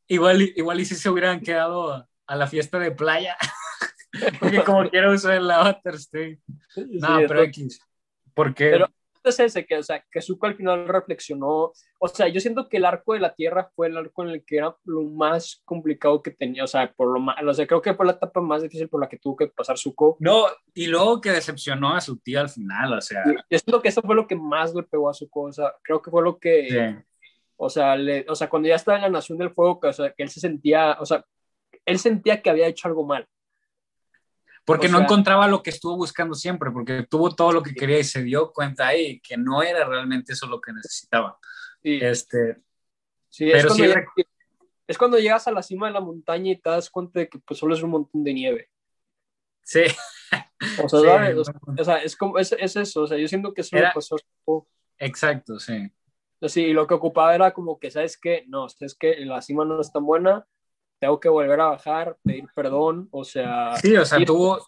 [0.08, 3.36] igual, y- igual y si se hubieran quedado a la fiesta de playa,
[4.40, 5.98] porque como quiera usar el Avatar.
[5.98, 6.38] Sí,
[6.76, 7.80] No, es pero X.
[8.34, 8.90] Porque Pero-
[9.28, 11.73] es ese que, o sea, que Zuko al final reflexionó.
[11.99, 14.44] O sea, yo siento que el arco de la Tierra fue el arco en el
[14.44, 16.65] que era lo más complicado que tenía.
[16.65, 19.01] O sea, por lo más, o sea, creo que fue la etapa más difícil por
[19.01, 20.17] la que tuvo que pasar Zuko.
[20.20, 23.89] no, y luego que decepcionó a su tía al final, o sea, yo siento que
[23.89, 25.42] eso fue lo que más le pegó a Zuko.
[25.42, 27.05] O sea, creo que fue lo que, sí.
[27.57, 29.92] o sea, le, o sea, cuando ya estaba en la Nación del Fuego, que, o
[29.92, 31.25] sea, que él se sentía, o sea,
[31.84, 33.26] él sentía que había hecho algo mal.
[34.65, 37.74] Porque O no sea- encontraba lo que estuvo buscando siempre, porque tuvo todo lo que
[37.74, 41.39] quería y se dio cuenta ahí que no era realmente eso lo que necesitaba.
[41.82, 42.62] Sí, Este,
[43.28, 44.24] sí, es, pero cuando sí ya-
[44.86, 47.39] es cuando llegas a la cima de la montaña y te das cuenta de que
[47.39, 48.70] pues solo es un montón de nieve.
[49.62, 49.82] sí,
[50.82, 51.36] O sea, Sí, ¿sabes?
[51.39, 53.76] O sea, o sea, es como, es, es eso, o sea, yo siento que eso
[53.76, 54.16] Era- pasó
[54.99, 55.91] exacto, sí.
[56.49, 58.44] Sí, y lo que ocupaba era como que, ¿sabes qué?
[58.49, 60.44] No, es que la cima no es tan buena,
[61.02, 63.74] tengo que volver a bajar, pedir perdón, o sea...
[63.74, 64.64] Sí, o sea, tuvo,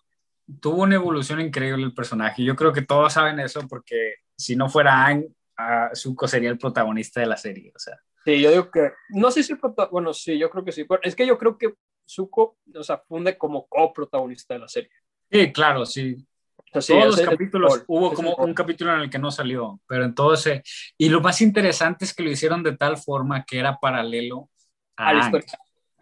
[0.60, 2.42] tuvo una evolución increíble el personaje.
[2.42, 5.24] Yo creo que todos saben eso porque si no fuera Aang,
[5.56, 7.70] ah, Zuko sería el protagonista de la serie.
[7.72, 10.64] O sea, Sí, yo digo que, no sé si, el prota- bueno, sí, yo creo
[10.64, 11.72] que sí, pero es que yo creo que
[12.04, 14.90] Zuko, o sea, funde como coprotagonista de la serie.
[15.30, 16.16] sí, claro, sí.
[16.58, 19.30] O sea, sí, Todos los capítulos, el- hubo como un capítulo en el que no
[19.30, 20.62] salió, pero entonces,
[20.98, 24.50] y lo más interesante es que lo hicieron de tal forma que era paralelo
[24.96, 25.46] a a la historia.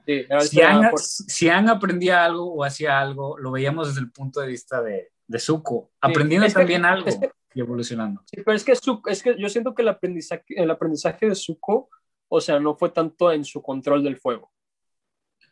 [0.07, 4.11] Sí, si Aang, por- si Aang aprendía algo o hacía algo, lo veíamos desde el
[4.11, 8.23] punto de vista de, de Zuko, aprendiendo es que- también algo es que- y evolucionando.
[8.27, 11.35] Sí, pero es que, Zuko- es que yo siento que el aprendizaje, el aprendizaje de
[11.35, 11.89] Zuko,
[12.29, 14.51] o sea, no fue tanto en su control del fuego.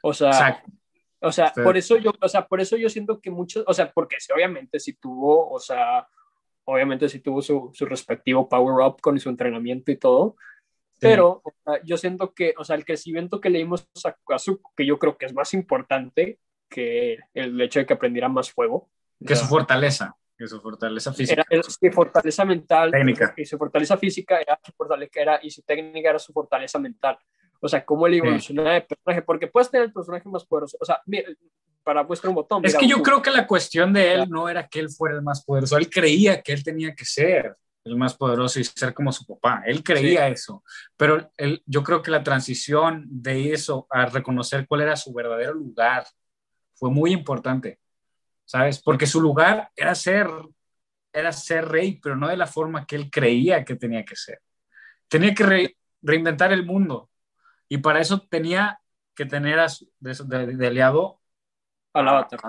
[0.02, 0.72] O sea, Exacto.
[1.20, 1.60] o sea, Sí.
[1.62, 4.32] por eso yo, o sea, por eso yo siento que muchos, o sea, porque sí,
[4.32, 6.08] obviamente sí tuvo, o sea,
[6.64, 10.36] obviamente sí tuvo su, su respectivo power up con su entrenamiento y todo,
[11.00, 14.38] pero o sea, yo siento que, o sea, el crecimiento que le dimos a, a
[14.38, 16.38] Zuko, que yo creo que es más importante
[16.68, 18.76] que el hecho de que aprendiera más fuego.
[19.20, 20.16] o que sea, su fortaleza.
[20.38, 21.44] que su fortaleza física.
[21.50, 22.90] Era, su fortaleza mental.
[22.90, 23.34] Técnica.
[23.36, 27.18] Y su fortaleza física era su fortaleza, era, y su técnica era su fortaleza mental.
[27.60, 30.78] O sea, cómo él evolucionaba de personaje, porque puedes tener el personaje más poderoso.
[30.80, 31.28] O sea, mira,
[31.82, 32.64] para muestra un botón.
[32.64, 35.22] Es que yo creo que la cuestión de él no era que él fuera el
[35.22, 39.12] más poderoso, él creía que él tenía que ser el más poderoso y ser como
[39.12, 39.62] su papá.
[39.66, 40.62] Él creía eso,
[40.96, 45.54] pero él, yo creo que la transición de eso a reconocer cuál era su verdadero
[45.54, 46.04] lugar
[46.74, 47.78] fue muy importante,
[48.44, 48.80] ¿sabes?
[48.82, 50.28] Porque su lugar era ser,
[51.12, 54.40] era ser rey, pero no de la forma que él creía que tenía que ser.
[55.08, 57.10] Tenía que reinventar el mundo
[57.68, 58.80] y para eso tenía
[59.14, 59.66] que tener a
[59.98, 61.20] de, aliado
[61.92, 62.40] al avatar.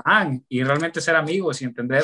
[0.47, 2.03] y realmente ser amigos y entender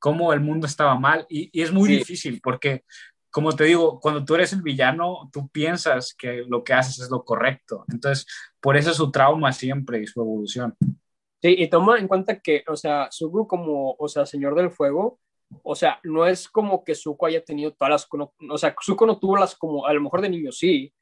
[0.00, 1.26] cómo el mundo estaba mal.
[1.28, 2.82] Y, es muy difícil porque,
[3.30, 7.10] como te digo, cuando tú eres el villano, tú piensas que lo que haces es
[7.10, 7.84] lo correcto.
[7.92, 8.26] Entonces,
[8.60, 10.74] por eso su trauma siempre y su evolución.
[11.40, 15.20] Sí, y toma en cuenta que, o sea, Suku como, o sea, Señor del Fuego,
[15.62, 18.08] o sea, no es como que Zuko haya tenido todas las,
[18.50, 20.92] o sea, Zuko no tuvo las como, a lo mejor de niño sí,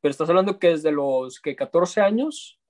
[0.00, 2.60] pero estás hablando que desde los que 14 años,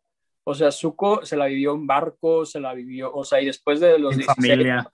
[0.44, 3.80] o sea, Zuko se la vivió en barco, se la vivió, o sea, y después
[3.80, 4.90] de los en familia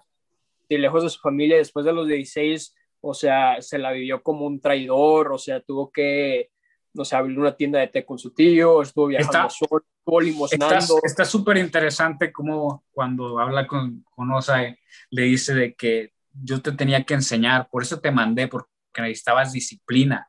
[0.69, 4.47] y lejos de su familia, después de los 16, o sea, se la vivió como
[4.47, 6.51] un traidor, o sea, tuvo que,
[6.95, 10.21] no sé, abrir una tienda de té con su tío, estuvo viajando está, solo, estuvo
[10.21, 11.01] limosnando.
[11.03, 14.77] Está súper interesante como cuando habla con, con Osa,
[15.11, 19.53] le dice de que yo te tenía que enseñar, por eso te mandé, porque necesitabas
[19.53, 20.29] disciplina.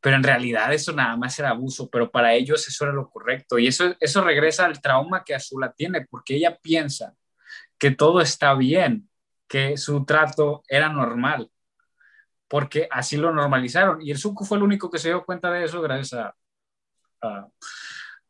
[0.00, 3.58] Pero en realidad eso nada más era abuso, pero para ellos eso era lo correcto.
[3.58, 7.14] Y eso, eso regresa al trauma que Azula tiene, porque ella piensa
[7.78, 9.08] que todo está bien,
[9.48, 11.50] que su trato era normal,
[12.48, 14.02] porque así lo normalizaron.
[14.02, 16.34] Y el Zuko fue el único que se dio cuenta de eso gracias a...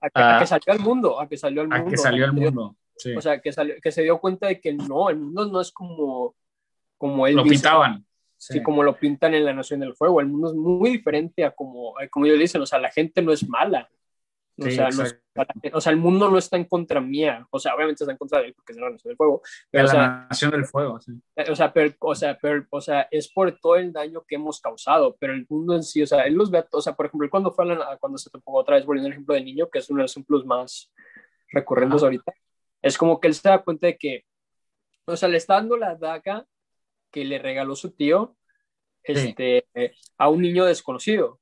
[0.01, 1.87] A, que, salió al mundo, a que salió al mundo.
[1.87, 2.77] A que salió al mundo.
[3.17, 5.73] O sea, que, salió, que se dio cuenta de que no, el mundo no es
[5.73, 6.37] como,
[6.99, 7.35] como él.
[7.35, 8.05] Lo pintaban.
[8.37, 8.63] Sí.
[8.63, 10.21] como lo pintan en la Nación del Fuego.
[10.21, 13.33] El mundo es muy diferente a como, como ellos dicen, o sea, la gente no
[13.33, 13.89] es mala.
[14.57, 14.89] O, sea,
[15.73, 17.47] o, sea, el mundo no está en contra mía.
[17.51, 19.43] O sea, obviamente está en contra de él porque es la nación del fuego.
[19.71, 21.13] Pero, la nación del fuego, sí.
[21.35, 24.37] Eh, o sea, pero, o, sea, pero, o sea, es por todo el daño que
[24.37, 25.17] hemos causado.
[25.19, 27.51] Pero el mundo en sí, o sea, él los ve, o sea, por ejemplo, cuando
[27.51, 29.99] fue la, cuando se tocó otra vez, volviendo al ejemplo del niño, que es uno
[29.99, 30.93] de los ejemplos más
[31.51, 32.33] recurrentes ahorita,
[32.81, 34.25] es como que él se da cuenta de que,
[35.07, 36.47] o sea, le está dando la daga
[37.11, 38.37] que le regaló su tío
[39.03, 39.67] este,
[40.19, 41.41] a un niño desconocido.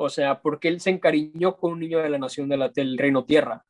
[0.00, 2.96] O sea, porque él se encariñó con un niño de la nación de la, del
[2.96, 3.64] reino tierra.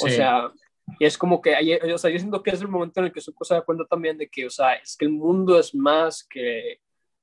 [0.00, 0.52] O sea,
[1.00, 1.52] y es como que,
[1.92, 3.84] o sea, yo siento que es el momento en el que su se da cuenta
[3.86, 6.80] también de que, o sea, es que el mundo es más que,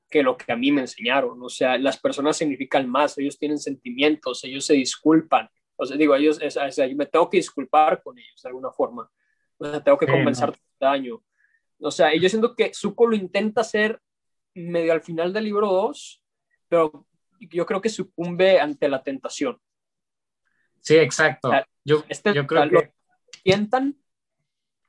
[0.10, 1.42] que lo que a mí me enseñaron.
[1.42, 5.50] O sea, las personas significan más, ellos tienen sentimientos, ellos se disculpan.
[5.78, 8.72] O sea, digo, ellos, o sea, yo me tengo que disculpar con ellos de alguna
[8.72, 9.10] forma.
[9.58, 11.24] O sea, tengo que compensar el daño.
[11.80, 14.02] O sea, y yo siento que Zuko lo intenta hacer
[14.54, 16.22] medio al final del libro 2,
[16.68, 17.08] pero
[17.50, 19.60] yo creo que sucumbe ante la tentación.
[20.82, 21.52] Sí, exacto.
[21.84, 22.94] yo, este, yo creo que...
[23.44, 23.98] Sientan.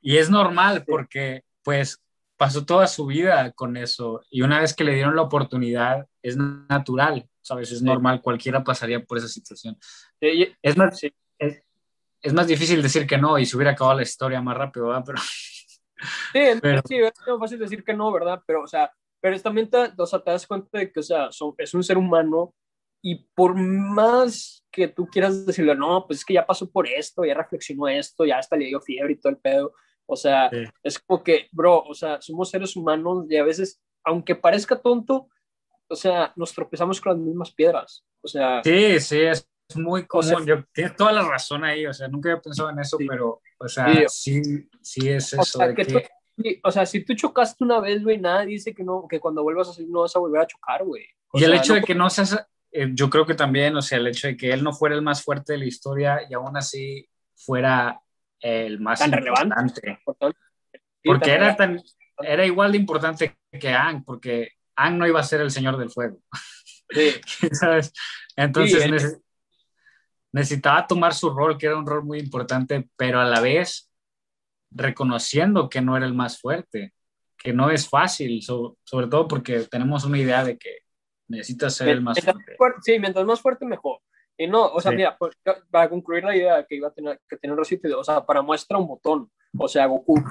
[0.01, 2.01] Y es normal porque pues
[2.37, 6.37] pasó toda su vida con eso y una vez que le dieron la oportunidad es
[6.37, 7.71] natural, ¿sabes?
[7.71, 9.77] Es normal, cualquiera pasaría por esa situación.
[10.19, 11.01] es, más,
[11.39, 15.03] es, más difícil decir que no y se hubiera acabado la historia más rápido, ¿verdad?
[15.05, 15.17] Pero...
[15.21, 16.81] Sí, Pero...
[16.85, 18.41] sí, es fácil decir que no, ¿verdad?
[18.45, 21.29] Pero, o sea, pero también te, o sea, te das cuenta de que, o sea,
[21.57, 22.53] es un ser humano
[23.01, 27.23] y por más que tú quieras decirle, no, pues es que ya pasó por esto,
[27.23, 29.73] ya reflexionó esto, ya hasta le dio fiebre y todo el pedo.
[30.07, 30.49] O sea,
[30.83, 35.29] es como que, bro, o sea, somos seres humanos y a veces, aunque parezca tonto,
[35.87, 38.03] o sea, nos tropezamos con las mismas piedras.
[38.21, 40.45] O sea, sí, sí, es muy común.
[40.45, 43.67] Yo, tienes toda la razón ahí, o sea, nunca había pensado en eso, pero, o
[43.67, 44.41] sea, sí,
[44.81, 45.41] sí, es eso.
[45.41, 46.07] O sea, de que,
[46.63, 49.69] o sea, si tú chocaste una vez, güey, nada dice que no, que cuando vuelvas
[49.69, 51.05] a salir no vas a volver a chocar, güey.
[51.33, 54.07] Y el hecho de que no seas, eh, yo creo que también, o sea, el
[54.07, 57.07] hecho de que él no fuera el más fuerte de la historia y aún así
[57.35, 57.99] fuera
[58.39, 59.99] el más tan relevante.
[61.03, 61.81] porque era tan,
[62.19, 65.89] era igual de importante que Ang, porque Ang no iba a ser el señor del
[65.89, 66.19] fuego.
[66.89, 67.15] Sí.
[67.51, 67.93] ¿Sabes?
[68.35, 69.21] Entonces
[70.31, 73.89] necesitaba tomar su rol, que era un rol muy importante, pero a la vez
[74.75, 76.93] reconociendo que no era el más fuerte,
[77.37, 80.79] que no es fácil, sobre todo porque tenemos una idea de que
[81.27, 82.81] necesitas ser el más fuerte.
[82.81, 83.99] Sí, mientras más fuerte, mejor.
[84.37, 85.37] Y no, o sea, mira, pues,
[85.71, 88.77] para concluir la idea que iba a tener que tener Rosito, o sea, para muestra
[88.77, 90.21] un botón, o sea, Goku.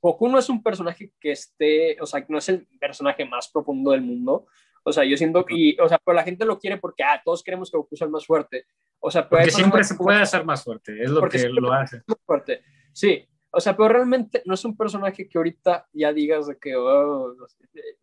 [0.00, 3.90] Goku no es un personaje que esté, o sea, no es el personaje más profundo
[3.90, 4.46] del mundo.
[4.82, 7.42] O sea, yo siento que, o sea, pero la gente lo quiere porque, ah, todos
[7.42, 8.64] queremos que Goku sea el más fuerte.
[8.98, 12.02] O sea, porque siempre se puede hacer más fuerte, es lo que lo hace.
[12.06, 12.62] Más fuerte.
[12.92, 16.76] Sí, o sea, pero realmente no es un personaje que ahorita ya digas de que,
[16.76, 17.34] oh,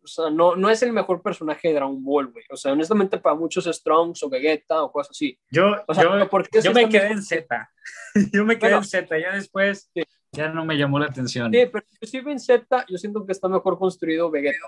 [0.02, 2.44] o sea, no, no es el mejor personaje de Dragon Ball, güey.
[2.50, 5.38] O sea, honestamente para muchos es Trunks o Vegeta o cosas así.
[5.50, 7.70] Yo, O sea, yo, pero ¿por qué yo me quedé en Z.
[8.32, 8.78] yo me quedé Bueno.
[8.78, 9.18] en Z.
[9.18, 10.02] Ya después Sí.
[10.32, 11.50] ya no me llamó la atención.
[11.52, 14.58] Sí, pero inclusive en Z yo siento que está mejor construido Vegeta.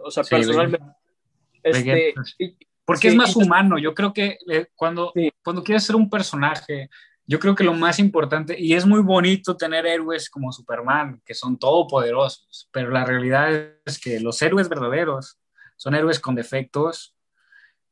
[0.00, 0.86] O sea, Sí, personalmente.
[1.62, 3.78] Este, Vegeta, y- Porque Sí, es más humano.
[3.78, 5.12] Yo creo que eh, cuando,
[5.44, 6.88] cuando quieres ser un personaje,
[7.28, 11.34] yo creo que lo más importante, y es muy bonito tener héroes como Superman, que
[11.34, 13.52] son todopoderosos, pero la realidad
[13.84, 15.38] es que los héroes verdaderos
[15.76, 17.14] son héroes con defectos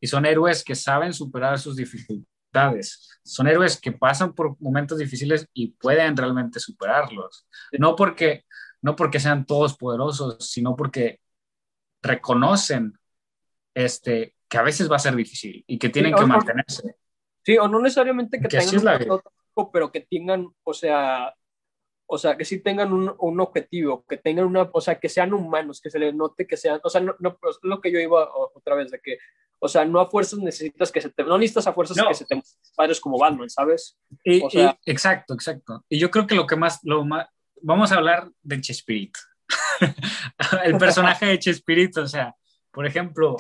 [0.01, 3.11] y son héroes que saben superar sus dificultades.
[3.23, 7.47] Son héroes que pasan por momentos difíciles y pueden realmente superarlos.
[7.79, 8.47] No porque,
[8.81, 11.21] no porque sean todos poderosos, sino porque
[12.01, 12.99] reconocen
[13.75, 16.97] este, que a veces va a ser difícil y que tienen Sí, que mantenerse.
[17.47, 20.75] Sí, o no necesariamente que Que tengan es la un prototipo, pero que tengan, o
[20.75, 21.33] sea,
[22.09, 25.33] o sea, que sí tengan un, un objetivo, que tengan una, o sea, que sean
[25.33, 28.01] humanos, que se les note que sean, o sea, no, no pues, lo que yo
[28.01, 29.19] iba otra vez, de que,
[29.61, 32.09] o sea, no a fuerzas necesitas que se te, no necesitas a fuerzas No.
[32.09, 32.43] que se te
[32.75, 33.97] padres como Batman, ¿sabes?
[34.25, 35.85] Y, O sea- y- exacto, exacto.
[35.89, 37.29] Y yo creo que lo que más, lo más,
[37.63, 39.21] vamos a hablar de Chespirito.
[40.65, 42.35] el personaje de Chespirito, o sea,
[42.73, 43.37] por ejemplo,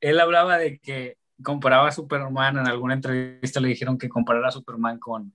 [0.00, 4.52] él hablaba de que comparaba a Superman, en alguna entrevista le dijeron que comparara a
[4.52, 5.34] Superman con,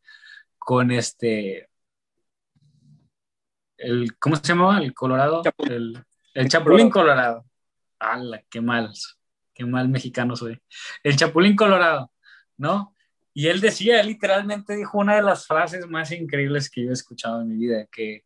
[0.58, 1.70] con este,
[3.78, 4.78] el, ¿cómo se llamaba?
[4.80, 5.74] El Colorado, Chapulín.
[5.74, 6.04] el,
[6.34, 7.46] el Chapulín Colorado.
[8.00, 8.92] ¡Hala, qué mal!
[9.54, 10.62] Qué mal mexicano soy.
[11.04, 12.12] El Chapulín Colorado,
[12.58, 12.96] ¿no?
[13.34, 16.94] Y él decía, él literalmente dijo una de las frases más increíbles que yo he
[16.94, 18.24] escuchado en mi vida, que,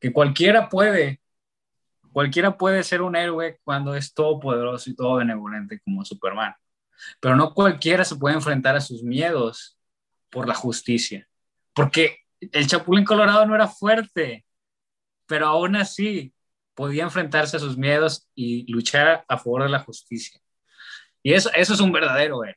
[0.00, 1.20] que cualquiera puede,
[2.12, 6.54] cualquiera puede ser un héroe cuando es todopoderoso y todo benevolente como Superman,
[7.20, 9.78] pero no cualquiera se puede enfrentar a sus miedos
[10.30, 11.28] por la justicia,
[11.74, 14.44] porque el Chapulín Colorado no era fuerte,
[15.26, 16.32] pero aún así
[16.74, 20.40] podía enfrentarse a sus miedos y luchar a favor de la justicia.
[21.22, 22.56] Y eso, eso es un verdadero héroe.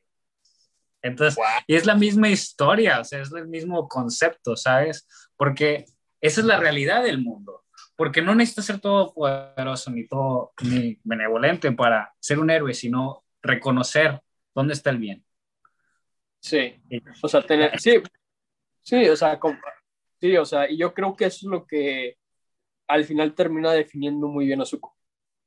[1.02, 5.08] Entonces, y es la misma historia, o sea, es el mismo concepto, ¿sabes?
[5.36, 5.86] Porque
[6.20, 7.64] esa es la realidad del mundo.
[7.96, 13.24] Porque no necesitas ser todo poderoso ni todo ni benevolente para ser un héroe, sino
[13.42, 14.20] reconocer
[14.54, 15.24] dónde está el bien.
[16.40, 16.74] Sí,
[17.22, 18.02] o sea, tener, sí,
[18.82, 19.58] sí, o sea, com-
[20.20, 22.16] sí, o sea, y yo creo que eso es lo que
[22.88, 24.96] al final termina definiendo muy bien a Zuko.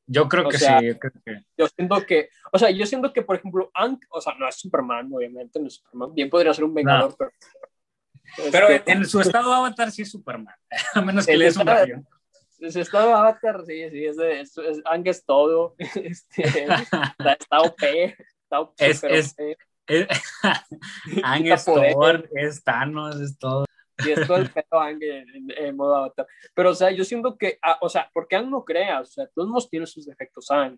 [0.06, 2.86] Yo creo O que sea, sí, yo creo que Yo siento que, o sea, yo
[2.86, 6.30] siento que, por ejemplo, Aang, o sea, no es Superman, obviamente, no es Superman, bien
[6.30, 7.32] podría ser un Vengador, pero...
[8.52, 10.56] Pero este, en su estado avatar sí es Superman,
[10.94, 12.08] a menos que le des un avión.
[12.72, 17.82] su estado de Avatar, sí, sí, es, de, es, es- todo, este, está, está OP,
[18.62, 19.36] está Es- super es-
[19.88, 20.08] Es-
[21.44, 21.66] Quita es.
[21.66, 23.66] Thor, es Thanos, es todo.
[24.06, 26.26] y es todo el pedo Aang en, en- modo Avatar.
[26.54, 29.28] Pero, o sea, yo siento que, ah, o sea, porque Aang no creas, o sea,
[29.36, 30.78] todos tiene sus defectos Aang.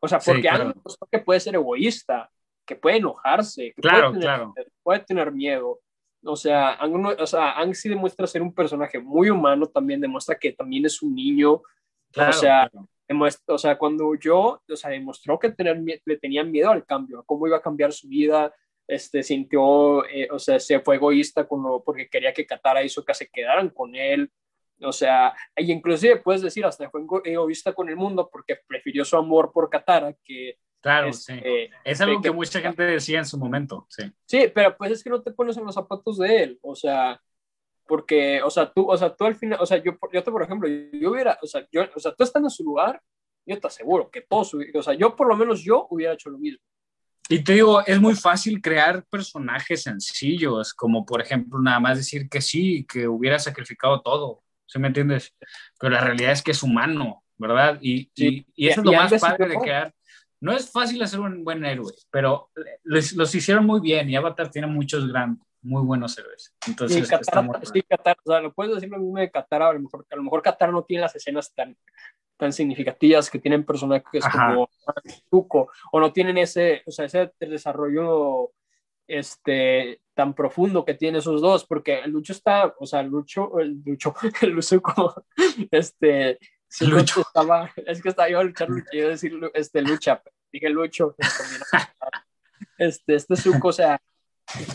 [0.00, 0.64] O sea, Sí, porque claro.
[0.64, 2.30] Aang demostró que puede ser egoísta,
[2.66, 4.54] que puede enojarse, que Claro, puede, tener, claro.
[4.82, 5.80] puede tener miedo.
[6.24, 10.00] O sea, Aang, no- o sea, Aang sí demuestra ser un personaje muy humano, también
[10.00, 11.60] demuestra que también es un niño.
[12.12, 12.88] claro, o sea, claro.
[13.46, 17.24] O sea, cuando yo, o sea, demostró que tener, le tenía miedo al cambio, a
[17.24, 18.54] cómo iba a cambiar su vida,
[18.86, 22.88] este, sintió, eh, o sea, se fue egoísta con lo- porque quería que Katara y
[22.88, 24.30] Sokka se quedaran con él,
[24.80, 29.04] o sea, y inclusive puedes decir, hasta fue ego- egoísta con el mundo porque prefirió
[29.04, 30.58] su amor por Katara que...
[30.80, 31.70] Claro, este, sí.
[31.84, 34.02] Es algo que- que mucha gente decía en su momento, sí.
[34.26, 37.22] Sí, pero pues es que no te pones en los zapatos de él, o sea,
[37.92, 40.42] porque, o sea, tú, o sea, tú al final, o sea, yo, yo te, por
[40.42, 42.98] ejemplo, yo hubiera, o sea, yo, o sea, tú estando en su lugar,
[43.44, 46.38] yo te aseguro que todos, o sea, yo por lo menos yo hubiera hecho lo
[46.38, 46.58] mismo.
[47.28, 52.30] Y te digo, es muy fácil crear personajes sencillos, como por ejemplo nada más decir
[52.30, 55.34] que sí, que hubiera sacrificado todo, ¿sí me entiendes?
[55.78, 57.76] Pero la realidad es que es humano, ¿verdad?
[57.82, 58.46] Y, Sí.
[58.56, 59.92] y, y eso es Y- lo y más padre de crear.
[60.40, 62.48] No es fácil hacer un buen héroe, pero
[62.84, 66.54] les- los hicieron muy bien y Avatar tiene muchos grandes, muy buenos héroes.
[66.66, 69.72] Entonces, Sí, muy sí, Katara, o sea, lo puedes decir lo mismo de Katara, a
[69.72, 71.76] lo mejor, a lo mejor Katara no tiene las escenas tan,
[72.36, 74.54] tan significativas que tienen personajes Ajá.
[74.54, 74.68] como
[75.30, 78.52] Zuko, o no tienen ese, o sea, ese desarrollo
[79.06, 83.82] este, tan profundo que tiene esos dos, porque el Lucho está, o sea, Lucho, el
[83.84, 85.24] Lucho, el Zuko,
[85.70, 87.20] este, sí, Lucho.
[87.20, 91.14] estaba, es que estaba yo a luchar, Lucho, iba a decir este, Lucha, dije Lucho,
[92.78, 94.00] este, este Zuko, o sea,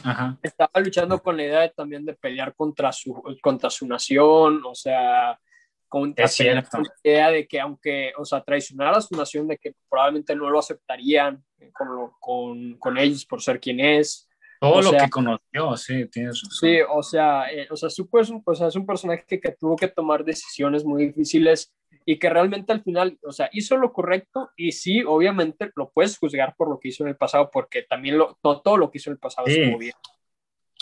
[0.03, 0.38] Ajá.
[0.43, 4.75] estaba luchando con la idea de, también de pelear contra su, contra su nación, o
[4.75, 5.39] sea,
[5.88, 10.35] con la idea de que aunque, o sea, traicionar a su nación, de que probablemente
[10.35, 14.27] no lo aceptarían con, lo- con, con ellos por ser quien es,
[14.59, 16.51] Todo O lo sea, que conoció, sí, tienes razón.
[16.59, 19.51] Sí, o sea, eh, o sea, es un, o sea, es un personaje que, que
[19.51, 21.72] tuvo que tomar decisiones muy difíciles
[22.06, 26.17] y que realmente al final, o sea, hizo lo correcto y sí, obviamente lo puedes
[26.17, 28.98] juzgar por lo que hizo en el pasado porque también lo, no todo lo que
[28.98, 29.59] hizo en el pasado Sí.
[29.61, 29.93] estuvo bien.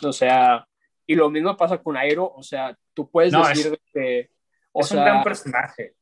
[0.03, 0.67] O sea,
[1.07, 4.29] y lo mismo pasa con Airo, o sea, tú puedes No, decir de que,
[4.71, 5.95] o es sea, un gran personaje.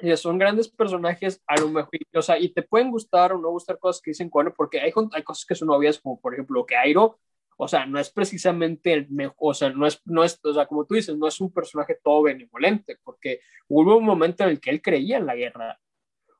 [0.00, 3.50] y son grandes personajes, a lo mejor, o sea, y te pueden gustar o no
[3.50, 6.66] gustar cosas que dicen Cuano, porque hay, hay cosas que son obvias, como por ejemplo
[6.66, 7.20] que Airo,
[7.56, 10.66] o sea, no es precisamente el mejor, o sea, no es, no es, o sea,
[10.66, 14.60] como tú dices, no es un personaje todo benevolente, porque hubo un momento en el
[14.60, 15.78] que él creía en la guerra.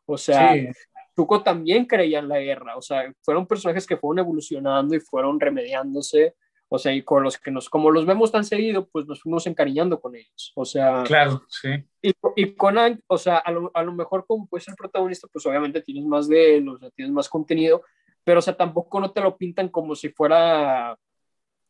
[0.06, 0.68] O sea, Sí.
[1.14, 5.38] Tuco también creía en la guerra, o sea, fueron personajes que fueron evolucionando y fueron
[5.38, 6.34] remediándose,
[6.68, 9.46] o sea, y con los que nos, como los vemos tan seguido, pues nos fuimos
[9.46, 11.68] encariñando con ellos, o sea, Claro, sí.
[12.00, 15.44] y, y Conan, o sea, a lo, a lo mejor como puedes ser protagonista, pues
[15.44, 17.82] obviamente tienes más de él, o sea, tienes más contenido,
[18.24, 20.98] pero o sea, tampoco no te lo pintan como si fuera,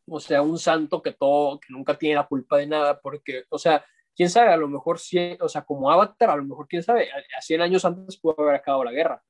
[0.07, 3.57] o sea, un santo que todo, que nunca tiene la culpa de nada, porque, o
[3.57, 3.83] sea,
[4.15, 7.09] quién sabe, a lo mejor sí, o sea, como Avatar, a lo mejor quién sabe,
[7.11, 9.23] a, a 100 años antes pudo haber acabado la guerra.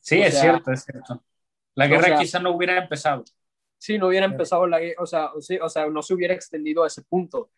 [0.00, 1.22] Sí, O es sea, cierto, es cierto.
[1.74, 3.24] La o guerra sea, quizá no hubiera empezado.
[3.78, 6.34] Sí, no hubiera empezado la guerra, o sea, o sí, o sea, no se hubiera
[6.34, 7.50] extendido a ese punto.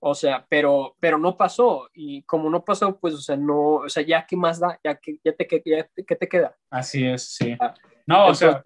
[0.00, 1.88] O sea, pero, pero no pasó.
[1.92, 4.94] Y como no pasó, pues, o sea, no, o sea, ya qué más da, ya
[4.96, 6.56] que ya te, ya te- ¿qué te queda?
[6.70, 7.56] Así es, sí.
[7.60, 7.74] Ah,
[8.06, 8.62] No, o sea,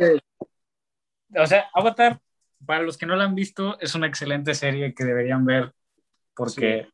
[1.35, 2.20] o sea, Avatar,
[2.65, 5.73] para los que no la han visto, es una excelente serie que deberían ver
[6.35, 6.89] porque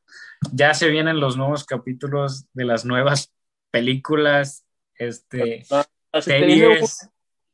[0.52, 3.32] ya se vienen los nuevos capítulos de las nuevas
[3.70, 5.84] películas, este, ah,
[6.26, 7.10] viene un- series,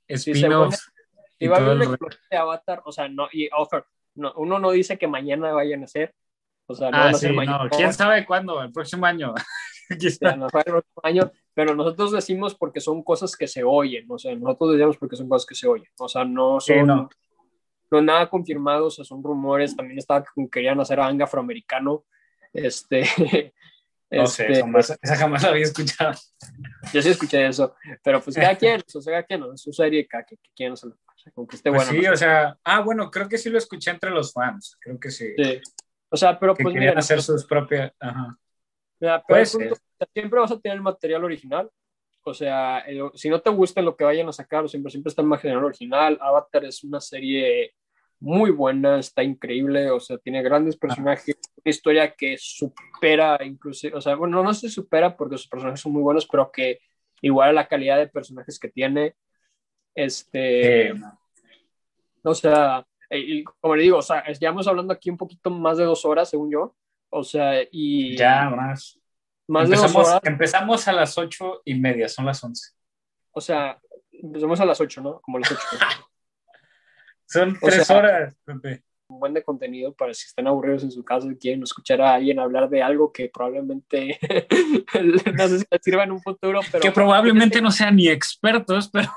[0.09, 0.93] spin-offs
[1.39, 4.33] si va a haber el una explosión de Avatar, o sea, no, y ojo, no,
[4.37, 6.15] uno no dice que mañana vayan a ser,
[6.67, 9.35] o sea, no Ah, sí, no, quién sabe cuándo, el próximo año.
[9.91, 9.99] El
[10.51, 10.81] próximo
[11.53, 15.29] pero nosotros decimos porque son cosas que se oyen, o sea, nosotros decimos porque son
[15.29, 17.09] cosas que se oyen, o sea, no Sí, son, no.
[17.91, 22.05] no nada confirmado, o sea, son rumores, también estaba que querían hacer a afroamericano,
[22.53, 23.03] este,
[24.11, 26.13] No sé, este, jamás- esa jamás la había escuchado.
[26.93, 30.07] yo sí escuché eso, pero pues cada quien, o sea, cada quien, es su serie,
[30.07, 30.91] cada quien, quien o sea,
[31.35, 32.01] con que esté Pues bueno.
[32.03, 35.11] sí, o sea, ah, bueno, creo que sí lo escuché entre los fans, creo que
[35.11, 35.29] sí.
[35.37, 35.61] Sí.
[36.15, 38.39] O sea, pero Que pues mira, hacer sus propias, ajá.
[39.01, 41.69] Mira, pero el punto- sea, siempre vas a tener el material original.
[42.23, 45.23] O sea, el- si no te gusta lo que vayan a sacar, siempre, siempre está
[45.23, 46.17] el material original.
[46.21, 47.75] Avatar es una serie
[48.21, 54.01] muy buena, está increíble, o sea, tiene grandes personajes, una historia que supera inclusive, o
[54.01, 56.79] sea, bueno, no se supera porque sus personajes son muy buenos, pero que
[57.23, 59.17] igual a la calidad de personajes que tiene,
[59.97, 60.95] este, Eh,
[62.23, 65.17] o sea, eh, y como le digo, o sea, es- ya vamos hablando aquí un
[65.17, 66.75] poquito más de dos horas, según yo,
[67.11, 68.99] o sea, y ya, más.
[69.49, 72.71] más de dos Empezamos, horas, empezamos a las ocho y media, son las once.
[73.33, 73.79] o sea,
[74.13, 75.21] empezamos a las 8, ¿no?
[75.21, 75.61] Como las 8.
[77.27, 78.83] Son O tres sea- horas, Pepe.
[79.09, 82.15] un buen de contenido para si están aburridos en su casa y quieren escuchar a
[82.15, 84.19] alguien hablar de algo que probablemente
[85.35, 88.89] no sé si les sirva en un futuro, pero que probablemente no sean ni expertos,
[88.91, 89.09] pero,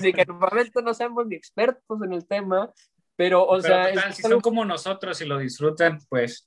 [0.00, 2.72] sí, que probablemente no seamos ni expertos en el tema,
[3.16, 6.46] pero o pero sea, total, si algo- son como nosotros y lo disfrutan, pues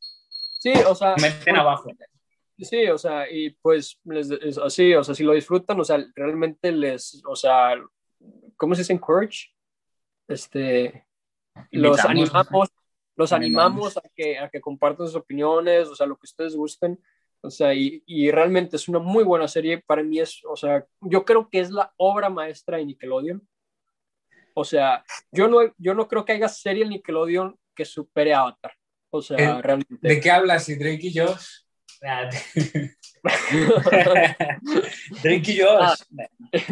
[0.60, 1.90] sí, o sea, meten abajo.
[2.58, 6.72] sí, o sea, y pues les, así, o sea, si lo disfrutan, o sea, realmente
[6.72, 7.76] les, o sea,
[8.58, 9.50] ¿cómo se dice encourage?
[10.28, 11.06] Este,
[11.72, 12.70] los animamos,
[13.16, 13.66] los Animamos.
[13.94, 17.02] animamos a que, a que compartan sus opiniones, o sea, lo que ustedes gusten,
[17.42, 20.86] o sea, y, y realmente es una muy buena serie, para mí es, o sea,
[21.02, 23.48] yo creo que es la obra maestra de Nickelodeon,
[24.53, 28.42] o sea, yo no, yo no creo que haya serie en Nickelodeon que supere a
[28.42, 28.74] Avatar,
[29.10, 30.08] o sea, Eh, realmente.
[30.08, 30.68] ¿De qué hablas?
[30.69, 31.64] ¿Y Drake y Josh?
[32.03, 32.30] Ah,
[35.24, 35.82] Drake y Josh.
[35.82, 35.95] Ah.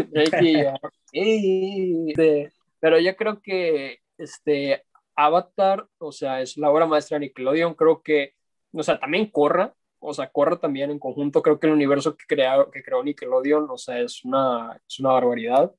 [0.10, 4.84] Drake y, uh, este, pero yo creo que este
[5.16, 8.36] Avatar, o sea, es la obra maestra de Nickelodeon, creo que,
[8.72, 12.26] o sea, también Corra, o sea, Corra también en conjunto, creo que el universo que,
[12.28, 15.74] creó que creó Nickelodeon, o sea, es una, es una barbaridad.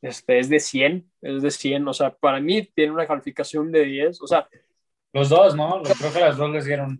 [0.00, 3.84] Este, es de 100, es de 100, o sea, para mí tiene una calificación de
[3.84, 4.48] 10, o sea,
[5.12, 5.82] Los dos, ¿no?
[5.82, 6.98] Creo que las dos les dieron.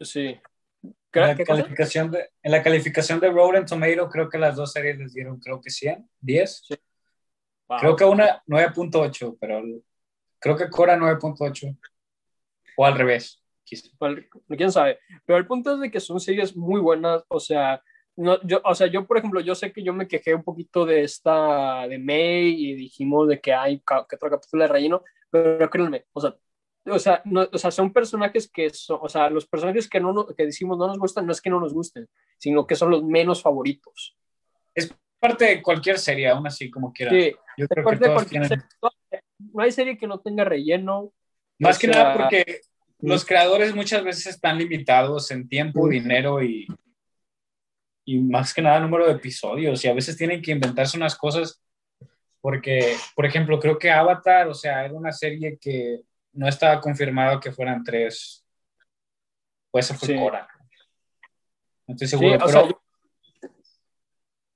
[0.00, 0.38] sí.
[1.12, 4.72] ¿Qué, la, qué calificación de, en la calificación de Rotten Tomato, creo que las dos
[4.72, 6.68] series les dieron, creo que 100, 10.
[7.68, 7.78] Wow.
[7.80, 9.60] Creo que una 9.8, pero
[10.38, 11.76] creo que Cora 9.8.
[12.76, 13.42] O al revés.
[13.64, 13.88] quizá.
[14.00, 14.98] Well, quién sabe.
[15.26, 17.24] Pero el punto es de que son series muy buenas.
[17.28, 17.82] O sea,
[18.20, 20.84] no, yo, o sea, yo, por ejemplo, yo sé que yo me quejé un poquito
[20.84, 25.70] de esta, de May y dijimos de que hay que otro capítulo de relleno, pero
[25.70, 26.36] créanme, o sea,
[26.84, 30.26] o sea, no, o sea, son personajes que son, o sea, los personajes que, no,
[30.26, 32.08] que decimos no nos gustan, no es que no nos gusten,
[32.38, 34.16] sino que son los menos favoritos.
[35.18, 37.10] Parte de cualquier serie, aún así, como quiera.
[37.10, 38.68] Sí, Yo es creo que parte de todos cualquier tienen.
[39.10, 39.24] serie.
[39.52, 41.12] no hay serie que no tenga relleno.
[41.58, 42.62] Más que nada porque
[43.00, 46.66] los creadores muchas veces están limitados en tiempo, dinero y,
[48.04, 51.62] y más que nada número de episodios y a veces tienen que inventarse unas cosas
[52.40, 56.00] porque, por ejemplo, creo que Avatar, o sea, era una serie que
[56.32, 58.44] no estaba confirmado que fueran tres.
[59.70, 60.16] Pues eso fue sí.
[60.16, 60.48] Cora.
[61.86, 62.76] No estoy seguro, sí, pero, sea,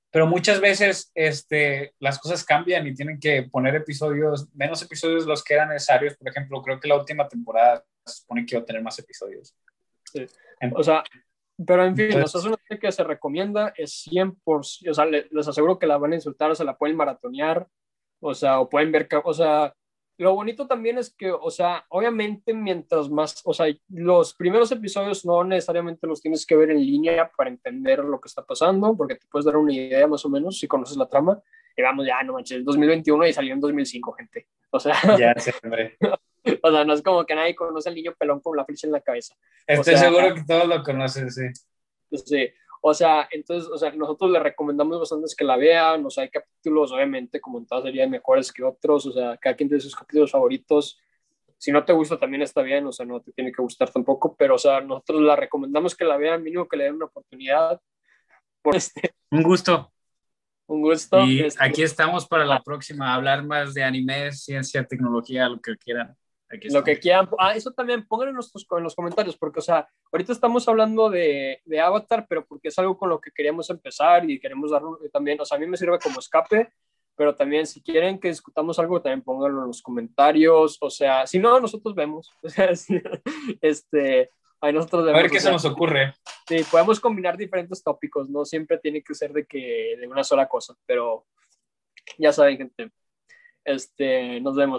[0.09, 5.43] pero, muchas veces este, las cosas cambian y tienen que poner episodios, menos episodios los
[5.43, 6.15] que eran necesarios.
[6.17, 9.55] Por ejemplo, creo que la última temporada se supone que iba a tener más episodios.
[10.11, 10.25] Sí.
[10.73, 11.03] O sea,
[11.63, 15.47] pero en fin, Entonces, es una que se recomienda, es 100%, o sea, les, les,
[15.47, 17.67] aseguro que la van a insultar, o se la pueden maratonear,
[18.19, 19.73] o sea, o pueden ver, o sea,
[20.17, 25.25] lo bonito también es que, o sea, obviamente mientras más, o sea, los primeros episodios
[25.25, 29.15] no necesariamente los tienes que ver en línea para entender lo que está pasando, porque
[29.15, 31.41] te puedes dar una idea más o menos si conoces la trama.
[31.75, 34.47] Y vamos, ya, no manches, 2021 y salió en 2005, gente.
[34.69, 35.97] O sea, ya, siempre.
[36.63, 38.93] o sea, no es como que nadie conoce al niño pelón con la flecha en
[38.93, 39.35] la cabeza.
[39.67, 41.43] Estoy o sea, seguro que todos lo conocen, sí.
[42.11, 42.49] Sí,
[42.87, 46.29] o sea, entonces, o sea, nosotros le recomendamos bastante que la vean, o sea, hay
[46.29, 49.95] capítulos, obviamente, como en toda serie, mejores que otros, o sea, cada quien tiene sus
[49.95, 51.01] capítulos favoritos.
[51.57, 54.35] Si no te gusta, también está bien, o sea, no te tiene que gustar tampoco,
[54.37, 57.81] pero, o sea, nosotros la recomendamos que la vean, mínimo que le den una oportunidad.
[58.61, 59.15] Por este.
[59.31, 59.91] Un gusto.
[60.67, 61.25] Un gusto.
[61.25, 61.63] Y este...
[61.63, 66.15] aquí estamos para la próxima, hablar más de anime, ciencia, tecnología, lo que quieran.
[66.63, 67.29] Lo que quieran.
[67.37, 71.09] Ah, eso también pongan en, nuestros, en los comentarios, porque, o sea, ahorita estamos hablando
[71.09, 74.81] de, de, Avatar, pero porque es algo con lo que queríamos empezar y queremos dar
[75.11, 76.69] también, o sea, a mí me sirve como escape,
[77.15, 81.39] pero también si quieren que discutamos algo, también pónganlo en los comentarios, o sea, si
[81.39, 82.69] no, nosotros vemos, o sea,
[83.61, 84.29] este,
[84.61, 86.13] ahí nosotros vemos, A ver qué se nos ocurre.
[86.47, 90.47] Sí, podemos combinar diferentes tópicos, no siempre tiene que ser de que de una sola
[90.47, 91.25] cosa, pero
[92.17, 92.91] ya saben, gente,
[93.63, 94.73] este, nos vemos.